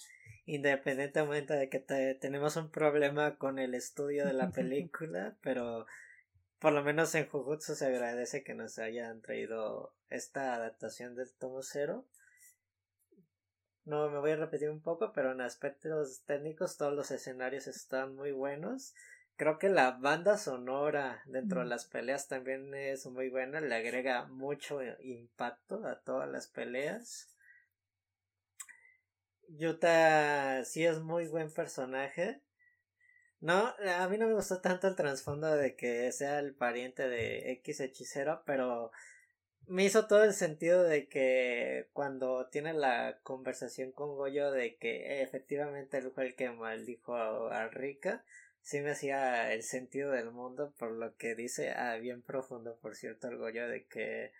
independientemente 0.47 1.55
de 1.55 1.69
que 1.69 1.81
tenemos 2.21 2.57
un 2.57 2.71
problema 2.71 3.37
con 3.37 3.59
el 3.59 3.75
estudio 3.75 4.25
de 4.25 4.33
la 4.33 4.51
película, 4.53 5.37
pero 5.43 5.87
por 6.59 6.73
lo 6.73 6.83
menos 6.83 7.15
en 7.15 7.29
Jujutsu 7.29 7.75
se 7.75 7.87
agradece 7.87 8.43
que 8.43 8.55
nos 8.55 8.79
hayan 8.79 9.21
traído 9.21 9.93
esta 10.09 10.55
adaptación 10.55 11.15
del 11.15 11.33
tomo 11.35 11.63
cero. 11.63 12.07
No 13.85 14.09
me 14.09 14.19
voy 14.19 14.33
a 14.33 14.37
repetir 14.37 14.71
un 14.71 14.81
poco, 14.81 15.13
pero 15.13 15.33
en 15.33 15.41
aspectos 15.41 16.23
técnicos 16.25 16.77
todos 16.77 16.95
los 16.95 17.11
escenarios 17.11 17.67
están 17.67 18.17
muy 18.17 18.33
buenos. 18.33 18.95
Creo 19.37 19.59
que 19.59 19.69
la 19.69 19.93
banda 19.93 20.39
sonora 20.39 21.23
dentro 21.27 21.61
de 21.61 21.67
las 21.67 21.85
peleas 21.85 22.27
también 22.27 22.75
es 22.75 23.07
muy 23.07 23.29
buena, 23.29 23.61
le 23.61 23.75
agrega 23.75 24.27
mucho 24.27 24.81
impacto 25.03 25.85
a 25.87 26.01
todas 26.01 26.29
las 26.29 26.49
peleas. 26.49 27.36
Yuta 29.49 30.65
sí 30.65 30.85
es 30.85 31.01
muy 31.01 31.29
buen 31.29 31.53
personaje. 31.53 32.41
No, 33.41 33.75
a 33.99 34.09
mí 34.09 34.19
no 34.19 34.27
me 34.27 34.35
gustó 34.35 34.61
tanto 34.61 34.89
el 34.89 34.97
trasfondo 34.97 35.55
de 35.57 35.77
que 35.77 36.11
sea 36.13 36.39
el 36.39 36.55
pariente 36.55 37.09
de 37.09 37.53
X 37.53 37.81
hechicero, 37.81 38.43
pero 38.47 38.91
me 39.67 39.85
hizo 39.85 40.07
todo 40.07 40.25
el 40.25 40.33
sentido 40.33 40.83
de 40.85 41.09
que 41.09 41.89
cuando 41.93 42.49
tiene 42.49 42.73
la 42.73 43.19
conversación 43.23 43.93
con 43.93 44.15
Goyo 44.17 44.53
de 44.53 44.77
que 44.77 45.23
efectivamente 45.23 45.99
él 45.99 46.11
fue 46.15 46.27
el 46.27 46.37
que 46.37 46.51
maldijo 46.51 47.17
a, 47.17 47.69
Rika, 47.69 48.25
sí 48.63 48.81
me 48.81 48.93
hacía 48.93 49.53
el 49.53 49.63
sentido 49.63 50.13
del 50.13 50.31
mundo 50.31 50.73
por 50.79 50.93
lo 50.93 51.17
que 51.17 51.35
dice, 51.35 51.73
ah, 51.73 51.97
bien 51.97 52.23
profundo 52.23 52.79
por 52.81 52.95
cierto 52.95 53.29
el 53.29 53.39
Goyo 53.39 53.69
de 53.69 53.87
que 53.87 54.33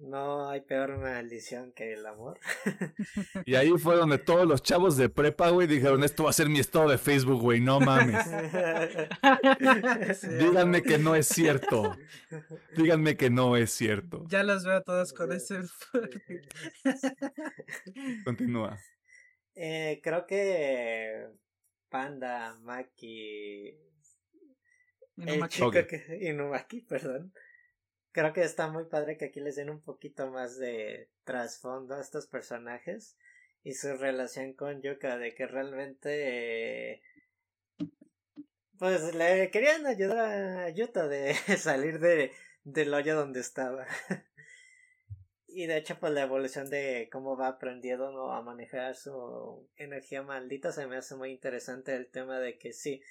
no 0.00 0.48
hay 0.48 0.60
peor 0.60 0.98
maldición 0.98 1.72
que 1.72 1.94
el 1.94 2.06
amor. 2.06 2.38
Y 3.46 3.54
ahí 3.54 3.70
fue 3.78 3.96
donde 3.96 4.18
todos 4.18 4.46
los 4.46 4.62
chavos 4.62 4.96
de 4.96 5.08
prepa, 5.08 5.50
güey, 5.50 5.66
dijeron, 5.66 6.04
esto 6.04 6.24
va 6.24 6.30
a 6.30 6.32
ser 6.32 6.48
mi 6.48 6.58
estado 6.58 6.88
de 6.88 6.98
Facebook, 6.98 7.40
güey, 7.40 7.60
no 7.60 7.80
mames. 7.80 8.24
Díganme 10.38 10.82
que 10.82 10.98
no 10.98 11.14
es 11.14 11.28
cierto. 11.28 11.96
Díganme 12.76 13.16
que 13.16 13.30
no 13.30 13.56
es 13.56 13.70
cierto. 13.70 14.24
Ya 14.28 14.42
los 14.42 14.64
veo 14.64 14.82
todos 14.82 15.12
con 15.12 15.32
ese... 15.32 15.60
Continúa. 18.24 18.78
Eh, 19.54 20.00
creo 20.02 20.26
que 20.26 21.28
Panda, 21.88 22.58
Maki... 22.60 23.78
Inumaki. 25.16 25.62
Inumaki, 26.20 26.80
perdón 26.82 27.32
creo 28.16 28.32
que 28.32 28.42
está 28.42 28.68
muy 28.68 28.84
padre 28.84 29.18
que 29.18 29.26
aquí 29.26 29.40
les 29.40 29.56
den 29.56 29.68
un 29.68 29.82
poquito 29.82 30.30
más 30.30 30.58
de 30.58 31.10
trasfondo 31.24 31.96
a 31.96 32.00
estos 32.00 32.26
personajes 32.26 33.14
y 33.62 33.74
su 33.74 33.94
relación 33.94 34.54
con 34.54 34.80
Yuka, 34.80 35.18
de 35.18 35.34
que 35.34 35.46
realmente 35.46 37.02
pues 38.78 39.14
le 39.14 39.50
querían 39.50 39.86
ayudar 39.86 40.18
a 40.60 40.70
Yuta 40.70 41.08
de 41.08 41.34
salir 41.58 41.98
de, 41.98 42.32
del 42.64 42.94
hoyo 42.94 43.16
donde 43.16 43.40
estaba. 43.40 43.86
y 45.46 45.66
de 45.66 45.76
hecho 45.76 46.00
pues 46.00 46.14
la 46.14 46.22
evolución 46.22 46.70
de 46.70 47.10
cómo 47.12 47.36
va 47.36 47.48
aprendiendo 47.48 48.32
a 48.32 48.40
manejar 48.40 48.94
su 48.94 49.68
energía 49.76 50.22
maldita 50.22 50.72
se 50.72 50.86
me 50.86 50.96
hace 50.96 51.16
muy 51.16 51.32
interesante 51.32 51.94
el 51.94 52.10
tema 52.10 52.38
de 52.38 52.56
que 52.56 52.72
sí, 52.72 53.02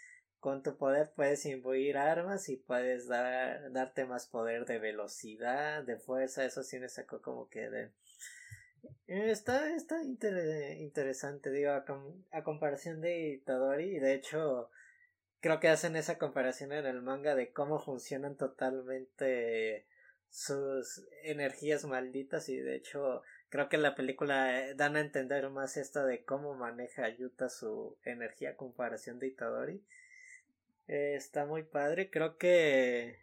con 0.46 0.62
tu 0.62 0.78
poder 0.78 1.10
puedes 1.16 1.44
imbuir 1.48 1.98
armas 1.98 2.50
y 2.50 2.56
puedes 2.56 3.08
dar, 3.08 3.72
darte 3.72 4.06
más 4.06 4.28
poder 4.28 4.68
de 4.68 4.78
velocidad, 4.78 5.82
de 5.82 5.98
fuerza, 5.98 6.46
eso 6.46 6.62
sí 6.62 6.78
me 6.78 6.88
sacó 6.88 7.20
como 7.20 7.50
que 7.50 7.68
de... 7.68 7.90
Eh, 9.08 9.32
está, 9.32 9.76
está 9.76 10.04
interesante, 10.04 11.50
digo, 11.50 11.72
a, 11.72 12.44
comparación 12.44 13.02
de 13.02 13.30
Itadori, 13.30 13.98
de 13.98 14.14
hecho 14.14 14.70
creo 15.40 15.60
que 15.60 15.70
hacen 15.70 15.96
esa 15.96 16.20
comparación 16.20 16.74
en 16.74 16.86
el 16.86 17.02
manga 17.02 17.34
de 17.34 17.52
cómo 17.52 17.80
funcionan 17.80 18.38
totalmente 18.38 19.88
sus 20.30 21.08
energías 21.24 21.86
malditas 21.86 22.50
y 22.50 22.58
de 22.58 22.76
hecho 22.76 23.24
creo 23.50 23.68
que 23.68 23.78
en 23.78 23.82
la 23.82 23.96
película 23.96 24.64
eh, 24.64 24.76
dan 24.76 24.96
a 24.96 25.02
entender 25.02 25.50
más 25.50 25.76
esto 25.76 26.06
de 26.06 26.24
cómo 26.24 26.54
maneja 26.54 27.10
Yuta 27.10 27.50
su 27.50 27.98
energía 28.04 28.52
a 28.52 28.56
comparación 28.56 29.18
de 29.18 29.30
Itadori 29.30 29.84
eh, 30.88 31.16
está 31.16 31.46
muy 31.46 31.64
padre. 31.64 32.10
Creo 32.10 32.38
que, 32.38 33.18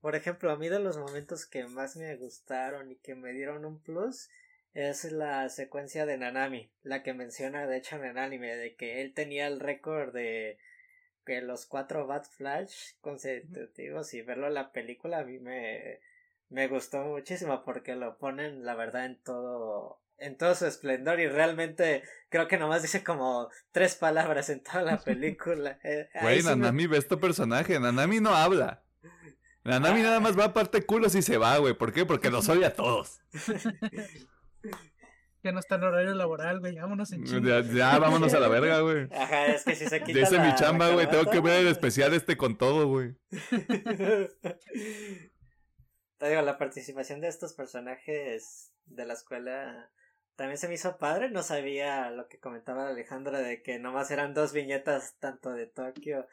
por 0.00 0.16
ejemplo, 0.16 0.50
a 0.50 0.56
mí 0.56 0.68
de 0.68 0.80
los 0.80 0.96
momentos 0.98 1.46
que 1.46 1.66
más 1.66 1.96
me 1.96 2.16
gustaron 2.16 2.90
y 2.90 2.96
que 2.96 3.14
me 3.14 3.32
dieron 3.32 3.64
un 3.64 3.80
plus 3.80 4.30
es 4.74 5.04
la 5.12 5.48
secuencia 5.48 6.04
de 6.04 6.18
Nanami, 6.18 6.70
la 6.82 7.02
que 7.02 7.14
menciona 7.14 7.66
de 7.66 7.76
hecho 7.76 7.96
en 7.96 8.04
el 8.04 8.18
anime, 8.18 8.56
de 8.56 8.74
que 8.74 9.02
él 9.02 9.14
tenía 9.14 9.46
el 9.46 9.60
récord 9.60 10.12
de 10.12 10.58
que 11.24 11.40
los 11.40 11.66
cuatro 11.66 12.06
Bat 12.06 12.26
Flash 12.26 12.94
consecutivos 13.00 14.12
y 14.14 14.22
verlo 14.22 14.48
en 14.48 14.54
la 14.54 14.72
película 14.72 15.20
a 15.20 15.24
mí 15.24 15.38
me, 15.38 16.00
me 16.50 16.68
gustó 16.68 17.02
muchísimo 17.04 17.62
porque 17.64 17.94
lo 17.94 18.18
ponen 18.18 18.64
la 18.64 18.74
verdad 18.74 19.06
en 19.06 19.22
todo 19.22 20.00
en 20.18 20.36
todo 20.36 20.54
su 20.54 20.66
esplendor 20.66 21.20
y 21.20 21.28
realmente 21.28 22.02
creo 22.28 22.48
que 22.48 22.58
nomás 22.58 22.82
dice 22.82 23.04
como 23.04 23.48
tres 23.72 23.94
palabras 23.96 24.48
en 24.50 24.62
toda 24.62 24.82
la 24.82 24.98
película. 24.98 25.78
Eh, 25.84 26.08
Güey, 26.20 26.42
Nanami 26.42 26.86
ve 26.86 26.98
este 26.98 27.16
personaje, 27.16 27.78
Nanami 27.78 28.20
no 28.20 28.34
habla. 28.34 28.82
Nanami 29.64 30.02
nada 30.02 30.20
más 30.20 30.38
va 30.38 30.44
a 30.46 30.52
parte 30.52 30.84
culos 30.84 31.14
y 31.14 31.22
se 31.22 31.38
va, 31.38 31.56
güey. 31.58 31.74
¿Por 31.74 31.92
qué? 31.92 32.04
Porque 32.04 32.30
los 32.30 32.48
odia 32.48 32.68
a 32.68 32.74
todos. 32.74 33.20
Ya 35.44 35.52
no 35.52 35.58
está 35.60 35.74
en 35.74 35.82
horario 35.82 36.14
laboral, 36.14 36.60
güey. 36.60 36.74
Vámonos 36.74 37.12
en 37.12 37.22
chinga. 37.24 37.60
Ya, 37.60 37.98
vámonos 37.98 38.32
a 38.32 38.40
la 38.40 38.48
verga, 38.48 38.80
güey. 38.80 39.08
Ajá, 39.12 39.48
es 39.48 39.62
que 39.62 39.74
si 39.74 39.86
se 39.86 40.02
quita 40.02 40.20
Dice 40.20 40.38
mi 40.38 40.54
chamba, 40.54 40.88
güey. 40.88 41.06
Tengo 41.06 41.30
que 41.30 41.40
ver 41.40 41.60
el 41.60 41.66
especial 41.66 42.14
este 42.14 42.38
con 42.38 42.56
todo, 42.56 42.88
güey. 42.88 43.14
Te 46.18 46.28
digo, 46.30 46.40
la 46.40 46.56
participación 46.56 47.20
de 47.20 47.28
estos 47.28 47.52
personajes 47.52 48.72
de 48.86 49.04
la 49.04 49.12
escuela 49.12 49.90
también 50.36 50.58
se 50.58 50.68
me 50.68 50.74
hizo 50.74 50.98
padre, 50.98 51.30
no 51.30 51.42
sabía 51.42 52.10
lo 52.10 52.28
que 52.28 52.38
comentaba 52.38 52.88
Alejandra 52.88 53.40
de 53.40 53.62
que 53.62 53.78
nomás 53.78 54.10
eran 54.10 54.34
dos 54.34 54.52
viñetas 54.52 55.16
tanto 55.18 55.52
de 55.52 55.66
Tokio 55.66 56.26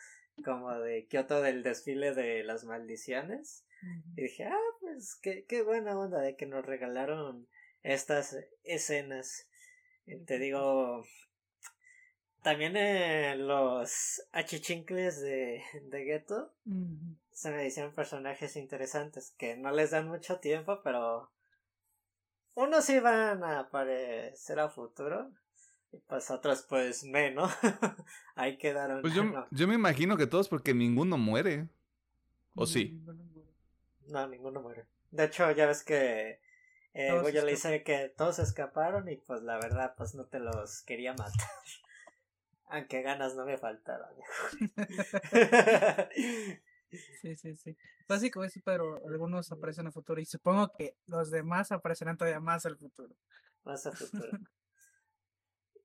como 0.44 0.72
de 0.80 1.06
Kioto 1.08 1.42
del 1.42 1.64
desfile 1.64 2.14
de 2.14 2.44
las 2.44 2.64
maldiciones. 2.64 3.66
Y 4.16 4.24
dije, 4.24 4.46
ah, 4.46 4.58
pues 4.80 5.16
qué, 5.22 5.46
qué 5.46 5.64
buena 5.64 5.98
onda 5.98 6.20
de 6.20 6.36
que 6.36 6.46
nos 6.46 6.66
regalaron 6.66 7.48
estas 7.82 8.38
escenas. 8.64 9.48
te 10.26 10.38
digo, 10.38 11.04
también 12.44 12.76
eh, 12.78 13.36
los 13.38 14.24
achichincles 14.32 15.22
de, 15.22 15.64
de 15.90 16.04
Ghetto 16.04 16.54
se 17.32 17.52
me 17.52 17.66
hicieron 17.66 17.94
personajes 17.94 18.56
interesantes 18.56 19.34
que 19.38 19.58
no 19.58 19.72
les 19.72 19.92
dan 19.92 20.08
mucho 20.08 20.40
tiempo, 20.40 20.82
pero 20.84 21.32
unos 22.56 22.90
iban 22.90 23.44
a 23.44 23.60
aparecer 23.60 24.60
a 24.60 24.70
futuro 24.70 25.32
y 25.92 25.98
pues 26.00 26.32
otros 26.32 26.66
pues 26.68 27.04
menos. 27.04 27.52
Ahí 28.36 28.58
quedaron. 28.58 29.02
Pues 29.02 29.14
yo, 29.14 29.24
yo 29.52 29.68
me 29.68 29.76
imagino 29.76 30.18
que 30.18 30.28
todos 30.28 30.48
porque 30.50 30.74
ninguno 30.74 31.18
muere. 31.18 31.68
¿O 32.56 32.66
sí? 32.66 33.02
No, 34.08 34.28
ninguno 34.28 34.62
muere. 34.62 34.86
De 35.12 35.26
hecho, 35.26 35.50
ya 35.52 35.66
ves 35.66 35.84
que 35.84 36.42
eh, 36.94 37.20
Goyo 37.22 37.46
le 37.46 37.52
dice 37.52 37.84
que 37.84 38.10
todos 38.10 38.40
escaparon 38.40 39.08
y 39.10 39.16
pues 39.16 39.42
la 39.42 39.56
verdad 39.56 39.94
pues 39.96 40.16
no 40.16 40.26
te 40.26 40.40
los 40.40 40.82
quería 40.84 41.14
matar. 41.14 41.34
Aunque 42.70 43.02
ganas 43.02 43.36
no 43.36 43.46
me 43.46 43.58
faltaron. 43.58 44.10
Sí, 47.22 47.36
sí, 47.36 47.56
sí. 47.56 47.78
Básico 48.08 48.44
eso, 48.44 48.60
pero 48.66 49.02
algunos 49.08 49.52
aparecen 49.52 49.84
en 49.84 49.88
el 49.88 49.94
futuro 49.94 50.20
y 50.20 50.26
supongo 50.26 50.72
que 50.78 50.98
los 51.08 51.32
demás 51.32 51.72
aparecerán 51.72 52.18
todavía 52.18 52.40
más 52.40 52.66
al 52.66 52.78
futuro. 52.78 53.16
Más 53.64 53.86
al 53.86 53.96
futuro. 53.96 54.30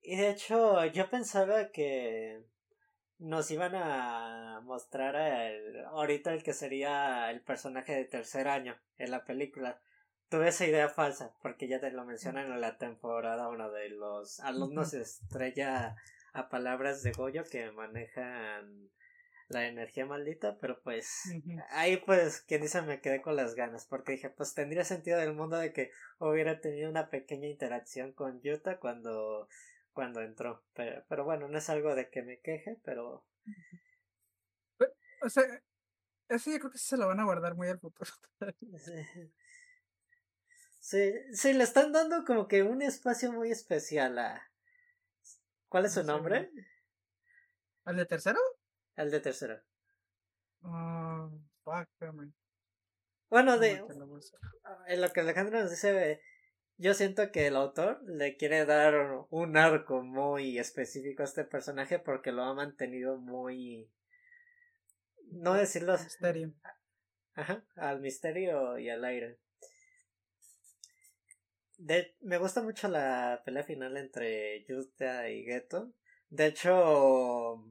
y 0.01 0.17
de 0.17 0.29
hecho, 0.29 0.85
yo 0.85 1.09
pensaba 1.09 1.71
que 1.71 2.43
nos 3.19 3.49
iban 3.51 3.75
a 3.75 4.61
mostrar 4.63 5.15
el, 5.15 5.85
ahorita 5.85 6.33
el 6.33 6.43
que 6.43 6.53
sería 6.53 7.31
el 7.31 7.41
personaje 7.41 7.95
de 7.95 8.05
tercer 8.05 8.47
año 8.47 8.77
en 8.97 9.11
la 9.11 9.25
película. 9.25 9.81
Tuve 10.29 10.49
esa 10.49 10.65
idea 10.65 10.89
falsa, 10.89 11.33
porque 11.41 11.69
ya 11.69 11.79
te 11.79 11.91
lo 11.91 12.03
mencionan 12.03 12.51
en 12.51 12.59
la 12.59 12.77
temporada 12.77 13.47
uno 13.47 13.71
de 13.71 13.89
los 13.89 14.41
alumnos 14.41 14.93
estrella 14.93 15.95
a 16.33 16.49
palabras 16.49 17.01
de 17.01 17.13
Goyo 17.13 17.45
que 17.45 17.71
manejan 17.71 18.91
la 19.49 19.67
energía 19.67 20.05
maldita, 20.05 20.57
pero 20.59 20.81
pues 20.81 21.23
ahí 21.69 21.97
pues 21.97 22.41
quien 22.41 22.61
dice 22.61 22.81
me 22.81 23.01
quedé 23.01 23.21
con 23.21 23.35
las 23.35 23.55
ganas 23.55 23.85
porque 23.85 24.13
dije 24.13 24.29
pues 24.29 24.53
tendría 24.53 24.83
sentido 24.83 25.19
del 25.19 25.33
mundo 25.33 25.57
de 25.57 25.71
que 25.71 25.91
hubiera 26.19 26.59
tenido 26.59 26.89
una 26.89 27.09
pequeña 27.09 27.47
interacción 27.47 28.11
con 28.11 28.41
Yuta 28.41 28.79
cuando 28.79 29.47
cuando 29.93 30.21
entró, 30.21 30.63
pero, 30.75 31.03
pero 31.09 31.23
bueno, 31.23 31.47
no 31.47 31.57
es 31.57 31.69
algo 31.69 31.95
de 31.95 32.09
que 32.09 32.21
me 32.21 32.39
queje, 32.39 32.77
pero 32.83 33.25
O 35.23 35.29
sea, 35.29 35.43
eso 36.29 36.51
yo 36.51 36.59
creo 36.59 36.71
que 36.71 36.77
se 36.77 36.97
lo 36.97 37.07
van 37.07 37.19
a 37.19 37.25
guardar 37.25 37.55
muy 37.55 37.67
al 37.67 37.79
futuro. 37.79 38.11
sí, 38.77 38.93
sí, 40.79 41.13
sí, 41.33 41.53
le 41.53 41.63
están 41.63 41.91
dando 41.91 42.23
como 42.25 42.47
que 42.47 42.63
un 42.63 42.81
espacio 42.81 43.31
muy 43.31 43.49
especial 43.51 44.19
a 44.19 44.47
¿Cuál 45.69 45.85
es 45.85 45.93
su 45.93 46.03
nombre? 46.03 46.49
¿Al 47.85 47.97
de 47.97 48.05
tercero? 48.05 48.39
El 48.97 49.11
de 49.11 49.19
tercero. 49.19 49.61
Ah, 50.63 51.29
fuck, 51.63 51.87
man. 52.13 52.33
Bueno, 53.29 53.59
de, 53.59 53.79
¿Cómo 53.79 53.93
te 53.93 53.99
lo 53.99 54.07
busco? 54.07 54.37
en 54.87 55.01
lo 55.01 55.11
que 55.11 55.19
Alejandro 55.19 55.61
nos 55.61 55.69
dice, 55.69 56.21
yo 56.77 56.93
siento 56.93 57.31
que 57.31 57.47
el 57.47 57.55
autor 57.55 58.01
le 58.07 58.37
quiere 58.37 58.65
dar 58.65 59.25
un 59.29 59.57
arco 59.57 60.01
muy 60.01 60.57
específico 60.57 61.21
a 61.21 61.25
este 61.25 61.43
personaje 61.43 61.99
porque 61.99 62.31
lo 62.31 62.43
ha 62.43 62.53
mantenido 62.53 63.17
muy... 63.17 63.91
No 65.31 65.53
decirlo 65.53 65.93
Misterio. 65.93 66.53
ajá, 67.35 67.65
al 67.75 67.99
misterio 67.99 68.79
y 68.79 68.89
al 68.89 69.03
aire. 69.03 69.37
De, 71.77 72.15
me 72.21 72.37
gusta 72.39 72.63
mucho 72.63 72.87
la 72.87 73.43
pelea 73.45 73.63
final 73.63 73.97
entre 73.97 74.65
Yuta 74.65 75.29
y 75.29 75.43
Geto. 75.43 75.93
De 76.29 76.47
hecho, 76.47 77.63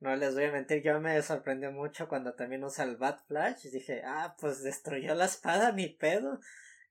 no 0.00 0.16
les 0.16 0.34
voy 0.34 0.44
a 0.44 0.52
mentir, 0.52 0.82
yo 0.82 0.98
me 0.98 1.20
sorprendió 1.20 1.70
mucho 1.72 2.08
cuando 2.08 2.32
también 2.34 2.64
usa 2.64 2.84
el 2.84 2.96
Bat 2.96 3.20
Flash. 3.26 3.66
Y 3.66 3.70
dije, 3.70 4.02
ah, 4.04 4.34
pues 4.40 4.62
destruyó 4.62 5.14
la 5.14 5.26
espada, 5.26 5.72
mi 5.72 5.88
pedo. 5.88 6.40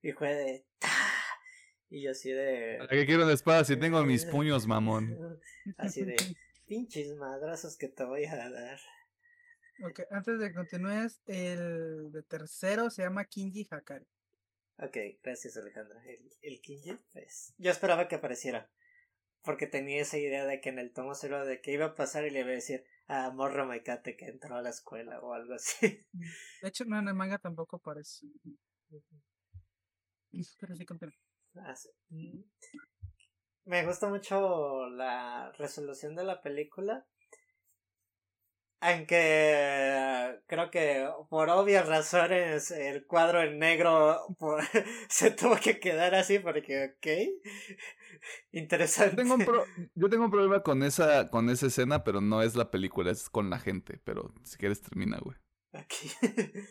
Y 0.01 0.11
fue 0.11 0.33
de... 0.35 0.65
¡ta! 0.77 0.87
Y 1.89 2.03
yo 2.03 2.11
así 2.11 2.31
de... 2.31 2.75
¿Para 2.77 2.89
qué 2.89 3.07
quiero 3.07 3.23
una 3.23 3.33
espada 3.33 3.65
si 3.65 3.75
tengo 3.77 4.03
mis 4.03 4.25
puños, 4.25 4.67
mamón? 4.67 5.41
Así 5.77 6.05
de... 6.05 6.15
Pinches 6.67 7.15
madrazos 7.15 7.77
que 7.77 7.87
te 7.87 8.03
voy 8.03 8.25
a 8.25 8.47
dar. 8.47 8.79
Ok, 9.83 10.01
antes 10.11 10.37
de 10.37 10.49
que 10.49 10.53
continúes, 10.53 11.19
el 11.25 12.11
de 12.11 12.21
tercero 12.21 12.91
se 12.91 13.01
llama 13.01 13.25
Kinji 13.25 13.67
Hakari. 13.71 14.05
Ok, 14.77 14.97
gracias 15.23 15.57
Alejandra. 15.57 15.99
El, 16.05 16.29
el 16.41 16.61
Kinji, 16.61 16.95
pues. 17.11 17.55
Yo 17.57 17.71
esperaba 17.71 18.07
que 18.07 18.15
apareciera. 18.15 18.69
Porque 19.41 19.65
tenía 19.65 20.01
esa 20.01 20.19
idea 20.19 20.45
de 20.45 20.61
que 20.61 20.69
en 20.69 20.77
el 20.77 20.91
tomo 20.91 21.15
cero 21.15 21.43
de 21.43 21.59
que 21.59 21.71
iba 21.71 21.85
a 21.85 21.95
pasar 21.95 22.23
y 22.25 22.29
le 22.29 22.41
iba 22.41 22.49
a 22.49 22.53
decir 22.53 22.85
a 23.09 23.31
Morro 23.31 23.65
Maikate 23.65 24.15
que 24.15 24.27
entró 24.27 24.55
a 24.55 24.61
la 24.61 24.69
escuela 24.69 25.19
o 25.19 25.33
algo 25.33 25.55
así. 25.55 25.99
De 26.61 26.67
hecho, 26.67 26.85
no, 26.85 26.99
en 26.99 27.07
el 27.07 27.15
manga 27.15 27.39
tampoco 27.39 27.77
aparece. 27.77 28.27
Pero 30.59 30.75
sí 30.75 30.85
continúa. 30.85 31.15
Así. 31.65 31.89
Mm. 32.09 32.43
Me 33.65 33.85
gusta 33.85 34.07
mucho 34.09 34.87
la 34.89 35.51
resolución 35.53 36.15
de 36.15 36.23
la 36.23 36.41
película. 36.41 37.07
Aunque 38.81 40.39
creo 40.47 40.71
que 40.71 41.05
por 41.29 41.49
obvias 41.49 41.87
razones 41.87 42.71
el 42.71 43.05
cuadro 43.05 43.41
en 43.43 43.59
negro 43.59 44.17
por- 44.39 44.63
se 45.09 45.31
tuvo 45.31 45.57
que 45.57 45.79
quedar 45.79 46.15
así 46.15 46.39
porque, 46.39 46.95
ok, 46.95 47.07
interesante. 48.51 49.15
Tengo 49.17 49.35
un 49.35 49.45
pro- 49.45 49.65
yo 49.95 50.09
tengo 50.09 50.25
un 50.25 50.31
problema 50.31 50.63
con 50.63 50.83
esa, 50.83 51.29
con 51.29 51.49
esa 51.49 51.67
escena, 51.67 52.03
pero 52.03 52.21
no 52.21 52.41
es 52.41 52.55
la 52.55 52.71
película, 52.71 53.11
es 53.11 53.29
con 53.29 53.49
la 53.49 53.59
gente. 53.59 53.99
Pero 54.03 54.33
si 54.43 54.57
quieres 54.57 54.81
termina, 54.81 55.19
güey. 55.19 55.37
Aquí. 55.73 56.09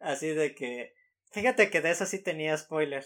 Así 0.00 0.28
de 0.28 0.54
que. 0.54 0.94
Fíjate 1.32 1.70
que 1.70 1.80
de 1.80 1.90
eso 1.90 2.06
sí 2.06 2.22
tenía 2.22 2.56
spoiler. 2.56 3.04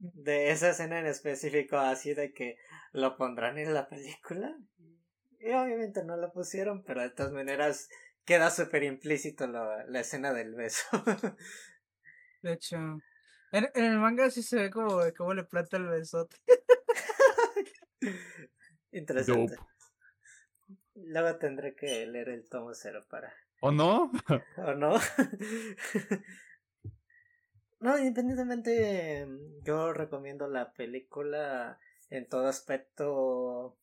De 0.00 0.50
esa 0.50 0.70
escena 0.70 1.00
en 1.00 1.06
específico, 1.06 1.76
así 1.76 2.14
de 2.14 2.32
que 2.32 2.56
lo 2.92 3.16
pondrán 3.16 3.58
en 3.58 3.74
la 3.74 3.88
película. 3.88 4.56
Y 5.40 5.50
obviamente 5.52 6.04
no 6.04 6.16
lo 6.16 6.32
pusieron, 6.32 6.82
pero 6.82 7.00
de 7.02 7.10
todas 7.10 7.32
maneras 7.32 7.88
queda 8.24 8.50
súper 8.50 8.82
implícito 8.82 9.46
lo- 9.46 9.86
la 9.86 10.00
escena 10.00 10.32
del 10.32 10.54
beso. 10.54 10.84
De 12.42 12.52
hecho, 12.52 12.76
en, 12.76 13.68
en 13.74 13.84
el 13.84 13.98
manga 13.98 14.30
sí 14.30 14.42
se 14.42 14.56
ve 14.56 14.70
como 14.70 15.00
cómo 15.16 15.34
le 15.34 15.44
planta 15.44 15.76
el 15.76 15.88
besote. 15.88 16.36
Interesante. 18.92 19.56
Dope. 19.56 19.68
Luego 20.94 21.38
tendré 21.38 21.74
que 21.74 22.06
leer 22.06 22.28
el 22.30 22.48
tomo 22.48 22.74
cero 22.74 23.04
para 23.08 23.32
¿O 23.60 23.70
no? 23.70 24.10
¿O 24.56 24.74
no? 24.74 24.94
no, 27.80 27.98
independientemente, 27.98 29.26
yo 29.64 29.92
recomiendo 29.92 30.48
la 30.48 30.72
película 30.72 31.78
en 32.10 32.28
todo 32.28 32.48
aspecto. 32.48 33.76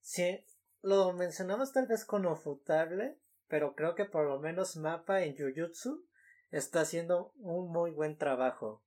Sí, 0.00 0.44
lo 0.82 1.12
mencionamos 1.12 1.72
tal 1.72 1.86
vez 1.86 2.04
con 2.04 2.26
Ofutable, 2.26 3.18
pero 3.48 3.74
creo 3.74 3.94
que 3.94 4.04
por 4.04 4.26
lo 4.26 4.38
menos 4.38 4.76
Mapa 4.76 5.22
en 5.22 5.36
Jujutsu 5.36 6.04
está 6.50 6.80
haciendo 6.82 7.32
un 7.36 7.70
muy 7.70 7.90
buen 7.90 8.16
trabajo. 8.16 8.82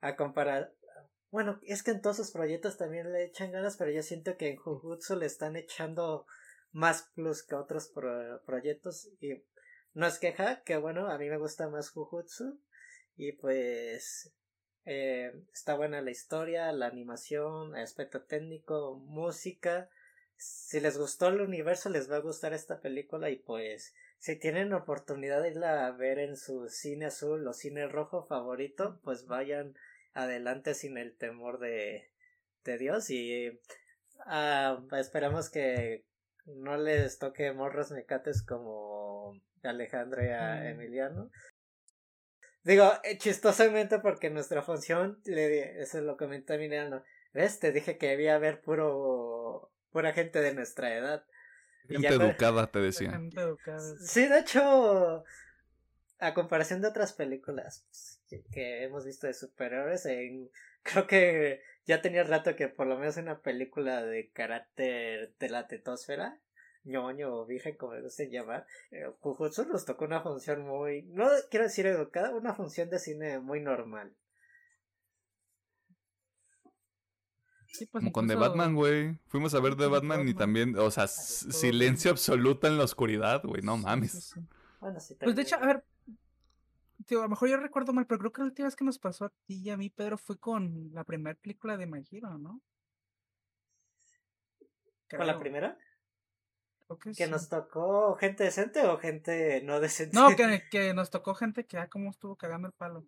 A 0.00 0.16
comparar. 0.16 0.72
Bueno, 1.30 1.60
es 1.62 1.82
que 1.82 1.90
en 1.90 2.00
todos 2.00 2.16
sus 2.16 2.30
proyectos 2.30 2.76
también 2.76 3.12
le 3.12 3.24
echan 3.24 3.52
ganas, 3.52 3.76
pero 3.76 3.90
yo 3.90 4.02
siento 4.02 4.36
que 4.36 4.50
en 4.50 4.56
Jujutsu 4.56 5.16
le 5.16 5.26
están 5.26 5.56
echando 5.56 6.26
más 6.72 7.10
plus 7.14 7.42
que 7.42 7.54
otros 7.54 7.88
pro- 7.88 8.42
proyectos 8.44 9.08
y 9.20 9.42
no 9.94 10.06
es 10.06 10.18
queja, 10.18 10.62
que 10.62 10.76
bueno, 10.76 11.08
a 11.08 11.18
mí 11.18 11.28
me 11.28 11.38
gusta 11.38 11.68
más 11.68 11.90
Jujutsu. 11.90 12.60
Y 13.16 13.32
pues 13.32 14.32
eh, 14.84 15.32
está 15.52 15.74
buena 15.74 16.02
la 16.02 16.10
historia, 16.10 16.70
la 16.72 16.86
animación, 16.86 17.74
aspecto 17.76 18.22
técnico, 18.24 18.96
música. 18.96 19.88
Si 20.36 20.80
les 20.80 20.98
gustó 20.98 21.28
el 21.28 21.40
universo, 21.40 21.88
les 21.88 22.10
va 22.10 22.16
a 22.16 22.20
gustar 22.20 22.52
esta 22.52 22.80
película. 22.80 23.30
Y 23.30 23.36
pues, 23.36 23.94
si 24.18 24.36
tienen 24.36 24.72
oportunidad 24.72 25.42
de 25.42 25.50
irla 25.50 25.86
a 25.86 25.92
ver 25.92 26.18
en 26.18 26.36
su 26.36 26.68
cine 26.68 27.06
azul 27.06 27.46
o 27.46 27.52
cine 27.52 27.86
rojo 27.88 28.26
favorito, 28.26 29.00
pues 29.02 29.26
vayan 29.26 29.74
adelante 30.14 30.74
sin 30.74 30.98
el 30.98 31.16
temor 31.16 31.58
de, 31.58 32.10
de 32.64 32.78
Dios. 32.78 33.10
Y 33.10 33.60
ah, 34.26 34.82
esperamos 34.92 35.50
que 35.50 36.04
no 36.46 36.76
les 36.76 37.18
toque 37.18 37.52
morros 37.52 37.90
mecates 37.90 38.42
como 38.42 39.40
Alejandro 39.62 40.24
y 40.24 40.28
a 40.28 40.56
Mm. 40.56 40.66
Emiliano. 40.66 41.30
Digo, 42.62 42.90
eh, 43.04 43.16
chistosamente 43.18 44.00
porque 44.00 44.30
nuestra 44.30 44.62
función, 44.62 45.20
le, 45.24 45.80
eso 45.80 46.00
lo 46.00 46.16
comenté 46.16 46.54
a 46.54 46.56
Emiliano, 46.56 47.04
¿ves? 47.32 47.60
Te 47.60 47.70
dije 47.70 47.96
que 47.96 48.08
debía 48.08 48.34
haber 48.34 48.60
pura 49.96 50.12
gente 50.12 50.42
de 50.42 50.52
nuestra 50.52 50.94
edad. 50.94 51.24
Gente 51.88 52.08
educada, 52.08 52.66
te 52.66 52.80
decía. 52.80 53.12
Gente 53.12 53.40
educada. 53.40 53.80
Sí, 53.98 54.28
de 54.28 54.40
hecho, 54.40 55.24
a 56.18 56.34
comparación 56.34 56.82
de 56.82 56.88
otras 56.88 57.14
películas 57.14 57.86
pues, 57.88 58.20
que, 58.52 58.84
hemos 58.84 59.06
visto 59.06 59.26
de 59.26 59.32
superhéroes, 59.32 60.04
en- 60.04 60.50
creo 60.82 61.06
que 61.06 61.62
ya 61.86 62.02
tenía 62.02 62.24
rato 62.24 62.54
que 62.56 62.68
por 62.68 62.86
lo 62.86 62.98
menos 62.98 63.16
una 63.16 63.40
película 63.40 64.04
de 64.04 64.28
carácter 64.32 65.32
de 65.38 65.48
la 65.48 65.66
tetosfera, 65.66 66.38
ñoño 66.84 67.34
o 67.34 67.46
virgen, 67.46 67.78
como 67.78 67.94
le 67.94 68.02
gusten 68.02 68.30
llamar, 68.30 68.66
eh, 68.90 69.06
Jujutsu 69.20 69.64
nos 69.64 69.86
tocó 69.86 70.04
una 70.04 70.20
función 70.20 70.60
muy, 70.60 71.04
no 71.04 71.26
quiero 71.50 71.64
decir 71.64 71.86
educada, 71.86 72.36
una 72.36 72.52
función 72.52 72.90
de 72.90 72.98
cine 72.98 73.38
muy 73.38 73.62
normal. 73.62 74.14
Sí, 77.76 77.86
pues 77.86 78.02
Como 78.02 78.12
con 78.12 78.26
The 78.26 78.34
Batman, 78.34 78.74
güey. 78.74 79.18
Fuimos 79.26 79.54
a 79.54 79.60
ver 79.60 79.76
The 79.76 79.86
Batman 79.86 80.26
y 80.28 80.34
también, 80.34 80.78
o 80.78 80.90
sea, 80.90 81.06
silencio 81.06 82.10
absoluto 82.10 82.66
en 82.66 82.78
la 82.78 82.84
oscuridad, 82.84 83.42
güey. 83.44 83.62
No 83.62 83.76
mames. 83.76 84.12
sí, 84.12 84.20
sí. 84.20 84.40
Bueno, 84.80 85.00
sí, 85.00 85.14
Pues 85.20 85.36
de 85.36 85.42
hecho, 85.42 85.56
a 85.56 85.66
ver, 85.66 85.84
tío, 87.06 87.20
a 87.20 87.22
lo 87.24 87.28
mejor 87.28 87.48
yo 87.48 87.56
recuerdo 87.56 87.92
mal, 87.92 88.06
pero 88.06 88.18
creo 88.18 88.32
que 88.32 88.40
la 88.42 88.46
última 88.46 88.66
vez 88.66 88.76
que 88.76 88.84
nos 88.84 88.98
pasó 88.98 89.26
a 89.26 89.32
ti 89.46 89.62
y 89.62 89.70
a 89.70 89.76
mí, 89.76 89.90
Pedro, 89.90 90.16
fue 90.18 90.38
con 90.38 90.90
la 90.92 91.04
primera 91.04 91.38
película 91.38 91.76
de 91.76 91.86
My 91.86 92.04
Hero, 92.10 92.38
¿no? 92.38 92.62
¿Con 95.08 95.26
la 95.26 95.38
primera? 95.38 95.78
que 97.00 97.10
¿Que 97.10 97.24
sí. 97.24 97.30
nos 97.30 97.48
tocó 97.48 98.14
gente 98.14 98.44
decente 98.44 98.86
o 98.86 98.98
gente 98.98 99.60
no 99.62 99.80
decente? 99.80 100.16
No, 100.16 100.34
que, 100.36 100.62
que 100.70 100.94
nos 100.94 101.10
tocó 101.10 101.34
gente 101.34 101.66
que, 101.66 101.78
ah, 101.78 101.88
cómo 101.88 102.10
estuvo 102.10 102.36
cagando 102.36 102.68
el 102.68 102.74
palo. 102.74 103.04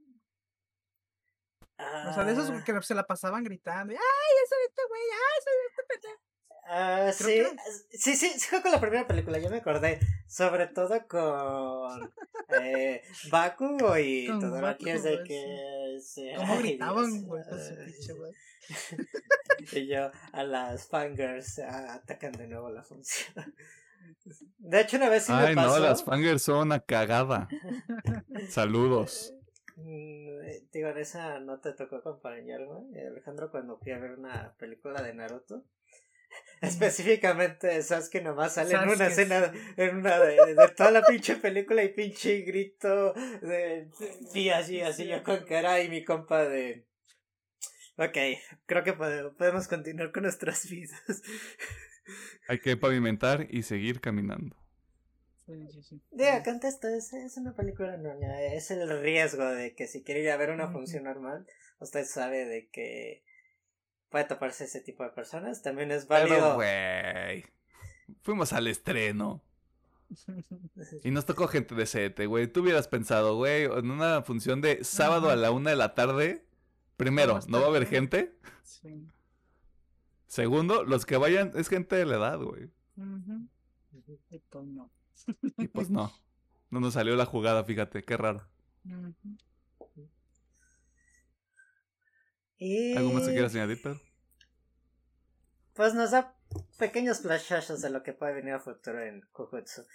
O 1.78 2.12
sea, 2.14 2.24
de 2.24 2.32
esos 2.32 2.50
Ah. 2.50 2.62
que 2.64 2.82
se 2.82 2.94
la 2.94 3.06
pasaban 3.06 3.44
gritando, 3.44 3.92
¡ay, 3.92 3.98
eso 4.44 4.54
de 4.56 4.64
este 4.68 4.82
güey! 4.88 5.02
¡ay, 5.02 5.38
eso 5.38 5.50
de 5.50 5.66
este 5.68 5.82
pendejo! 5.88 6.22
Ah, 6.70 7.10
sí, 7.12 7.24
que- 7.24 7.56
sí, 7.98 8.14
sí, 8.16 8.28
sí 8.38 8.46
fue 8.50 8.60
con 8.60 8.70
la 8.72 8.80
primera 8.80 9.06
película, 9.06 9.38
ya 9.38 9.48
me 9.48 9.56
acordé. 9.58 10.00
Sobre 10.26 10.66
todo 10.66 11.06
con 11.08 12.12
eh, 12.62 13.02
Bakugo 13.30 13.96
y 13.96 14.26
Con 14.26 14.44
es 14.44 14.52
de 14.52 14.60
Bakugo, 14.60 15.24
que 15.24 15.98
se... 16.02 16.34
¿Cómo 16.36 16.52
ay, 16.54 16.58
gritaban, 16.58 17.22
güey? 17.22 17.42
Y 19.72 19.86
yo, 19.86 20.10
a 20.32 20.42
las 20.44 20.88
fangirls 20.88 21.58
ah, 21.60 21.94
atacan 21.94 22.32
de 22.32 22.48
nuevo 22.48 22.68
la 22.70 22.82
función. 22.82 23.32
De 24.58 24.80
hecho, 24.80 24.96
una 24.98 25.08
vez 25.08 25.24
sí 25.24 25.32
me 25.32 25.38
Ay, 25.38 25.54
pasó. 25.54 25.78
no, 25.78 25.84
las 25.84 26.04
fangirls 26.04 26.42
son 26.42 26.66
una 26.66 26.80
cagada. 26.80 27.48
Saludos. 28.50 29.32
Mm, 29.80 30.40
eh, 30.44 30.62
Digo, 30.72 30.88
en 30.88 30.98
esa 30.98 31.38
no 31.40 31.60
te 31.60 31.72
tocó 31.72 31.96
acompañarme, 31.96 33.00
Alejandro, 33.06 33.50
cuando 33.50 33.78
fui 33.78 33.92
a 33.92 33.98
ver 33.98 34.12
una 34.12 34.54
película 34.58 35.02
de 35.02 35.14
Naruto. 35.14 35.64
Específicamente 36.60 37.80
Sasuke 37.82 38.20
nomás 38.22 38.54
sale 38.54 38.74
en 38.74 38.80
una 38.82 38.96
Sasuke. 38.96 39.10
escena, 39.12 39.52
en 39.76 39.96
una 39.96 40.18
de, 40.18 40.54
de 40.54 40.68
toda 40.76 40.90
la 40.90 41.02
pinche 41.02 41.36
película 41.36 41.82
y 41.84 41.88
pinche 41.90 42.40
grito 42.42 43.12
de 43.14 43.88
sí, 44.32 44.50
así, 44.50 44.80
así, 44.80 45.06
yo 45.06 45.22
con 45.22 45.44
cara 45.44 45.80
y 45.80 45.88
mi 45.88 46.04
compa 46.04 46.44
de 46.44 46.84
Ok, 47.96 48.16
creo 48.66 48.84
que 48.84 48.92
pode- 48.96 49.30
podemos 49.36 49.66
continuar 49.68 50.12
con 50.12 50.22
nuestras 50.24 50.68
vidas. 50.68 51.22
Hay 52.48 52.58
que 52.60 52.76
pavimentar 52.76 53.46
y 53.50 53.62
seguir 53.62 54.00
caminando. 54.00 54.56
Sí, 55.48 55.66
sí, 55.72 55.82
sí. 55.82 56.02
Diga, 56.10 56.42
contesto, 56.42 56.88
es, 56.88 57.10
es 57.14 57.38
una 57.38 57.54
película 57.56 57.96
ñoña, 57.96 58.42
es 58.42 58.70
el 58.70 59.00
riesgo 59.00 59.46
de 59.46 59.74
que 59.74 59.86
si 59.86 60.02
quiere 60.02 60.20
ir 60.20 60.30
a 60.30 60.36
ver 60.36 60.50
una 60.50 60.68
función 60.68 61.04
normal, 61.04 61.46
usted 61.80 62.04
sabe 62.04 62.44
de 62.44 62.68
que 62.68 63.24
puede 64.10 64.26
toparse 64.26 64.64
ese 64.64 64.82
tipo 64.82 65.04
de 65.04 65.08
personas, 65.10 65.62
también 65.62 65.90
es 65.90 66.04
Pero, 66.04 66.28
válido. 66.28 66.54
güey. 66.56 67.46
Fuimos 68.20 68.52
al 68.52 68.66
estreno. 68.66 69.42
Y 71.02 71.10
nos 71.10 71.24
tocó 71.24 71.48
gente 71.48 71.74
de 71.74 71.86
sete, 71.86 72.26
güey. 72.26 72.46
Tú 72.46 72.60
hubieras 72.60 72.88
pensado, 72.88 73.36
güey, 73.36 73.64
en 73.64 73.90
una 73.90 74.22
función 74.22 74.60
de 74.60 74.84
sábado 74.84 75.30
a 75.30 75.36
la 75.36 75.50
una 75.50 75.70
de 75.70 75.76
la 75.76 75.94
tarde. 75.94 76.44
Primero, 76.98 77.40
no 77.48 77.60
va 77.60 77.66
a 77.66 77.68
haber 77.68 77.86
gente. 77.86 78.34
Sí. 78.62 79.06
Segundo, 80.26 80.84
los 80.84 81.06
que 81.06 81.16
vayan 81.16 81.52
es 81.56 81.68
gente 81.68 81.96
de 81.96 82.04
la 82.04 82.16
edad, 82.16 82.38
güey. 82.38 82.70
Pues 82.94 84.66
no. 84.66 84.90
Y 85.56 85.68
pues 85.68 85.90
no. 85.90 86.12
No 86.70 86.80
nos 86.80 86.94
salió 86.94 87.16
la 87.16 87.26
jugada, 87.26 87.64
fíjate, 87.64 88.04
qué 88.04 88.16
raro. 88.16 88.46
Y 92.58 92.96
¿Algo 92.96 93.12
más 93.12 93.26
que 93.26 93.32
quieras 93.32 93.54
añadir, 93.54 93.80
Pedro? 93.80 94.00
pues 95.78 95.94
nos 95.94 96.10
da 96.10 96.34
pequeños 96.76 97.20
flashazos 97.20 97.80
de 97.80 97.90
lo 97.90 98.02
que 98.02 98.12
puede 98.12 98.34
venir 98.34 98.54
a 98.54 98.58
futuro 98.58 99.00
en 99.00 99.22
Jujutsu. 99.30 99.86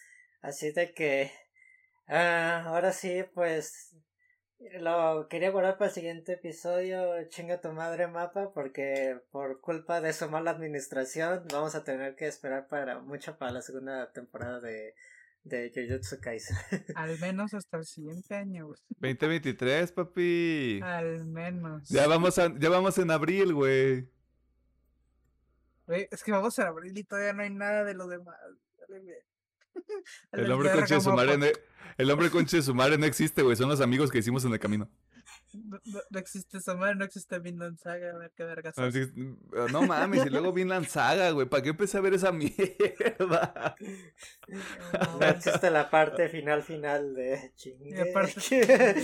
Así 0.42 0.72
de 0.72 0.94
que 0.94 1.30
ah, 2.08 2.64
ahora 2.68 2.94
sí, 2.94 3.26
pues 3.34 3.94
lo 4.80 5.28
quería 5.28 5.52
guardar 5.52 5.78
para 5.78 5.90
el 5.90 5.94
siguiente 5.94 6.34
episodio, 6.34 7.28
chinga 7.28 7.60
tu 7.60 7.74
madre 7.74 8.08
mapa, 8.08 8.54
porque 8.54 9.20
por 9.30 9.60
culpa 9.60 10.00
de 10.00 10.14
su 10.14 10.30
mala 10.30 10.52
administración 10.52 11.46
vamos 11.52 11.76
a 11.76 11.84
tener 11.84 12.16
que 12.16 12.28
esperar 12.28 12.70
para 12.70 13.00
mucho 13.00 13.38
para 13.38 13.52
la 13.52 13.62
segunda 13.62 14.10
temporada 14.14 14.62
de, 14.62 14.96
de 15.44 15.72
Jujutsu 15.76 16.20
Kaisen. 16.22 16.56
Al 16.96 17.20
menos 17.20 17.54
hasta 17.54 17.78
el 17.78 17.86
siguiente 17.86 18.36
año, 18.36 18.68
güey. 18.68 18.80
2023, 19.00 19.92
papi. 19.92 20.80
Al 20.84 21.26
menos. 21.26 21.90
Ya 21.90 22.08
vamos, 22.08 22.38
a- 22.40 22.54
ya 22.58 22.70
vamos 22.70 22.98
en 22.98 23.12
abril, 23.12 23.54
güey. 23.54 24.10
Güey, 25.86 26.08
es 26.12 26.24
que 26.24 26.32
vamos 26.32 26.58
a 26.60 26.68
abril 26.68 26.98
y 26.98 27.04
todavía 27.04 27.34
no 27.34 27.44
hay 27.44 27.50
nada 27.50 27.84
de 27.84 27.94
lo 27.94 28.08
demás. 28.08 28.36
El 30.32 30.52
hombre 30.52 30.70
verga, 30.70 30.82
conche 30.82 30.96
de 30.96 31.02
su 31.02 31.12
madre 31.14 31.38
mapa. 31.38 31.52
no, 31.52 31.60
el 31.98 32.12
hombre 32.12 32.30
conche 32.30 32.58
de 32.58 32.64
su 32.64 32.74
madre 32.74 32.98
no 32.98 33.06
existe, 33.06 33.42
güey. 33.42 33.56
Son 33.56 33.68
los 33.70 33.82
amigos 33.82 34.12
que 34.12 34.20
hicimos 34.20 34.46
en 34.46 34.54
el 34.54 34.60
camino. 34.60 34.90
No, 35.54 35.80
existe 36.20 36.58
esa 36.58 36.76
madre, 36.76 36.96
no 36.96 37.06
existe 37.06 37.38
Vinland 37.40 37.78
Saga, 37.78 38.12
a 38.12 38.18
ver 38.18 38.32
qué 38.36 38.44
vergas. 38.44 38.78
No, 38.78 38.92
sí, 38.92 39.12
no 39.72 39.84
mames, 39.84 40.26
y 40.26 40.30
luego 40.30 40.52
Vinland 40.52 40.88
Saga, 40.88 41.30
güey. 41.32 41.48
¿Para 41.48 41.62
qué 41.64 41.70
empecé 41.70 41.98
a 41.98 42.02
ver 42.02 42.14
esa 42.16 42.32
mierda? 42.34 43.76
No 45.20 45.26
existe 45.28 45.70
la 45.70 45.90
parte 45.90 46.30
final 46.30 46.64
final 46.64 47.14
de 47.14 47.52
chingue. 47.56 48.10
aparte. 48.10 48.96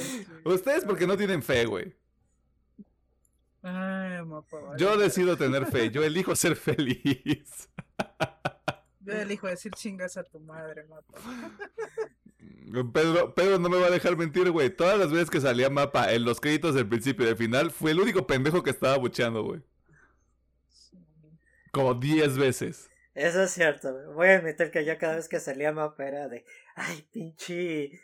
Ustedes 0.44 0.86
porque 0.86 1.06
no 1.06 1.16
tienen 1.18 1.44
fe, 1.44 1.66
güey. 1.66 1.96
Ay, 3.62 4.24
mapa. 4.26 4.58
Yo 4.78 4.98
decido 4.98 5.38
tener 5.38 5.66
fe, 5.66 5.92
yo 5.92 6.04
elijo 6.04 6.36
ser 6.36 6.56
feliz. 6.56 7.70
Yo 9.02 9.14
elijo 9.14 9.48
decir 9.48 9.72
chingas 9.74 10.18
a 10.18 10.24
tu 10.24 10.40
madre, 10.40 10.86
mapa. 10.86 11.20
Pedro, 12.94 13.34
Pedro 13.34 13.60
no 13.60 13.70
me 13.70 13.80
va 13.80 13.88
a 13.88 13.92
dejar 13.92 14.16
mentir, 14.16 14.50
güey. 14.52 14.70
Todas 14.70 14.98
las 14.98 15.12
veces 15.12 15.30
que 15.30 15.42
salía 15.42 15.70
mapa 15.70 16.14
en 16.14 16.24
los 16.24 16.40
créditos 16.40 16.76
del 16.76 16.88
principio 16.88 17.26
y 17.26 17.30
del 17.30 17.38
final, 17.38 17.72
fue 17.72 17.92
el 17.92 18.00
único 18.00 18.28
pendejo 18.28 18.64
que 18.64 18.70
estaba 18.70 18.98
bucheando, 18.98 19.44
güey. 19.44 19.62
Como 21.72 21.94
10 21.94 22.38
veces. 22.38 22.90
Eso 23.16 23.44
es 23.44 23.52
cierto. 23.52 23.92
güey. 23.92 24.06
Voy 24.16 24.28
a 24.30 24.38
admitir 24.38 24.72
que 24.72 24.86
yo 24.86 24.98
cada 24.98 25.16
vez 25.16 25.28
que 25.28 25.40
salía 25.40 25.72
mapa 25.72 26.08
era 26.08 26.28
de, 26.28 26.46
ay, 26.76 27.08
pinche 27.12 28.00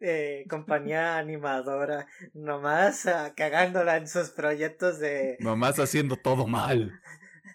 eh, 0.00 0.44
compañía 0.48 1.18
animadora, 1.18 2.06
nomás 2.32 3.06
ah, 3.06 3.32
cagándola 3.36 3.96
en 3.96 4.06
sus 4.08 4.30
proyectos 4.30 4.98
de... 5.00 5.36
Nomás 5.40 5.78
haciendo 5.78 6.16
todo 6.16 6.46
mal. 6.46 7.00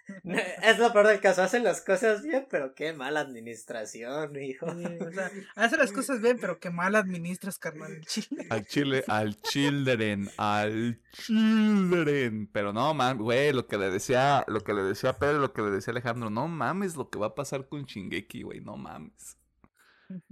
Es 0.62 0.78
lo 0.78 0.92
peor 0.92 1.06
del 1.06 1.20
caso, 1.20 1.42
hacen 1.42 1.64
las 1.64 1.80
cosas 1.80 2.22
bien, 2.22 2.46
pero 2.50 2.74
qué 2.74 2.92
mala 2.92 3.20
administración, 3.20 4.36
hijo. 4.36 4.66
Sí, 4.74 4.84
o 4.84 5.12
sea, 5.12 5.30
hace 5.54 5.76
las 5.76 5.92
cosas 5.92 6.20
bien, 6.20 6.38
pero 6.40 6.58
que 6.58 6.70
mal 6.70 6.94
administras, 6.94 7.58
carnal. 7.58 8.00
Chile. 8.06 8.46
Al 8.50 8.66
chile, 8.66 9.04
al 9.08 9.40
children, 9.40 10.30
al 10.36 11.00
children. 11.12 12.48
Pero 12.52 12.72
no, 12.72 12.92
man, 12.94 13.18
güey, 13.18 13.52
lo 13.52 13.66
que 13.66 13.78
le 13.78 13.90
decía, 13.90 14.44
lo 14.46 14.60
que 14.60 14.74
le 14.74 14.82
decía 14.82 15.10
a 15.10 15.18
Pedro, 15.18 15.38
lo 15.38 15.52
que 15.52 15.62
le 15.62 15.70
decía 15.70 15.92
a 15.92 15.94
Alejandro, 15.94 16.30
no 16.30 16.48
mames 16.48 16.96
lo 16.96 17.08
que 17.08 17.18
va 17.18 17.28
a 17.28 17.34
pasar 17.34 17.68
con 17.68 17.84
Shingeki, 17.84 18.42
güey, 18.42 18.60
no 18.60 18.76
mames. 18.76 19.38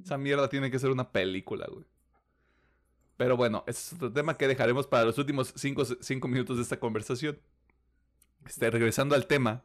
Esa 0.03 0.19
mierda 0.19 0.49
tiene 0.49 0.71
que 0.71 0.79
ser 0.79 0.91
una 0.91 1.11
película, 1.11 1.67
güey. 1.71 1.87
Pero 3.17 3.37
bueno, 3.37 3.65
ese 3.67 3.81
es 3.81 3.93
otro 3.95 4.13
tema 4.13 4.37
que 4.37 4.49
dejaremos 4.49 4.87
para 4.87 5.05
los 5.05 5.17
últimos 5.19 5.53
cinco, 5.57 5.85
cinco 5.85 6.29
minutos 6.29 6.57
de 6.57 6.63
esta 6.63 6.81
conversación. 6.81 7.39
Este, 8.47 8.71
regresando 8.71 9.15
al 9.15 9.27
tema. 9.27 9.63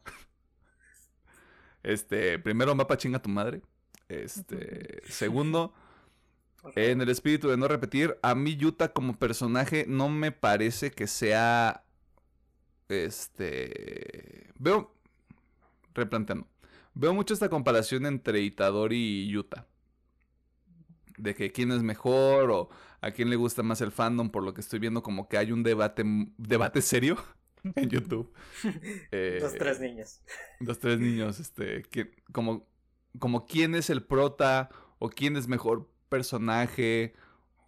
Este, 1.83 2.39
primero, 2.39 2.75
mapa 2.75 2.97
chinga 2.97 3.21
tu 3.21 3.29
madre. 3.29 3.61
Este, 4.09 5.01
segundo, 5.07 5.73
en 6.75 7.01
el 7.01 7.09
espíritu 7.09 7.49
de 7.49 7.57
no 7.57 7.67
repetir, 7.67 8.17
a 8.21 8.35
mí 8.35 8.55
Yuta 8.55 8.93
como 8.93 9.17
personaje 9.17 9.85
no 9.87 10.09
me 10.09 10.31
parece 10.31 10.91
que 10.91 11.07
sea. 11.07 11.83
Este. 12.89 14.51
Veo. 14.59 14.93
Replanteando. 15.93 16.47
Veo 16.93 17.13
mucho 17.13 17.33
esta 17.33 17.49
comparación 17.49 18.05
entre 18.05 18.41
Itadori 18.41 18.97
y 18.97 19.27
Yuta. 19.29 19.67
De 21.17 21.35
que 21.35 21.51
quién 21.51 21.71
es 21.71 21.81
mejor 21.83 22.51
o 22.51 22.69
a 23.01 23.11
quién 23.11 23.29
le 23.29 23.35
gusta 23.35 23.63
más 23.63 23.81
el 23.81 23.91
fandom, 23.91 24.29
por 24.29 24.43
lo 24.43 24.53
que 24.53 24.61
estoy 24.61 24.79
viendo 24.79 25.01
como 25.03 25.27
que 25.27 25.37
hay 25.37 25.51
un 25.51 25.63
debate, 25.63 26.03
debate 26.37 26.81
serio 26.81 27.17
en 27.75 27.89
YouTube. 27.89 28.31
Eh, 29.11 29.39
Dos, 29.41 29.53
tres 29.53 29.79
niños. 29.79 30.21
Dos, 30.59 30.79
tres 30.79 30.99
niños, 30.99 31.39
este, 31.39 31.83
que, 31.83 32.11
como, 32.31 32.67
como 33.19 33.45
quién 33.45 33.75
es 33.75 33.89
el 33.89 34.03
prota, 34.03 34.69
o 34.99 35.09
quién 35.09 35.37
es 35.37 35.47
mejor 35.47 35.89
personaje, 36.09 37.13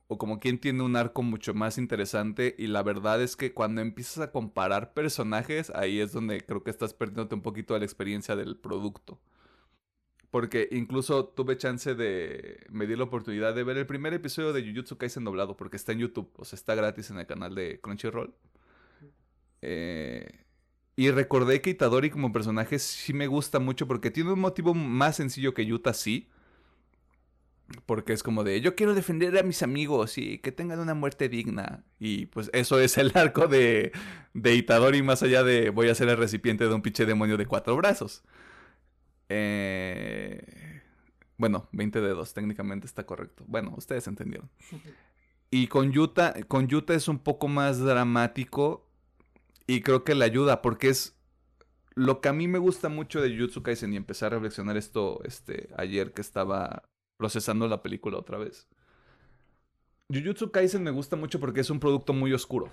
o 0.08 0.18
como 0.18 0.40
quién 0.40 0.60
tiene 0.60 0.84
un 0.84 0.96
arco 0.96 1.22
mucho 1.22 1.54
más 1.54 1.78
interesante, 1.78 2.56
y 2.58 2.68
la 2.68 2.84
verdad 2.84 3.22
es 3.22 3.36
que 3.36 3.54
cuando 3.54 3.82
empiezas 3.82 4.20
a 4.20 4.32
comparar 4.32 4.94
personajes, 4.94 5.72
ahí 5.76 6.00
es 6.00 6.12
donde 6.12 6.42
creo 6.42 6.64
que 6.64 6.72
estás 6.72 6.94
perdiéndote 6.94 7.36
un 7.36 7.42
poquito 7.42 7.74
de 7.74 7.82
la 7.82 7.86
experiencia 7.86 8.36
del 8.36 8.58
producto. 8.58 9.20
Porque 10.32 10.68
incluso 10.72 11.26
tuve 11.26 11.58
chance 11.58 11.96
de... 11.96 12.66
Me 12.70 12.86
di 12.86 12.96
la 12.96 13.04
oportunidad 13.06 13.56
de 13.56 13.64
ver 13.64 13.78
el 13.78 13.88
primer 13.88 14.14
episodio 14.14 14.54
de 14.54 14.64
Jujutsu 14.64 14.98
Kaisen 14.98 15.24
doblado, 15.24 15.58
porque 15.58 15.78
está 15.78 15.92
en 15.92 16.00
YouTube, 16.00 16.32
o 16.38 16.46
sea, 16.46 16.58
está 16.58 16.76
gratis 16.76 17.10
en 17.10 17.20
el 17.20 17.26
canal 17.26 17.56
de 17.56 17.80
Crunchyroll. 17.82 18.36
Eh, 19.62 20.46
y 20.96 21.12
recordé 21.12 21.62
que 21.62 21.70
Itadori 21.70 22.10
como 22.10 22.34
personaje 22.34 22.78
sí 22.78 23.14
me 23.14 23.28
gusta 23.28 23.60
mucho 23.60 23.88
porque 23.88 24.12
tiene 24.12 24.34
un 24.34 24.40
motivo 24.40 24.74
más 24.74 25.16
sencillo 25.16 25.54
que 25.54 25.66
Yuta, 25.66 25.94
sí. 25.94 26.28
Porque 27.86 28.14
es 28.14 28.24
como 28.24 28.44
de, 28.44 28.62
yo 28.62 28.76
quiero 28.76 28.96
defender 28.96 29.38
a 29.38 29.44
mis 29.44 29.64
amigos 29.64 30.18
y 30.18 30.40
que 30.40 30.52
tengan 30.52 30.80
una 30.80 30.96
muerte 30.96 31.30
digna. 31.30 31.84
Y 32.00 32.26
pues 32.26 32.50
eso 32.52 32.80
es 32.80 32.98
el 32.98 33.12
arco 33.16 33.48
de, 33.48 33.92
de 34.34 34.56
Itadori 34.56 35.02
más 35.04 35.24
allá 35.24 35.44
de 35.44 35.70
voy 35.70 35.88
a 35.88 35.96
ser 35.96 36.10
el 36.10 36.18
recipiente 36.18 36.68
de 36.68 36.74
un 36.74 36.82
pinche 36.82 37.06
demonio 37.06 37.38
de 37.38 37.46
cuatro 37.46 37.78
brazos. 37.78 38.24
Eh, 39.30 40.82
bueno, 41.38 41.70
20 41.72 42.02
dedos, 42.02 42.34
técnicamente 42.34 42.88
está 42.88 43.06
correcto. 43.06 43.46
Bueno, 43.48 43.74
ustedes 43.78 44.08
entendieron. 44.08 44.50
Y 45.52 45.66
con 45.66 45.92
Yuta, 45.92 46.36
con 46.48 46.68
Yuta 46.68 46.94
es 46.94 47.08
un 47.08 47.18
poco 47.18 47.48
más 47.48 47.80
dramático 47.80 48.89
y 49.70 49.82
creo 49.82 50.04
que 50.04 50.16
le 50.16 50.26
ayuda 50.26 50.64
porque 50.64 50.90
es 50.90 51.16
lo 51.94 52.22
que 52.22 52.30
a 52.30 52.34
mí 52.34 52.48
me 52.48 52.58
gusta 52.58 52.90
mucho 52.90 53.22
de 53.22 53.30
Jujutsu 53.30 53.62
Kaisen 53.64 53.94
y 53.94 53.98
empecé 53.98 54.26
a 54.26 54.30
reflexionar 54.30 54.78
esto 54.78 55.22
este, 55.26 55.70
ayer 55.78 56.12
que 56.14 56.22
estaba 56.22 56.90
procesando 57.18 57.68
la 57.68 57.84
película 57.84 58.18
otra 58.18 58.40
vez. 58.40 58.68
Jujutsu 60.12 60.52
Kaisen 60.52 60.84
me 60.84 60.92
gusta 60.92 61.16
mucho 61.16 61.40
porque 61.40 61.62
es 61.62 61.70
un 61.70 61.80
producto 61.80 62.14
muy 62.14 62.34
oscuro. 62.34 62.72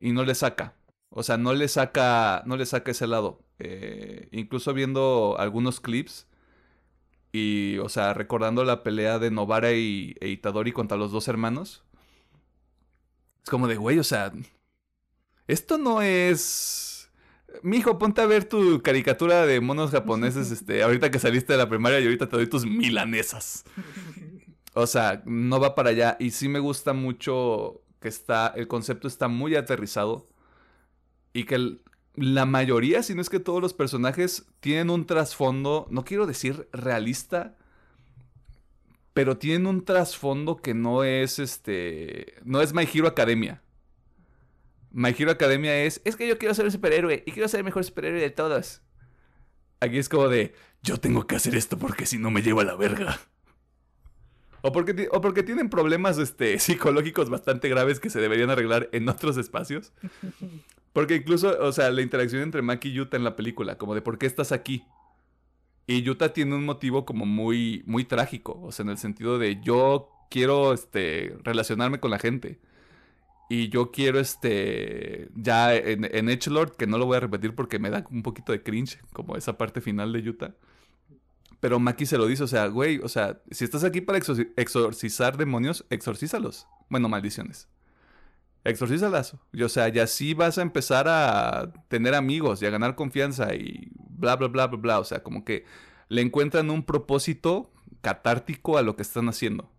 Y 0.00 0.12
no 0.12 0.24
le 0.24 0.34
saca. 0.34 0.74
O 1.10 1.22
sea, 1.22 1.36
no 1.36 1.52
le 1.54 1.68
saca, 1.68 2.42
no 2.46 2.56
le 2.56 2.66
saca 2.66 2.90
ese 2.92 3.06
lado. 3.06 3.44
Eh, 3.58 4.28
incluso 4.32 4.72
viendo 4.74 5.36
algunos 5.38 5.80
clips, 5.80 6.26
Y, 7.32 7.78
o 7.78 7.88
sea, 7.88 8.14
recordando 8.14 8.64
la 8.64 8.82
pelea 8.82 9.18
de 9.18 9.30
Novara 9.30 9.72
y, 9.72 10.16
e 10.20 10.28
Itadori 10.28 10.72
contra 10.72 10.96
los 10.96 11.12
dos 11.12 11.28
hermanos. 11.28 11.84
Es 13.44 13.50
como 13.50 13.68
de, 13.68 13.76
güey, 13.76 13.98
o 13.98 14.04
sea, 14.04 14.32
esto 15.52 15.78
no 15.78 16.02
es... 16.02 17.10
Mijo, 17.62 17.98
ponte 17.98 18.20
a 18.20 18.26
ver 18.26 18.44
tu 18.44 18.80
caricatura 18.82 19.44
de 19.44 19.60
monos 19.60 19.90
japoneses, 19.90 20.50
este, 20.52 20.82
ahorita 20.82 21.10
que 21.10 21.18
saliste 21.18 21.52
de 21.52 21.58
la 21.58 21.68
primaria 21.68 22.00
y 22.00 22.04
ahorita 22.04 22.28
te 22.28 22.36
doy 22.36 22.46
tus 22.46 22.64
milanesas. 22.66 23.64
O 24.74 24.86
sea, 24.86 25.22
no 25.26 25.58
va 25.60 25.74
para 25.74 25.90
allá. 25.90 26.16
Y 26.20 26.30
sí 26.30 26.48
me 26.48 26.60
gusta 26.60 26.92
mucho 26.92 27.82
que 28.00 28.08
está, 28.08 28.52
el 28.56 28.68
concepto 28.68 29.08
está 29.08 29.28
muy 29.28 29.56
aterrizado. 29.56 30.28
Y 31.32 31.44
que 31.44 31.56
el- 31.56 31.82
la 32.14 32.44
mayoría, 32.46 33.02
si 33.02 33.14
no 33.14 33.20
es 33.22 33.30
que 33.30 33.40
todos 33.40 33.60
los 33.62 33.72
personajes, 33.74 34.46
tienen 34.60 34.90
un 34.90 35.06
trasfondo, 35.06 35.86
no 35.90 36.04
quiero 36.04 36.26
decir 36.26 36.68
realista, 36.72 37.56
pero 39.12 39.38
tienen 39.38 39.66
un 39.66 39.84
trasfondo 39.84 40.56
que 40.56 40.74
no 40.74 41.02
es 41.04 41.38
este. 41.38 42.34
No 42.44 42.60
es 42.62 42.72
My 42.72 42.88
Hero 42.92 43.08
Academia. 43.08 43.62
My 44.92 45.14
Hero 45.16 45.30
Academia 45.30 45.84
es. 45.84 46.00
Es 46.04 46.16
que 46.16 46.26
yo 46.26 46.38
quiero 46.38 46.54
ser 46.54 46.64
un 46.64 46.72
superhéroe 46.72 47.22
y 47.26 47.32
quiero 47.32 47.48
ser 47.48 47.58
el 47.58 47.64
mejor 47.64 47.84
superhéroe 47.84 48.20
de 48.20 48.30
todos. 48.30 48.82
Aquí 49.80 49.98
es 49.98 50.08
como 50.08 50.28
de. 50.28 50.54
Yo 50.82 50.98
tengo 50.98 51.26
que 51.26 51.36
hacer 51.36 51.54
esto 51.54 51.78
porque 51.78 52.06
si 52.06 52.18
no 52.18 52.30
me 52.30 52.42
lleva 52.42 52.62
a 52.62 52.64
la 52.64 52.74
verga. 52.74 53.20
O 54.62 54.72
porque, 54.72 55.08
o 55.10 55.20
porque 55.20 55.42
tienen 55.42 55.70
problemas 55.70 56.18
este, 56.18 56.58
psicológicos 56.60 57.30
bastante 57.30 57.68
graves 57.68 58.00
que 58.00 58.10
se 58.10 58.20
deberían 58.20 58.50
arreglar 58.50 58.88
en 58.92 59.08
otros 59.08 59.36
espacios. 59.36 59.92
Porque 60.92 61.14
incluso, 61.14 61.56
o 61.60 61.70
sea, 61.70 61.88
la 61.92 62.02
interacción 62.02 62.42
entre 62.42 62.62
Maki 62.62 62.88
y 62.88 62.94
Yuta 62.94 63.16
en 63.16 63.22
la 63.22 63.36
película, 63.36 63.78
como 63.78 63.94
de 63.94 64.02
por 64.02 64.18
qué 64.18 64.26
estás 64.26 64.50
aquí. 64.50 64.84
Y 65.86 66.02
Yuta 66.02 66.32
tiene 66.32 66.56
un 66.56 66.64
motivo 66.64 67.04
como 67.04 67.26
muy, 67.26 67.84
muy 67.86 68.04
trágico, 68.04 68.60
o 68.60 68.72
sea, 68.72 68.82
en 68.82 68.90
el 68.90 68.98
sentido 68.98 69.38
de 69.38 69.60
yo 69.62 70.10
quiero, 70.30 70.72
este, 70.72 71.36
relacionarme 71.44 72.00
con 72.00 72.10
la 72.10 72.18
gente. 72.18 72.58
Y 73.52 73.68
yo 73.68 73.90
quiero, 73.90 74.20
este, 74.20 75.28
ya 75.34 75.74
en, 75.74 76.04
en 76.04 76.28
Edgelord, 76.28 76.76
que 76.76 76.86
no 76.86 76.98
lo 76.98 77.06
voy 77.06 77.16
a 77.16 77.20
repetir 77.20 77.56
porque 77.56 77.80
me 77.80 77.90
da 77.90 78.06
un 78.08 78.22
poquito 78.22 78.52
de 78.52 78.62
cringe, 78.62 79.00
como 79.12 79.34
esa 79.36 79.58
parte 79.58 79.80
final 79.80 80.12
de 80.12 80.22
Yuta. 80.22 80.54
Pero 81.58 81.80
Maki 81.80 82.06
se 82.06 82.16
lo 82.16 82.28
dice, 82.28 82.44
o 82.44 82.46
sea, 82.46 82.68
güey, 82.68 83.00
o 83.02 83.08
sea, 83.08 83.42
si 83.50 83.64
estás 83.64 83.82
aquí 83.82 84.00
para 84.00 84.20
exorci- 84.20 84.52
exorcizar 84.56 85.36
demonios, 85.36 85.84
exorcízalos. 85.90 86.68
Bueno, 86.88 87.08
maldiciones. 87.08 87.68
Exorcízalas. 88.62 89.36
Y, 89.52 89.64
o 89.64 89.68
sea, 89.68 89.88
y 89.88 89.98
así 89.98 90.32
vas 90.32 90.56
a 90.56 90.62
empezar 90.62 91.08
a 91.08 91.72
tener 91.88 92.14
amigos 92.14 92.62
y 92.62 92.66
a 92.66 92.70
ganar 92.70 92.94
confianza 92.94 93.52
y 93.56 93.90
bla, 93.96 94.36
bla, 94.36 94.46
bla, 94.46 94.68
bla, 94.68 94.78
bla. 94.80 95.00
O 95.00 95.04
sea, 95.04 95.24
como 95.24 95.44
que 95.44 95.64
le 96.08 96.22
encuentran 96.22 96.70
un 96.70 96.84
propósito 96.84 97.72
catártico 98.00 98.78
a 98.78 98.82
lo 98.82 98.94
que 98.94 99.02
están 99.02 99.28
haciendo. 99.28 99.72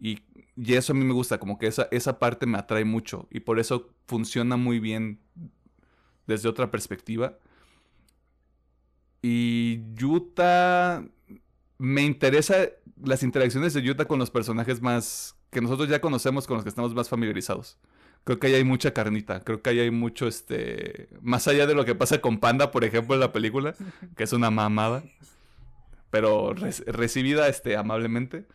Y, 0.00 0.20
y 0.60 0.74
eso 0.74 0.92
a 0.92 0.96
mí 0.96 1.04
me 1.04 1.14
gusta, 1.14 1.38
como 1.38 1.56
que 1.58 1.68
esa, 1.68 1.86
esa 1.92 2.18
parte 2.18 2.44
me 2.46 2.58
atrae 2.58 2.84
mucho. 2.84 3.28
Y 3.30 3.40
por 3.40 3.60
eso 3.60 3.90
funciona 4.06 4.56
muy 4.56 4.80
bien 4.80 5.20
desde 6.26 6.48
otra 6.48 6.70
perspectiva. 6.70 7.38
Y 9.22 9.80
Yuta. 9.94 11.04
Me 11.78 12.02
interesa 12.02 12.56
las 13.04 13.22
interacciones 13.22 13.72
de 13.72 13.82
Yuta 13.82 14.06
con 14.06 14.18
los 14.18 14.30
personajes 14.30 14.82
más. 14.82 15.36
que 15.50 15.60
nosotros 15.60 15.88
ya 15.88 16.00
conocemos, 16.00 16.46
con 16.46 16.56
los 16.56 16.64
que 16.64 16.70
estamos 16.70 16.92
más 16.94 17.08
familiarizados. 17.08 17.78
Creo 18.24 18.40
que 18.40 18.48
ahí 18.48 18.54
hay 18.54 18.64
mucha 18.64 18.92
carnita. 18.92 19.44
Creo 19.44 19.62
que 19.62 19.70
ahí 19.70 19.78
hay 19.78 19.90
mucho, 19.92 20.26
este. 20.26 21.08
Más 21.22 21.46
allá 21.46 21.66
de 21.66 21.74
lo 21.74 21.84
que 21.84 21.94
pasa 21.94 22.20
con 22.20 22.38
Panda, 22.40 22.70
por 22.72 22.84
ejemplo, 22.84 23.14
en 23.14 23.20
la 23.20 23.32
película, 23.32 23.74
que 24.16 24.24
es 24.24 24.32
una 24.32 24.50
mamada. 24.50 25.04
Pero 26.10 26.52
re- 26.54 26.72
recibida 26.86 27.48
este, 27.48 27.76
amablemente. 27.76 28.46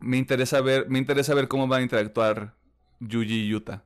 Me 0.00 0.16
interesa 0.16 0.60
ver. 0.60 0.88
Me 0.88 0.98
interesa 0.98 1.34
ver 1.34 1.48
cómo 1.48 1.66
van 1.66 1.80
a 1.80 1.82
interactuar 1.84 2.54
Yuji 3.00 3.34
y 3.34 3.48
Yuta. 3.48 3.84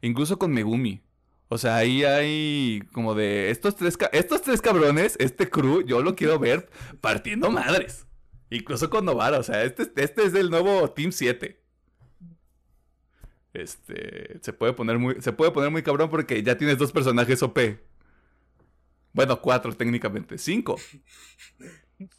Incluso 0.00 0.38
con 0.38 0.52
Megumi. 0.52 1.02
O 1.48 1.58
sea, 1.58 1.76
ahí 1.76 2.02
hay 2.04 2.82
como 2.92 3.14
de 3.14 3.50
estos 3.50 3.76
tres, 3.76 3.96
estos 4.12 4.42
tres 4.42 4.60
cabrones, 4.60 5.16
este 5.20 5.48
crew, 5.48 5.82
yo 5.82 6.02
lo 6.02 6.16
quiero 6.16 6.38
ver 6.40 6.68
partiendo 7.00 7.50
madres. 7.50 8.06
Incluso 8.50 8.90
con 8.90 9.04
Novara, 9.04 9.38
o 9.38 9.42
sea, 9.42 9.62
este, 9.62 9.90
este 9.96 10.24
es 10.24 10.34
el 10.34 10.50
nuevo 10.50 10.90
Team 10.90 11.12
7. 11.12 11.60
Este, 13.52 14.38
se 14.42 14.52
puede 14.52 14.72
poner 14.72 14.98
muy, 14.98 15.20
se 15.20 15.32
puede 15.32 15.50
poner 15.50 15.70
muy 15.70 15.82
cabrón 15.82 16.10
porque 16.10 16.42
ya 16.42 16.58
tienes 16.58 16.78
dos 16.78 16.92
personajes 16.92 17.42
OP. 17.42 17.58
Bueno, 19.12 19.40
cuatro 19.40 19.72
técnicamente, 19.72 20.38
cinco. 20.38 20.76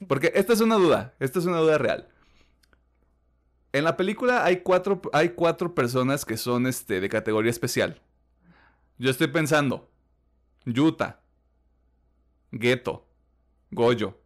Porque 0.08 0.32
esta 0.36 0.54
es 0.54 0.62
una 0.62 0.76
duda, 0.76 1.16
esta 1.20 1.40
es 1.40 1.46
una 1.46 1.60
duda 1.60 1.78
real. 1.78 2.10
En 3.74 3.84
la 3.84 3.98
película 3.98 4.44
hay 4.46 4.62
cuatro, 4.62 5.02
hay 5.14 5.30
cuatro 5.30 5.76
personas 5.76 6.26
que 6.26 6.38
son 6.38 6.68
este, 6.68 7.00
de 7.02 7.10
categoría 7.10 7.52
especial. 7.52 8.02
Yo 8.98 9.12
estoy 9.12 9.28
pensando, 9.28 9.90
Yuta, 10.66 11.22
Geto, 12.52 13.06
Goyo. 13.72 14.20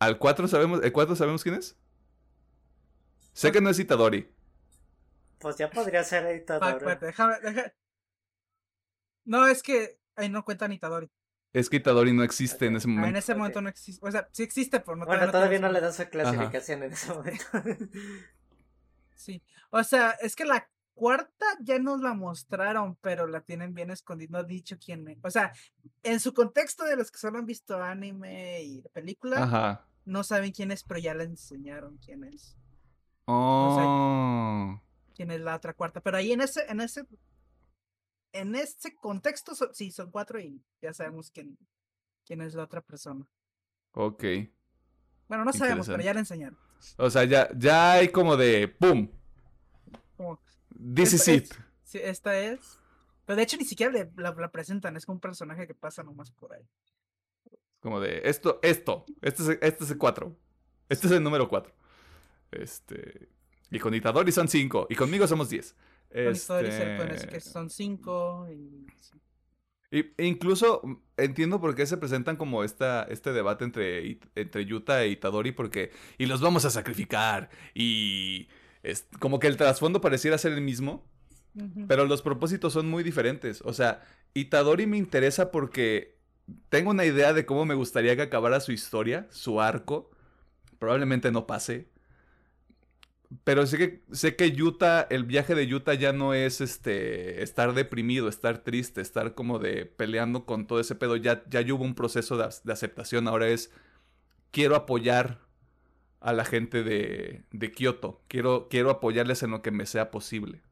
¿Al 0.00 0.18
4 0.18 0.46
sabemos, 0.46 0.80
el 0.82 0.92
4 0.92 1.16
sabemos 1.16 1.42
quién 1.42 1.56
es? 1.56 1.76
Sé 3.32 3.50
que 3.52 3.60
no 3.60 3.70
es 3.70 3.78
Itadori. 3.78 4.28
Pues 5.38 5.56
ya 5.56 5.70
podría 5.70 6.04
ser 6.04 6.26
espérate, 6.26 7.06
déjame, 7.06 7.40
deja- 7.40 7.72
No, 9.24 9.46
es 9.46 9.62
que 9.62 9.98
ahí 10.16 10.28
no 10.28 10.44
cuenta 10.44 10.72
Itadori. 10.72 11.10
Es 11.52 11.70
que 11.70 11.76
Itadori 11.78 12.12
no 12.12 12.22
existe 12.22 12.66
en 12.66 12.76
ese 12.76 12.88
Ah, 12.88 12.90
en 12.90 12.96
momento. 12.98 13.18
ese 13.18 13.32
Ok. 13.32 13.38
momento 13.38 13.62
no 13.62 13.68
existe. 13.68 14.06
O 14.06 14.10
sea, 14.10 14.28
sí 14.32 14.42
existe, 14.42 14.80
pero 14.80 14.96
no 14.96 15.06
Bueno, 15.06 15.30
todavía 15.30 15.58
no 15.58 15.70
le 15.72 15.80
dan 15.80 15.92
su 15.92 16.04
clasificación 16.08 16.82
en 16.82 16.92
ese 16.92 17.12
momento. 17.12 17.44
Sí. 19.14 19.42
O 19.70 19.82
sea, 19.82 20.10
es 20.22 20.36
que 20.36 20.44
la 20.44 20.70
cuarta 20.94 21.44
ya 21.60 21.78
nos 21.80 22.00
la 22.00 22.14
mostraron, 22.14 22.96
pero 23.00 23.26
la 23.26 23.40
tienen 23.40 23.74
bien 23.74 23.90
escondida. 23.90 24.28
No 24.32 24.38
ha 24.38 24.44
dicho 24.44 24.78
quién 24.78 25.08
es. 25.08 25.18
O 25.22 25.30
sea, 25.30 25.52
en 26.04 26.20
su 26.20 26.32
contexto 26.32 26.84
de 26.84 26.96
los 26.96 27.10
que 27.10 27.18
solo 27.18 27.38
han 27.38 27.46
visto 27.46 27.82
anime 27.82 28.62
y 28.62 28.80
película, 28.92 29.42
Ajá. 29.42 29.86
no 30.04 30.22
saben 30.22 30.52
quién 30.52 30.70
es, 30.70 30.84
pero 30.84 31.00
ya 31.00 31.14
le 31.14 31.24
enseñaron 31.24 31.98
quién 31.98 32.24
es. 32.24 32.56
Oh. 33.26 34.80
Quién 35.14 35.30
es 35.32 35.40
la 35.40 35.56
otra 35.56 35.72
cuarta. 35.74 36.00
Pero 36.00 36.16
ahí 36.16 36.32
en 36.32 36.40
ese, 36.40 36.64
en 36.68 36.80
ese, 36.80 37.04
en 38.32 38.54
ese 38.54 38.94
contexto, 38.96 39.54
son- 39.54 39.74
sí, 39.74 39.90
son 39.90 40.10
cuatro 40.10 40.38
y 40.40 40.62
ya 40.82 40.92
sabemos 40.92 41.30
quién, 41.30 41.56
quién 42.26 42.40
es 42.42 42.54
la 42.54 42.64
otra 42.64 42.80
persona. 42.80 43.26
Ok. 43.92 44.24
Bueno, 45.28 45.44
no 45.44 45.52
sabemos, 45.52 45.86
pero 45.86 46.02
ya 46.02 46.12
le 46.14 46.20
enseñaron. 46.20 46.58
O 46.96 47.10
sea, 47.10 47.24
ya, 47.24 47.48
ya 47.56 47.92
hay 47.94 48.08
como 48.08 48.36
de 48.36 48.68
¡Pum! 48.68 49.10
Como, 50.16 50.40
This 50.94 51.12
is 51.14 51.28
it. 51.28 51.44
es- 51.44 51.58
sí, 51.84 51.98
esta 52.02 52.38
es. 52.38 52.78
Pero 53.24 53.36
de 53.36 53.42
hecho 53.42 53.56
ni 53.56 53.64
siquiera 53.64 53.92
le- 53.92 54.10
la, 54.16 54.32
la 54.32 54.50
presentan, 54.50 54.96
es 54.96 55.04
como 55.04 55.16
un 55.16 55.20
personaje 55.20 55.66
que 55.66 55.74
pasa 55.74 56.02
nomás 56.02 56.30
por 56.30 56.54
ahí. 56.54 56.66
Como 57.80 58.00
de 58.00 58.22
esto, 58.24 58.58
esto. 58.62 59.04
Este 59.22 59.42
es, 59.42 59.48
este 59.60 59.84
es 59.84 59.90
el 59.90 59.98
4. 59.98 60.36
Este 60.88 61.06
es 61.06 61.12
el 61.12 61.22
número 61.22 61.48
4. 61.48 61.72
Este. 62.50 63.28
Y 63.70 63.78
con 63.78 63.94
Itadori 63.94 64.32
son 64.32 64.48
5. 64.48 64.86
Y 64.88 64.94
conmigo 64.96 65.26
somos 65.26 65.50
10. 65.50 65.74
Con 66.12 66.32
historias 66.32 66.74
se 66.74 66.84
pueden 66.96 67.08
decir 67.08 67.28
Este, 67.28 67.28
que 67.28 67.40
son 67.40 67.70
cinco 67.70 68.48
y 68.50 68.86
e 69.90 70.26
incluso 70.26 70.82
mm, 70.84 70.94
entiendo 71.16 71.60
por 71.60 71.74
qué 71.74 71.86
se 71.86 71.96
presentan 71.96 72.36
como 72.36 72.62
esta, 72.64 73.04
este 73.04 73.32
debate 73.32 73.64
entre, 73.64 74.18
entre 74.34 74.66
Yuta 74.66 75.02
e 75.02 75.08
Itadori, 75.08 75.52
porque. 75.52 75.90
Y 76.18 76.26
los 76.26 76.40
vamos 76.40 76.64
a 76.64 76.70
sacrificar. 76.70 77.50
Y. 77.74 78.48
es, 78.82 79.06
como 79.18 79.38
que 79.38 79.46
el 79.46 79.56
trasfondo 79.56 80.00
pareciera 80.00 80.38
ser 80.38 80.52
el 80.52 80.60
mismo. 80.60 81.04
Pero 81.88 82.04
los 82.04 82.22
propósitos 82.22 82.72
son 82.72 82.88
muy 82.88 83.02
diferentes. 83.02 83.62
O 83.64 83.72
sea, 83.72 84.02
Itadori 84.32 84.86
me 84.86 84.96
interesa 84.96 85.50
porque 85.50 86.16
tengo 86.68 86.90
una 86.90 87.04
idea 87.04 87.32
de 87.32 87.46
cómo 87.46 87.64
me 87.64 87.74
gustaría 87.74 88.14
que 88.14 88.22
acabara 88.22 88.60
su 88.60 88.70
historia, 88.70 89.26
su 89.30 89.60
arco. 89.60 90.08
Probablemente 90.78 91.32
no 91.32 91.48
pase. 91.48 91.88
Pero 93.44 93.66
sé 93.66 93.76
que, 93.78 94.02
sé 94.12 94.36
que 94.36 94.52
Yuta, 94.52 95.06
el 95.10 95.24
viaje 95.24 95.54
de 95.54 95.66
Yuta 95.66 95.92
ya 95.94 96.12
no 96.14 96.32
es 96.32 96.60
este 96.62 97.42
estar 97.42 97.74
deprimido, 97.74 98.28
estar 98.28 98.58
triste, 98.64 99.02
estar 99.02 99.34
como 99.34 99.58
de 99.58 99.84
peleando 99.86 100.46
con 100.46 100.66
todo 100.66 100.80
ese 100.80 100.94
pedo. 100.94 101.16
Ya, 101.16 101.44
ya 101.50 101.60
hubo 101.74 101.84
un 101.84 101.94
proceso 101.94 102.38
de, 102.38 102.44
ac- 102.44 102.62
de 102.62 102.72
aceptación. 102.72 103.28
Ahora 103.28 103.48
es 103.48 103.70
quiero 104.52 104.76
apoyar 104.76 105.40
a 106.20 106.32
la 106.32 106.44
gente 106.44 106.82
de, 106.84 107.44
de 107.52 107.72
Kioto. 107.72 108.22
Quiero, 108.28 108.68
quiero 108.70 108.90
apoyarles 108.90 109.42
en 109.42 109.50
lo 109.52 109.62
que 109.62 109.70
me 109.72 109.86
sea 109.86 110.10
posible. 110.10 110.62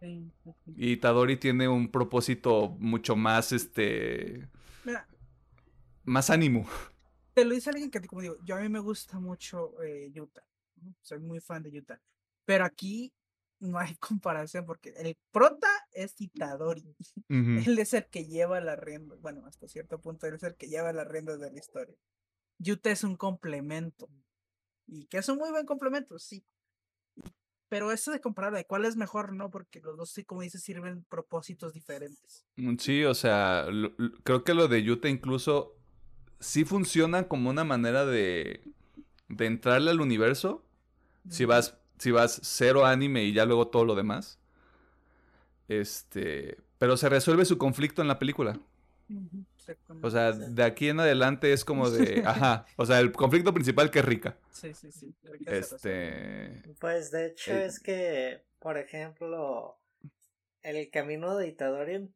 Sí. 0.00 0.30
Y 0.76 0.92
Itadori 0.92 1.36
tiene 1.38 1.68
un 1.68 1.90
propósito 1.90 2.76
mucho 2.78 3.16
más, 3.16 3.52
este, 3.52 4.48
Mira, 4.84 5.06
más 6.04 6.30
ánimo. 6.30 6.66
te 7.34 7.44
lo 7.44 7.54
dice 7.54 7.70
alguien 7.70 7.90
que, 7.90 8.00
como 8.00 8.22
digo, 8.22 8.36
yo 8.44 8.56
a 8.56 8.60
mí 8.60 8.68
me 8.68 8.80
gusta 8.80 9.18
mucho 9.20 9.80
eh, 9.82 10.10
Yuta. 10.12 10.42
Soy 11.02 11.18
muy 11.20 11.40
fan 11.40 11.62
de 11.62 11.72
Yuta. 11.72 12.00
Pero 12.44 12.64
aquí 12.64 13.12
no 13.60 13.78
hay 13.78 13.96
comparación 14.00 14.66
porque 14.66 14.90
el 14.96 15.16
prota 15.32 15.68
es 15.92 16.14
Itadori. 16.20 16.94
Él 17.74 17.78
es 17.78 17.94
el 17.94 18.06
que 18.06 18.26
lleva 18.26 18.60
la 18.60 18.76
rienda. 18.76 19.16
Bueno, 19.20 19.46
hasta 19.46 19.66
cierto 19.68 20.00
punto 20.00 20.26
él 20.26 20.34
es 20.34 20.42
el 20.42 20.54
que 20.56 20.68
lleva 20.68 20.92
la 20.92 21.04
rienda 21.04 21.36
de 21.36 21.50
la 21.50 21.58
historia. 21.58 21.96
Yuta 22.58 22.90
es 22.90 23.02
un 23.04 23.16
complemento. 23.16 24.08
Y 24.86 25.06
que 25.06 25.18
es 25.18 25.28
un 25.28 25.38
muy 25.38 25.50
buen 25.50 25.66
complemento, 25.66 26.18
sí. 26.18 26.44
Pero 27.68 27.90
eso 27.90 28.12
de 28.12 28.20
comparar 28.20 28.52
de 28.54 28.64
cuál 28.64 28.84
es 28.84 28.96
mejor, 28.96 29.32
no, 29.32 29.50
porque 29.50 29.80
los 29.80 29.96
dos, 29.96 30.14
como 30.24 30.42
dices, 30.42 30.62
sirven 30.62 31.04
propósitos 31.08 31.72
diferentes. 31.72 32.46
Mm, 32.56 32.76
Sí, 32.78 33.04
o 33.04 33.14
sea, 33.14 33.66
lo- 33.70 33.92
lo- 33.98 34.12
creo 34.22 34.44
que 34.44 34.54
lo 34.54 34.68
de 34.68 34.84
Yuta 34.84 35.08
incluso 35.08 35.74
sí 36.38 36.64
funciona 36.64 37.26
como 37.26 37.50
una 37.50 37.64
manera 37.64 38.06
de, 38.06 38.62
de 39.28 39.46
entrarle 39.46 39.90
al 39.90 40.00
universo. 40.00 40.64
Si 41.28 41.44
vas, 41.44 41.76
si 41.98 42.10
vas 42.10 42.40
cero 42.42 42.84
anime 42.86 43.24
y 43.24 43.32
ya 43.32 43.44
luego 43.44 43.68
todo 43.68 43.84
lo 43.84 43.94
demás. 43.94 44.38
Este, 45.68 46.58
pero 46.78 46.96
se 46.96 47.08
resuelve 47.08 47.44
su 47.44 47.58
conflicto 47.58 48.02
en 48.02 48.08
la 48.08 48.18
película. 48.18 48.58
O 50.02 50.10
sea, 50.10 50.32
de 50.32 50.62
aquí 50.62 50.88
en 50.88 51.00
adelante 51.00 51.52
es 51.52 51.64
como 51.64 51.90
de, 51.90 52.22
ajá, 52.26 52.66
o 52.76 52.86
sea, 52.86 53.00
el 53.00 53.12
conflicto 53.12 53.52
principal 53.52 53.90
que 53.90 53.98
es 53.98 54.04
rica. 54.04 54.36
Sí, 54.52 54.72
sí, 54.74 54.92
sí. 54.92 55.12
Este, 55.46 56.62
Pues 56.78 57.10
de 57.10 57.26
hecho 57.26 57.52
Eh. 57.52 57.66
es 57.66 57.80
que, 57.80 58.44
por 58.60 58.78
ejemplo, 58.78 59.78
el 60.62 60.88
camino 60.90 61.36
de 61.36 61.48
Itadori 61.48 62.08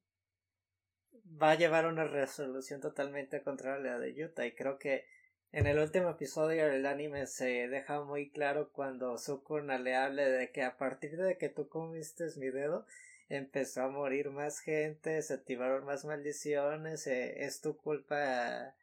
va 1.43 1.53
a 1.53 1.55
llevar 1.57 1.87
una 1.87 2.05
resolución 2.05 2.81
totalmente 2.81 3.43
contraria 3.43 3.95
a 3.95 3.95
la 3.95 3.99
de 3.99 4.15
Yuta 4.15 4.47
y 4.47 4.55
creo 4.55 4.79
que 4.79 5.05
en 5.53 5.67
el 5.67 5.79
último 5.79 6.11
episodio 6.11 6.67
del 6.67 6.87
anime 6.87 7.27
se 7.27 7.69
deja 7.69 8.03
muy 8.05 8.31
claro 8.31 8.71
cuando 8.73 9.19
Sukuna 9.19 9.79
le 9.79 9.97
hable 9.97 10.25
de 10.31 10.53
que 10.53 10.63
a 10.63 10.77
partir 10.77 11.17
de 11.17 11.37
que 11.39 11.49
tú 11.49 11.69
comiste 11.69 12.25
mi 12.37 12.51
dedo 12.51 12.87
empezó 13.29 13.83
a 13.83 13.89
morir 13.89 14.31
más 14.31 14.61
gente, 14.61 15.23
se 15.23 15.35
activaron 15.35 15.85
más 15.85 16.05
maldiciones, 16.05 17.07
eh, 17.07 17.45
es 17.45 17.61
tu 17.61 17.77
culpa. 17.77 18.75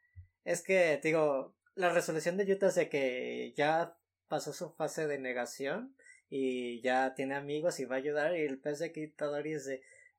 Es 0.44 0.62
que, 0.62 0.98
digo, 1.02 1.54
la 1.74 1.90
resolución 1.92 2.36
de 2.36 2.46
Yuta 2.46 2.68
es 2.68 2.74
de 2.74 2.88
que 2.88 3.52
ya 3.56 3.96
pasó 4.26 4.52
su 4.52 4.70
fase 4.70 5.06
de 5.06 5.18
negación 5.18 5.94
y 6.30 6.80
ya 6.82 7.14
tiene 7.14 7.34
amigos 7.34 7.80
y 7.80 7.84
va 7.84 7.96
a 7.96 7.98
ayudar 7.98 8.36
y 8.36 8.42
el 8.42 8.58
pez 8.58 8.78
de 8.78 8.92
Kitadori 8.92 9.54
es 9.54 9.70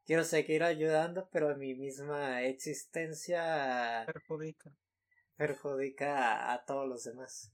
quiero 0.05 0.23
seguir 0.23 0.63
ayudando 0.63 1.29
pero 1.31 1.55
mi 1.55 1.75
misma 1.75 2.41
existencia 2.43 4.03
Perjudica. 4.07 4.71
Perjudica 5.39 6.51
a, 6.51 6.53
a 6.53 6.65
todos 6.65 6.87
los 6.87 7.05
demás. 7.05 7.51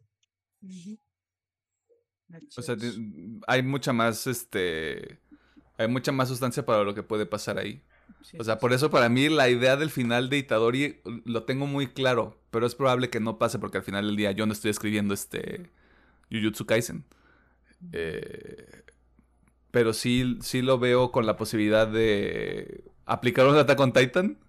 O 2.58 2.62
sea, 2.62 2.76
hay 3.48 3.62
mucha 3.62 3.94
más, 3.94 4.26
este, 4.26 5.20
hay 5.78 5.88
mucha 5.88 6.12
más 6.12 6.30
sustancia 6.30 6.66
para 6.66 6.84
lo 6.84 6.96
que 6.96 7.04
puede 7.04 7.28
pasar 7.28 7.60
ahí. 7.60 7.84
Sí, 8.22 8.38
O 8.40 8.44
sea, 8.44 8.56
sí, 8.56 8.60
por 8.60 8.74
eso 8.74 8.90
para 8.90 9.10
mí 9.10 9.30
la 9.30 9.50
idea 9.50 9.78
del 9.78 9.92
final 9.92 10.30
de 10.30 10.40
Itadori 10.40 11.02
lo 11.26 11.44
tengo 11.44 11.68
muy 11.68 11.88
claro, 11.88 12.40
pero 12.50 12.66
es 12.66 12.74
probable 12.74 13.12
que 13.12 13.20
no 13.20 13.38
pase 13.38 13.60
porque 13.60 13.78
al 13.78 13.84
final 13.84 14.08
del 14.08 14.16
día 14.16 14.32
yo 14.32 14.48
no 14.48 14.54
estoy 14.54 14.72
escribiendo 14.72 15.14
este 15.14 15.70
Jujutsu 16.32 16.66
Kaisen. 16.66 17.06
Eh, 17.92 18.84
pero 19.72 19.94
sí, 19.94 20.38
sí 20.42 20.62
lo 20.62 20.80
veo 20.80 21.12
con 21.12 21.26
la 21.26 21.38
posibilidad 21.38 21.88
de 21.88 22.86
aplicar 23.06 23.48
un 23.48 23.58
Attack 23.58 23.80
on 23.80 23.94
Titan. 23.94 24.40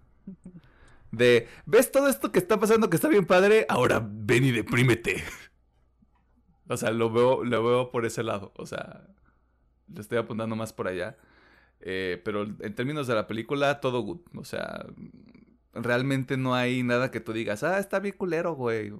De, 1.11 1.47
¿ves 1.65 1.91
todo 1.91 2.09
esto 2.09 2.31
que 2.31 2.39
está 2.39 2.59
pasando 2.59 2.89
que 2.89 2.97
está 2.97 3.07
bien 3.07 3.25
padre? 3.25 3.65
Ahora 3.69 4.05
ven 4.05 4.43
y 4.43 4.51
deprímete. 4.51 5.23
O 6.69 6.77
sea, 6.77 6.91
lo 6.91 7.11
veo, 7.11 7.43
lo 7.43 7.63
veo 7.63 7.91
por 7.91 8.05
ese 8.05 8.23
lado. 8.23 8.51
O 8.57 8.65
sea, 8.65 9.07
le 9.93 10.01
estoy 10.01 10.17
apuntando 10.17 10.55
más 10.55 10.73
por 10.73 10.87
allá. 10.87 11.17
Eh, 11.79 12.21
pero 12.25 12.43
en 12.43 12.75
términos 12.75 13.07
de 13.07 13.15
la 13.15 13.27
película, 13.27 13.79
todo 13.79 14.01
good. 14.01 14.19
O 14.35 14.43
sea, 14.43 14.85
realmente 15.73 16.37
no 16.37 16.55
hay 16.55 16.83
nada 16.83 17.11
que 17.11 17.19
tú 17.19 17.33
digas, 17.33 17.63
ah, 17.63 17.79
está 17.79 17.99
bien 17.99 18.15
culero, 18.17 18.53
güey. 18.55 18.93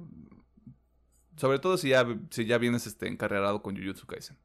Sobre 1.36 1.60
todo 1.60 1.78
si 1.78 1.90
ya, 1.90 2.06
si 2.30 2.46
ya 2.46 2.58
vienes 2.58 2.88
este, 2.88 3.08
encarrerado 3.08 3.62
con 3.62 3.76
Jujutsu 3.78 4.08
Kaisen. 4.08 4.38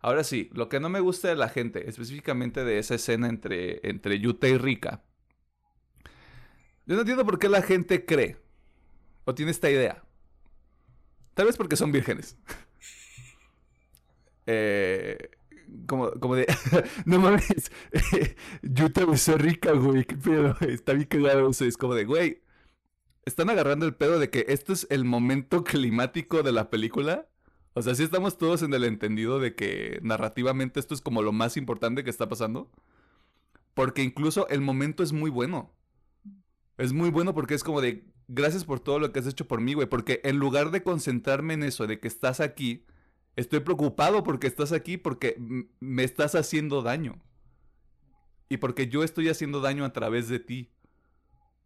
Ahora 0.00 0.24
sí, 0.24 0.50
lo 0.52 0.68
que 0.68 0.80
no 0.80 0.88
me 0.88 1.00
gusta 1.00 1.28
de 1.28 1.36
la 1.36 1.48
gente, 1.48 1.88
específicamente 1.88 2.64
de 2.64 2.78
esa 2.78 2.94
escena 2.96 3.28
entre, 3.28 3.86
entre 3.88 4.18
Yuta 4.18 4.48
y 4.48 4.58
Rika. 4.58 5.02
Yo 6.86 6.94
no 6.94 7.00
entiendo 7.00 7.24
por 7.24 7.38
qué 7.38 7.48
la 7.48 7.62
gente 7.62 8.04
cree 8.04 8.36
o 9.24 9.34
tiene 9.34 9.50
esta 9.50 9.70
idea. 9.70 10.02
Tal 11.34 11.46
vez 11.46 11.56
porque 11.56 11.76
son 11.76 11.92
vírgenes. 11.92 12.36
Eh, 14.44 15.30
como, 15.86 16.10
como 16.12 16.34
de, 16.34 16.46
no 17.04 17.20
mames, 17.20 17.70
Yuta 18.62 19.04
besó 19.04 19.34
a 19.34 19.38
Rika, 19.38 19.70
güey, 19.70 20.04
qué 20.04 20.16
pedo, 20.16 20.56
está 20.68 20.94
bien 20.94 21.06
cagado 21.06 21.48
eso. 21.50 21.64
Es 21.64 21.76
como 21.76 21.94
de, 21.94 22.04
güey, 22.04 22.42
están 23.24 23.50
agarrando 23.50 23.86
el 23.86 23.94
pedo 23.94 24.18
de 24.18 24.30
que 24.30 24.46
esto 24.48 24.72
es 24.72 24.86
el 24.90 25.04
momento 25.04 25.64
climático 25.64 26.42
de 26.42 26.50
la 26.50 26.70
película. 26.70 27.28
O 27.74 27.82
sea, 27.82 27.94
sí 27.94 28.02
estamos 28.02 28.36
todos 28.36 28.62
en 28.62 28.74
el 28.74 28.84
entendido 28.84 29.38
de 29.38 29.54
que 29.54 30.00
narrativamente 30.02 30.80
esto 30.80 30.94
es 30.94 31.00
como 31.00 31.22
lo 31.22 31.32
más 31.32 31.56
importante 31.56 32.04
que 32.04 32.10
está 32.10 32.28
pasando. 32.28 32.70
Porque 33.74 34.02
incluso 34.02 34.48
el 34.48 34.60
momento 34.60 35.02
es 35.02 35.12
muy 35.12 35.30
bueno. 35.30 35.72
Es 36.78 36.92
muy 36.92 37.10
bueno 37.10 37.34
porque 37.34 37.54
es 37.54 37.64
como 37.64 37.80
de, 37.80 38.04
gracias 38.28 38.64
por 38.64 38.80
todo 38.80 38.98
lo 38.98 39.12
que 39.12 39.20
has 39.20 39.26
hecho 39.26 39.46
por 39.46 39.60
mí, 39.60 39.74
güey. 39.74 39.86
Porque 39.88 40.20
en 40.24 40.38
lugar 40.38 40.70
de 40.70 40.82
concentrarme 40.82 41.54
en 41.54 41.62
eso, 41.62 41.86
de 41.86 42.00
que 42.00 42.08
estás 42.08 42.40
aquí, 42.40 42.84
estoy 43.36 43.60
preocupado 43.60 44.22
porque 44.22 44.46
estás 44.46 44.72
aquí, 44.72 44.96
porque 44.96 45.36
me 45.80 46.04
estás 46.04 46.34
haciendo 46.34 46.82
daño. 46.82 47.22
Y 48.48 48.58
porque 48.58 48.88
yo 48.88 49.02
estoy 49.02 49.28
haciendo 49.28 49.60
daño 49.60 49.84
a 49.84 49.92
través 49.92 50.28
de 50.28 50.38
ti. 50.38 50.70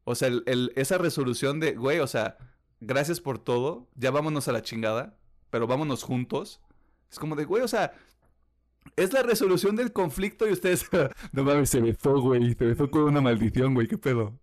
O 0.04 0.14
sea, 0.14 0.28
el- 0.28 0.72
esa 0.76 0.98
resolución 0.98 1.58
de, 1.60 1.74
güey, 1.74 1.98
o 1.98 2.06
sea, 2.06 2.36
gracias 2.80 3.20
por 3.20 3.38
todo, 3.38 3.88
ya 3.96 4.10
vámonos 4.10 4.46
a 4.48 4.52
la 4.52 4.62
chingada, 4.62 5.18
pero 5.50 5.66
vámonos 5.66 6.02
juntos. 6.04 6.60
Es 7.10 7.18
como 7.18 7.34
de, 7.34 7.44
güey, 7.44 7.62
o 7.62 7.68
sea, 7.68 7.92
es 8.94 9.12
la 9.12 9.22
resolución 9.22 9.74
del 9.74 9.92
conflicto 9.92 10.46
y 10.48 10.52
ustedes, 10.52 10.86
no 11.32 11.42
mames, 11.44 11.70
se 11.70 11.80
besó, 11.80 12.20
güey, 12.20 12.54
se 12.54 12.64
besó 12.66 12.88
con 12.90 13.02
una 13.04 13.20
maldición, 13.20 13.74
güey, 13.74 13.88
qué 13.88 13.98
pedo. 13.98 14.38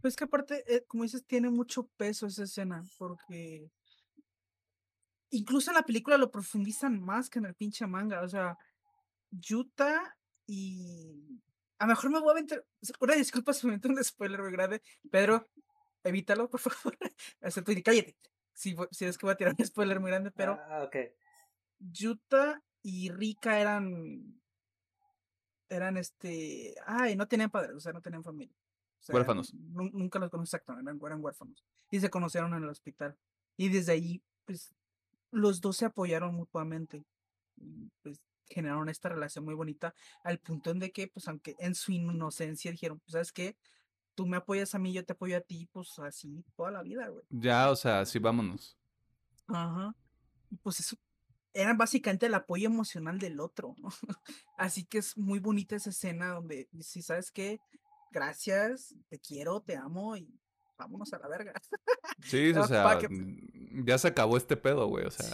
Pues 0.00 0.16
que 0.16 0.24
aparte, 0.24 0.64
eh, 0.66 0.84
como 0.86 1.04
dices, 1.04 1.24
tiene 1.24 1.50
mucho 1.50 1.86
peso 1.96 2.26
esa 2.26 2.44
escena, 2.44 2.84
porque 2.98 3.70
incluso 5.30 5.70
en 5.70 5.76
la 5.76 5.82
película 5.82 6.18
lo 6.18 6.30
profundizan 6.30 7.00
más 7.00 7.30
que 7.30 7.38
en 7.38 7.46
el 7.46 7.54
pinche 7.54 7.86
manga. 7.86 8.22
O 8.22 8.28
sea, 8.28 8.56
Yuta 9.30 10.16
y. 10.46 11.40
A 11.78 11.86
lo 11.86 11.90
mejor 11.90 12.10
me 12.10 12.20
voy 12.20 12.28
a 12.28 12.32
aventar. 12.32 12.64
Una 13.00 13.14
disculpa 13.14 13.52
si 13.54 13.66
me 13.66 13.74
meto 13.74 13.88
un 13.88 14.02
spoiler 14.02 14.42
muy 14.42 14.52
grande. 14.52 14.82
Pedro, 15.10 15.48
evítalo, 16.04 16.48
por 16.50 16.60
favor. 16.60 16.98
O 17.42 17.50
sea, 17.50 17.62
tú 17.62 17.72
di, 17.72 17.82
cállate. 17.82 18.16
Si, 18.52 18.76
si 18.90 19.04
es 19.06 19.16
que 19.16 19.26
voy 19.26 19.32
a 19.32 19.36
tirar 19.36 19.54
un 19.58 19.64
spoiler 19.64 20.00
muy 20.00 20.10
grande, 20.10 20.30
pero 20.30 20.58
Ah, 20.68 20.82
ok. 20.84 20.96
Yuta 21.78 22.62
y 22.82 23.10
Rika 23.10 23.60
eran. 23.60 24.40
Eran 25.68 25.96
este. 25.96 26.74
Ay, 26.84 27.16
no 27.16 27.28
tenían 27.28 27.50
padres, 27.50 27.76
o 27.76 27.80
sea, 27.80 27.92
no 27.92 28.02
tenían 28.02 28.24
familia. 28.24 28.59
Sea, 29.00 29.14
Huérfanos. 29.16 29.52
nu- 29.54 29.90
Nunca 29.92 30.18
los 30.18 30.30
conocí 30.30 30.48
exactamente, 30.48 30.88
eran, 30.90 31.00
eran 31.04 31.24
huérfanos. 31.24 31.64
Y 31.90 32.00
se 32.00 32.10
conocieron 32.10 32.54
en 32.54 32.62
el 32.64 32.68
hospital. 32.68 33.16
Y 33.56 33.68
desde 33.68 33.92
ahí, 33.92 34.22
pues, 34.44 34.74
los 35.30 35.60
dos 35.60 35.76
se 35.78 35.86
apoyaron 35.86 36.34
mutuamente. 36.34 37.04
Y 37.56 37.90
pues 38.02 38.20
generaron 38.48 38.88
esta 38.88 39.08
relación 39.08 39.44
muy 39.44 39.54
bonita. 39.54 39.94
Al 40.24 40.38
punto 40.38 40.70
en 40.70 40.78
de 40.80 40.90
que, 40.92 41.08
pues, 41.08 41.28
aunque 41.28 41.56
en 41.58 41.74
su 41.74 41.92
inocencia 41.92 42.70
dijeron, 42.70 42.98
pues, 43.00 43.12
¿sabes 43.12 43.32
qué? 43.32 43.56
Tú 44.14 44.26
me 44.26 44.36
apoyas 44.36 44.74
a 44.74 44.78
mí, 44.78 44.92
yo 44.92 45.04
te 45.04 45.12
apoyo 45.12 45.36
a 45.36 45.40
ti, 45.40 45.66
pues 45.72 45.98
así 46.00 46.44
toda 46.56 46.70
la 46.70 46.82
vida, 46.82 47.08
güey. 47.08 47.24
Ya, 47.30 47.70
o 47.70 47.76
sea, 47.76 48.04
sí, 48.04 48.18
vámonos. 48.18 48.76
Ajá. 49.46 49.94
Y 50.50 50.56
pues 50.56 50.80
eso 50.80 50.96
era 51.52 51.74
básicamente 51.74 52.26
el 52.26 52.34
apoyo 52.34 52.66
emocional 52.66 53.18
del 53.18 53.40
otro, 53.40 53.74
¿no? 53.78 53.88
Así 54.58 54.84
que 54.84 54.98
es 54.98 55.16
muy 55.16 55.38
bonita 55.38 55.74
esa 55.76 55.90
escena 55.90 56.28
donde 56.34 56.68
si 56.80 57.02
sabes 57.02 57.30
qué, 57.32 57.60
gracias, 58.10 58.94
te 59.08 59.18
quiero, 59.18 59.60
te 59.60 59.76
amo 59.76 60.16
y 60.16 60.38
vámonos 60.78 61.12
a 61.12 61.18
la 61.18 61.28
verga. 61.28 61.52
Sí, 62.24 62.50
o 62.52 62.66
sea, 62.66 62.98
que- 62.98 63.08
mm, 63.08 63.86
ya 63.86 63.96
se 63.96 64.08
acabó 64.08 64.36
este 64.36 64.56
pedo, 64.56 64.86
güey, 64.88 65.06
o 65.06 65.10
sea, 65.10 65.30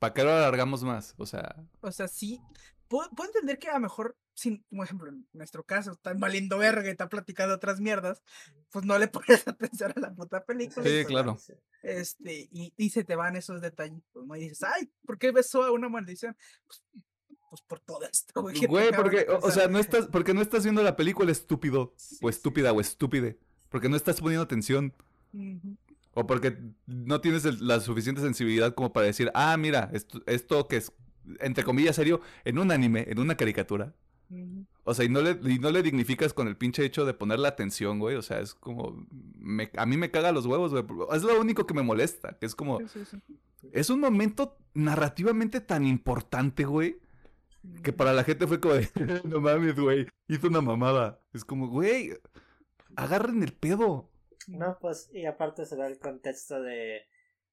¿para 0.00 0.14
qué 0.14 0.24
lo 0.24 0.30
alargamos 0.32 0.82
más? 0.82 1.14
O 1.18 1.26
sea, 1.26 1.54
O 1.80 1.92
sea, 1.92 2.08
sí, 2.08 2.40
puedo, 2.88 3.10
puedo 3.10 3.28
entender 3.28 3.58
que 3.58 3.68
a 3.68 3.74
lo 3.74 3.80
mejor, 3.80 4.16
sin, 4.34 4.62
como 4.70 4.82
ejemplo, 4.82 5.10
en 5.10 5.26
nuestro 5.34 5.62
caso, 5.62 5.92
están 5.92 6.18
valiendo 6.18 6.56
verga 6.56 6.86
y 6.88 6.90
está 6.92 7.08
platicando 7.10 7.54
otras 7.54 7.80
mierdas, 7.80 8.22
pues 8.70 8.86
no 8.86 8.98
le 8.98 9.08
pones 9.12 9.46
atención 9.46 9.92
a 9.94 10.00
la 10.00 10.14
puta 10.14 10.42
película. 10.44 10.84
Sí, 10.86 10.90
pues, 11.02 11.06
claro. 11.06 11.36
Este, 11.82 12.48
y, 12.50 12.72
y 12.78 12.90
se 12.90 13.04
te 13.04 13.14
van 13.14 13.36
esos 13.36 13.60
detallitos, 13.60 14.26
¿no? 14.26 14.34
Y 14.36 14.40
dices, 14.48 14.62
ay, 14.62 14.90
¿por 15.04 15.18
qué 15.18 15.32
besó 15.32 15.64
a 15.64 15.70
una 15.72 15.90
maldición? 15.90 16.34
Pues, 16.66 16.82
pues 17.52 17.60
por 17.60 17.80
todo 17.80 18.00
esto, 18.10 18.40
güey. 18.40 18.64
güey, 18.66 18.90
porque, 18.96 19.26
o, 19.42 19.50
sea, 19.50 19.68
no 19.68 19.78
estás, 19.78 20.06
porque 20.06 20.32
no 20.32 20.40
estás 20.40 20.62
viendo 20.62 20.82
la 20.82 20.96
película 20.96 21.30
estúpido, 21.30 21.92
Sí, 21.98 22.16
o 22.22 22.28
sí. 22.30 22.36
estúpida, 22.36 22.72
o 22.72 22.80
estúpide, 22.80 23.38
porque 23.68 23.90
no 23.90 23.96
estás 23.96 24.22
poniendo 24.22 24.42
atención, 24.42 24.94
o 26.14 26.26
porque 26.26 26.56
no 26.86 27.20
tienes 27.20 27.44
el- 27.44 27.66
la 27.66 27.80
suficiente 27.80 28.22
sensibilidad 28.22 28.74
como 28.74 28.94
para 28.94 29.04
decir, 29.04 29.30
ah, 29.34 29.54
mira, 29.58 29.90
esto, 29.92 30.22
esto 30.24 30.66
que 30.66 30.78
es, 30.78 30.92
entre 31.40 31.62
comillas, 31.62 31.96
serio, 31.96 32.22
en 32.46 32.58
un 32.58 32.70
anime, 32.72 33.04
en 33.06 33.18
una 33.18 33.36
caricatura. 33.36 33.92
O 34.84 34.94
sea, 34.94 35.04
y 35.04 35.10
no, 35.10 35.20
le, 35.20 35.38
y 35.44 35.58
no 35.58 35.70
le 35.70 35.82
dignificas 35.82 36.32
con 36.32 36.48
el 36.48 36.56
pinche 36.56 36.86
hecho 36.86 37.04
de 37.04 37.12
poner 37.12 37.38
la 37.38 37.48
atención, 37.48 37.98
güey. 37.98 38.16
O 38.16 38.22
sea, 38.22 38.40
es 38.40 38.54
como... 38.54 39.06
me- 39.38 39.70
a 39.76 39.84
mí 39.84 39.98
me 39.98 40.10
caga 40.10 40.32
los 40.32 40.46
huevos, 40.46 40.70
güey. 40.72 40.84
Es 41.14 41.22
lo 41.22 41.38
único 41.38 41.66
que 41.66 41.74
me 41.74 41.82
molesta. 41.82 42.38
Que 42.38 42.46
es 42.46 42.54
como... 42.54 42.78
Sí, 42.80 42.86
sí, 43.04 43.18
sí. 43.28 43.68
Es 43.72 43.90
un 43.90 44.00
momento 44.00 44.56
narrativamente 44.72 45.60
tan 45.60 45.86
importante, 45.86 46.64
güey. 46.64 46.96
Que 47.82 47.92
para 47.92 48.12
la 48.12 48.24
gente 48.24 48.46
fue 48.46 48.60
como 48.60 48.74
de... 48.74 48.88
no 49.24 49.40
mames, 49.40 49.76
güey. 49.78 50.06
Hizo 50.28 50.48
una 50.48 50.60
mamada. 50.60 51.20
Es 51.32 51.44
como, 51.44 51.68
güey... 51.68 52.12
Agarren 52.96 53.42
el 53.42 53.52
pedo. 53.52 54.10
No, 54.48 54.76
pues, 54.80 55.08
y 55.12 55.24
aparte 55.26 55.64
se 55.64 55.76
da 55.76 55.86
el 55.86 55.98
contexto 55.98 56.60
de, 56.60 57.06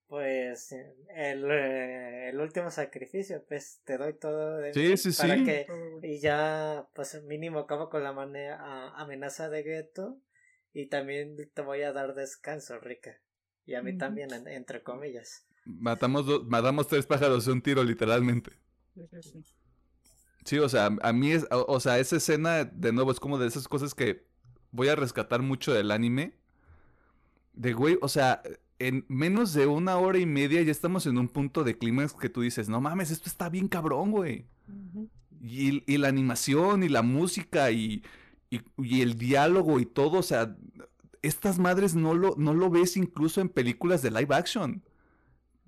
pues, 0.07 0.71
el, 0.71 1.49
eh, 1.51 2.29
el 2.29 2.39
último 2.41 2.71
sacrificio, 2.71 3.45
pues, 3.47 3.79
te 3.85 3.97
doy 3.97 4.13
todo 4.13 4.57
de 4.57 4.73
Sí, 4.73 4.79
mí 4.89 4.97
sí, 4.97 5.11
para 5.17 5.35
sí. 5.37 5.43
que, 5.45 5.67
y 6.01 6.19
ya, 6.19 6.87
pues, 6.95 7.23
mínimo 7.23 7.59
acabo 7.59 7.89
con 7.89 8.03
la 8.03 8.11
mane- 8.11 8.49
a- 8.51 8.89
amenaza 8.99 9.49
de 9.49 9.63
gueto, 9.63 10.17
y 10.73 10.87
también 10.87 11.37
te 11.53 11.61
voy 11.61 11.83
a 11.83 11.93
dar 11.93 12.15
descanso, 12.15 12.79
rica. 12.79 13.21
Y 13.65 13.75
a 13.75 13.83
mí 13.83 13.95
también, 13.97 14.33
en- 14.33 14.47
entre 14.47 14.81
comillas. 14.83 15.45
Matamos, 15.65 16.25
dos- 16.25 16.43
matamos 16.47 16.87
tres 16.87 17.05
pájaros 17.05 17.45
de 17.45 17.51
un 17.51 17.61
tiro, 17.61 17.83
literalmente. 17.83 18.51
Sí, 18.95 19.07
sí, 19.21 19.43
sí. 20.49 20.59
O 20.59 20.69
sea, 20.69 20.89
a 21.01 21.13
mí 21.13 21.31
es, 21.31 21.47
o, 21.51 21.65
o 21.67 21.79
sea, 21.79 21.99
esa 21.99 22.17
escena, 22.17 22.65
de 22.65 22.91
nuevo, 22.91 23.11
es 23.11 23.19
como 23.19 23.37
de 23.37 23.47
esas 23.47 23.67
cosas 23.67 23.93
que 23.93 24.25
voy 24.71 24.87
a 24.89 24.95
rescatar 24.95 25.41
mucho 25.41 25.73
del 25.73 25.91
anime. 25.91 26.33
De 27.53 27.73
güey, 27.73 27.97
o 28.01 28.07
sea, 28.07 28.41
en 28.79 29.05
menos 29.09 29.53
de 29.53 29.67
una 29.67 29.97
hora 29.97 30.17
y 30.17 30.25
media 30.25 30.61
ya 30.61 30.71
estamos 30.71 31.05
en 31.05 31.17
un 31.17 31.27
punto 31.27 31.63
de 31.63 31.77
clímax 31.77 32.13
que 32.13 32.29
tú 32.29 32.41
dices, 32.41 32.69
no 32.69 32.79
mames, 32.79 33.11
esto 33.11 33.29
está 33.29 33.49
bien 33.49 33.67
cabrón, 33.67 34.11
güey. 34.11 34.45
Y, 35.41 35.83
y 35.91 35.97
la 35.97 36.07
animación 36.07 36.83
y 36.83 36.89
la 36.89 37.01
música 37.01 37.71
y, 37.71 38.03
y, 38.49 38.61
y 38.77 39.01
el 39.01 39.17
diálogo 39.17 39.79
y 39.79 39.85
todo, 39.85 40.19
o 40.19 40.23
sea, 40.23 40.55
estas 41.21 41.59
madres 41.59 41.95
no 41.95 42.13
lo, 42.13 42.35
no 42.37 42.53
lo 42.53 42.69
ves 42.69 42.95
incluso 42.95 43.41
en 43.41 43.49
películas 43.49 44.01
de 44.01 44.11
live 44.11 44.33
action. 44.33 44.83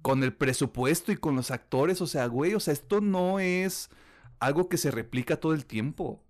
Con 0.02 0.24
el 0.24 0.34
presupuesto 0.34 1.12
y 1.12 1.18
con 1.18 1.36
los 1.36 1.52
actores, 1.52 2.02
o 2.02 2.08
sea, 2.08 2.26
güey, 2.26 2.56
o 2.56 2.60
sea, 2.60 2.74
esto 2.74 3.02
no 3.02 3.40
es 3.40 3.90
algo 4.42 4.68
que 4.68 4.78
se 4.78 4.92
replica 4.92 5.40
todo 5.40 5.54
el 5.54 5.66
tiempo. 5.66 6.22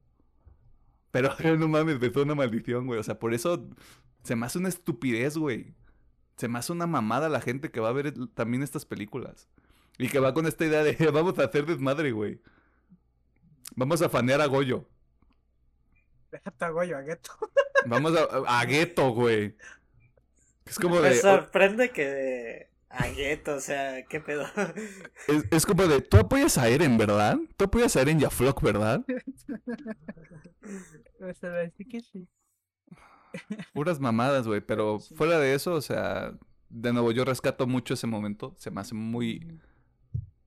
Pero 1.10 1.36
no 1.58 1.68
mames, 1.68 2.00
me 2.00 2.22
una 2.22 2.36
maldición, 2.36 2.86
güey. 2.86 3.00
O 3.00 3.04
sea, 3.04 3.18
por 3.18 3.34
eso 3.34 3.68
se 4.24 4.36
me 4.36 4.46
hace 4.46 4.60
una 4.60 4.70
estupidez, 4.70 5.38
güey. 5.38 5.74
Se 6.38 6.48
me 6.48 6.60
hace 6.60 6.72
una 6.72 6.88
mamada 6.88 7.30
la 7.30 7.42
gente 7.42 7.72
que 7.72 7.80
va 7.80 7.90
a 7.90 7.94
ver 7.94 8.14
también 8.34 8.64
estas 8.64 8.86
películas. 8.86 9.48
Y 9.98 10.10
que 10.10 10.20
va 10.20 10.34
con 10.34 10.46
esta 10.46 10.66
idea 10.66 10.84
de 10.84 10.96
vamos 11.14 11.40
a 11.40 11.46
hacer 11.46 11.66
desmadre, 11.66 12.12
güey. 12.12 12.42
Vamos 13.76 14.02
a 14.02 14.10
fanear 14.10 14.42
a 14.42 14.46
Goyo. 14.46 14.88
Déjate 16.32 16.66
a 16.66 16.70
Goyo, 16.70 16.98
a 16.98 17.02
Gueto. 17.02 17.32
Vamos 17.86 18.14
a, 18.18 18.60
a 18.60 18.66
Gueto, 18.66 19.12
güey. 19.12 19.56
Es 20.66 20.78
como 20.78 21.00
Me 21.00 21.10
de. 21.10 21.16
sorprende 21.16 21.92
que, 21.92 22.71
a 22.94 23.08
gueto, 23.08 23.56
o 23.56 23.60
sea, 23.60 24.04
qué 24.06 24.20
pedo. 24.20 24.46
Es, 25.28 25.46
es 25.52 25.66
como 25.66 25.88
de. 25.88 26.02
Tú 26.02 26.18
apoyas 26.18 26.58
a 26.58 26.68
Eren, 26.70 26.98
¿verdad? 26.98 27.38
Tú 27.58 27.66
apoyas 27.66 27.96
a 27.96 28.02
Eren 28.02 28.20
y 28.20 28.24
a 28.26 28.30
Flock, 28.30 28.62
¿verdad? 28.62 29.04
A 31.22 31.48
decir 31.48 31.88
que 31.88 32.02
sí. 32.02 32.28
Puras 33.74 34.00
mamadas, 34.00 34.48
güey. 34.48 34.62
Pero 34.62 35.00
Sí. 35.00 35.16
fuera 35.16 35.40
de 35.40 35.54
eso, 35.54 35.74
o 35.74 35.82
sea. 35.82 36.34
De 36.70 36.94
nuevo, 36.94 37.12
yo 37.12 37.26
rescato 37.26 37.68
mucho 37.68 37.94
ese 37.94 38.08
momento. 38.08 38.56
Se 38.58 38.72
me 38.72 38.82
hace 38.82 38.96
muy. 38.96 39.60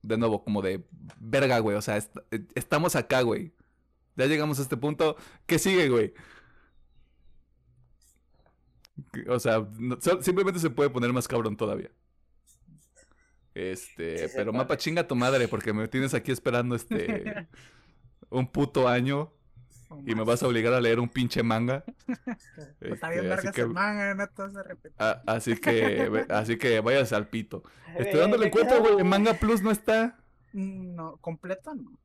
De 0.02 0.16
nuevo, 0.18 0.42
como 0.44 0.62
de. 0.62 0.84
Verga, 1.18 1.58
güey. 1.60 1.76
O 1.76 1.82
sea, 1.82 1.96
est- 1.96 2.16
eh, 2.30 2.46
estamos 2.54 2.96
acá, 2.96 3.22
güey. 3.22 3.52
Ya 4.16 4.26
llegamos 4.26 4.58
a 4.58 4.62
este 4.62 4.76
punto. 4.76 5.16
¿Qué 5.46 5.58
sigue, 5.58 5.88
güey? 5.88 6.14
O 9.28 9.38
sea, 9.40 9.66
no- 9.78 9.98
simplemente 10.20 10.60
se 10.60 10.70
puede 10.70 10.90
poner 10.90 11.12
más 11.12 11.26
cabrón 11.28 11.56
todavía. 11.56 11.90
Este, 13.54 14.28
Sí 14.28 14.34
pero 14.36 14.50
puede. 14.50 14.64
mapa 14.64 14.76
chinga 14.76 15.06
tu 15.06 15.14
madre, 15.14 15.46
porque 15.48 15.72
me 15.72 15.86
tienes 15.88 16.12
aquí 16.14 16.32
esperando 16.32 16.74
este 16.74 17.46
un 18.30 18.46
puto 18.50 18.88
año 18.88 19.32
y 20.06 20.14
me 20.16 20.24
vas 20.24 20.42
a 20.42 20.48
obligar 20.48 20.72
a 20.74 20.80
leer 20.80 20.98
un 20.98 21.08
pinche 21.08 21.42
manga. 21.42 21.84
Pues 22.80 22.92
Está 22.94 23.10
bien 23.10 23.20
Este, 23.24 23.32
así 23.34 23.46
vergas 23.46 23.54
que, 23.54 23.60
el 23.62 23.68
manga, 23.70 24.14
no 24.14 24.26
todo 24.28 24.50
se 24.50 24.62
repite. 24.62 24.94
a- 24.98 25.22
así 25.26 25.56
que, 25.56 26.26
así 26.30 26.56
que 26.58 26.80
vayas 26.80 27.12
al 27.12 27.28
pito. 27.28 27.62
Este, 27.96 28.10
Eh, 28.16 28.20
¿dónde 28.20 28.36
lo 28.38 28.42
me 28.42 28.48
encuentro, 28.48 28.78
queda- 28.82 28.88
güey? 28.88 29.00
En 29.02 29.08
Manga 29.08 29.34
Plus 29.34 29.62
no 29.62 29.70
está. 29.70 30.18
No, 30.52 31.16
completo 31.18 31.74
no. 31.76 31.96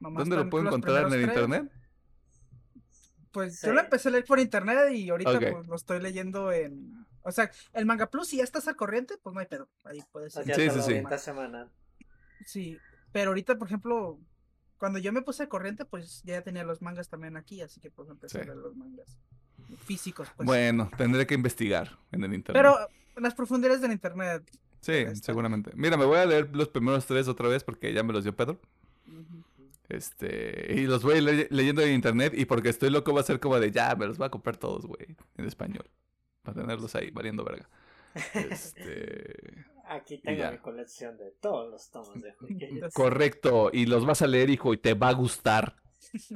Nomás 0.00 0.22
¿Dónde 0.24 0.36
lo 0.36 0.50
puedo 0.50 0.66
encontrar 0.66 1.06
en 1.06 1.12
el 1.12 1.20
tres. 1.22 1.28
internet? 1.28 1.70
Pues 3.30 3.58
Sí. 3.60 3.66
yo 3.68 3.72
lo 3.74 3.80
empecé 3.80 4.08
a 4.08 4.12
leer 4.12 4.24
por 4.24 4.38
internet 4.40 4.92
y 4.92 5.08
ahorita 5.10 5.38
pues 5.38 5.66
lo 5.68 5.76
estoy 5.76 6.00
leyendo 6.00 6.52
en... 6.52 7.03
O 7.24 7.32
sea, 7.32 7.50
el 7.72 7.86
Manga 7.86 8.10
Plus, 8.10 8.28
si 8.28 8.36
ya 8.36 8.44
estás 8.44 8.68
al 8.68 8.76
corriente, 8.76 9.16
pues 9.22 9.34
no 9.34 9.40
hay 9.40 9.46
pedo. 9.46 9.68
Ahí 9.84 10.02
puedes... 10.12 10.36
o 10.36 10.42
ir. 10.42 10.54
Sí, 10.54 10.70
sí, 10.70 10.80
sí. 10.82 11.02
semanal. 11.18 11.70
Sí, 12.46 12.78
pero 13.12 13.30
ahorita, 13.30 13.56
por 13.56 13.66
ejemplo, 13.68 14.18
cuando 14.78 14.98
yo 14.98 15.12
me 15.12 15.22
puse 15.22 15.42
al 15.44 15.48
corriente, 15.48 15.84
pues 15.84 16.22
ya 16.24 16.42
tenía 16.42 16.64
los 16.64 16.82
mangas 16.82 17.08
también 17.08 17.36
aquí, 17.36 17.62
así 17.62 17.80
que 17.80 17.90
pues 17.90 18.08
empecé 18.10 18.40
a 18.40 18.44
leer 18.44 18.56
los 18.56 18.76
mangas 18.76 19.18
físicos, 19.84 20.28
pues. 20.36 20.46
Bueno, 20.46 20.90
tendré 20.96 21.26
que 21.26 21.34
investigar 21.34 21.98
en 22.12 22.24
el 22.24 22.34
internet. 22.34 22.62
Pero 22.62 22.88
en 23.16 23.22
las 23.22 23.34
profundidades 23.34 23.80
del 23.80 23.92
internet. 23.92 24.42
sí, 24.80 25.04
seguramente. 25.22 25.70
Mira, 25.74 25.96
me 25.96 26.04
voy 26.04 26.18
a 26.18 26.26
leer 26.26 26.54
los 26.54 26.68
primeros 26.68 27.06
tres 27.06 27.26
otra 27.28 27.48
vez 27.48 27.64
porque 27.64 27.92
ya 27.94 28.02
me 28.02 28.12
los 28.12 28.24
dio 28.24 28.36
Pedro. 28.36 28.60
Este, 29.88 30.74
y 30.76 30.86
los 30.86 31.02
voy 31.02 31.20
le- 31.20 31.46
leyendo 31.50 31.82
en 31.82 31.92
internet 31.92 32.32
y 32.36 32.46
porque 32.46 32.70
estoy 32.70 32.90
loco 32.90 33.12
va 33.12 33.20
a 33.20 33.24
ser 33.24 33.38
como 33.38 33.60
de 33.60 33.70
ya, 33.70 33.94
me 33.94 34.06
los 34.06 34.16
voy 34.18 34.26
a 34.26 34.30
comprar 34.30 34.56
todos, 34.56 34.86
güey, 34.86 35.14
en 35.36 35.44
español. 35.44 35.88
Para 36.44 36.60
tenerlos 36.60 36.94
ahí, 36.94 37.10
valiendo 37.10 37.44
verga. 37.44 37.68
Este, 38.34 39.64
Aquí 39.86 40.18
tengo 40.18 40.50
mi 40.52 40.58
colección 40.58 41.16
de 41.18 41.32
todos 41.40 41.70
los 41.70 41.90
tomos 41.90 42.22
de. 42.22 42.34
Entonces, 42.60 42.94
correcto, 42.94 43.70
y 43.72 43.86
los 43.86 44.06
vas 44.06 44.22
a 44.22 44.26
leer, 44.26 44.50
hijo, 44.50 44.72
y 44.72 44.78
te 44.78 44.94
va 44.94 45.08
a 45.08 45.14
gustar. 45.14 45.76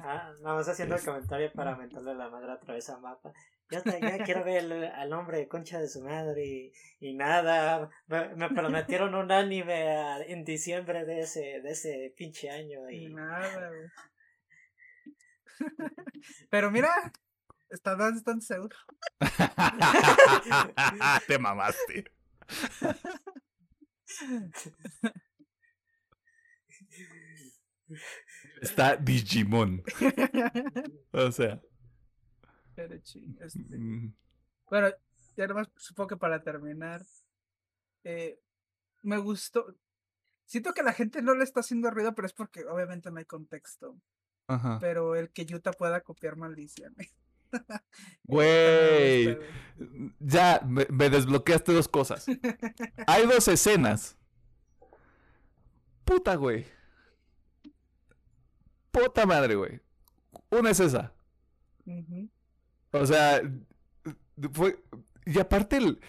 Ah, 0.01 0.33
vamos 0.43 0.67
haciendo 0.69 0.97
el 0.97 1.05
comentario 1.05 1.53
para 1.53 1.77
mentarle 1.77 2.15
la 2.15 2.29
madre 2.31 2.53
otra 2.53 2.75
vez 2.75 2.89
a 2.91 2.99
Mapa. 2.99 3.33
Ya, 3.71 3.83
te- 3.83 4.01
ya 4.01 4.25
quiero 4.25 4.43
ver 4.43 4.65
el- 4.65 4.85
al 4.85 5.13
hombre 5.13 5.47
concha 5.47 5.79
de 5.79 5.89
su 5.89 6.01
madre 6.03 6.45
y, 6.47 6.73
y 7.01 7.15
nada. 7.15 7.91
Me, 8.07 8.35
me 8.35 8.49
prometieron 8.49 9.15
un 9.15 9.31
anime 9.31 9.89
a- 9.97 10.23
en 10.23 10.43
diciembre 10.45 11.05
de 11.05 11.21
ese, 11.21 11.61
de 11.63 11.71
ese 11.71 12.15
pinche 12.17 12.49
año 12.51 12.89
y 12.91 13.07
y 13.07 13.15
nada. 13.15 13.71
Pero 16.51 16.71
mira, 16.71 16.91
estás 17.71 17.99
bastante 17.99 18.47
seguro. 18.47 18.77
te 21.27 21.39
mamaste. 21.39 22.05
Está 28.61 28.97
Digimon. 28.97 29.83
O 31.13 31.33
sea. 31.33 31.61
Pero 32.75 32.95
este, 32.95 33.77
mm, 33.77 34.15
Bueno, 34.71 34.89
ya 35.37 35.47
nomás 35.47 35.69
supongo 35.77 36.09
que 36.09 36.17
para 36.17 36.43
terminar, 36.43 37.05
eh, 38.05 38.39
me 39.03 39.19
gustó. 39.19 39.75
Siento 40.47 40.73
que 40.73 40.83
la 40.83 40.93
gente 40.93 41.23
no 41.23 41.35
le 41.35 41.45
está 41.45 41.61
haciendo 41.61 41.91
ruido, 41.91 42.15
pero 42.15 42.27
es 42.27 42.33
porque 42.33 42.65
obviamente 42.65 43.11
no 43.11 43.19
hay 43.19 43.25
contexto. 43.25 44.01
Ajá. 44.47 44.79
Pero 44.81 45.15
el 45.15 45.31
que 45.31 45.45
Yuta 45.45 45.73
pueda 45.73 46.01
copiar 46.01 46.37
maldiciones. 46.37 47.15
Güey. 48.25 49.39
Ya, 50.19 50.61
me, 50.67 50.87
me 50.91 51.09
desbloqueaste 51.11 51.73
dos 51.73 51.89
cosas. 51.89 52.27
Hay 53.07 53.27
dos 53.27 53.47
escenas. 53.49 54.17
Puta, 56.05 56.35
güey. 56.37 56.67
Puta 58.91 59.27
madre, 59.27 59.55
güey. 59.55 59.81
Una 60.51 60.71
es 60.71 60.81
esa. 60.81 61.13
O 62.93 63.07
sea, 63.07 63.41
fue... 64.53 64.83
Y 65.27 65.39
aparte 65.39 65.77
el, 65.77 66.01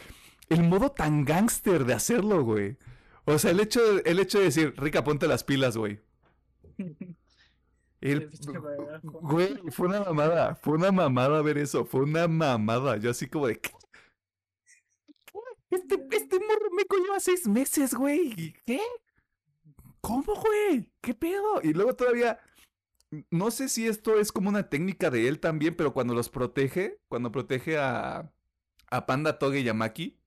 el 0.49 0.63
modo 0.63 0.91
tan 0.91 1.25
gángster 1.25 1.85
de 1.85 1.93
hacerlo, 1.93 2.43
güey. 2.43 2.77
O 3.25 3.37
sea, 3.37 3.51
el 3.51 3.59
hecho, 3.59 3.95
de- 3.95 4.01
el 4.09 4.19
hecho 4.19 4.39
de 4.39 4.45
decir, 4.45 4.73
Rica, 4.77 5.03
ponte 5.03 5.27
las 5.27 5.43
pilas, 5.43 5.77
güey. 5.77 6.01
El-. 8.01 8.29
Güey, 9.03 9.57
fue 9.71 9.87
una 9.87 10.01
mamada. 10.01 10.55
Fue 10.55 10.75
una 10.75 10.91
mamada 10.91 11.41
ver 11.41 11.57
eso. 11.57 11.85
Fue 11.85 12.01
una 12.01 12.27
mamada. 12.27 12.97
Yo 12.97 13.11
así 13.11 13.27
como 13.27 13.47
de... 13.47 13.59
¿qué? 13.59 13.71
Este, 15.69 16.07
este 16.11 16.39
morro 16.39 16.71
me 16.71 16.83
lleva 17.03 17.19
seis 17.19 17.47
meses, 17.47 17.93
güey. 17.93 18.53
¿Qué? 18.65 18.79
¿Cómo, 20.01 20.33
güey? 20.35 20.91
¿Qué 21.01 21.13
pedo? 21.13 21.61
Y 21.61 21.73
luego 21.73 21.95
todavía... 21.95 22.39
No 23.31 23.49
sé 23.49 23.69
si 23.69 23.87
esto 23.87 24.19
es 24.19 24.31
como 24.31 24.49
una 24.49 24.69
técnica 24.69 25.09
de 25.09 25.27
él 25.27 25.39
también, 25.39 25.75
pero 25.75 25.93
cuando 25.93 26.13
los 26.13 26.29
protege, 26.29 26.99
cuando 27.07 27.31
protege 27.31 27.79
a, 27.79 28.31
a 28.91 29.05
Panda, 29.07 29.39
Toge 29.39 29.61
y 29.61 29.63
Yamaki, 29.63 30.19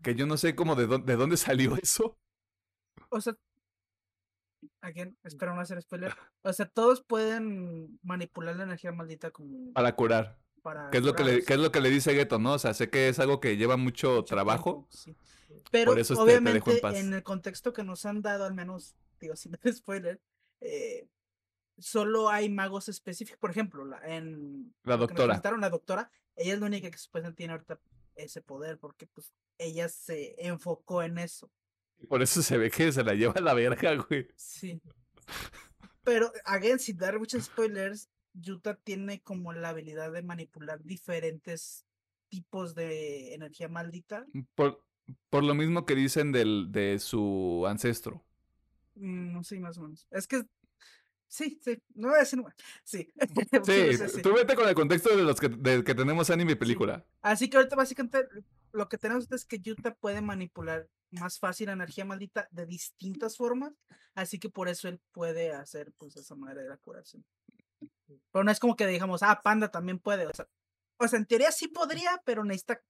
que 0.00 0.14
yo 0.14 0.26
no 0.26 0.36
sé 0.36 0.54
cómo 0.54 0.76
de, 0.76 0.86
de 0.86 1.16
dónde 1.16 1.36
salió 1.36 1.76
eso. 1.76 2.16
O 3.08 3.20
sea, 3.20 3.36
Again, 4.80 5.16
espero 5.22 5.54
no 5.54 5.60
hacer 5.60 5.80
spoiler. 5.82 6.14
O 6.42 6.52
sea, 6.52 6.66
todos 6.66 7.02
pueden 7.02 7.98
manipular 8.02 8.56
la 8.56 8.64
energía 8.64 8.92
maldita 8.92 9.30
como 9.30 9.72
Para 9.72 9.94
curar. 9.94 10.38
para 10.62 10.90
¿Qué 10.90 10.98
es 10.98 11.04
lo 11.04 11.14
que 11.14 11.24
le, 11.24 11.44
qué 11.44 11.54
es 11.54 11.60
lo 11.60 11.70
que 11.70 11.80
le 11.80 11.90
dice 11.90 12.14
Geto, 12.14 12.38
no? 12.38 12.54
O 12.54 12.58
sea, 12.58 12.74
sé 12.74 12.90
que 12.90 13.08
es 13.08 13.18
algo 13.18 13.40
que 13.40 13.56
lleva 13.56 13.76
mucho 13.76 14.24
trabajo. 14.24 14.86
sí. 14.90 15.16
Pero 15.70 15.96
eso 15.96 16.14
este, 16.14 16.26
te 16.26 16.32
dejo 16.32 16.70
en 16.70 16.76
obviamente 16.76 17.00
en 17.00 17.14
el 17.14 17.22
contexto 17.22 17.72
que 17.72 17.82
nos 17.82 18.04
han 18.06 18.22
dado, 18.22 18.44
al 18.44 18.54
menos, 18.54 18.96
digo, 19.20 19.36
sin 19.36 19.52
dar 19.52 19.72
spoiler, 19.72 20.20
eh, 20.60 21.08
solo 21.78 22.28
hay 22.28 22.48
magos 22.48 22.88
específicos. 22.88 23.38
Por 23.38 23.50
ejemplo, 23.50 23.84
la, 23.84 23.98
en 24.04 24.74
La 24.84 24.96
lo 24.96 25.06
que 25.06 25.14
nos 25.14 25.26
doctora. 25.28 25.56
la 25.58 25.70
doctora, 25.70 26.10
ella 26.36 26.54
es 26.54 26.60
la 26.60 26.66
única 26.66 26.90
que 26.90 26.98
supuestamente 26.98 27.38
tiene 27.38 27.52
ahorita 27.52 27.80
ese 28.14 28.42
poder, 28.42 28.78
porque 28.78 29.06
pues 29.06 29.32
ella 29.58 29.88
se 29.88 30.34
enfocó 30.38 31.02
en 31.02 31.18
eso. 31.18 31.50
Por 32.08 32.22
eso 32.22 32.42
se 32.42 32.58
ve 32.58 32.70
que 32.70 32.92
se 32.92 33.02
la 33.04 33.14
lleva 33.14 33.34
a 33.36 33.40
la 33.40 33.54
verga, 33.54 33.94
güey. 33.96 34.26
Sí. 34.36 34.80
Pero, 36.04 36.32
again, 36.44 36.78
sin 36.78 36.96
dar 36.96 37.18
muchos 37.18 37.44
spoilers, 37.44 38.08
Yuta 38.34 38.74
tiene 38.76 39.20
como 39.22 39.52
la 39.52 39.70
habilidad 39.70 40.12
de 40.12 40.22
manipular 40.22 40.82
diferentes 40.82 41.84
tipos 42.28 42.74
de 42.74 43.34
energía 43.34 43.68
maldita. 43.68 44.26
Por, 44.54 44.82
por 45.30 45.44
lo 45.44 45.54
mismo 45.54 45.84
que 45.86 45.94
dicen 45.94 46.32
del, 46.32 46.72
de 46.72 46.98
su 46.98 47.64
ancestro. 47.68 48.24
Mm, 48.94 49.32
No 49.32 49.44
sé, 49.44 49.60
más 49.60 49.78
o 49.78 49.82
menos. 49.82 50.06
Es 50.10 50.26
que. 50.26 50.42
Sí, 51.28 51.58
sí. 51.64 51.78
No 51.94 52.08
voy 52.08 52.16
a 52.16 52.20
decir. 52.20 52.38
nada. 52.38 52.54
Sí. 52.84 53.08
Sí, 53.64 53.96
sí, 53.96 54.08
sí. 54.08 54.22
tú 54.22 54.34
vete 54.34 54.54
con 54.54 54.68
el 54.68 54.74
contexto 54.74 55.16
de 55.16 55.22
los 55.22 55.38
que, 55.40 55.48
de 55.48 55.84
que 55.84 55.94
tenemos 55.94 56.28
anime 56.30 56.52
y 56.52 56.56
película. 56.56 57.04
Así 57.22 57.48
que 57.48 57.56
ahorita, 57.58 57.76
básicamente, 57.76 58.18
lo 58.72 58.88
que 58.88 58.98
tenemos 58.98 59.30
es 59.30 59.44
que 59.44 59.60
Yuta 59.60 59.94
puede 59.94 60.20
manipular 60.22 60.88
más 61.10 61.38
fácil 61.38 61.66
la 61.66 61.74
energía 61.74 62.04
maldita 62.04 62.48
de 62.50 62.66
distintas 62.66 63.36
formas. 63.36 63.72
Así 64.14 64.38
que 64.38 64.48
por 64.48 64.68
eso 64.68 64.88
él 64.88 65.00
puede 65.12 65.52
hacer, 65.52 65.92
pues, 65.98 66.16
esa 66.16 66.34
manera 66.34 66.62
de 66.62 66.68
la 66.68 66.78
curación. 66.78 67.24
Pero 68.30 68.44
no 68.44 68.50
es 68.50 68.60
como 68.60 68.76
que 68.76 68.86
digamos, 68.86 69.22
ah, 69.22 69.40
Panda 69.42 69.70
también 69.70 69.98
puede. 69.98 70.26
O 70.26 70.34
sea, 70.34 70.46
o 70.98 71.08
sea 71.08 71.18
en 71.18 71.26
teoría 71.26 71.52
sí 71.52 71.68
podría, 71.68 72.20
pero 72.24 72.44
necesita 72.44 72.80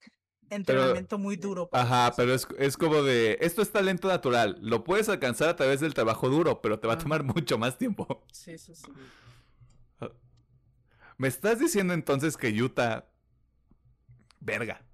entrenamiento 0.50 1.18
muy 1.18 1.36
duro. 1.36 1.68
para 1.68 1.84
Ajá, 1.84 2.16
pero 2.16 2.34
es, 2.34 2.46
es 2.58 2.76
como 2.76 3.02
de, 3.02 3.38
esto 3.40 3.62
es 3.62 3.70
talento 3.70 4.08
natural, 4.08 4.58
lo 4.60 4.84
puedes 4.84 5.08
alcanzar 5.08 5.48
a 5.48 5.56
través 5.56 5.80
del 5.80 5.94
trabajo 5.94 6.28
duro, 6.28 6.60
pero 6.60 6.78
te 6.78 6.86
va 6.86 6.94
a 6.94 6.98
tomar 6.98 7.22
mucho 7.24 7.58
más 7.58 7.78
tiempo. 7.78 8.24
eso. 8.30 8.42
Sí, 8.44 8.58
sí, 8.58 8.74
sí. 8.74 8.92
¿Me 11.16 11.28
estás 11.28 11.58
diciendo 11.58 11.94
entonces 11.94 12.36
que 12.36 12.52
Yuta... 12.52 13.08
Verga. 14.40 14.84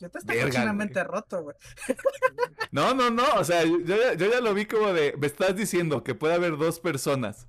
Yuta 0.00 0.18
está 0.18 0.32
Verga, 0.32 1.04
roto, 1.04 1.42
güey. 1.42 1.56
No, 2.72 2.94
no, 2.94 3.10
no, 3.10 3.24
o 3.34 3.44
sea, 3.44 3.64
yo 3.64 3.78
ya, 3.80 4.14
yo 4.14 4.30
ya 4.30 4.40
lo 4.40 4.54
vi 4.54 4.64
como 4.66 4.92
de, 4.92 5.14
me 5.18 5.26
estás 5.26 5.54
diciendo 5.56 6.02
que 6.04 6.14
puede 6.14 6.34
haber 6.34 6.56
dos 6.56 6.80
personas 6.80 7.48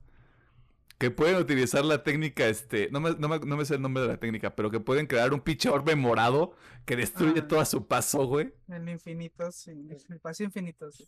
que 0.98 1.10
pueden 1.10 1.38
utilizar 1.38 1.84
la 1.84 2.04
técnica, 2.04 2.48
este, 2.48 2.90
no 2.92 3.00
me, 3.00 3.12
no 3.12 3.28
me, 3.28 3.40
no 3.40 3.58
me 3.58 3.66
sé 3.66 3.76
el 3.76 3.82
nombre 3.82 4.04
de 4.04 4.10
la 4.10 4.18
técnica, 4.18 4.56
pero 4.56 4.70
que 4.70 4.80
pueden 4.80 5.08
crear 5.08 5.34
un 5.34 5.42
pinche 5.42 5.68
orbe 5.70 5.96
morado 5.96 6.54
que 6.86 6.96
destruye 6.96 7.40
Ah. 7.42 7.48
todo 7.48 7.60
a 7.60 7.66
su 7.66 7.88
paso, 7.88 8.26
güey. 8.28 8.54
El 8.68 8.88
infinito, 8.88 9.52
sí. 9.52 9.72
El 9.72 10.14
espacio 10.16 10.46
infinito, 10.46 10.92
sí. 10.92 11.08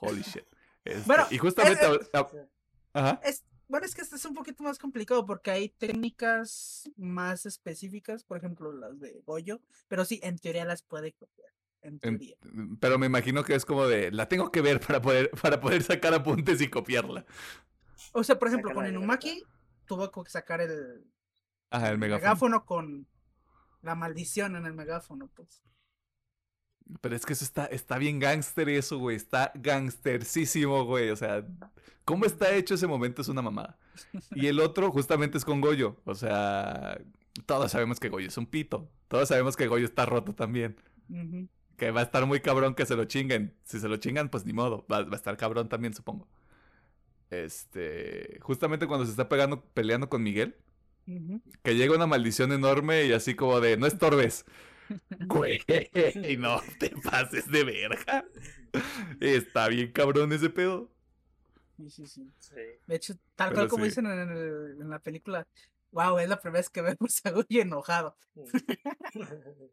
Holy 0.00 0.20
shit. 0.22 0.44
Este, 0.84 1.02
Bueno, 1.06 1.26
y 1.30 1.38
justamente... 1.38 1.86
eh, 1.86 1.98
ah, 2.12 2.28
Ajá. 2.92 3.20
Es, 3.24 3.44
bueno, 3.68 3.86
es 3.86 3.94
que 3.94 4.02
este 4.02 4.16
es 4.16 4.24
un 4.24 4.34
poquito 4.34 4.62
más 4.62 4.78
complicado 4.78 5.24
porque 5.26 5.50
hay 5.50 5.68
técnicas 5.70 6.90
más 6.96 7.46
específicas, 7.46 8.24
por 8.24 8.38
ejemplo, 8.38 8.72
las 8.72 8.98
de 9.00 9.20
Goyo, 9.26 9.60
pero 9.88 10.04
sí, 10.04 10.20
en 10.22 10.38
teoría 10.38 10.64
las 10.64 10.82
puede 10.82 11.12
copiar. 11.12 11.48
En 11.82 11.94
En- 11.94 12.18
teoría. 12.18 12.36
pero 12.80 12.98
me 12.98 13.06
imagino 13.06 13.44
que 13.44 13.54
es 13.54 13.64
como 13.66 13.86
de, 13.86 14.10
la 14.10 14.26
tengo 14.28 14.50
que 14.50 14.60
ver 14.62 14.80
para 14.80 15.00
poder, 15.02 15.30
para 15.42 15.60
poder 15.60 15.82
sacar 15.82 16.14
apuntes 16.14 16.60
y 16.60 16.68
copiarla. 16.68 17.24
O 18.12 18.24
sea, 18.24 18.38
por 18.38 18.48
ejemplo, 18.48 18.70
Saca 18.70 18.80
con 18.80 18.86
Inumaki 18.88 19.42
tuvo 19.86 20.10
que 20.10 20.30
sacar 20.30 20.60
el 20.60 21.04
Ajá, 21.70 21.90
el 21.90 21.98
megáfono. 21.98 22.22
megáfono 22.24 22.64
con 22.64 23.06
la 23.82 23.94
maldición 23.94 24.56
en 24.56 24.64
el 24.66 24.72
megáfono, 24.74 25.28
pues. 25.34 25.62
Pero 27.00 27.16
es 27.16 27.24
que 27.24 27.32
eso 27.32 27.44
está, 27.44 27.66
está 27.66 27.98
bien 27.98 28.18
gángster 28.18 28.68
eso, 28.68 28.98
güey. 28.98 29.16
Está 29.16 29.52
gangstercísimo, 29.54 30.84
güey. 30.84 31.10
O 31.10 31.16
sea, 31.16 31.46
cómo 32.04 32.26
está 32.26 32.54
hecho 32.54 32.74
ese 32.74 32.86
momento 32.86 33.22
es 33.22 33.28
una 33.28 33.42
mamada. 33.42 33.78
Y 34.34 34.46
el 34.46 34.60
otro 34.60 34.90
justamente 34.90 35.38
es 35.38 35.44
con 35.44 35.60
Goyo. 35.60 35.96
O 36.04 36.14
sea, 36.14 37.00
todos 37.46 37.72
sabemos 37.72 38.00
que 38.00 38.08
Goyo 38.08 38.28
es 38.28 38.36
un 38.36 38.46
pito. 38.46 38.88
Todos 39.08 39.28
sabemos 39.28 39.56
que 39.56 39.66
Goyo 39.66 39.84
está 39.84 40.06
roto 40.06 40.34
también. 40.34 40.76
Que 41.76 41.90
va 41.90 42.00
a 42.00 42.04
estar 42.04 42.26
muy 42.26 42.40
cabrón 42.40 42.74
que 42.74 42.86
se 42.86 42.96
lo 42.96 43.04
chinguen. 43.06 43.54
Si 43.64 43.80
se 43.80 43.88
lo 43.88 43.96
chingan, 43.96 44.28
pues 44.28 44.44
ni 44.44 44.52
modo. 44.52 44.86
Va, 44.90 45.02
va 45.02 45.12
a 45.12 45.16
estar 45.16 45.36
cabrón 45.36 45.68
también, 45.68 45.94
supongo. 45.94 46.28
Este, 47.30 48.38
justamente 48.42 48.86
cuando 48.86 49.06
se 49.06 49.10
está 49.10 49.28
pegando, 49.28 49.64
peleando 49.74 50.08
con 50.08 50.22
Miguel, 50.22 50.56
que 51.62 51.74
llega 51.74 51.94
una 51.94 52.06
maldición 52.06 52.52
enorme 52.52 53.04
y 53.04 53.12
así 53.12 53.34
como 53.34 53.60
de, 53.60 53.76
no 53.76 53.86
estorbes. 53.86 54.44
Güey, 55.26 55.60
no 56.38 56.60
te 56.78 56.90
pases 57.02 57.50
de 57.50 57.64
verga. 57.64 58.24
Está 59.20 59.68
bien 59.68 59.92
cabrón 59.92 60.32
ese 60.32 60.50
pedo. 60.50 60.90
Sí, 61.76 61.90
sí, 61.90 62.06
sí. 62.06 62.30
Sí. 62.38 62.54
De 62.86 62.96
hecho, 62.96 63.14
tal 63.34 63.48
Pero 63.50 63.62
cual 63.62 63.68
como 63.68 63.84
sí. 63.84 63.90
dicen 63.90 64.06
en, 64.06 64.30
el- 64.30 64.76
en 64.80 64.90
la 64.90 64.98
película, 65.00 65.46
wow, 65.90 66.18
es 66.18 66.28
la 66.28 66.40
primera 66.40 66.60
vez 66.60 66.70
que 66.70 66.82
vemos 66.82 67.20
a 67.24 67.30
Goyo 67.30 67.62
enojado. 67.62 68.16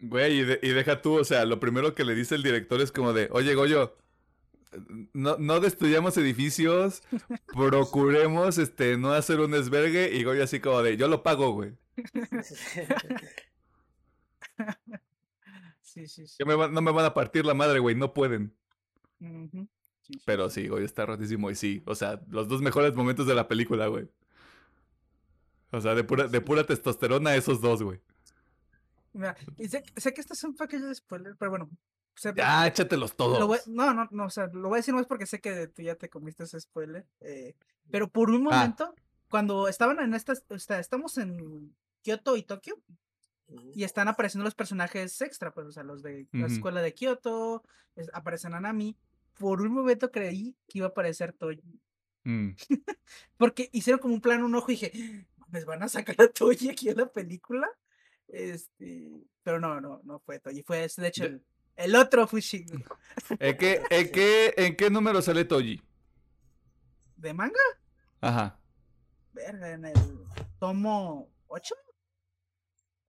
Güey, 0.00 0.40
y, 0.40 0.44
de- 0.44 0.60
y 0.62 0.68
deja 0.70 1.00
tú, 1.00 1.18
o 1.18 1.24
sea, 1.24 1.46
lo 1.46 1.60
primero 1.60 1.94
que 1.94 2.04
le 2.04 2.14
dice 2.14 2.34
el 2.34 2.42
director 2.42 2.80
es 2.80 2.92
como 2.92 3.12
de, 3.14 3.28
oye, 3.30 3.54
Goyo, 3.54 3.96
no, 5.14 5.36
no 5.38 5.60
destruyamos 5.60 6.16
edificios, 6.18 7.02
procuremos 7.54 8.58
este, 8.58 8.98
no 8.98 9.12
hacer 9.12 9.40
un 9.40 9.52
desvergue, 9.52 10.10
y 10.14 10.22
Goyo 10.24 10.44
así 10.44 10.60
como 10.60 10.82
de, 10.82 10.96
yo 10.98 11.08
lo 11.08 11.22
pago, 11.22 11.52
güey. 11.52 11.72
Sí, 15.82 16.06
sí, 16.08 16.26
sí. 16.26 16.36
Que 16.38 16.44
me 16.44 16.56
no 16.68 16.80
me 16.82 16.92
van 16.92 17.04
a 17.04 17.14
partir 17.14 17.44
la 17.44 17.54
madre, 17.54 17.78
güey, 17.78 17.94
no 17.94 18.12
pueden. 18.14 18.54
Sí, 19.20 19.68
sí, 20.02 20.20
Pero 20.26 20.50
sí, 20.50 20.68
Goyo 20.68 20.84
está 20.84 21.06
rotísimo 21.06 21.50
y 21.50 21.54
sí, 21.54 21.82
o 21.86 21.94
sea, 21.94 22.20
los 22.28 22.48
dos 22.48 22.60
mejores 22.62 22.94
momentos 22.94 23.26
de 23.26 23.34
la 23.34 23.48
película, 23.48 23.86
güey. 23.86 24.08
O 25.70 25.80
sea, 25.80 25.94
de 25.94 26.04
pura, 26.04 26.28
de 26.28 26.40
pura 26.40 26.64
testosterona 26.64 27.34
esos 27.34 27.60
dos, 27.60 27.82
güey. 27.82 28.00
Mira, 29.12 29.36
y 29.56 29.68
sé, 29.68 29.84
sé 29.96 30.12
que 30.12 30.20
este 30.20 30.34
es 30.34 30.44
un 30.44 30.54
pequeño 30.56 30.92
spoiler, 30.94 31.36
pero 31.36 31.50
bueno. 31.50 31.70
sé- 32.16 32.32
Ya, 32.36 32.66
échatelos 32.66 33.16
todos. 33.16 33.44
voy- 33.46 33.58
no, 33.66 33.92
no, 33.94 34.06
no, 34.10 34.26
o 34.26 34.30
sea, 34.30 34.46
lo 34.52 34.68
voy 34.68 34.76
a 34.76 34.80
decir 34.80 34.94
más 34.94 35.06
porque 35.06 35.26
sé 35.26 35.40
que 35.40 35.66
tú 35.68 35.82
ya 35.82 35.94
te 35.96 36.08
comiste 36.08 36.44
ese 36.44 36.60
spoiler. 36.60 37.06
eh, 37.20 37.54
pero 37.90 38.08
por 38.08 38.30
un 38.30 38.46
Ah. 38.46 38.50
momento, 38.56 38.94
cuando 39.30 39.66
estaban 39.68 39.98
en 40.00 40.14
estas, 40.14 40.44
o 40.48 40.58
sea, 40.58 40.78
estamos 40.78 41.18
en 41.18 41.74
Kioto 42.02 42.36
y 42.36 42.42
Tokio, 42.44 42.76
y 43.74 43.84
están 43.84 44.08
apareciendo 44.08 44.44
los 44.44 44.54
personajes 44.54 45.20
extra, 45.20 45.52
pues, 45.52 45.66
o 45.66 45.72
sea, 45.72 45.82
los 45.82 46.02
de 46.02 46.26
la 46.32 46.46
escuela 46.46 46.80
de 46.82 46.94
Kioto, 46.94 47.62
es- 47.96 48.10
aparece 48.14 48.48
Nanami. 48.48 48.96
Por 49.38 49.60
un 49.62 49.72
momento 49.72 50.10
creí 50.10 50.56
que 50.68 50.78
iba 50.78 50.86
a 50.86 50.90
aparecer 50.90 51.32
Toji. 51.32 51.80
Mm. 52.24 52.50
Porque 53.36 53.68
hicieron 53.72 54.00
como 54.00 54.14
un 54.14 54.20
plan, 54.20 54.42
un 54.42 54.54
ojo 54.54 54.70
y 54.70 54.74
dije, 54.74 55.26
¿me 55.48 55.64
van 55.64 55.82
a 55.82 55.88
sacar 55.88 56.16
a 56.20 56.28
Toji 56.28 56.70
aquí 56.70 56.88
en 56.88 56.96
la 56.98 57.06
película? 57.12 57.68
Este, 58.28 59.10
pero 59.42 59.60
no, 59.60 59.80
no, 59.80 60.00
no 60.04 60.18
fue 60.20 60.38
Toji, 60.40 60.62
fue 60.62 60.88
de 60.96 61.06
hecho 61.08 61.24
De- 61.24 61.28
el, 61.30 61.44
el 61.76 61.96
otro 61.96 62.26
Fushigi. 62.26 62.72
¿En, 63.38 63.56
qué, 63.58 63.82
en, 63.90 64.10
qué, 64.10 64.54
¿En 64.56 64.76
qué 64.76 64.88
número 64.90 65.20
sale 65.20 65.44
Toji? 65.44 65.80
¿De 67.16 67.34
manga? 67.34 67.60
Ajá. 68.20 68.58
Verga, 69.32 69.70
en 69.72 69.84
el 69.86 69.94
tomo 70.58 71.28
8, 71.48 71.74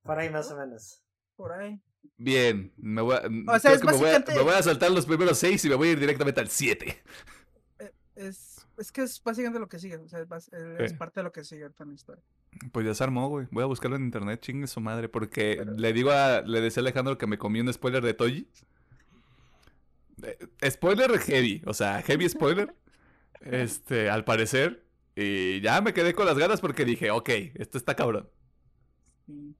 Por 0.06 0.19
ahí 0.19 0.30
más 0.30 0.49
o 0.52 0.57
menos. 0.57 1.02
por 1.36 1.52
ahí. 1.52 1.82
Bien, 2.18 2.72
me 2.77 3.02
voy 3.02 3.15
a, 3.15 3.19
O 3.19 3.60
sea, 3.60 3.72
creo 3.72 3.73
es 3.73 3.82
que 3.82 3.88
me, 3.88 3.91
voy 3.94 4.10
a, 4.10 4.14
básicamente- 4.14 4.36
me 4.36 4.41
voy 4.44 4.53
a 4.53 4.64
saltar 4.64 4.91
los 4.91 5.06
primeros 5.06 5.38
seis 5.38 5.65
y 5.65 5.69
me 5.69 5.76
voy 5.76 5.90
a 5.90 5.91
ir 5.94 5.99
directamente 5.99 6.40
al 6.40 6.48
siete. 6.49 7.03
Es, 8.15 8.65
es 8.77 8.91
que 8.94 9.02
es 9.02 9.22
básicamente 9.22 9.60
lo 9.60 9.68
que 9.68 9.77
sigue, 9.80 9.98
o 9.98 10.07
sea, 10.07 10.22
es, 10.22 10.91
Sí. 10.91 10.95
parte 10.98 11.19
de 11.19 11.23
lo 11.26 11.32
que 11.34 11.44
sigue 11.44 11.64
ahorita 11.64 11.84
en 11.84 11.90
la 11.90 11.95
historia. 11.95 12.23
Pues 12.72 12.86
ya 12.86 12.94
se 12.94 13.03
armó, 13.03 13.27
güey. 13.27 13.48
Voy 13.52 13.64
a 13.64 13.65
buscarlo 13.65 13.98
en 13.98 14.03
internet, 14.06 14.40
chingue 14.40 14.68
su 14.68 14.80
madre. 14.80 15.10
Porque 15.10 15.56
Pero- 15.57 15.73
le 15.73 15.91
digo 15.91 16.11
a. 16.11 16.41
Le 16.41 16.61
decía 16.61 16.80
a 16.80 16.84
Alejandro 16.84 17.18
que 17.18 17.27
me 17.27 17.38
comí 17.38 17.60
un 17.60 17.73
spoiler 17.73 18.02
de 18.02 18.14
Toji. 18.14 18.48
Eh, 20.23 20.69
spoiler 20.72 21.19
heavy, 21.19 21.61
o 21.65 21.73
sea, 21.73 22.02
heavy 22.03 22.30
spoiler. 22.30 22.73
este, 23.41 24.10
al 24.10 24.23
parecer. 24.23 24.86
Y 25.18 25.60
ya 25.61 25.82
me 25.82 25.94
quedé 25.94 26.14
con 26.14 26.26
las 26.26 26.38
ganas 26.38 26.61
porque 26.61 26.86
dije, 26.86 27.11
ok, 27.11 27.30
esto 27.56 27.77
está 27.77 27.95
cabrón. 27.95 28.30
Sí, 29.26 29.56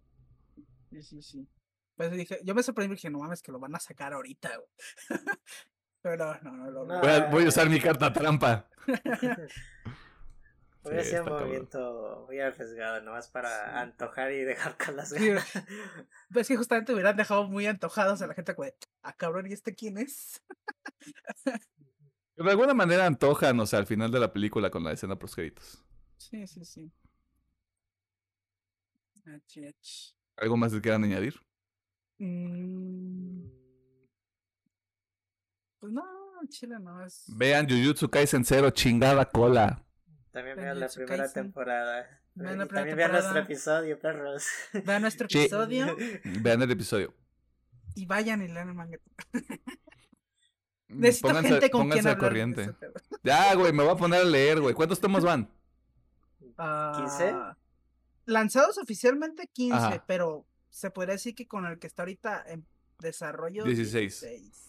sí, 1.02 1.22
sí. 1.22 1.22
sí. 1.22 1.50
Pues 1.96 2.12
dije, 2.12 2.40
yo 2.44 2.54
me 2.54 2.64
sorprendí 2.64 2.94
y 2.94 2.96
dije, 2.96 3.10
no 3.10 3.20
mames, 3.20 3.42
que 3.42 3.52
lo 3.52 3.60
van 3.60 3.76
a 3.76 3.80
sacar 3.80 4.14
ahorita, 4.14 4.50
güey. 4.58 4.70
Pero 6.02 6.40
no, 6.42 6.52
no, 6.52 6.72
lo 6.72 6.86
No. 6.86 7.00
Voy 7.00 7.10
a, 7.10 7.26
voy 7.28 7.46
a 7.46 7.48
usar 7.48 7.70
mi 7.70 7.80
carta 7.80 8.12
trampa. 8.12 8.70
Sí, 10.86 10.92
sido 10.92 11.02
está 11.02 11.20
un 11.22 11.26
cabrón. 11.26 11.44
movimiento 11.48 12.26
muy 12.28 12.40
arriesgado, 12.40 13.02
nomás 13.02 13.28
para 13.28 13.82
antojar 13.82 14.32
y 14.32 14.44
dejar 14.44 14.78
con 14.78 14.96
las 14.96 15.10
Sí. 15.10 15.16
Pues 16.32 16.48
que 16.48 16.56
justamente 16.56 16.94
hubieran 16.94 17.18
dejado 17.18 17.48
muy 17.48 17.66
antojados 17.66 18.22
a 18.22 18.28
la 18.28 18.36
gente 18.36 18.54
como 18.54 18.68
de, 18.68 18.76
ah, 19.02 19.14
cabrón, 19.14 19.48
¿y 19.50 19.54
este 19.54 19.74
quién 19.74 19.98
es? 19.98 20.44
De 22.36 22.52
alguna 22.52 22.76
manera 22.76 23.08
antojan, 23.08 23.60
o 23.60 23.66
sea, 23.66 23.80
al 23.80 23.88
final 23.88 24.12
de 24.12 24.20
la 24.20 24.32
película 24.32 24.70
con 24.70 24.84
la 24.84 24.92
escena 24.92 25.18
post 25.18 25.34
créditos. 25.34 25.84
Sí, 26.18 26.46
sí, 26.46 26.64
sí. 26.64 26.92
Ach, 29.26 29.58
ach. 29.58 30.16
¿Algo 30.38 30.58
más 30.58 30.74
que 30.74 30.82
quieran 30.82 31.04
añadir? 31.04 31.40
Mm, 32.18 33.46
Pues 35.80 35.94
no, 35.94 36.04
Chile 36.50 36.76
no 36.80 37.04
es. 37.06 37.26
Vean 37.28 37.68
Jujutsu 37.70 38.10
Kaisen 38.10 38.44
0, 38.44 38.70
chingada 38.72 39.30
cola. 39.32 39.84
También 40.32 40.56
Vean 40.58 40.66
vean 40.68 40.80
la 40.80 40.88
primera 40.90 41.18
Kaisen. 41.24 41.44
temporada. 41.44 42.22
Vean 42.34 42.58
la 42.58 42.66
Y 42.66 42.68
primera 42.68 42.68
también 42.82 42.98
vean 42.98 43.12
nuestro 43.12 43.34
temporada. 43.34 43.46
episodio, 43.54 44.00
perros. 44.00 44.48
Vean 44.86 45.02
nuestro 45.02 45.28
Sí. 45.30 45.40
episodio 45.40 45.96
Vean 46.42 46.62
el 46.62 46.72
episodio. 46.72 47.14
y 47.96 48.06
vayan 48.06 48.42
y 48.42 48.48
lean 48.48 48.70
el 48.70 48.76
manga. 48.76 48.98
Mm, 50.88 51.00
Necesito 51.00 51.30
pónganse- 51.30 51.48
gente 51.50 51.70
con 51.70 51.82
pónganse 51.82 52.02
quien 52.02 52.12
hablar. 52.16 52.30
corriente. 52.30 52.76
Ya, 53.24 53.56
güey, 53.56 53.72
me 53.74 53.84
voy 53.84 53.94
a 53.94 53.98
poner 53.98 54.22
a 54.22 54.26
leer, 54.26 54.60
güey. 54.62 54.74
¿Cuántos 54.76 55.00
tomos 55.00 55.24
van? 55.24 55.50
Ah, 56.58 57.56
Lanzados 58.26 58.78
oficialmente 58.78 59.48
15, 59.48 59.76
Ajá. 59.78 60.04
pero 60.08 60.46
se 60.70 60.90
podría 60.92 61.14
decir 61.14 61.36
que 61.36 61.48
con 61.48 61.66
el 61.66 61.80
que 61.80 61.88
está 61.88 62.02
ahorita 62.04 62.44
en 62.48 62.66
desarrollo 63.00 63.64
16. 63.64 64.22
16. 64.22 64.62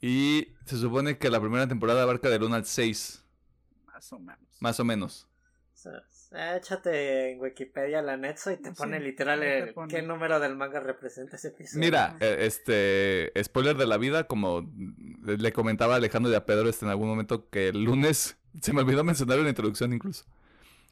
Y 0.00 0.48
se 0.64 0.78
supone 0.78 1.18
que 1.18 1.28
la 1.30 1.40
primera 1.40 1.68
temporada 1.68 2.02
abarca 2.02 2.30
del 2.30 2.42
1 2.42 2.54
al 2.56 2.64
6, 2.64 3.22
Más 3.86 4.12
o 4.12 4.18
menos. 4.18 4.56
más 4.60 4.80
o 4.80 4.84
menos. 4.84 5.26
Échate 6.32 7.32
en 7.32 7.40
Wikipedia 7.40 8.02
la 8.02 8.16
Netso 8.16 8.50
y 8.52 8.56
te 8.58 8.68
Sí, 8.70 8.74
pone 8.76 9.00
literal 9.00 9.42
el- 9.42 9.74
pone. 9.74 9.92
qué 9.92 10.00
número 10.02 10.38
del 10.38 10.54
manga 10.54 10.78
representa 10.78 11.36
ese 11.36 11.48
episodio. 11.48 11.80
Mira, 11.80 12.16
eh, 12.20 12.36
este, 12.40 13.32
spoiler 13.42 13.76
de 13.76 13.86
la 13.86 13.96
vida, 13.96 14.24
como 14.24 14.70
le 15.24 15.52
comentaba 15.52 15.96
Alejandro 15.96 16.30
y 16.30 16.34
a 16.34 16.44
Pedro 16.46 16.68
este, 16.68 16.84
en 16.84 16.90
algún 16.90 17.08
momento 17.08 17.48
que 17.50 17.68
el 17.68 17.82
lunes, 17.84 18.36
se 18.62 18.72
me 18.72 18.82
olvidó 18.82 19.02
mencionar 19.04 19.38
en 19.38 19.44
la 19.44 19.50
introducción 19.50 19.92
incluso, 19.92 20.24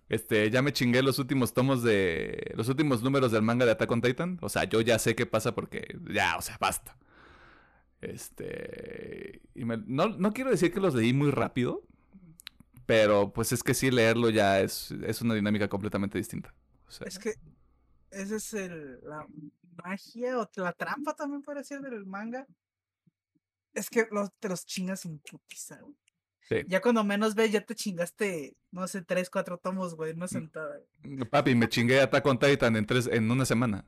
este, 0.08 0.50
ya 0.50 0.62
me 0.62 0.72
chingué 0.72 1.02
los 1.02 1.18
últimos 1.18 1.52
tomos 1.54 1.82
de, 1.82 2.52
los 2.56 2.68
últimos 2.68 3.02
números 3.02 3.32
del 3.32 3.42
manga 3.42 3.64
de 3.66 3.72
Attack 3.72 3.90
on 3.90 4.00
Titan, 4.02 4.38
o 4.40 4.48
sea, 4.48 4.64
yo 4.64 4.80
ya 4.80 4.98
sé 4.98 5.14
qué 5.14 5.26
pasa 5.26 5.54
porque, 5.54 5.98
ya, 6.10 6.36
o 6.36 6.42
sea, 6.42 6.56
basta. 6.60 6.96
Este, 8.00 9.40
y 9.54 9.64
me- 9.64 9.82
no, 9.86 10.08
no 10.08 10.32
quiero 10.32 10.50
decir 10.50 10.72
que 10.72 10.80
los 10.80 10.94
leí 10.94 11.12
muy 11.12 11.30
rápido, 11.30 11.82
pero 12.86 13.32
pues 13.32 13.52
es 13.52 13.62
que 13.62 13.74
sí, 13.74 13.90
leerlo 13.90 14.30
ya 14.30 14.60
es, 14.60 14.92
es 14.92 15.20
una 15.20 15.34
dinámica 15.34 15.68
completamente 15.68 16.16
distinta. 16.18 16.54
Es 17.04 17.18
que 17.18 17.34
esa 18.10 18.36
es 18.36 18.54
el, 18.54 19.00
la 19.02 19.26
magia 19.84 20.38
o 20.38 20.48
la 20.56 20.72
trampa 20.72 21.14
también 21.14 21.42
puede 21.42 21.62
ser 21.64 21.80
del 21.80 22.06
manga. 22.06 22.46
Es 23.74 23.90
que 23.90 24.06
los, 24.10 24.32
te 24.40 24.48
los 24.48 24.64
chingas 24.64 25.04
en 25.04 25.18
putiza, 25.18 25.78
güey. 25.82 25.94
Sí. 26.48 26.64
Ya 26.66 26.80
cuando 26.80 27.04
menos 27.04 27.34
ves, 27.34 27.52
ya 27.52 27.60
te 27.64 27.74
chingaste, 27.74 28.56
no 28.70 28.86
sé, 28.88 29.02
tres, 29.02 29.28
cuatro 29.30 29.58
tomos, 29.58 29.94
güey, 29.94 30.10
Mm. 30.10 30.12
en 30.12 30.16
una 30.18 30.28
sentada. 30.28 30.80
Papi, 31.30 31.54
me 31.54 31.68
chingué 31.68 32.00
Attack 32.00 32.24
on 32.26 32.38
Titan 32.38 32.74
en, 32.76 32.86
tres, 32.86 33.06
en 33.06 33.30
una 33.30 33.44
semana. 33.44 33.84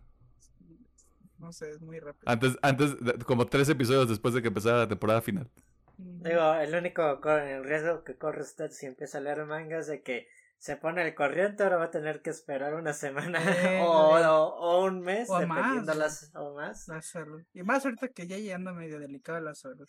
No 1.38 1.52
sé, 1.52 1.70
es 1.70 1.80
muy 1.80 1.98
rápido. 1.98 2.30
Antes, 2.30 2.56
antes, 2.60 2.94
como 3.26 3.46
tres 3.46 3.68
episodios 3.70 4.08
después 4.08 4.34
de 4.34 4.42
que 4.42 4.48
empezara 4.48 4.78
la 4.78 4.88
temporada 4.88 5.22
final. 5.22 5.50
Ujú. 5.98 6.18
Digo, 6.22 6.54
el 6.54 6.74
único 6.74 7.18
el 7.38 7.64
riesgo 7.64 8.04
que 8.04 8.16
corre 8.16 8.42
usted 8.42 8.70
si 8.70 8.86
empieza 8.86 9.18
a 9.18 9.20
leer 9.22 9.44
mangas 9.46 9.86
de 9.86 10.02
que 10.02 10.28
se 10.58 10.76
pone 10.76 11.06
el 11.06 11.14
corriente, 11.14 11.62
ahora 11.62 11.76
va 11.78 11.84
a 11.84 11.90
tener 11.90 12.20
que 12.20 12.28
esperar 12.28 12.74
una 12.74 12.92
semana 12.92 13.38
Eh, 13.78 13.80
o, 13.82 13.88
o- 13.88 14.54
o 14.58 14.84
un 14.84 15.00
mes, 15.00 15.30
O 15.30 15.38
dependiendo 15.38 15.86
más, 15.86 15.96
las 15.96 16.30
o 16.34 16.54
más. 16.54 16.86
La 16.88 17.00
salud. 17.00 17.42
Y 17.54 17.62
más 17.62 17.86
ahorita 17.86 18.08
que 18.08 18.26
ya 18.26 18.36
ya 18.36 18.56
anda 18.56 18.74
medio 18.74 18.98
delicada 19.00 19.40
la 19.40 19.54
salud. 19.54 19.88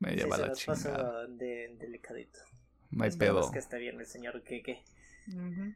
Me 0.00 0.10
Sí, 0.10 0.16
lleva 0.16 0.36
se 0.36 0.42
la 0.46 0.52
chingada. 0.52 1.26
de 1.26 1.76
delicadito. 1.78 2.38
No 2.90 3.04
hay 3.04 3.08
Esperemos 3.10 3.42
pedo. 3.46 3.52
que 3.52 3.58
esté 3.58 3.78
bien 3.78 3.98
el 4.00 4.06
señor 4.06 4.42
Keke. 4.42 4.82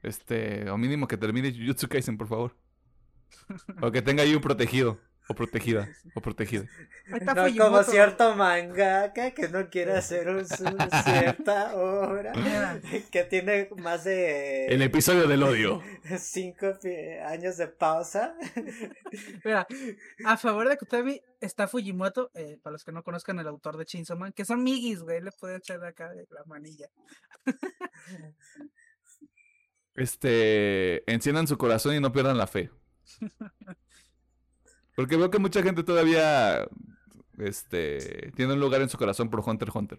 Este, 0.02 0.70
o 0.70 0.78
mínimo 0.78 1.06
que 1.06 1.16
termine 1.18 1.52
Jujutsu 1.52 1.88
Kaisen, 1.88 2.16
por 2.16 2.28
favor. 2.28 2.56
O 3.82 3.90
que 3.90 4.02
tenga 4.02 4.22
ahí 4.22 4.34
un 4.34 4.40
protegido. 4.40 4.98
O 5.28 5.34
protegida. 5.34 5.88
O 6.14 6.20
protegida. 6.20 6.66
No 7.06 7.64
como 7.64 7.82
cierto 7.84 8.34
mangaka 8.34 9.30
que 9.30 9.48
no 9.48 9.70
quiere 9.70 9.92
hacer 9.92 10.28
un, 10.28 10.46
su 10.46 10.64
cierta 11.04 11.76
obra 11.76 12.32
que 13.10 13.24
tiene 13.24 13.68
más 13.76 14.04
de 14.04 14.66
El 14.66 14.82
episodio 14.82 15.28
del 15.28 15.42
odio. 15.44 15.80
cinco 16.18 16.66
años 17.26 17.56
de 17.56 17.68
pausa. 17.68 18.34
Mira, 19.44 19.66
a 20.24 20.36
favor 20.36 20.68
de 20.68 20.76
Kutami 20.76 21.20
está 21.40 21.68
Fujimoto, 21.68 22.30
eh, 22.34 22.58
para 22.62 22.72
los 22.72 22.84
que 22.84 22.92
no 22.92 23.02
conozcan 23.04 23.38
el 23.38 23.46
autor 23.46 23.76
de 23.76 23.84
Chainsaw 23.84 24.18
Man, 24.18 24.32
que 24.32 24.44
son 24.44 24.62
migis, 24.62 25.02
güey, 25.02 25.20
le 25.20 25.30
puede 25.32 25.56
echar 25.56 25.84
acá 25.84 26.10
de 26.10 26.26
la 26.30 26.44
manilla. 26.46 26.88
Este, 29.94 31.10
enciendan 31.10 31.46
su 31.46 31.58
corazón 31.58 31.94
y 31.94 32.00
no 32.00 32.12
pierdan 32.12 32.38
la 32.38 32.46
fe. 32.46 32.70
Porque 34.94 35.16
veo 35.16 35.30
que 35.30 35.38
mucha 35.38 35.62
gente 35.62 35.82
todavía, 35.84 36.66
este, 37.38 38.32
tiene 38.36 38.54
un 38.54 38.60
lugar 38.60 38.82
en 38.82 38.88
su 38.88 38.98
corazón 38.98 39.30
por 39.30 39.40
Hunter 39.40 39.68
x 39.68 39.74
Hunter. 39.76 39.98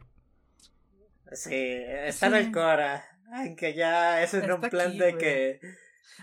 Sí, 1.32 1.53
está 1.53 2.28
en 2.28 2.36
el 2.36 2.52
Cora. 2.52 3.03
Aunque 3.34 3.74
ya 3.74 4.22
es 4.24 4.34
en 4.34 4.52
un 4.52 4.70
plan 4.70 4.91
aquí, 4.91 4.98
de 4.98 5.18
que. 5.18 5.60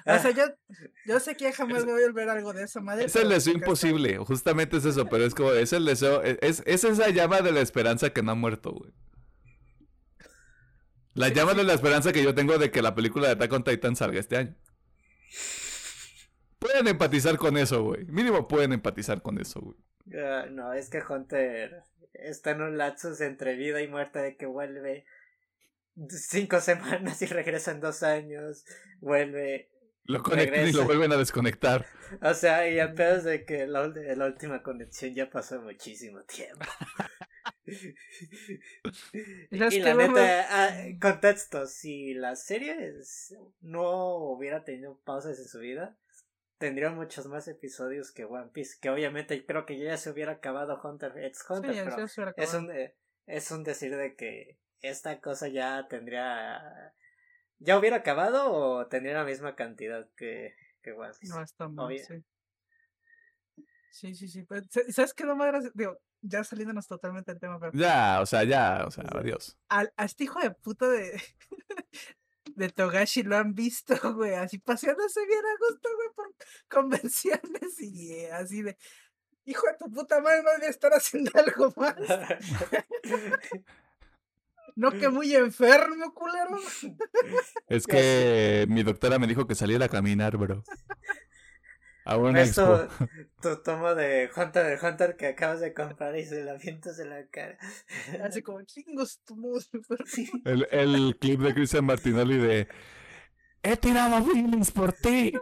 O 0.07 0.19
sea, 0.19 0.31
Ah, 0.31 0.31
yo, 0.33 0.45
yo 1.05 1.21
sé 1.21 1.37
que 1.37 1.45
ya 1.47 1.53
jamás 1.53 1.85
voy 1.85 2.03
a 2.03 2.07
volver 2.07 2.29
a 2.29 2.33
algo 2.35 2.53
de 2.53 2.65
esa 2.65 2.81
madre. 2.81 3.07
Es 3.07 3.17
el 3.17 3.29
deseo 3.29 3.53
está. 3.53 3.53
imposible, 3.53 4.19
justamente 4.19 4.77
es 4.77 4.85
eso, 4.85 5.09
pero 5.09 5.25
es 5.25 5.35
como, 5.35 5.53
es 5.53 5.73
el 5.73 5.85
deseo, 5.85 6.23
es, 6.23 6.39
es, 6.43 6.63
es 6.67 6.85
esa 6.85 7.09
llama 7.11 7.41
de 7.43 7.53
la 7.53 7.61
esperanza 7.61 8.11
que 8.11 8.23
no 8.23 8.33
ha 8.33 8.35
muerto, 8.35 8.73
güey. 8.73 8.93
La 11.15 11.29
Sí, 11.29 11.35
llama 11.35 11.53
sí. 11.53 11.57
de 11.57 11.65
la 11.65 11.75
esperanza 11.75 12.13
que 12.13 12.23
yo 12.23 12.35
tengo 12.35 12.59
de 12.59 12.71
que 12.73 12.83
la 12.83 12.95
película 12.97 13.27
de 13.29 13.33
Attack 13.35 13.53
on 13.53 13.65
Titan 13.65 13.97
salga 13.97 14.19
este 14.21 14.37
año. 14.37 14.57
Pueden 16.61 16.87
empatizar 16.87 17.37
con 17.39 17.57
eso, 17.57 17.83
güey. 17.83 18.05
Mínimo 18.05 18.47
pueden 18.47 18.73
empatizar 18.73 19.23
con 19.23 19.41
eso, 19.41 19.61
güey. 19.61 19.77
ah, 20.23 20.47
no, 20.51 20.73
es 20.75 20.91
que 20.91 21.03
Hunter 21.03 21.83
está 22.13 22.51
en 22.51 22.61
un 22.61 22.79
lapsus 22.79 23.21
entre 23.23 23.57
vida 23.57 23.81
y 23.81 23.89
muerte 23.89 24.19
de 24.21 24.37
que 24.37 24.47
vuelve 24.47 25.07
cinco 26.09 26.61
semanas 26.61 27.21
y 27.23 27.27
regresa 27.27 27.73
en 27.73 27.81
dos 27.81 28.03
años. 28.03 28.65
Vuelve. 29.01 29.71
Lo 30.05 30.23
conectan 30.23 30.69
y 30.69 30.73
lo 30.73 30.85
vuelven 30.85 31.13
a 31.13 31.17
desconectar. 31.17 31.87
O 32.23 32.35
sea, 32.35 32.69
y 32.69 32.95
pedo 32.95 33.19
es 33.19 33.25
de 33.25 33.45
que 33.45 33.69
la, 33.69 33.85
última 34.27 34.65
conexión 34.65 35.15
ya 35.15 35.31
pasó 35.31 35.63
muchísimo 35.63 36.25
tiempo. 36.25 36.67
¿Y 39.53 39.79
la 39.79 39.95
neta, 39.95 40.47
ah, 40.51 40.89
contexto, 41.01 41.67
si 41.67 42.15
la 42.15 42.35
serie 42.35 42.99
es- 42.99 43.37
no 43.61 44.17
hubiera 44.17 44.65
tenido 44.65 44.99
pausas 45.05 45.39
en 45.39 45.47
su 45.47 45.61
vida, 45.61 45.97
tendría 46.61 46.91
muchos 46.91 47.27
más 47.27 47.49
episodios 47.49 48.13
que 48.13 48.27
One 48.27 48.51
Piece, 48.53 48.79
que 48.81 48.91
obviamente 48.91 49.45
creo 49.47 49.65
que 49.65 49.79
ya 49.79 49.97
se 49.97 50.11
hubiera 50.11 50.33
acabado 50.33 50.79
Hunter 50.85 51.13
x 51.25 51.45
Hunter, 51.49 51.71
Sí, 51.73 51.77
ya- 51.79 51.85
pero 51.85 51.97
ya 51.97 52.07
se 52.09 52.21
hubiera 52.21 52.35
es 52.37 52.49
acabado. 52.51 52.71
un, 52.71 52.77
eh, 52.77 52.95
es 53.27 53.51
un 53.51 53.65
decir 53.65 53.97
de 53.97 54.15
que 54.15 54.59
esta 54.83 55.21
cosa 55.21 55.49
ya 55.49 55.89
tendría... 55.89 56.95
¿Ya 57.59 57.79
hubiera 57.79 57.97
acabado 57.97 58.53
o 58.53 58.87
tendría 58.87 59.15
la 59.15 59.25
misma 59.25 59.57
cantidad 59.57 60.07
que, 60.17 60.55
que 60.83 60.93
One 60.93 61.13
Piece? 61.19 61.35
No 61.35 61.43
está 61.43 61.69
mal, 61.69 61.87
Obvio. 61.87 62.05
sí. 62.07 62.25
Sí, 63.91 64.15
sí, 64.15 64.29
sí. 64.29 64.43
pero, 64.45 64.65
sa- 64.71 64.93
¿Sabes 64.93 65.15
qué 65.15 65.25
lo 65.25 65.37
más 65.37 65.49
gracioso? 65.49 65.73
Digo, 65.77 65.99
ya 66.21 66.45
saliéndonos 66.45 66.87
totalmente 66.87 67.33
del 67.33 67.41
tema, 67.41 67.59
pero 67.59 67.73
Ya, 67.75 68.21
o 68.21 68.27
sea, 68.27 68.45
ya, 68.45 68.85
o 68.87 68.91
sea, 68.91 69.05
Sí. 69.05 69.11
adiós. 69.19 69.59
al, 69.69 69.93
a 69.97 70.05
este 70.05 70.25
hijo 70.25 70.39
de 70.41 70.51
puta 70.53 70.89
de, 70.89 71.21
de 72.57 72.69
Togashi 72.69 73.23
lo 73.23 73.37
han 73.37 73.55
visto, 73.55 73.95
güey, 74.15 74.35
así 74.35 74.59
paseándose 74.59 75.25
bien 75.27 75.45
a 75.45 75.69
gusto, 75.69 75.89
güey, 75.97 76.09
por 76.15 76.35
convenciones 76.69 77.81
y 77.81 78.13
eh, 78.13 78.33
así 78.33 78.63
de, 78.63 78.77
hijo 79.45 79.67
de 79.67 79.77
tu 79.79 79.91
puta 79.91 80.21
madre, 80.21 80.43
no 80.43 80.51
debe 80.53 80.69
estar 80.69 80.93
haciendo 80.93 81.31
algo 81.39 81.73
más. 81.77 81.97
No 84.77 84.91
que 84.93 85.09
muy 85.09 85.35
enfermo, 85.35 86.15
culero. 86.15 86.59
Es 87.69 87.87
que 87.87 88.67
mi 88.69 88.83
doctora 88.83 89.19
me 89.19 89.27
dijo 89.27 89.47
que 89.47 89.55
saliera 89.55 89.87
a 89.87 89.89
caminar, 89.89 90.37
bro. 90.37 90.63
A 92.05 92.17
una 92.17 92.43
tu, 92.43 92.49
expo. 92.49 92.89
tu 93.43 93.63
tomo 93.63 93.95
de 93.95 94.31
Hunter 94.35 94.79
de 94.79 94.87
Hunter 94.87 95.17
que 95.17 95.29
acabas 95.29 95.61
de 95.61 95.75
comprar 95.75 96.17
y 96.17 96.25
se 96.25 96.43
la 96.43 96.53
avientas 96.53 96.99
en 96.99 97.11
la 97.11 97.27
cara. 97.27 97.59
Así 98.25 98.43
como 98.43 98.63
chingos 98.63 99.21
tu 99.25 99.37
El, 100.45 100.67
el 100.71 101.17
clip 101.19 101.41
de 101.41 101.55
Cristian 101.55 101.85
Martinelli 101.85 102.39
de 102.39 102.69
He 103.63 103.77
tirado 103.77 104.25
feelings 104.25 104.71
por 104.71 104.93
ti. 104.93 105.33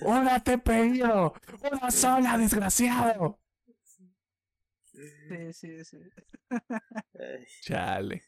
Una 0.00 0.42
te 0.42 0.54
he 0.54 0.58
pedido. 0.58 1.34
Una 1.70 1.90
sola, 1.90 2.38
desgraciado. 2.38 3.40
Sí, 4.84 5.52
sí, 5.52 5.84
sí. 5.84 5.98
Chale. 7.62 8.22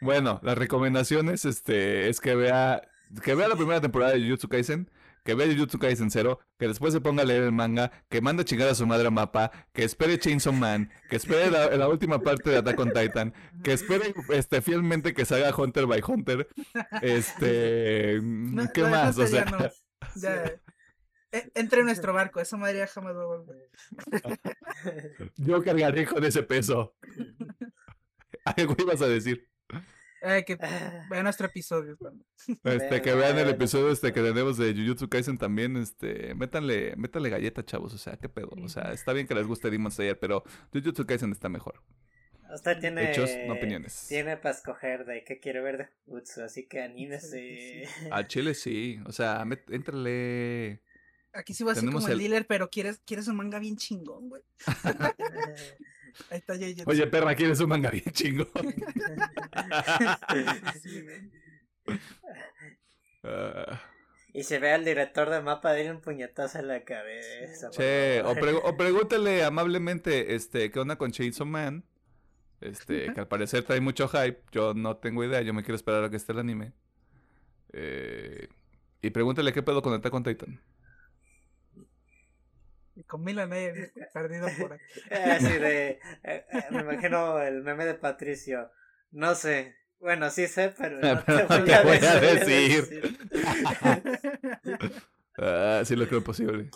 Bueno, 0.00 0.40
las 0.42 0.58
recomendaciones 0.58 1.44
este, 1.44 2.08
es 2.08 2.20
que 2.20 2.34
vea, 2.34 2.82
que 3.22 3.34
vea 3.36 3.48
la 3.48 3.56
primera 3.56 3.80
temporada 3.80 4.12
de 4.12 4.22
Jujutsu 4.22 4.48
Kaisen, 4.48 4.90
que 5.24 5.34
vea 5.34 5.46
Jujutsu 5.46 5.78
Kaisen 5.78 6.10
Zero, 6.10 6.40
que 6.58 6.68
después 6.68 6.92
se 6.92 7.00
ponga 7.00 7.22
a 7.22 7.26
leer 7.26 7.42
el 7.42 7.52
manga, 7.52 7.90
que 8.08 8.20
mande 8.20 8.42
a 8.42 8.44
chingar 8.44 8.68
a 8.68 8.74
su 8.74 8.86
madre 8.86 9.08
a 9.08 9.10
Mapa, 9.10 9.50
que 9.72 9.84
espere 9.84 10.18
Chainsaw 10.18 10.52
Man, 10.52 10.90
que 11.08 11.16
espere 11.16 11.50
la, 11.50 11.68
la 11.76 11.88
última 11.88 12.20
parte 12.20 12.50
de 12.50 12.58
Attack 12.58 12.78
on 12.80 12.92
Titan, 12.92 13.34
que 13.62 13.72
espere 13.72 14.14
este, 14.30 14.62
fielmente 14.62 15.14
que 15.14 15.24
salga 15.24 15.54
Hunter 15.56 15.86
by 15.86 16.02
Hunter. 16.06 16.48
Este. 17.00 18.20
No, 18.22 18.70
¿Qué 18.72 18.82
más? 18.82 19.18
O 19.18 19.26
sea. 19.26 19.44
no. 19.44 19.58
Ya, 20.16 20.44
e- 21.30 21.50
Entre 21.54 21.78
en 21.78 21.86
nuestro 21.86 22.12
barco, 22.12 22.40
esa 22.40 22.56
madre 22.56 22.78
ya 22.78 22.86
jamás 22.88 23.14
va 23.16 23.22
a 23.22 23.26
volver. 23.26 23.70
Yo 25.36 25.62
cargaré 25.62 26.06
con 26.06 26.24
ese 26.24 26.42
peso. 26.42 26.96
Algo 28.44 28.74
ibas 28.78 29.02
a 29.02 29.08
decir. 29.08 29.48
Eh, 30.24 30.44
que 30.44 30.56
vean 31.10 31.24
nuestro 31.24 31.46
episodio. 31.46 31.96
cuando- 31.98 32.24
Este, 32.64 33.02
que 33.02 33.12
Vean, 33.14 33.38
el 33.38 33.48
episodio 33.48 33.90
este 33.90 34.12
que 34.12 34.20
tenemos 34.20 34.56
de 34.56 34.72
Jujutsu 34.72 35.08
Kaisen 35.08 35.36
también, 35.36 35.76
este, 35.76 36.34
métanle, 36.36 36.94
métanle 36.96 37.28
galleta, 37.30 37.64
chavos, 37.64 37.92
o 37.92 37.98
sea, 37.98 38.16
qué 38.16 38.28
pedo, 38.28 38.50
o 38.62 38.68
sea, 38.68 38.92
está 38.92 39.12
bien 39.12 39.26
que 39.26 39.34
les 39.34 39.46
guste 39.46 39.70
Demon 39.70 39.90
Slayer, 39.90 40.18
pero 40.18 40.44
Jujutsu 40.72 41.06
Kaisen 41.06 41.32
está 41.32 41.48
mejor. 41.48 41.82
Usted 42.54 42.78
tiene. 42.80 43.10
Hechos, 43.10 43.30
no 43.46 43.54
opiniones. 43.54 44.06
Tiene 44.08 44.36
para 44.36 44.54
escoger 44.54 45.06
de 45.06 45.24
qué 45.24 45.40
quiere 45.40 45.62
ver 45.62 45.78
de 45.78 45.88
Jutsu, 46.06 46.42
así 46.42 46.66
que 46.68 46.82
anímese. 46.82 47.88
A 48.10 48.26
Chile 48.28 48.54
sí, 48.54 49.00
o 49.06 49.12
sea, 49.12 49.42
éntrale. 49.70 50.82
Aquí 51.32 51.54
sí 51.54 51.64
va 51.64 51.72
a 51.72 51.74
ser 51.74 51.86
como 51.86 52.06
el 52.06 52.12
el- 52.12 52.18
dealer, 52.18 52.46
pero 52.46 52.68
quieres, 52.68 53.00
quieres 53.06 53.26
un 53.26 53.36
manga 53.36 53.58
bien 53.58 53.76
chingón, 53.78 54.28
güey. 54.28 54.42
Ahí 56.30 56.38
está 56.38 56.54
Jujutsu. 56.54 56.84
Oye, 56.86 57.06
perra, 57.06 57.34
¿quieres 57.34 57.60
un 57.60 57.68
manga 57.68 57.90
bien 57.90 58.04
chingo? 58.12 58.46
Sí. 60.82 61.04
Ah, 63.24 63.80
y 64.32 64.42
se 64.44 64.58
ve 64.58 64.72
al 64.72 64.84
director 64.84 65.30
de 65.30 65.42
mapa 65.42 65.68
darle 65.70 65.90
un 65.92 66.00
puñetazo 66.00 66.58
en 66.58 66.68
la 66.68 66.84
cabeza. 66.84 67.70
che, 67.70 68.22
o, 68.22 68.32
o 68.32 68.76
pregúntale 68.76 69.44
amablemente, 69.44 70.34
este, 70.34 70.70
¿qué 70.70 70.80
onda 70.80 70.96
con 70.96 71.12
Chainsaw 71.12 71.46
Man? 71.46 71.84
Este, 72.60 73.12
que 73.12 73.20
al 73.20 73.28
parecer 73.28 73.64
trae 73.64 73.80
mucho 73.80 74.08
hype, 74.08 74.40
yo 74.52 74.72
no 74.74 74.96
tengo 74.96 75.22
idea, 75.24 75.42
yo 75.42 75.52
me 75.52 75.62
quiero 75.62 75.76
esperar 75.76 76.04
a 76.04 76.10
que 76.10 76.16
esté 76.16 76.32
el 76.32 76.38
anime. 76.38 76.72
Eh, 77.72 78.48
y 79.02 79.10
pregúntale 79.10 79.52
qué 79.52 79.62
pedo 79.62 79.82
con 79.82 79.92
Attack 79.92 80.14
on 80.14 80.22
Titan. 80.22 80.60
Y 82.94 83.04
con 83.04 83.22
Milan 83.24 83.52
eh, 83.52 83.92
perdido 84.14 84.48
por 84.58 84.72
ahí. 84.72 84.78
Así 85.10 85.52
de. 85.58 85.88
eh, 86.24 86.44
eh, 86.52 86.64
me 86.70 86.80
imagino 86.80 87.40
el 87.40 87.62
meme 87.62 87.84
de 87.84 87.94
Patricio. 87.94 88.70
No 89.10 89.34
sé. 89.34 89.76
Bueno, 89.98 90.30
sí 90.30 90.48
sé, 90.48 90.74
pero 90.76 90.98
no 90.98 91.18
te 91.18 91.22
Pero 91.24 91.48
voy, 91.48 91.58
no 91.60 91.64
te 91.64 91.74
a, 91.74 91.82
voy 91.82 91.96
a 91.96 92.20
decir. 92.20 92.88
decir. 92.88 93.18
Ah, 95.38 95.80
sí 95.84 95.96
lo 95.96 96.06
creo 96.06 96.22
posible. 96.22 96.68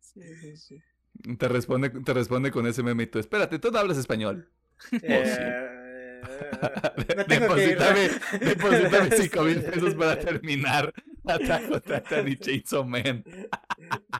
Sí, 0.00 0.22
sí, 0.40 0.56
sí. 0.56 0.82
Te 1.38 1.48
responde, 1.48 1.90
te 1.90 2.12
responde 2.12 2.50
con 2.50 2.66
ese 2.66 2.82
meme 2.82 3.04
y 3.04 3.06
tú, 3.06 3.20
espérate, 3.20 3.60
tú 3.60 3.70
no 3.70 3.78
hablas 3.78 3.96
español. 3.96 4.50
Eh, 4.90 5.70
que 7.28 7.34
ir. 7.34 7.38
Deposítame, 7.40 8.10
deposítame 8.40 9.10
cinco 9.16 9.42
mil 9.44 9.62
pesos 9.62 9.94
para 9.94 10.18
terminar 10.18 10.92
Attack 11.24 11.70
on 11.70 11.80
Titan 11.80 12.28
y 12.28 12.36
Chainsaw 12.36 12.84
Man. 12.84 13.24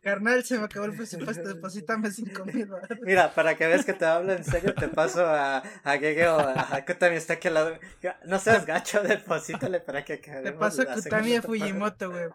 Carnal, 0.02 0.44
se 0.44 0.58
me 0.58 0.64
acabó 0.64 0.86
el 0.86 0.96
presupuesto, 0.96 1.48
deposítame 1.48 2.10
cinco 2.10 2.44
mil 2.44 2.66
baros. 2.66 2.88
Mira, 3.02 3.32
para 3.34 3.56
que 3.56 3.66
veas 3.66 3.84
que 3.84 3.92
te 3.92 4.04
hablo 4.04 4.32
en 4.32 4.44
serio, 4.44 4.74
te 4.74 4.88
paso 4.88 5.26
a, 5.26 5.58
a 5.58 5.98
Gege 5.98 6.28
o 6.28 6.38
a, 6.38 6.76
a 6.76 6.84
Kutami 6.84 7.16
está 7.16 7.34
aquí 7.34 7.48
al 7.48 7.54
lado. 7.54 7.78
No 8.26 8.38
seas 8.38 8.66
gacho, 8.66 9.02
deposítale 9.02 9.80
para 9.80 10.04
que 10.04 10.18
Te 10.18 10.52
paso 10.52 10.82
la 10.84 10.94
Kutami 10.94 11.36
a 11.36 11.42
Fujimoto, 11.42 12.10
güey. 12.10 12.28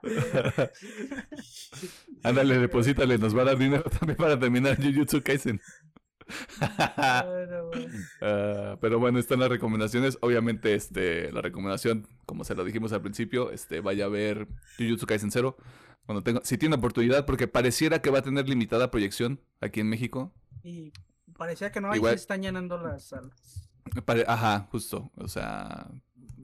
Ándale, 2.23 2.59
deposítale, 2.59 3.17
nos 3.17 3.35
va 3.35 3.43
a 3.43 3.45
dar 3.45 3.57
dinero 3.57 3.83
también 3.83 4.17
para 4.17 4.39
terminar 4.39 4.77
Jujutsu 4.77 5.21
Kaisen. 5.21 5.61
Bueno. 7.25 7.69
Ah, 8.21 8.77
pero 8.81 8.99
bueno, 8.99 9.19
están 9.19 9.39
las 9.39 9.49
recomendaciones. 9.49 10.17
Obviamente, 10.21 10.73
este, 10.73 11.31
la 11.31 11.41
recomendación, 11.41 12.07
como 12.25 12.43
se 12.43 12.55
lo 12.55 12.63
dijimos 12.63 12.91
al 12.93 13.01
principio, 13.01 13.51
este, 13.51 13.81
vaya 13.81 14.05
a 14.05 14.09
ver 14.09 14.47
Jujutsu 14.77 15.05
Kaisen 15.05 15.31
Zero. 15.31 15.57
Cuando 16.05 16.23
tenga, 16.23 16.41
si 16.43 16.57
tiene 16.57 16.75
oportunidad, 16.75 17.25
porque 17.25 17.47
pareciera 17.47 17.99
que 18.01 18.09
va 18.11 18.19
a 18.19 18.21
tener 18.21 18.47
limitada 18.47 18.91
proyección 18.91 19.41
aquí 19.61 19.79
en 19.79 19.89
México. 19.89 20.33
Y 20.63 20.93
parecía 21.37 21.71
que 21.71 21.81
no, 21.81 21.91
ahí 21.91 21.97
Igual- 21.97 22.13
se 22.13 22.21
están 22.21 22.41
llenando 22.41 22.77
las 22.77 23.05
salas. 23.05 23.69
Ajá, 24.27 24.67
justo. 24.71 25.11
O 25.15 25.27
sea, 25.27 25.87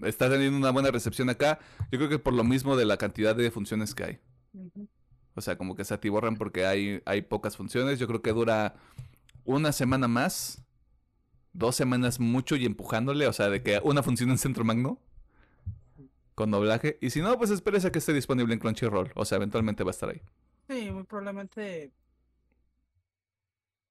está 0.03 0.29
teniendo 0.29 0.57
una 0.57 0.71
buena 0.71 0.91
recepción 0.91 1.29
acá. 1.29 1.59
Yo 1.91 1.97
creo 1.99 2.09
que 2.09 2.19
por 2.19 2.33
lo 2.33 2.43
mismo 2.43 2.75
de 2.75 2.85
la 2.85 2.97
cantidad 2.97 3.35
de 3.35 3.49
funciones 3.51 3.93
que 3.95 4.03
hay. 4.03 4.19
O 5.35 5.41
sea, 5.41 5.57
como 5.57 5.75
que 5.75 5.85
se 5.85 5.93
atiborran 5.93 6.35
porque 6.35 6.65
hay, 6.65 7.01
hay 7.05 7.21
pocas 7.21 7.55
funciones. 7.55 7.99
Yo 7.99 8.07
creo 8.07 8.21
que 8.21 8.33
dura 8.33 8.75
una 9.45 9.71
semana 9.71 10.07
más, 10.07 10.63
dos 11.53 11.75
semanas 11.75 12.19
mucho 12.19 12.55
y 12.55 12.65
empujándole. 12.65 13.27
O 13.27 13.33
sea, 13.33 13.49
de 13.49 13.61
que 13.63 13.79
una 13.83 14.03
función 14.03 14.29
en 14.29 14.37
Centro 14.37 14.63
Magno 14.63 14.99
con 16.35 16.51
doblaje. 16.51 16.97
Y 17.01 17.09
si 17.09 17.21
no, 17.21 17.37
pues 17.37 17.51
espérese 17.51 17.87
a 17.87 17.91
que 17.91 17.99
esté 17.99 18.13
disponible 18.13 18.53
en 18.53 18.59
Crunchyroll. 18.59 19.11
O 19.15 19.25
sea, 19.25 19.35
eventualmente 19.37 19.83
va 19.83 19.89
a 19.89 19.91
estar 19.91 20.09
ahí. 20.09 20.21
Sí, 20.67 20.91
muy 20.91 21.03
probablemente. 21.03 21.91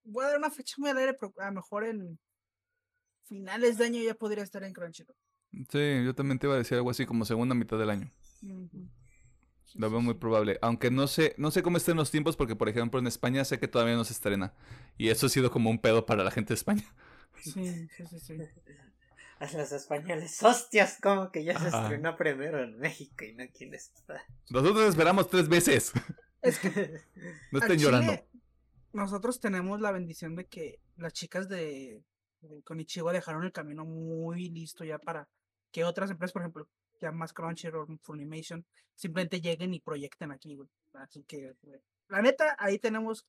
Voy 0.05 0.25
a 0.25 0.29
dar 0.29 0.39
una 0.39 0.51
fecha 0.51 0.75
muy 0.79 0.91
al 0.91 0.99
aire, 0.99 1.15
pero 1.15 1.33
a 1.39 1.47
lo 1.47 1.53
mejor 1.53 1.85
en 1.85 2.19
finales 3.25 3.79
de 3.79 3.85
año 3.85 4.03
ya 4.03 4.15
podría 4.15 4.43
estar 4.43 4.65
en 4.65 4.73
Crunchyroll. 4.73 5.17
Sí, 5.69 6.05
yo 6.05 6.15
también 6.15 6.39
te 6.39 6.47
iba 6.47 6.55
a 6.55 6.59
decir 6.59 6.77
algo 6.77 6.91
así 6.91 7.07
como 7.07 7.25
segunda 7.25 7.55
mitad 7.55 7.79
del 7.79 7.91
año. 7.91 8.11
Lo 9.75 9.91
veo 9.91 10.01
muy 10.01 10.15
probable. 10.15 10.59
Aunque 10.63 10.91
no 10.91 11.07
sé, 11.07 11.35
no 11.39 11.51
sé 11.51 11.63
cómo 11.63 11.77
estén 11.77 11.97
los 11.97 12.11
tiempos, 12.11 12.37
porque 12.37 12.57
por 12.57 12.69
ejemplo 12.69 12.99
en 13.01 13.07
España 13.07 13.45
sé 13.45 13.59
que 13.59 13.69
todavía 13.69 13.95
no 13.95 14.05
se 14.05 14.13
estrena. 14.13 14.53
Y 14.99 15.09
eso 15.09 15.27
ha 15.27 15.29
sido 15.29 15.51
como 15.51 15.71
un 15.71 15.79
pedo 15.79 16.07
para 16.07 16.25
la 16.25 16.31
gente 16.31 16.49
de 16.49 16.55
España. 16.57 16.85
Sí, 17.43 17.89
sí, 17.97 18.05
sí, 18.07 18.19
sí. 18.21 18.37
A 19.39 19.51
los 19.57 19.73
españoles, 19.73 20.43
hostias, 20.43 20.99
como 21.01 21.31
que 21.33 21.45
ya 21.45 21.59
se 21.59 21.69
Ajá. 21.69 21.85
estrenó 21.85 22.15
primero 22.15 22.63
en 22.63 22.79
México 22.79 23.25
y 23.25 23.33
no 23.33 23.45
aquí 23.45 23.65
en 23.65 23.73
España. 23.73 24.23
Nosotros 24.51 24.87
esperamos 24.87 25.31
tres 25.31 25.49
veces. 25.49 25.93
Es 26.43 26.59
que 26.59 26.69
No 27.51 27.61
estén 27.61 27.79
chile, 27.79 27.83
llorando. 27.83 28.13
Nosotros 28.93 29.41
tenemos 29.41 29.81
la 29.81 29.93
bendición 29.93 30.37
de 30.37 30.45
que 30.47 30.81
las 30.99 31.15
chicas 31.15 31.49
de, 31.49 32.03
de 32.43 32.63
Konichiwa 32.65 33.15
dejaron 33.15 33.45
el 33.45 33.53
camino 33.53 33.87
muy 33.87 34.51
listo 34.51 34.85
ya 34.85 34.99
para 34.99 35.27
que 35.73 35.85
otras 35.85 36.11
empresas, 36.11 36.33
por 36.35 36.43
ejemplo, 36.43 36.69
ya 37.01 37.13
más 37.13 37.33
Crunchyroll, 37.33 37.99
Funimation, 38.03 38.65
simplemente 38.95 39.41
lleguen 39.41 39.75
y 39.75 39.81
proyecten 39.81 40.33
aquí. 40.33 40.59
Así 40.95 41.23
que, 41.25 41.55
la 42.09 42.23
neta, 42.23 42.57
ahí 42.59 42.79
tenemos 42.79 43.27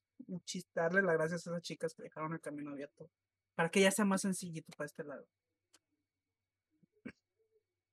darle 0.74 1.02
las 1.02 1.14
gracias 1.14 1.46
a 1.46 1.50
esas 1.50 1.62
chicas 1.62 1.94
que 1.94 2.02
dejaron 2.02 2.32
el 2.32 2.40
camino 2.40 2.72
abierto 2.72 3.08
para 3.54 3.70
que 3.70 3.80
ya 3.80 3.90
sea 3.90 4.04
más 4.04 4.22
sencillito 4.22 4.72
para 4.76 4.86
este 4.86 5.04
lado. 5.04 5.26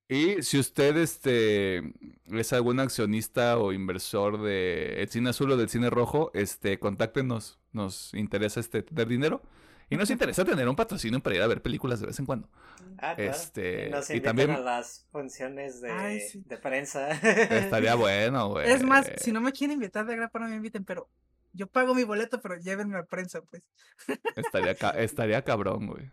Y 0.08 0.42
si 0.42 0.58
usted 0.58 0.96
este 0.96 1.94
es 2.26 2.52
algún 2.52 2.80
accionista 2.80 3.58
o 3.58 3.72
inversor 3.72 4.42
de 4.42 5.00
el 5.02 5.08
cine 5.08 5.30
azul 5.30 5.52
o 5.52 5.56
del 5.56 5.68
cine 5.68 5.88
rojo, 5.88 6.32
este 6.34 6.80
contáctenos. 6.80 7.60
Nos 7.72 8.12
interesa 8.14 8.58
este 8.58 8.82
tener 8.82 9.06
dinero. 9.06 9.40
Y 9.90 9.96
nos 9.96 10.08
interesa 10.10 10.44
tener 10.44 10.68
un 10.68 10.76
patrocinio 10.76 11.20
para 11.20 11.36
ir 11.36 11.42
a 11.42 11.46
ver 11.48 11.60
películas 11.60 12.00
de 12.00 12.06
vez 12.06 12.18
en 12.18 12.24
cuando. 12.26 12.48
Ah, 12.98 13.14
claro. 13.16 13.30
Este, 13.32 13.88
Y 13.88 13.90
nos 13.90 14.08
y 14.10 14.20
también- 14.20 14.50
a 14.52 14.60
las 14.60 15.06
funciones 15.10 15.80
de, 15.82 15.90
Ay, 15.90 16.20
sí. 16.20 16.42
de 16.46 16.56
prensa. 16.56 17.10
Estaría 17.10 17.94
bueno, 17.96 18.48
güey. 18.50 18.70
Es 18.70 18.82
más, 18.84 19.10
si 19.18 19.32
no 19.32 19.40
me 19.40 19.52
quieren 19.52 19.74
invitar 19.74 20.06
de 20.06 20.16
grapa, 20.16 20.38
no 20.38 20.48
me 20.48 20.56
inviten, 20.56 20.84
pero 20.84 21.08
yo 21.52 21.66
pago 21.66 21.94
mi 21.94 22.04
boleto, 22.04 22.40
pero 22.40 22.56
llévenme 22.56 22.96
a 22.98 23.02
prensa, 23.04 23.40
pues. 23.42 23.62
Estaría, 24.36 24.74
ca- 24.76 24.90
estaría 24.90 25.42
cabrón, 25.42 25.88
güey. 25.88 26.10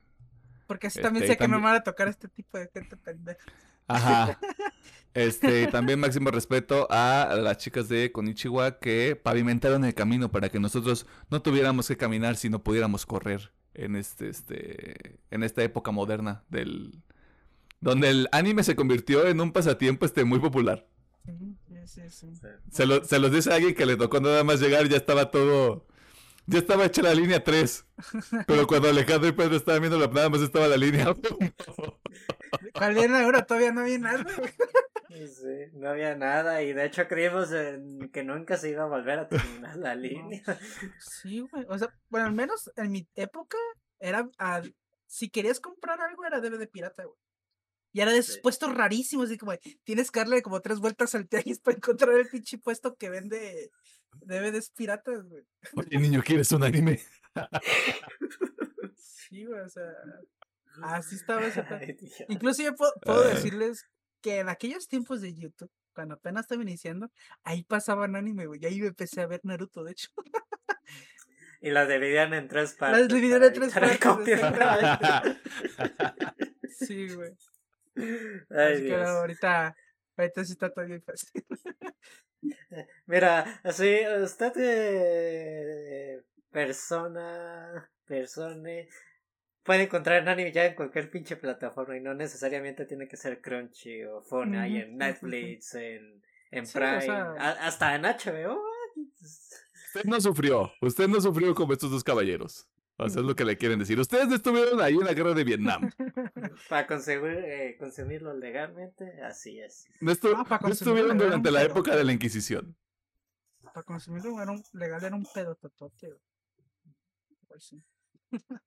Porque 0.66 0.88
así 0.88 0.98
Este, 1.00 1.04
también 1.08 1.26
y 1.26 1.28
sé 1.28 1.38
que 1.38 1.44
no 1.48 1.54
también- 1.54 1.62
me 1.62 1.68
van 1.68 1.76
a 1.76 1.84
tocar 1.84 2.08
este 2.08 2.28
tipo 2.28 2.58
de 2.58 2.68
gente 2.74 2.98
pendeja. 2.98 3.40
Ajá. 3.88 4.40
Este, 5.14 5.64
y 5.64 5.68
también 5.68 6.00
máximo 6.00 6.30
respeto 6.30 6.86
a 6.92 7.34
las 7.42 7.58
chicas 7.58 7.90
de 7.90 8.12
Konichiwa 8.12 8.78
que 8.78 9.16
pavimentaron 9.16 9.84
el 9.84 9.96
camino 9.96 10.30
para 10.32 10.50
que 10.50 10.60
nosotros 10.60 11.08
no 11.32 11.42
tuviéramos 11.42 11.88
que 11.88 11.98
caminar, 11.98 12.36
sino 12.36 12.62
pudiéramos 12.62 13.08
correr 13.08 13.52
en 13.78 13.96
este, 13.96 14.30
este, 14.30 15.20
en 15.32 15.44
esta 15.44 15.64
época 15.64 15.92
moderna 15.92 16.44
del, 16.50 17.02
donde 17.80 18.10
el 18.10 18.28
anime 18.32 18.64
se 18.64 18.76
convirtió 18.76 19.26
en 19.28 19.40
un 19.42 19.52
pasatiempo 19.54 20.06
este 20.06 20.24
muy 20.26 20.40
popular. 20.40 20.88
Sí, 21.86 22.02
sí, 22.10 22.10
sí. 22.10 22.48
Se, 22.72 22.86
lo- 22.86 23.04
se 23.04 23.20
los 23.20 23.32
dice 23.32 23.52
a 23.52 23.56
alguien 23.56 23.74
que 23.76 23.86
le 23.86 23.96
tocó 23.98 24.20
nada 24.20 24.44
más 24.44 24.60
llegar 24.60 24.86
y 24.86 24.90
ya 24.90 24.98
estaba 24.98 25.32
todo, 25.32 25.86
ya 26.46 26.60
estaba 26.60 26.86
hecha 26.86 27.02
la 27.02 27.14
línea 27.14 27.44
3. 27.44 27.86
Pero 28.46 28.68
cuando 28.68 28.90
Alejandro 28.90 29.30
y 29.30 29.34
Pedro 29.34 29.56
estaban 29.56 29.82
viendo 29.82 29.98
la 30.00 30.08
nada 30.08 30.30
más 30.30 30.42
estaba 30.42 30.68
la 30.68 30.78
línea. 30.78 31.14
¿Cuál 32.74 32.94
viene 32.96 33.18
ahora? 33.20 33.46
Todavía 33.46 33.72
no 33.72 33.84
viene 33.84 34.04
nada. 34.04 34.26
Sí, 35.10 35.72
no 35.74 35.90
había 35.90 36.16
nada 36.16 36.62
y 36.64 36.74
de 36.74 36.86
hecho 36.86 37.08
creímos 37.08 37.52
en 37.52 38.10
que 38.12 38.24
nunca 38.24 38.58
se 38.58 38.70
iba 38.70 38.84
a 38.84 38.88
volver 38.88 39.20
a 39.20 39.28
terminar 39.30 39.76
la 39.78 39.96
línea. 40.42 40.44
Sí, 41.00 41.40
güey. 41.42 41.66
O 41.70 41.78
sea, 41.78 41.88
bueno, 42.10 42.28
al 42.28 42.34
menos 42.34 42.72
en 42.76 42.92
mi 42.92 43.08
época 43.16 43.58
era. 44.00 44.30
a- 44.38 44.62
si 45.10 45.30
querías 45.30 45.62
comprar 45.62 46.02
algo, 46.02 46.26
era 46.26 46.42
DVD 46.42 46.68
pirata, 46.68 47.04
güey. 47.06 47.16
Y 47.94 48.02
era 48.02 48.12
de 48.12 48.18
esos 48.20 48.36
Sí. 48.36 48.42
puestos 48.42 48.76
rarísimos, 48.76 49.28
así 49.28 49.38
como 49.38 49.54
tienes 49.86 50.12
que 50.12 50.20
darle 50.20 50.42
como 50.42 50.60
tres 50.62 50.80
vueltas 50.80 51.16
al 51.16 51.28
tianguis 51.30 51.60
para 51.62 51.78
encontrar 51.78 52.14
el 52.16 52.28
pinche 52.28 52.58
puesto 52.58 52.96
que 52.96 53.10
vende 53.10 53.72
DVDs 54.22 54.72
piratas, 54.72 55.24
güey. 55.24 55.44
Oye, 55.78 55.98
niño, 55.98 56.22
¿quieres 56.26 56.52
un 56.52 56.64
anime? 56.64 57.00
Sí, 58.96 59.46
güey, 59.46 59.60
o 59.60 59.70
sea, 59.70 59.84
así 60.84 61.16
estaba 61.16 61.46
ese. 61.46 61.64
Incluso 62.30 62.64
yo 62.64 62.76
puedo, 62.76 62.94
puedo 63.02 63.24
Ay. 63.24 63.36
decirles 63.36 63.86
que 64.22 64.40
en 64.40 64.50
aquellos 64.50 64.88
tiempos 64.88 65.22
de 65.22 65.34
YouTube, 65.34 65.72
cuando 65.94 66.16
apenas 66.16 66.46
estaba 66.46 66.62
iniciando, 66.62 67.12
ahí 67.44 67.64
pasaban 67.64 68.16
anime, 68.16 68.46
güey. 68.46 68.60
Y 68.62 68.66
ahí 68.66 68.82
me 68.82 68.88
empecé 68.88 69.22
a 69.22 69.28
ver 69.28 69.42
Naruto, 69.44 69.84
de 69.84 69.92
hecho. 69.94 70.10
Y 71.62 71.72
las 71.72 71.88
dividían 71.88 72.34
en 72.34 72.48
tres 72.48 72.74
partes. 72.80 73.00
Las 73.00 73.08
dividían 73.08 73.44
en 73.44 73.54
tres 73.54 73.74
partes. 73.74 74.00
Sí, 76.70 77.14
güey. 77.14 77.36
Ay, 78.50 78.82
Dios. 78.82 79.08
ahorita, 79.08 79.76
ahorita 80.16 80.46
sí 80.46 80.52
está 80.52 80.72
todo 80.72 80.86
bien 80.86 81.02
fácil. 81.02 81.44
Mira, 83.08 83.60
así, 83.64 84.02
usted 84.22 84.54
eh, 84.58 86.24
persona, 86.52 87.90
persone, 88.06 88.88
puede 89.68 89.84
encontrar 89.84 90.28
anime 90.28 90.52
ya 90.52 90.66
en 90.66 90.74
cualquier 90.74 91.12
pinche 91.12 91.36
plataforma 91.36 91.96
y 91.96 92.02
no 92.02 92.16
necesariamente 92.16 92.86
tiene 92.86 93.08
que 93.08 93.18
ser 93.18 93.40
Crunchy 93.42 94.04
o 94.06 94.24
Phone, 94.24 94.56
hay 94.58 94.78
Ujú, 94.78 94.82
en 94.88 94.98
Netflix, 94.98 95.76
en, 95.76 96.24
en 96.50 96.66
Sí, 96.66 96.76
o 96.78 96.80
Prime, 96.82 97.02
sea- 97.02 97.32
a- 97.38 97.68
hasta 97.68 97.94
en 97.94 98.02
HBO. 98.06 98.64
Usted 99.22 100.06
no 100.06 100.20
sufrió. 100.20 100.72
Usted 100.82 101.08
no 101.08 101.22
sufrió 101.22 101.54
como 101.54 101.74
estos 101.74 101.92
dos 101.92 102.04
caballeros. 102.04 102.68
O 103.00 103.08
sea, 103.10 103.22
es 103.22 103.28
lo 103.28 103.36
que 103.36 103.46
le 103.46 103.58
quieren 103.58 103.78
decir. 103.78 104.00
Ustedes 104.00 104.28
no 104.28 104.34
estuvieron 104.34 104.82
ahí 104.82 104.96
en 104.96 105.06
la 105.06 105.14
guerra 105.14 105.36
de 105.36 105.44
Vietnam. 105.44 105.92
Para 106.70 106.88
conseguir, 106.88 107.26
eh, 107.46 107.76
consumirlo 107.78 108.34
legalmente, 108.34 109.22
así 109.22 109.60
es. 109.60 109.86
No, 110.02 110.12
estu- 110.12 110.34
Ah, 110.36 110.44
para 110.44 110.56
no 110.62 110.68
consumirlo 110.70 111.12
estuvieron 111.12 111.18
durante 111.20 111.52
la 111.52 111.62
época 111.64 111.96
de 111.96 112.04
la 112.04 112.12
Inquisición. 112.12 112.76
Para 113.62 113.84
consumirlo 113.84 114.42
era 114.42 114.52
un, 114.52 114.64
legal 114.74 115.04
era 115.04 115.16
un 115.16 115.28
pedo 115.32 115.54
totote, 115.56 116.08
güey. 116.08 116.20
Pues 117.48 117.66
sí. 117.66 117.84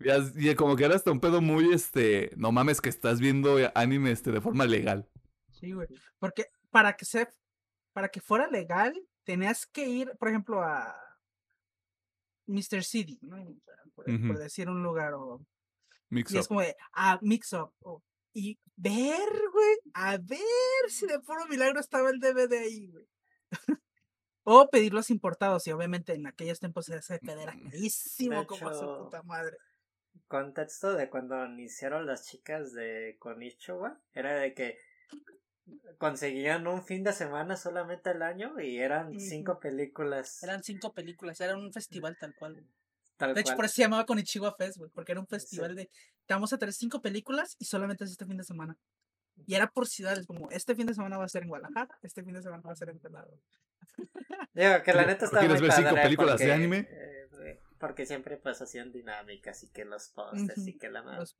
Y, 0.00 0.10
as- 0.10 0.32
y 0.36 0.54
como 0.54 0.76
que 0.76 0.84
era 0.84 0.94
hasta 0.94 1.10
un 1.10 1.20
pedo 1.20 1.40
muy, 1.40 1.72
este... 1.72 2.30
No 2.36 2.52
mames 2.52 2.80
que 2.80 2.88
estás 2.88 3.20
viendo 3.20 3.56
anime 3.74 4.12
este, 4.12 4.30
de 4.30 4.40
forma 4.40 4.64
legal. 4.64 5.08
Sí, 5.50 5.72
güey. 5.72 5.88
Porque 6.18 6.46
para 6.70 6.96
que 6.96 7.04
se, 7.04 7.28
para 7.92 8.08
que 8.08 8.20
fuera 8.20 8.46
legal, 8.48 8.94
tenías 9.24 9.66
que 9.66 9.88
ir, 9.88 10.12
por 10.18 10.28
ejemplo, 10.28 10.62
a 10.62 10.94
Mr. 12.46 12.82
City, 12.84 13.18
¿no? 13.22 13.36
Por, 13.94 14.38
decir 14.38 14.68
un 14.68 14.82
lugar, 14.82 15.14
o 15.14 15.44
Mix 16.08 16.32
y 16.32 16.38
es 16.38 16.46
como 16.48 16.60
de, 16.60 16.76
a 16.92 17.18
Mix 17.20 17.52
Up, 17.52 17.72
o- 17.80 18.02
y 18.32 18.58
ver, 18.76 19.28
güey, 19.52 19.76
a 19.94 20.16
ver 20.16 20.38
si 20.88 21.06
de 21.06 21.18
puro 21.18 21.46
milagro 21.46 21.80
estaba 21.80 22.10
el 22.10 22.20
DVD 22.20 22.58
ahí, 22.58 22.86
güey. 22.86 23.08
o 24.44 24.68
pedirlos 24.70 25.10
importados, 25.10 25.66
y 25.66 25.72
obviamente 25.72 26.14
en 26.14 26.26
aquellos 26.26 26.60
tiempos 26.60 26.88
ese 26.88 27.18
pedo 27.18 27.40
era 27.40 27.58
carísimo 27.58 28.46
como 28.46 28.72
su 28.72 28.78
hecho, 28.78 29.04
puta 29.04 29.22
madre. 29.24 29.58
Contexto 30.26 30.94
de 30.94 31.08
cuando 31.08 31.44
iniciaron 31.46 32.06
las 32.06 32.26
chicas 32.26 32.72
de 32.72 33.16
Konichiwa 33.18 33.98
era 34.14 34.34
de 34.34 34.54
que 34.54 34.78
conseguían 35.98 36.66
un 36.66 36.82
fin 36.82 37.04
de 37.04 37.12
semana 37.12 37.56
solamente 37.56 38.10
al 38.10 38.22
año 38.22 38.58
y 38.60 38.78
eran 38.78 39.18
cinco 39.20 39.60
películas 39.60 40.42
Eran 40.42 40.62
cinco 40.62 40.92
películas, 40.92 41.40
era 41.40 41.56
un 41.56 41.72
festival 41.72 42.16
tal 42.18 42.34
cual. 42.34 42.64
tal 43.16 43.34
De 43.34 43.40
hecho, 43.40 43.48
cual. 43.50 43.56
por 43.56 43.64
eso 43.66 43.74
se 43.74 43.82
llamaba 43.82 44.06
Konichiwa 44.06 44.54
Fest, 44.56 44.78
güey, 44.78 44.90
porque 44.90 45.12
era 45.12 45.20
un 45.20 45.26
festival 45.26 45.74
de, 45.76 45.90
te 46.26 46.34
vamos 46.34 46.52
a 46.52 46.58
traer 46.58 46.72
cinco 46.72 47.00
películas 47.02 47.56
y 47.58 47.64
solamente 47.64 48.04
es 48.04 48.10
este 48.12 48.26
fin 48.26 48.36
de 48.36 48.44
semana. 48.44 48.76
Y 49.46 49.54
era 49.54 49.68
por 49.70 49.86
ciudades, 49.86 50.26
como, 50.26 50.50
este 50.50 50.74
fin 50.74 50.86
de 50.86 50.94
semana 50.94 51.16
va 51.18 51.24
a 51.24 51.28
ser 51.28 51.42
en 51.42 51.48
Guadalajara, 51.48 51.96
este 52.02 52.24
fin 52.24 52.34
de 52.34 52.42
semana 52.42 52.62
va 52.64 52.72
a 52.72 52.76
ser 52.76 52.88
en 52.90 52.98
Pelado. 52.98 53.30
Digo 54.52 54.82
que 54.84 54.92
la 54.92 55.02
¿No 55.02 55.08
neta 55.08 55.24
está 55.26 55.38
quieres 55.40 55.60
muy 55.60 55.68
ver 55.68 55.76
cinco 55.76 55.94
películas 55.94 56.38
de 56.38 56.52
anime? 56.52 56.78
eh, 56.90 57.28
eh, 57.44 57.60
porque 57.78 58.06
siempre 58.06 58.36
pues 58.36 58.60
hacían 58.60 58.92
dinámicas 58.92 59.62
y 59.64 59.68
que 59.70 59.84
los 59.84 60.08
posters 60.08 60.66
y 60.66 60.70
Ujú, 60.70 60.78
que 60.78 60.90
la 60.90 61.02
madre. 61.02 61.18
Los. 61.20 61.36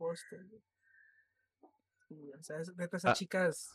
Sí, 2.09 2.31
o 2.39 2.43
sea, 2.43 2.61
es- 2.61 2.75
neta, 2.77 2.97
esas 2.97 3.11
Ah. 3.13 3.15
chicas, 3.15 3.71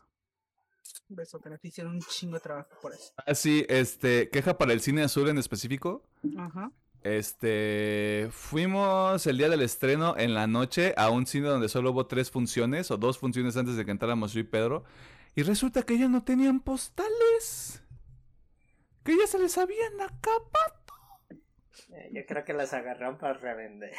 beso, 1.07 1.40
que 1.40 1.49
nos 1.49 1.64
hicieron 1.64 1.94
un 1.94 2.02
chingo 2.02 2.35
de 2.35 2.40
trabajo 2.41 2.69
por 2.81 2.94
eso. 2.94 3.14
Ah, 3.26 3.35
sí, 3.35 3.65
este... 3.69 4.30
Queja 4.30 4.57
para 4.57 4.73
el 4.73 4.81
cine 4.81 5.03
azul 5.03 5.30
en 5.30 5.38
específico. 5.38 6.03
Ajá. 6.38 6.72
Este, 7.03 8.30
fuimos 8.31 9.27
el 9.27 9.38
día 9.38 9.49
del 9.49 9.61
estreno 9.61 10.15
en 10.18 10.34
la 10.34 10.48
noche 10.48 10.94
a 10.98 11.10
un 11.10 11.26
cine 11.27 11.48
donde 11.49 11.68
solo 11.69 11.91
hubo 11.91 12.07
tres 12.07 12.31
funciones 12.31 12.90
o 12.91 12.98
dos 12.98 13.18
funciones 13.19 13.57
antes 13.57 13.76
de 13.76 13.84
que 13.85 13.91
entráramos 13.91 14.31
yo 14.34 14.40
y 14.40 14.44
Pedro. 14.44 14.84
Y 15.35 15.44
resulta 15.44 15.84
que 15.84 15.98
ya 15.98 16.07
no 16.07 16.23
tenían 16.23 16.60
postales. 16.61 17.81
Que 19.03 19.18
ya 19.18 19.27
se 19.27 19.38
les 19.38 19.57
habían 19.57 19.99
acabado. 19.99 20.82
Eh, 21.91 22.10
yo 22.14 22.26
creo 22.26 22.44
que 22.44 22.54
las 22.54 22.74
agarraron 22.74 23.18
para 23.18 23.34
revender. 23.34 23.94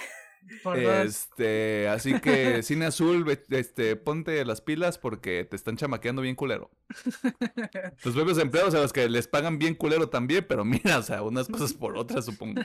Este, 0.76 1.88
así 1.88 2.20
que 2.20 2.62
cine 2.62 2.86
azul, 2.86 3.26
este, 3.50 3.96
ponte 3.96 4.44
las 4.44 4.60
pilas 4.60 4.98
porque 4.98 5.44
te 5.44 5.56
están 5.56 5.76
chamaqueando 5.76 6.22
bien 6.22 6.34
culero. 6.34 6.70
Los 8.04 8.14
propios 8.14 8.38
empleados 8.38 8.74
a 8.74 8.78
los 8.78 8.92
que 8.92 9.08
les 9.08 9.26
pagan 9.26 9.58
bien 9.58 9.74
culero 9.74 10.10
también, 10.10 10.44
pero 10.46 10.64
mira, 10.64 10.98
o 10.98 11.02
sea, 11.02 11.22
unas 11.22 11.48
cosas 11.48 11.72
por 11.72 11.96
otras, 11.96 12.26
supongo. 12.26 12.62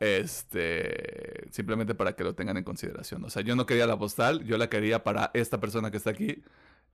Este, 0.00 1.48
simplemente 1.50 1.94
para 1.94 2.14
que 2.14 2.24
lo 2.24 2.34
tengan 2.34 2.56
en 2.56 2.64
consideración. 2.64 3.24
O 3.24 3.30
sea, 3.30 3.42
yo 3.42 3.54
no 3.54 3.66
quería 3.66 3.86
la 3.86 3.98
postal, 3.98 4.44
yo 4.44 4.58
la 4.58 4.68
quería 4.68 5.04
para 5.04 5.30
esta 5.32 5.60
persona 5.60 5.90
que 5.90 5.96
está 5.96 6.10
aquí. 6.10 6.42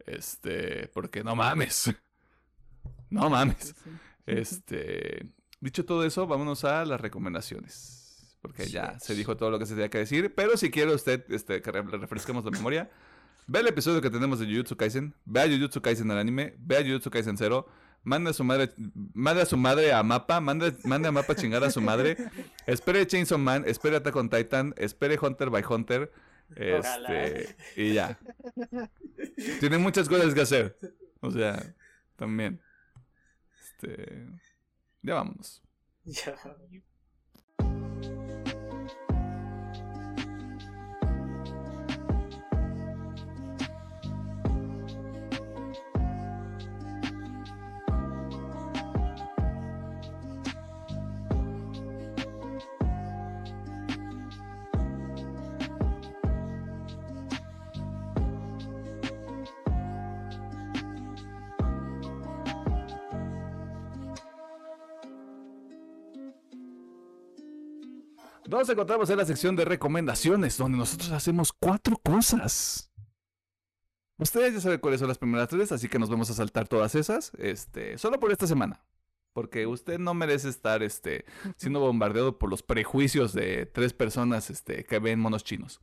Este, 0.05 0.89
porque 0.89 1.24
no 1.24 1.35
mames. 1.35 1.93
No 3.09 3.31
mames. 3.31 3.77
Este, 4.27 5.28
dicho 5.60 5.84
todo 5.84 6.04
eso, 6.04 6.26
vámonos 6.26 6.64
a 6.64 6.84
las 6.84 7.00
recomendaciones. 7.00 8.38
Porque 8.40 8.66
ya 8.66 8.98
se 9.00 9.14
dijo 9.14 9.36
todo 9.36 9.50
lo 9.50 9.58
que 9.58 9.66
se 9.66 9.74
tenía 9.74 9.90
que 9.90 9.98
decir. 9.98 10.34
Pero 10.34 10.56
si 10.56 10.70
quiere 10.70 10.94
usted 10.94 11.24
este, 11.30 11.62
que 11.62 11.72
refresquemos 11.72 12.44
la 12.44 12.52
memoria, 12.52 12.90
ve 13.46 13.60
el 13.60 13.66
episodio 13.66 14.00
que 14.00 14.10
tenemos 14.10 14.38
de 14.38 14.46
Jujutsu 14.46 14.76
Kaisen. 14.76 15.14
Ve 15.24 15.40
a 15.40 15.48
Jujutsu 15.48 15.82
Kaisen 15.82 16.10
al 16.10 16.18
anime. 16.18 16.54
Ve 16.58 16.76
a 16.76 16.82
Jujutsu 16.82 17.10
Kaisen 17.10 17.36
0. 17.36 17.66
Manda 18.04 18.30
a 18.30 18.32
su 18.32 18.44
madre, 18.44 18.72
manda 19.14 19.42
a 19.42 19.46
su 19.46 19.56
madre 19.56 19.92
a 19.92 20.00
Mapa, 20.04 20.40
manda, 20.40 20.72
manda 20.84 21.08
a 21.08 21.12
Mapa 21.12 21.32
a 21.32 21.36
chingar 21.36 21.64
a 21.64 21.72
su 21.72 21.80
madre. 21.80 22.16
Espere 22.66 23.04
Chainsaw 23.04 23.36
Man, 23.36 23.64
espere 23.66 23.96
Attack 23.96 24.14
on 24.14 24.30
Titan, 24.30 24.74
espere 24.76 25.18
Hunter 25.20 25.50
by 25.50 25.64
Hunter. 25.68 26.12
Ojalá. 26.52 27.24
Este, 27.24 27.56
y 27.74 27.94
ya. 27.94 28.16
Tiene 29.58 29.78
muchas 29.78 30.08
cosas 30.08 30.34
que 30.34 30.40
hacer. 30.40 30.78
O 31.20 31.32
sea, 31.32 31.74
también. 32.14 32.60
Este. 33.60 34.24
Ya. 36.04 36.36
Nos 68.56 68.70
encontramos 68.70 69.10
en 69.10 69.18
la 69.18 69.26
sección 69.26 69.54
de 69.54 69.66
recomendaciones, 69.66 70.56
donde 70.56 70.78
nosotros 70.78 71.10
hacemos 71.10 71.52
cuatro 71.52 71.98
cosas. 71.98 72.90
Ustedes 74.16 74.54
ya 74.54 74.60
saben 74.62 74.80
cuáles 74.80 74.98
son 74.98 75.08
las 75.08 75.18
primeras 75.18 75.48
tres, 75.48 75.72
así 75.72 75.90
que 75.90 75.98
nos 75.98 76.08
vamos 76.08 76.30
a 76.30 76.32
saltar 76.32 76.66
todas 76.66 76.94
esas, 76.94 77.32
este, 77.36 77.98
solo 77.98 78.18
por 78.18 78.32
esta 78.32 78.46
semana. 78.46 78.82
Porque 79.34 79.66
usted 79.66 79.98
no 79.98 80.14
merece 80.14 80.48
estar 80.48 80.82
este, 80.82 81.26
siendo 81.58 81.80
bombardeado 81.80 82.38
por 82.38 82.48
los 82.48 82.62
prejuicios 82.62 83.34
de 83.34 83.66
tres 83.66 83.92
personas 83.92 84.48
este, 84.48 84.84
que 84.84 85.00
ven 85.00 85.20
monos 85.20 85.44
chinos. 85.44 85.78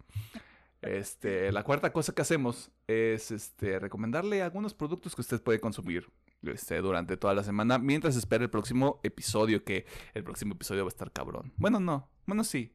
Este, 0.81 1.51
la 1.51 1.61
cuarta 1.61 1.93
cosa 1.93 2.15
que 2.15 2.23
hacemos 2.23 2.71
es 2.87 3.29
este, 3.29 3.77
recomendarle 3.77 4.41
algunos 4.41 4.73
productos 4.73 5.13
que 5.13 5.21
usted 5.21 5.43
puede 5.43 5.59
consumir 5.59 6.09
este, 6.51 6.77
durante 6.81 7.17
toda 7.17 7.33
la 7.33 7.43
semana 7.43 7.77
mientras 7.77 8.15
espera 8.15 8.43
el 8.43 8.49
próximo 8.49 8.99
episodio, 9.03 9.63
que 9.63 9.85
el 10.13 10.23
próximo 10.23 10.53
episodio 10.53 10.83
va 10.83 10.87
a 10.87 10.89
estar 10.89 11.11
cabrón. 11.11 11.53
Bueno, 11.57 11.79
no. 11.79 12.09
Bueno, 12.25 12.43
sí. 12.43 12.73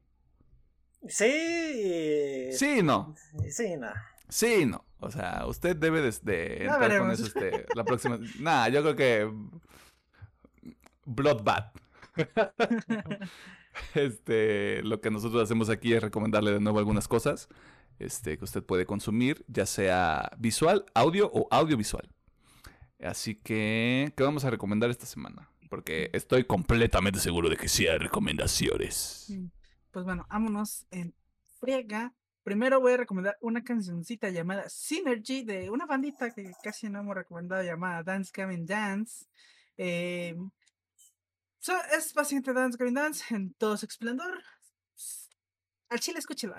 Sí. 1.06 2.50
Sí, 2.52 2.82
no. 2.82 3.14
Sí, 3.48 3.76
no. 3.76 3.88
Sí, 4.28 4.66
no. 4.66 4.84
O 5.00 5.10
sea, 5.10 5.44
usted 5.46 5.76
debe 5.76 6.02
de, 6.02 6.64
entrar 6.64 6.98
con 6.98 7.10
eso 7.10 7.26
este, 7.26 7.66
la 7.74 7.84
próxima. 7.84 8.18
Nah, 8.40 8.68
yo 8.68 8.82
creo 8.82 8.96
que. 8.96 9.32
Bloodbath. 11.04 11.74
este, 13.94 14.82
lo 14.82 15.00
que 15.00 15.10
nosotros 15.10 15.42
hacemos 15.42 15.70
aquí 15.70 15.94
es 15.94 16.02
recomendarle 16.02 16.52
de 16.52 16.60
nuevo 16.60 16.78
algunas 16.78 17.08
cosas. 17.08 17.48
este, 17.98 18.38
que 18.38 18.44
usted 18.44 18.62
puede 18.62 18.86
consumir, 18.86 19.44
ya 19.48 19.66
sea 19.66 20.30
visual, 20.38 20.84
audio 20.94 21.30
o 21.32 21.48
audiovisual. 21.50 22.08
Así 23.00 23.36
que, 23.36 24.12
¿qué 24.16 24.22
vamos 24.22 24.44
a 24.44 24.50
recomendar 24.50 24.90
esta 24.90 25.06
semana? 25.06 25.50
Porque 25.70 26.10
estoy 26.12 26.44
completamente 26.44 27.20
seguro 27.20 27.48
de 27.48 27.56
que 27.56 27.68
sí 27.68 27.86
hay 27.86 27.98
recomendaciones. 27.98 29.26
Mm, 29.28 29.46
Pues 29.90 30.04
bueno, 30.04 30.26
vámonos 30.28 30.86
en 30.90 31.14
friega. 31.60 32.14
Primero 32.42 32.80
voy 32.80 32.94
a 32.94 32.96
recomendar 32.96 33.36
una 33.40 33.62
cancioncita 33.62 34.30
llamada 34.30 34.68
Synergy 34.68 35.44
de 35.44 35.70
una 35.70 35.86
bandita 35.86 36.32
que 36.32 36.52
casi 36.62 36.88
no 36.88 37.00
hemos 37.00 37.14
recomendado 37.14 37.62
llamada 37.62 38.02
Dance 38.02 38.32
Gavin 38.34 38.64
Dance. 38.66 39.26
Eh, 39.76 40.34
es 41.96 42.14
básicamente 42.14 42.52
Dance 42.52 42.78
Gavin 42.78 42.94
Dance 42.94 43.34
en 43.34 43.52
todo 43.54 43.76
su 43.76 43.86
esplendor. 43.86 44.42
Al 45.90 46.00
chile, 46.00 46.18
escúchelo. 46.18 46.54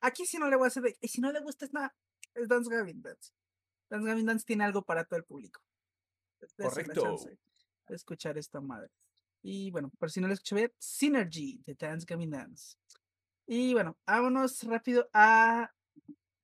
Aquí 0.00 0.26
si 0.26 0.38
no 0.38 0.48
le 0.48 0.56
voy 0.56 0.66
a 0.66 0.68
hacer. 0.68 0.96
Y 1.00 1.08
si 1.08 1.20
no 1.20 1.32
le 1.32 1.40
gusta, 1.40 1.64
es 1.64 1.72
nada. 1.72 1.94
Es 2.34 2.48
Dance 2.48 2.70
Gavin 2.70 3.02
Dance. 3.02 3.32
Dance 3.90 4.06
Gavin 4.08 4.26
Dance 4.26 4.44
tiene 4.46 4.64
algo 4.64 4.82
para 4.82 5.04
todo 5.04 5.18
el 5.18 5.24
público. 5.24 5.60
La 6.56 6.68
Correcto. 6.68 7.02
chance 7.02 7.38
de 7.88 7.94
escuchar 7.96 8.38
esta 8.38 8.60
madre. 8.60 8.90
Y 9.42 9.70
bueno, 9.70 9.90
por 9.98 10.10
si 10.10 10.20
no 10.20 10.26
lo 10.28 10.34
escuché 10.34 10.54
bien, 10.54 10.72
Synergy 10.78 11.60
de 11.66 11.74
Dance 11.74 12.06
Gavin 12.08 12.30
Dance. 12.30 12.76
Y 13.46 13.74
bueno, 13.74 13.96
vámonos 14.06 14.62
rápido 14.62 15.08
a 15.12 15.70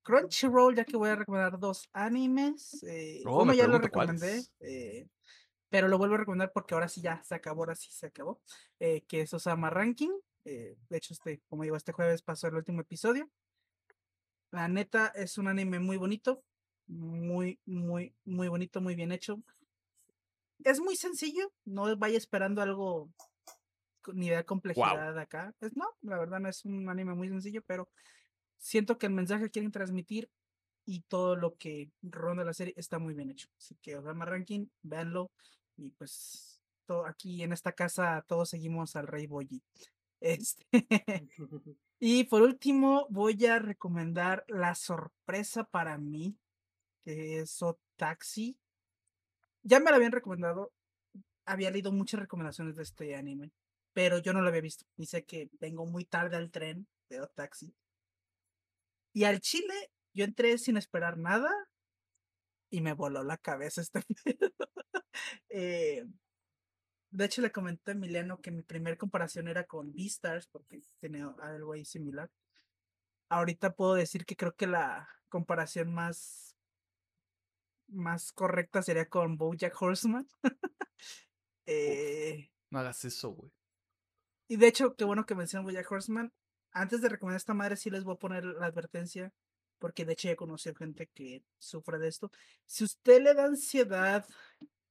Crunchyroll, 0.02 0.76
ya 0.76 0.84
que 0.84 0.96
voy 0.96 1.08
a 1.08 1.16
recomendar 1.16 1.58
dos 1.58 1.88
animes. 1.92 2.82
eh, 2.82 3.22
Oh, 3.24 3.42
uno 3.42 3.54
ya 3.54 3.66
lo 3.66 3.78
recomendé, 3.78 4.42
eh, 4.60 5.08
pero 5.70 5.88
lo 5.88 5.96
vuelvo 5.98 6.16
a 6.16 6.18
recomendar 6.18 6.52
porque 6.52 6.74
ahora 6.74 6.88
sí 6.88 7.00
ya 7.00 7.22
se 7.22 7.34
acabó, 7.34 7.62
ahora 7.62 7.74
sí 7.74 7.88
se 7.90 8.06
acabó. 8.06 8.40
eh, 8.78 9.02
que 9.08 9.22
es 9.22 9.32
Osama 9.32 9.70
Ranking. 9.70 10.10
eh, 10.44 10.76
de 10.88 10.96
hecho, 10.96 11.12
este, 11.14 11.40
como 11.48 11.62
digo, 11.62 11.76
este 11.76 11.92
jueves 11.92 12.22
pasó 12.22 12.48
el 12.48 12.54
último 12.56 12.80
episodio. 12.82 13.30
La 14.50 14.68
neta 14.68 15.08
es 15.14 15.38
un 15.38 15.48
anime 15.48 15.78
muy 15.78 15.96
bonito, 15.96 16.42
muy, 16.86 17.60
muy, 17.66 18.14
muy 18.24 18.48
bonito, 18.48 18.80
muy 18.80 18.94
bien 18.94 19.12
hecho. 19.12 19.40
Es 20.64 20.80
muy 20.80 20.96
sencillo, 20.96 21.52
no 21.64 21.96
vaya 21.96 22.18
esperando 22.18 22.62
algo 22.62 23.10
nivel 24.12 24.38
de 24.38 24.44
complejidad 24.44 25.18
acá. 25.18 25.54
Es, 25.60 25.76
no, 25.76 25.86
la 26.02 26.18
verdad 26.18 26.40
no 26.40 26.48
es 26.48 26.64
un 26.64 26.88
anime 26.88 27.14
muy 27.14 27.28
sencillo, 27.28 27.62
pero 27.66 27.88
siento 28.58 28.98
que 28.98 29.06
el 29.06 29.12
mensaje 29.12 29.44
que 29.44 29.50
quieren 29.50 29.72
transmitir 29.72 30.30
y 30.84 31.02
todo 31.02 31.36
lo 31.36 31.56
que 31.56 31.90
ronda 32.02 32.44
la 32.44 32.54
serie 32.54 32.74
está 32.76 32.98
muy 32.98 33.14
bien 33.14 33.30
hecho. 33.30 33.48
Así 33.58 33.76
que 33.82 33.96
Osama 33.96 34.24
Ranking, 34.24 34.66
véanlo. 34.82 35.30
Y 35.76 35.90
pues 35.90 36.60
todo, 36.86 37.06
aquí 37.06 37.42
en 37.42 37.52
esta 37.52 37.72
casa 37.72 38.24
todos 38.26 38.50
seguimos 38.50 38.96
al 38.96 39.06
Rey 39.06 39.26
Boyi. 39.26 39.62
Este. 40.22 40.66
y 41.98 42.24
por 42.24 42.42
último, 42.42 43.06
voy 43.08 43.46
a 43.46 43.58
recomendar 43.58 44.44
la 44.48 44.74
sorpresa 44.74 45.64
para 45.64 45.96
mí, 45.96 46.36
que 47.00 47.40
es 47.40 47.58
Taxi. 47.96 48.58
Ya 49.62 49.80
me 49.80 49.90
lo 49.90 49.96
habían 49.96 50.12
recomendado. 50.12 50.72
Había 51.46 51.70
leído 51.70 51.92
muchas 51.92 52.20
recomendaciones 52.20 52.76
de 52.76 52.82
este 52.82 53.16
anime, 53.16 53.52
pero 53.92 54.18
yo 54.18 54.32
no 54.32 54.40
lo 54.42 54.48
había 54.48 54.60
visto. 54.60 54.84
Y 54.96 55.06
sé 55.06 55.24
que 55.24 55.50
vengo 55.60 55.86
muy 55.86 56.04
tarde 56.04 56.36
al 56.36 56.50
tren 56.50 56.86
de 57.08 57.26
Taxi. 57.34 57.74
Y 59.12 59.24
al 59.24 59.40
Chile, 59.40 59.74
yo 60.14 60.24
entré 60.24 60.56
sin 60.58 60.76
esperar 60.76 61.18
nada 61.18 61.50
y 62.70 62.80
me 62.80 62.94
voló 62.94 63.22
la 63.24 63.36
cabeza 63.36 63.80
este 63.80 64.02
pedo. 64.24 64.52
Eh, 65.48 66.04
de 67.10 67.24
hecho, 67.24 67.42
le 67.42 67.50
comenté 67.50 67.90
a 67.90 67.94
Emiliano 67.94 68.40
que 68.40 68.52
mi 68.52 68.62
primer 68.62 68.96
comparación 68.96 69.48
era 69.48 69.64
con 69.64 69.92
Beastars, 69.92 70.46
porque 70.46 70.80
tiene 71.00 71.24
algo 71.42 71.72
ahí 71.72 71.84
similar. 71.84 72.30
Ahorita 73.28 73.74
puedo 73.74 73.94
decir 73.94 74.24
que 74.24 74.36
creo 74.36 74.54
que 74.54 74.66
la 74.68 75.08
comparación 75.28 75.92
más, 75.92 76.49
más 77.92 78.32
correcta 78.32 78.82
sería 78.82 79.08
con 79.08 79.36
Bojack 79.36 79.80
Horseman. 79.80 80.26
Eh, 81.66 82.50
No 82.70 82.80
hagas 82.80 83.04
eso, 83.04 83.30
güey. 83.30 83.52
y 84.48 84.56
de 84.56 84.66
hecho, 84.66 84.96
qué 84.96 85.04
bueno 85.04 85.24
que 85.26 85.34
mencionan 85.34 85.64
Bojack 85.64 85.90
Horseman. 85.90 86.32
Antes 86.72 87.00
de 87.00 87.08
recomendar 87.08 87.36
esta 87.36 87.54
madre, 87.54 87.76
sí 87.76 87.90
les 87.90 88.04
voy 88.04 88.14
a 88.14 88.18
poner 88.18 88.44
la 88.44 88.66
advertencia, 88.66 89.32
porque 89.78 90.04
de 90.04 90.12
hecho 90.14 90.28
ya 90.28 90.36
conocí 90.36 90.72
gente 90.74 91.08
que 91.14 91.42
sufre 91.58 91.98
de 91.98 92.08
esto. 92.08 92.30
Si 92.66 92.84
usted 92.84 93.22
le 93.22 93.34
da 93.34 93.44
ansiedad 93.44 94.26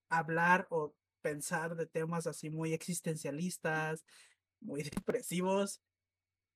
hablar 0.09 0.67
o 0.69 0.93
pensar 1.21 1.76
de 1.76 1.85
temas 1.85 2.27
así 2.27 2.49
muy 2.49 2.73
existencialistas, 2.73 4.05
muy 4.61 4.84
depresivos, 4.84 5.81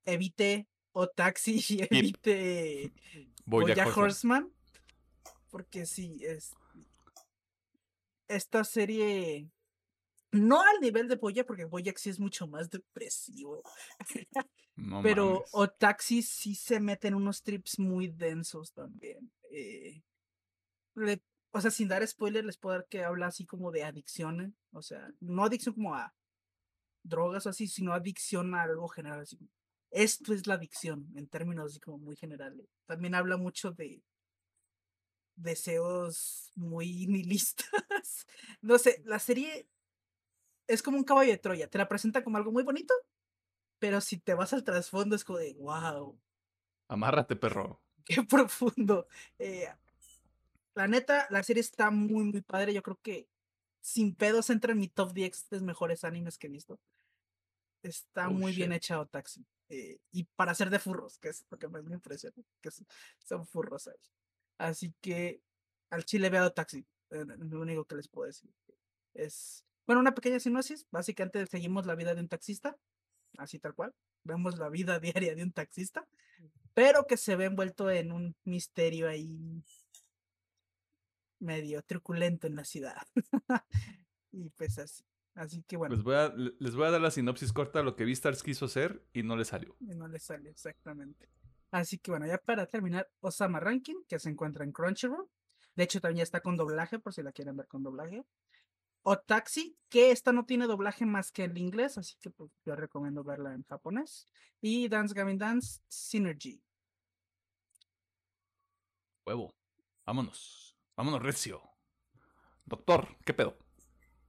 evite 0.05 0.67
o 0.91 1.07
taxi 1.07 1.55
y 1.69 1.83
evite 1.89 2.93
Horseman. 3.45 3.97
Horseman. 3.97 4.53
Porque 5.53 5.85
sí, 5.85 6.19
es. 6.25 6.55
Esta 8.27 8.63
serie. 8.63 9.51
No 10.31 10.59
al 10.61 10.79
nivel 10.81 11.07
de 11.07 11.15
Bojack, 11.15 11.45
porque 11.45 11.65
Bojack 11.65 11.95
sí 11.99 12.09
es 12.09 12.19
mucho 12.19 12.47
más 12.47 12.71
depresivo. 12.71 13.61
No 14.75 15.03
Pero 15.03 15.25
mames. 15.35 15.49
Otaxi 15.51 16.23
sí 16.23 16.55
se 16.55 16.79
mete 16.79 17.07
en 17.07 17.13
unos 17.13 17.43
trips 17.43 17.77
muy 17.77 18.07
densos 18.07 18.73
también. 18.73 19.31
eh, 19.51 20.01
le- 20.95 21.21
o 21.51 21.61
sea, 21.61 21.69
sin 21.69 21.87
dar 21.87 22.05
spoiler, 22.07 22.43
les 22.43 22.57
puedo 22.57 22.75
dar 22.77 22.87
que 22.87 23.03
habla 23.03 23.27
así 23.27 23.45
como 23.45 23.69
de 23.71 23.83
adicciones. 23.83 24.51
O 24.71 24.81
sea, 24.81 25.07
no 25.19 25.43
adicción 25.43 25.75
como 25.75 25.93
a 25.93 26.15
drogas 27.03 27.45
o 27.45 27.49
así, 27.49 27.67
sino 27.67 27.93
adicción 27.93 28.55
a 28.55 28.63
algo 28.63 28.87
general. 28.87 29.19
Así. 29.19 29.37
Esto 29.91 30.33
es 30.33 30.47
la 30.47 30.55
adicción, 30.55 31.07
en 31.15 31.27
términos 31.27 31.69
así 31.69 31.79
como 31.79 31.99
muy 31.99 32.15
generales. 32.15 32.65
También 32.87 33.13
habla 33.13 33.37
mucho 33.37 33.69
de 33.71 34.01
deseos 35.35 36.51
muy 36.55 37.07
nihilistas. 37.07 37.67
No 38.61 38.77
sé, 38.79 39.01
la 39.05 39.19
serie 39.19 39.69
es 40.67 40.81
como 40.83 40.97
un 40.97 41.03
caballo 41.03 41.31
de 41.31 41.37
Troya. 41.37 41.69
Te 41.69 41.77
la 41.77 41.87
presenta 41.89 42.23
como 42.23 42.37
algo 42.37 42.51
muy 42.51 42.63
bonito, 42.63 42.93
pero 43.79 44.01
si 44.01 44.19
te 44.19 44.33
vas 44.35 44.53
al 44.53 44.63
trasfondo 44.63 45.15
es 45.15 45.23
como 45.25 45.39
de, 45.39 45.53
wow, 45.55 46.19
Amárrate, 46.87 47.35
perro. 47.43 47.81
qué 48.05 48.23
profundo. 48.23 49.07
Eh, 49.39 49.67
la 50.75 50.87
neta, 50.87 51.27
la 51.29 51.43
serie 51.43 51.61
está 51.61 51.91
muy, 51.91 52.23
muy 52.25 52.41
padre. 52.41 52.73
Yo 52.73 52.81
creo 52.83 52.99
que 53.01 53.27
sin 53.81 54.15
pedos 54.15 54.49
entra 54.49 54.71
en 54.73 54.79
mi 54.79 54.87
top 54.87 55.13
10 55.13 55.49
de 55.49 55.61
mejores 55.61 56.03
animes 56.03 56.37
que 56.37 56.47
he 56.47 56.49
visto. 56.49 56.79
Está 57.83 58.29
Oh, 58.29 58.33
muy 58.33 58.53
bien 58.53 58.71
hecha 58.71 58.99
Otaxi. 58.99 59.45
eh, 59.69 59.99
y 60.11 60.23
para 60.23 60.53
ser 60.55 60.69
de 60.69 60.79
furros, 60.79 61.17
que 61.19 61.29
es 61.29 61.45
lo 61.49 61.57
que 61.57 61.67
más 61.67 61.83
me 61.83 61.95
impresiona, 61.95 62.35
que 62.61 62.69
son 62.71 63.45
furros 63.47 63.87
ahí. 63.87 63.95
Así 64.57 64.93
que 65.01 65.41
al 65.89 66.05
chile 66.05 66.29
veo 66.29 66.45
Otaxi. 66.45 66.85
eh, 67.11 67.25
lo 67.25 67.61
único 67.61 67.85
que 67.85 67.95
les 67.95 68.07
puedo 68.07 68.27
decir. 68.27 68.49
Es, 69.13 69.65
bueno, 69.85 69.99
una 70.01 70.13
pequeña 70.15 70.39
sinopsis. 70.39 70.87
Básicamente 70.91 71.45
seguimos 71.47 71.85
la 71.85 71.95
vida 71.95 72.15
de 72.15 72.21
un 72.21 72.27
taxista, 72.29 72.77
así 73.37 73.59
tal 73.59 73.73
cual. 73.75 73.93
Vemos 74.23 74.57
la 74.57 74.69
vida 74.69 74.99
diaria 75.27 75.35
de 75.35 75.43
un 75.43 75.51
taxista, 75.51 76.07
pero 76.73 77.05
que 77.07 77.17
se 77.17 77.35
ve 77.35 77.45
envuelto 77.45 77.89
en 77.91 78.11
un 78.11 78.35
misterio 78.45 79.07
ahí 79.09 79.63
medio 81.39 81.81
truculento 81.83 82.47
en 82.47 82.55
la 82.55 82.63
ciudad. 82.65 83.01
y 84.31 84.49
pues 84.51 84.77
así. 84.79 85.03
Así 85.35 85.63
que 85.63 85.77
bueno, 85.77 85.95
Les 85.95 86.03
voy, 86.03 86.15
a, 86.15 86.29
le- 86.29 86.53
les 86.59 86.75
voy 86.75 86.85
a 86.85 86.91
dar 86.91 87.01
la 87.01 87.09
sinopsis 87.09 87.51
corta 87.51 87.79
de 87.79 87.85
lo 87.85 87.95
que 87.95 88.05
Beastars 88.05 88.43
quiso 88.43 88.65
hacer 88.65 89.03
y 89.13 89.23
no 89.23 89.35
le 89.35 89.45
salió. 89.45 89.75
y 89.79 89.95
no 89.95 90.07
le 90.07 90.19
sale 90.19 90.49
exactamente. 90.51 91.27
Así 91.73 91.97
que 91.97 92.11
bueno, 92.11 92.27
ya 92.27 92.37
para 92.37 92.67
terminar, 92.67 93.09
Osama 93.19 93.59
Ranking, 93.59 94.03
que 94.07 94.19
se 94.19 94.29
encuentra 94.29 94.63
en 94.63 94.71
Crunchyroll. 94.71 95.27
De 95.75 95.83
hecho, 95.83 95.99
también 95.99 96.17
ya 96.17 96.23
está 96.23 96.39
con 96.39 96.55
doblaje, 96.55 96.99
por 96.99 97.15
si 97.15 97.23
la 97.23 97.31
quieren 97.31 97.57
ver 97.57 97.67
con 97.67 97.81
doblaje. 97.81 98.23
O 99.01 99.17
Taxi, 99.17 99.75
que 99.89 100.11
esta 100.11 100.31
no 100.31 100.45
tiene 100.45 100.67
doblaje 100.67 101.07
más 101.07 101.31
que 101.31 101.45
el 101.45 101.57
inglés, 101.57 101.97
así 101.97 102.15
que 102.21 102.29
pues, 102.29 102.51
yo 102.63 102.75
recomiendo 102.75 103.23
verla 103.23 103.55
en 103.55 103.63
japonés. 103.63 104.27
Y 104.61 104.87
Dance 104.87 105.15
Gavin 105.15 105.39
Dance 105.39 105.81
Synergy. 105.87 106.61
Huevo. 109.25 109.55
Vámonos. 110.05 110.77
Vámonos, 110.95 111.23
Recio. 111.23 111.59
Doctor, 112.65 113.17
¿qué 113.25 113.33
pedo? 113.33 113.57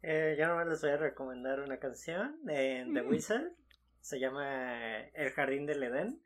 Eh, 0.01 0.35
yo 0.39 0.49
nomás 0.49 0.67
les 0.67 0.81
voy 0.81 0.93
a 0.93 0.97
recomendar 0.97 1.61
una 1.61 1.79
canción 1.79 2.43
de 2.43 2.87
The 2.91 3.03
Mm. 3.03 3.09
Wizard. 3.11 3.53
Se 4.01 4.19
llama 4.19 4.99
El 5.13 5.31
Jardín 5.33 5.67
del 5.67 5.83
Edén. 5.83 6.23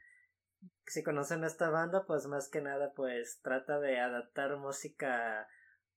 Si 0.87 1.03
conocen 1.03 1.45
esta 1.45 1.71
banda, 1.71 2.05
pues 2.07 2.27
más 2.27 2.49
que 2.49 2.61
nada, 2.61 2.93
pues 2.95 3.41
trata 3.43 3.79
de 3.79 4.01
adaptar 4.01 4.57
música 4.57 5.49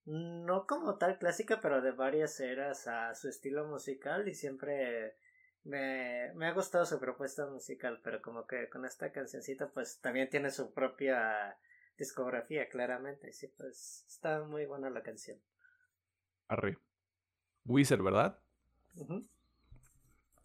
no 0.05 0.65
como 0.65 0.97
tal 0.97 1.17
clásica, 1.17 1.61
pero 1.61 1.81
de 1.81 1.91
varias 1.91 2.39
eras 2.39 2.87
a 2.87 3.13
su 3.15 3.29
estilo 3.29 3.67
musical 3.67 4.27
y 4.27 4.33
siempre 4.33 5.15
me, 5.63 6.33
me 6.33 6.47
ha 6.47 6.53
gustado 6.53 6.85
su 6.85 6.99
propuesta 6.99 7.45
musical, 7.47 8.01
pero 8.03 8.21
como 8.21 8.47
que 8.47 8.67
con 8.69 8.85
esta 8.85 9.11
cancioncita 9.11 9.69
pues 9.69 9.99
también 10.01 10.29
tiene 10.29 10.49
su 10.49 10.73
propia 10.73 11.57
discografía, 11.97 12.67
claramente. 12.67 13.29
y 13.29 13.33
Sí, 13.33 13.47
pues 13.47 14.05
está 14.07 14.43
muy 14.43 14.65
buena 14.65 14.89
la 14.89 15.03
canción. 15.03 15.39
Arre. 16.47 16.77
Wizard, 17.65 18.01
¿verdad? 18.01 18.39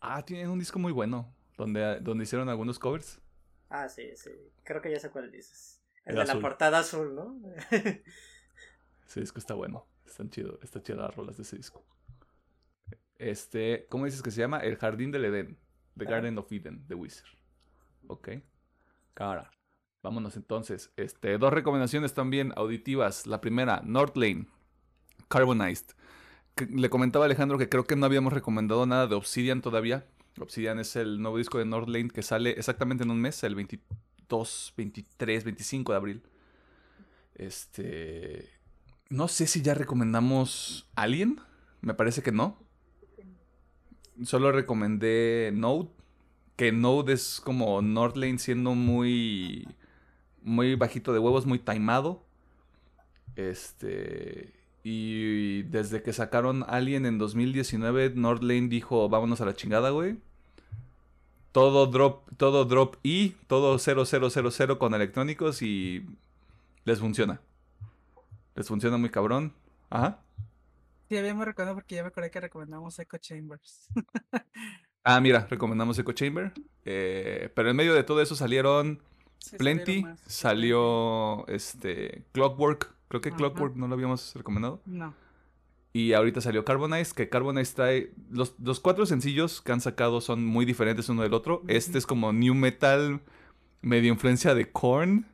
Ah, 0.01 0.25
tienen 0.25 0.51
un 0.51 0.59
disco 0.59 0.79
muy 0.79 0.93
bueno. 0.93 1.35
Donde, 1.57 2.01
donde 2.01 2.25
hicieron 2.25 2.51
algunos 2.51 2.79
covers. 2.79 3.19
Ah, 3.69 3.89
sí, 3.89 4.11
sí. 4.17 4.31
Creo 4.65 4.81
que 4.81 4.91
ya 4.91 5.01
sé 5.01 5.11
cuál 5.11 5.31
dices. 5.31 5.83
El 6.05 6.17
El 6.19 6.27
de 6.27 6.35
la 6.35 6.41
portada 6.41 6.79
azul, 6.81 7.15
¿no? 7.15 7.41
Ese 9.07 9.21
disco 9.21 9.39
está 9.39 9.55
bueno. 9.55 9.87
Están 10.07 10.31
chido, 10.31 10.59
está 10.63 10.83
chido 10.83 11.01
las 11.01 11.15
rolas 11.15 11.37
de 11.37 11.43
ese 11.43 11.57
disco. 11.57 11.85
Este, 13.19 13.87
¿cómo 13.89 14.05
dices 14.05 14.23
que 14.23 14.31
se 14.31 14.41
llama? 14.41 14.59
El 14.59 14.77
Jardín 14.77 15.11
del 15.11 15.25
Edén. 15.25 15.59
The. 15.99 16.05
Garden 16.05 16.39
of 16.39 16.51
Eden, 16.53 16.87
de 16.87 16.95
Wizard. 16.95 17.29
Ok. 18.09 18.29
Cara. 19.15 19.51
Vámonos 20.03 20.37
entonces. 20.37 20.93
Este, 20.97 21.39
dos 21.39 21.53
recomendaciones 21.53 22.15
también 22.15 22.53
auditivas. 22.57 23.27
La 23.27 23.41
primera, 23.41 23.81
North 23.85 24.17
Lane. 24.17 24.47
Carbonized. 25.29 25.93
Que- 26.55 26.67
Le 26.67 26.91
comentaba 26.91 27.25
a 27.25 27.27
Alejandro 27.27 27.59
que 27.59 27.69
creo 27.69 27.85
que 27.85 27.97
no 27.97 28.07
habíamos 28.07 28.33
recomendado 28.33 28.87
nada 28.87 29.07
de 29.07 29.15
Obsidian 29.15 29.63
todavía. 29.63 30.07
Obsidian 30.41 30.79
es 30.79 30.97
el 30.97 31.21
nuevo 31.21 31.39
disco 31.39 31.59
de 31.59 31.65
North 31.65 31.89
Lane 31.89 32.11
que 32.11 32.23
sale 32.23 32.51
exactamente 32.51 33.05
en 33.05 33.11
un 33.11 33.21
mes, 33.21 33.43
el 33.45 33.55
22, 33.55 34.75
23, 34.77 35.45
25 35.45 35.93
de 35.93 35.97
abril. 35.97 36.23
Este. 37.35 38.51
No 39.09 39.29
sé 39.29 39.47
si 39.47 39.63
ya 39.63 39.75
recomendamos 39.75 40.91
Alien. 40.95 41.41
Me 41.81 41.95
parece 41.95 42.23
que 42.23 42.33
no. 42.33 42.59
Solo 44.25 44.53
recomendé 44.53 45.51
Node. 45.55 45.91
Que 46.57 46.73
Node 46.73 47.13
es 47.13 47.41
como 47.41 47.81
Northlane 47.83 48.39
siendo 48.39 48.75
muy. 48.75 49.69
Muy 50.43 50.75
bajito 50.75 51.13
de 51.13 51.19
huevos, 51.19 51.47
muy 51.47 51.59
timado. 51.59 52.25
Este. 53.37 54.56
Y 54.89 55.65
desde 55.65 56.01
que 56.01 56.13
sacaron 56.13 56.65
Alien 56.69 57.07
en 57.07 57.19
2019, 57.19 58.13
Northlane 58.15 58.69
dijo: 58.69 59.09
Vámonos 59.09 59.41
a 59.41 59.45
la 59.45 59.57
chingada, 59.57 59.91
güey. 59.91 60.21
Todo 61.51 61.89
drop, 61.89 62.23
todo 62.37 62.65
drop 62.67 62.95
y 63.03 63.31
todo 63.49 63.81
0000 63.81 64.79
con 64.79 64.95
electrónicos 64.95 65.61
y 65.61 66.07
les 66.85 67.01
funciona. 67.01 67.41
Les 68.55 68.69
funciona 68.69 68.97
muy 68.97 69.11
cabrón. 69.11 69.55
Ajá. 69.91 70.21
Sí, 71.09 71.17
habíamos 71.17 71.47
recomendado 71.47 71.79
porque 71.79 71.97
ya 71.97 72.03
me 72.03 72.09
acordé 72.11 72.31
que 72.31 72.41
recomendamos 72.41 72.97
Echo 73.01 73.19
Chambers. 73.19 73.89
Ah, 75.09 75.21
mira, 75.21 75.47
recomendamos 75.49 75.97
Echo 75.99 76.11
Chamber. 76.13 76.53
eh, 76.85 77.49
pero 77.55 77.71
en 77.71 77.77
medio 77.77 77.95
de 77.95 78.03
todo 78.03 78.21
eso 78.21 78.35
salieron 78.35 79.01
Sí, 79.39 79.57
Plenty, 79.57 80.03
salieron 80.03 80.19
salió 80.27 81.47
este 81.49 82.25
Clockwork. 82.33 82.95
Creo 83.09 83.20
que 83.20 83.31
Ajá. 83.31 83.39
Clockwork 83.39 83.77
no 83.77 83.89
lo 83.89 83.95
habíamos 83.95 84.35
recomendado. 84.35 84.81
No. 84.87 85.15
Y 85.93 86.12
ahorita 86.12 86.41
salió 86.41 86.65
Carbonize, 86.65 87.15
que 87.15 87.28
Carbonize 87.28 87.74
trae. 87.74 88.12
Los, 88.31 88.55
los 88.62 88.81
cuatro 88.81 89.07
sencillos 89.07 89.62
que 89.62 89.73
han 89.73 89.81
sacado 89.81 90.20
son 90.20 90.45
muy 90.45 90.66
diferentes 90.66 91.09
uno 91.09 91.23
del 91.23 91.33
otro. 91.33 91.62
Este 91.69 91.97
es 91.97 92.07
como 92.07 92.33
New 92.33 92.55
Metal, 92.55 93.20
medio 93.81 94.12
influencia 94.12 94.55
de 94.55 94.70
Korn. 94.70 95.27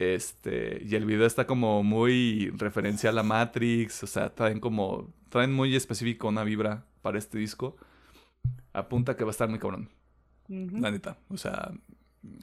Este, 0.00 0.82
y 0.84 0.94
el 0.94 1.04
video 1.04 1.26
está 1.26 1.46
como 1.46 1.82
muy 1.82 2.50
referencial 2.56 3.18
a 3.18 3.22
Matrix, 3.22 4.02
o 4.02 4.06
sea, 4.06 4.34
traen 4.34 4.58
como, 4.58 5.12
traen 5.28 5.52
muy 5.52 5.76
específico 5.76 6.26
una 6.28 6.42
vibra 6.42 6.86
para 7.02 7.18
este 7.18 7.38
disco. 7.38 7.76
Apunta 8.72 9.14
que 9.16 9.24
va 9.24 9.30
a 9.30 9.32
estar 9.32 9.48
muy 9.48 9.58
cabrón, 9.58 9.90
la 10.48 10.90
neta. 10.90 11.18
O 11.28 11.36
sea, 11.36 11.70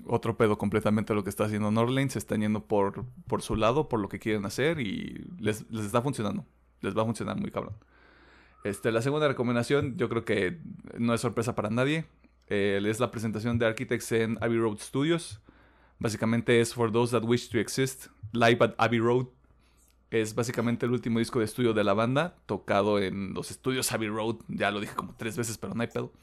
otro 0.05 0.37
pedo 0.37 0.57
completamente 0.57 1.13
lo 1.13 1.23
que 1.23 1.29
está 1.29 1.45
haciendo 1.45 1.71
Norlane, 1.71 2.09
se 2.09 2.19
están 2.19 2.41
yendo 2.41 2.65
por, 2.65 3.05
por 3.27 3.41
su 3.41 3.55
lado, 3.55 3.89
por 3.89 3.99
lo 3.99 4.09
que 4.09 4.19
quieren 4.19 4.45
hacer 4.45 4.79
y 4.79 5.25
les, 5.39 5.69
les 5.71 5.85
está 5.85 6.01
funcionando. 6.01 6.45
Les 6.81 6.95
va 6.95 7.01
a 7.01 7.05
funcionar 7.05 7.39
muy 7.39 7.51
cabrón. 7.51 7.75
Este, 8.63 8.91
la 8.91 9.01
segunda 9.01 9.27
recomendación, 9.27 9.97
yo 9.97 10.09
creo 10.09 10.25
que 10.25 10.59
no 10.97 11.13
es 11.13 11.21
sorpresa 11.21 11.55
para 11.55 11.69
nadie. 11.69 12.05
eh, 12.49 12.81
es 12.85 12.99
la 12.99 13.11
presentación 13.11 13.57
de 13.59 13.65
Architects 13.65 14.11
en 14.11 14.37
Abbey 14.41 14.57
Road 14.57 14.79
Studios. 14.79 15.41
Básicamente 15.99 16.61
es 16.61 16.73
For 16.73 16.91
Those 16.91 17.17
That 17.17 17.27
Wish 17.27 17.49
to 17.49 17.59
Exist, 17.59 18.07
Live 18.31 18.57
at 18.61 18.73
Abbey 18.77 18.99
Road. 18.99 19.27
Es 20.09 20.35
básicamente 20.35 20.85
el 20.85 20.93
último 20.93 21.19
disco 21.19 21.39
de 21.39 21.45
estudio 21.45 21.73
de 21.73 21.83
la 21.83 21.93
banda, 21.93 22.37
tocado 22.45 22.99
en 22.99 23.33
los 23.33 23.51
estudios 23.51 23.91
Abbey 23.91 24.07
Road. 24.07 24.37
Ya 24.47 24.71
lo 24.71 24.79
dije 24.79 24.95
como 24.95 25.15
tres 25.15 25.35
veces, 25.35 25.57
pero 25.57 25.73
no 25.73 25.81
hay 25.81 25.87
pedo. 25.87 26.13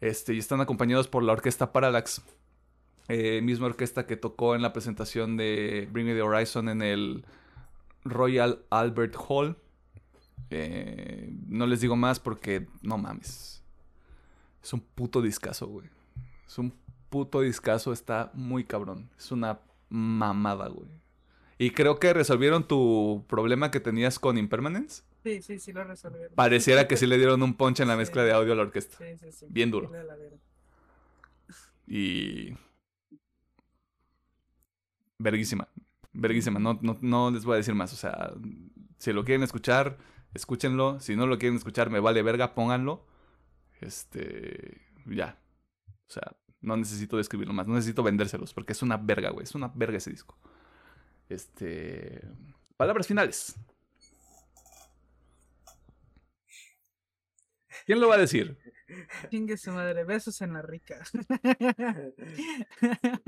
Este, 0.00 0.34
y 0.34 0.38
están 0.38 0.60
acompañados 0.60 1.06
por 1.06 1.22
la 1.22 1.32
orquesta 1.32 1.72
Parallax. 1.72 2.22
Eh, 3.08 3.40
misma 3.42 3.66
orquesta 3.66 4.06
que 4.06 4.16
tocó 4.16 4.54
en 4.54 4.62
la 4.62 4.72
presentación 4.72 5.36
de 5.36 5.88
Bring 5.92 6.06
Me 6.06 6.14
the 6.14 6.22
Horizon 6.22 6.68
en 6.68 6.82
el 6.82 7.24
Royal 8.04 8.64
Albert 8.70 9.14
Hall. 9.28 9.56
Eh, 10.50 11.32
no 11.46 11.66
les 11.66 11.80
digo 11.80 11.96
más 11.96 12.20
porque 12.20 12.66
no 12.82 12.98
mames. 12.98 13.62
Es 14.62 14.72
un 14.72 14.80
puto 14.80 15.20
discazo, 15.22 15.66
güey. 15.66 15.88
Es 16.46 16.58
un 16.58 16.74
puto 17.10 17.40
discazo, 17.40 17.92
está 17.92 18.30
muy 18.34 18.64
cabrón. 18.64 19.10
Es 19.18 19.30
una 19.32 19.60
mamada, 19.88 20.68
güey. 20.68 20.88
Y 21.58 21.70
creo 21.70 21.98
que 22.00 22.12
resolvieron 22.12 22.66
tu 22.66 23.24
problema 23.28 23.70
que 23.70 23.80
tenías 23.80 24.18
con 24.18 24.38
Impermanence. 24.38 25.02
Sí, 25.22 25.40
sí, 25.40 25.58
sí 25.58 25.72
lo 25.72 25.84
resolvieron. 25.84 26.34
Pareciera 26.34 26.86
que 26.88 26.96
sí 26.96 27.06
le 27.06 27.16
dieron 27.16 27.42
un 27.42 27.54
punch 27.54 27.80
en 27.80 27.88
la 27.88 27.94
Sí. 27.98 27.98
mezcla 27.98 28.24
de 28.24 28.32
audio 28.32 28.52
a 28.52 28.56
la 28.56 28.62
orquesta. 28.62 28.96
Sí, 28.98 29.16
sí, 29.18 29.32
sí. 29.32 29.46
Bien 29.48 29.70
duro. 29.70 29.88
Sí, 29.88 29.94
la 30.06 30.16
dieron. 30.16 30.40
Y. 31.86 32.56
Verguísima. 35.18 35.68
Verguísima. 36.12 36.58
No, 36.58 36.78
no, 36.82 36.98
no 37.00 37.30
les 37.30 37.44
voy 37.44 37.54
a 37.54 37.56
decir 37.58 37.74
más. 37.74 37.92
O 37.92 37.96
sea, 37.96 38.32
si 38.98 39.12
lo 39.12 39.24
quieren 39.24 39.42
escuchar, 39.42 39.98
escúchenlo. 40.34 41.00
Si 41.00 41.16
no 41.16 41.26
lo 41.26 41.38
quieren 41.38 41.56
escuchar, 41.56 41.90
me 41.90 42.00
vale 42.00 42.22
verga, 42.22 42.54
pónganlo. 42.54 43.06
Este. 43.80 44.80
Ya. 45.06 45.38
O 46.08 46.12
sea, 46.12 46.36
no 46.60 46.76
necesito 46.76 47.16
describirlo 47.16 47.54
más. 47.54 47.66
No 47.66 47.74
necesito 47.74 48.02
vendérselos. 48.02 48.54
Porque 48.54 48.72
es 48.72 48.82
una 48.82 48.96
verga, 48.96 49.30
güey. 49.30 49.44
Es 49.44 49.54
una 49.54 49.68
verga 49.74 49.98
ese 49.98 50.10
disco. 50.10 50.38
Este. 51.28 52.22
Palabras 52.76 53.06
finales. 53.06 53.56
¿Quién 57.86 58.00
lo 58.00 58.08
va 58.08 58.14
a 58.14 58.18
decir? 58.18 58.58
Chingue 59.30 59.56
su 59.56 59.72
madre, 59.72 60.04
besos 60.04 60.40
en 60.42 60.52
la 60.52 60.62
rica. 60.62 61.02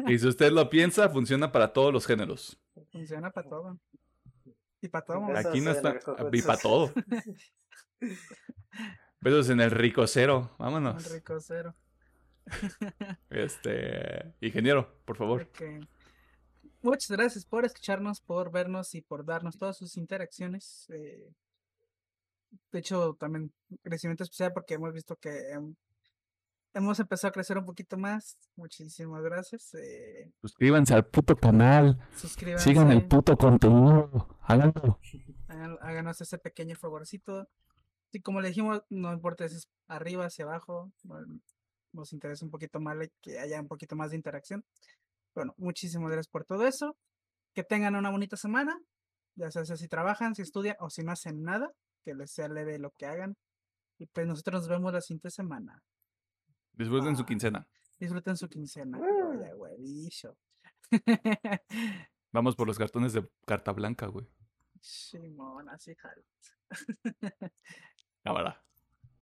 Y 0.07 0.19
si 0.19 0.27
usted 0.27 0.51
lo 0.53 0.69
piensa, 0.69 1.09
funciona 1.09 1.53
para 1.53 1.73
todos 1.73 1.93
los 1.93 2.07
géneros. 2.07 2.59
Funciona 2.93 3.31
para 3.31 3.49
todo. 3.49 3.78
Y 4.83 4.89
para 4.89 5.05
todo. 5.05 5.27
Besos 5.27 5.47
Aquí 5.47 5.61
no 5.61 5.70
está. 5.70 5.91
el 5.93 5.99
cocoto. 6.01 6.37
Y 6.37 6.43
para 6.43 6.59
todo. 6.59 6.93
Besos 9.20 9.51
en 9.51 9.61
el 9.61 9.70
rico 9.70 10.07
cero. 10.07 10.51
Un 10.59 10.65
Vámonos. 10.65 11.12
rico 11.12 11.39
cero. 11.41 11.74
Este. 13.31 14.35
Ingeniero, 14.41 15.01
por 15.05 15.16
favor. 15.16 15.49
Muchas 16.83 17.11
gracias 17.11 17.45
por 17.45 17.65
escucharnos, 17.65 18.20
por 18.20 18.53
vernos 18.53 18.95
y 18.95 19.01
por 19.01 19.24
darnos 19.24 19.59
todas 19.59 19.77
sus 19.77 19.97
interacciones. 19.97 20.87
eh, 20.91 21.33
de 22.73 22.78
hecho, 22.78 23.15
también 23.19 23.53
crecimiento 23.83 24.24
especial 24.24 24.53
porque 24.53 24.74
hemos 24.74 24.93
visto 24.93 25.16
que 25.16 25.31
hem- 25.55 25.77
hemos 26.74 27.01
empezado 27.01 27.31
a 27.31 27.33
crecer 27.33 27.57
un 27.59 27.65
poquito 27.65 27.97
más. 27.97 28.37
Muchísimas 28.57 29.23
gracias. 29.23 29.74
eh, 29.74 30.31
Suscríbanse 30.41 30.95
al 30.95 31.07
puto 31.07 31.37
canal. 31.37 31.99
suscríbanse. 32.16 32.65
Sigan 32.65 32.91
el 32.93 33.07
puto 33.07 33.37
contenido. 33.37 34.28
Háganlo. 34.43 35.01
háganos 35.81 36.20
ese 36.20 36.39
pequeño 36.39 36.77
favorcito. 36.77 37.49
Y 38.12 38.20
como 38.20 38.41
le 38.41 38.49
dijimos, 38.49 38.83
no 38.91 39.12
importa 39.12 39.49
si 39.49 39.57
es 39.57 39.69
arriba, 39.89 40.27
hacia 40.27 40.45
abajo, 40.45 40.93
no- 41.05 41.19
nos 41.93 42.12
interesa 42.12 42.45
un 42.45 42.51
poquito 42.51 42.78
más 42.78 42.97
que 43.23 43.39
haya 43.39 43.61
un 43.61 43.69
poquito 43.69 43.97
más 43.97 44.11
de 44.11 44.16
interacción. 44.16 44.65
Bueno, 45.35 45.55
muchísimas 45.57 46.11
gracias 46.11 46.28
por 46.28 46.45
todo 46.45 46.66
eso. 46.66 46.97
Que 47.55 47.65
tengan 47.65 47.97
una 47.97 48.11
bonita 48.11 48.37
semana, 48.37 48.78
ya 49.35 49.51
sea 49.51 49.65
si 49.65 49.89
trabajan, 49.89 50.35
si 50.35 50.43
estudian 50.43 50.77
o 50.78 50.91
si 50.91 51.03
no 51.03 51.12
hacen 51.12 51.43
nada, 51.43 51.73
que 52.07 52.15
les 52.15 52.31
sea 52.31 52.47
leve 52.49 52.78
lo 52.78 52.93
que 52.93 53.05
hagan. 53.07 53.37
Y 53.99 54.07
pues 54.07 54.27
nosotros 54.28 54.61
nos 54.62 54.69
vemos 54.69 54.93
la 54.93 55.01
siguiente 55.01 55.28
semana. 55.31 55.83
Disfruten 56.73 57.16
su 57.16 57.23
Ah. 57.23 57.27
quincena. 57.27 57.69
Disfruten 57.99 58.37
su 58.37 58.49
quincena. 58.49 58.97
Oye, 58.99 59.53
huevillo. 59.55 60.37
Vamos 62.31 62.55
por 62.57 62.69
los 62.69 62.78
cartones 62.78 63.12
de 63.12 63.28
carta 63.45 63.73
blanca, 63.73 64.07
güey. 64.07 64.28
Simón, 64.81 65.69
así 65.69 65.97
jalo. 65.97 66.23
Cámara. 68.23 68.62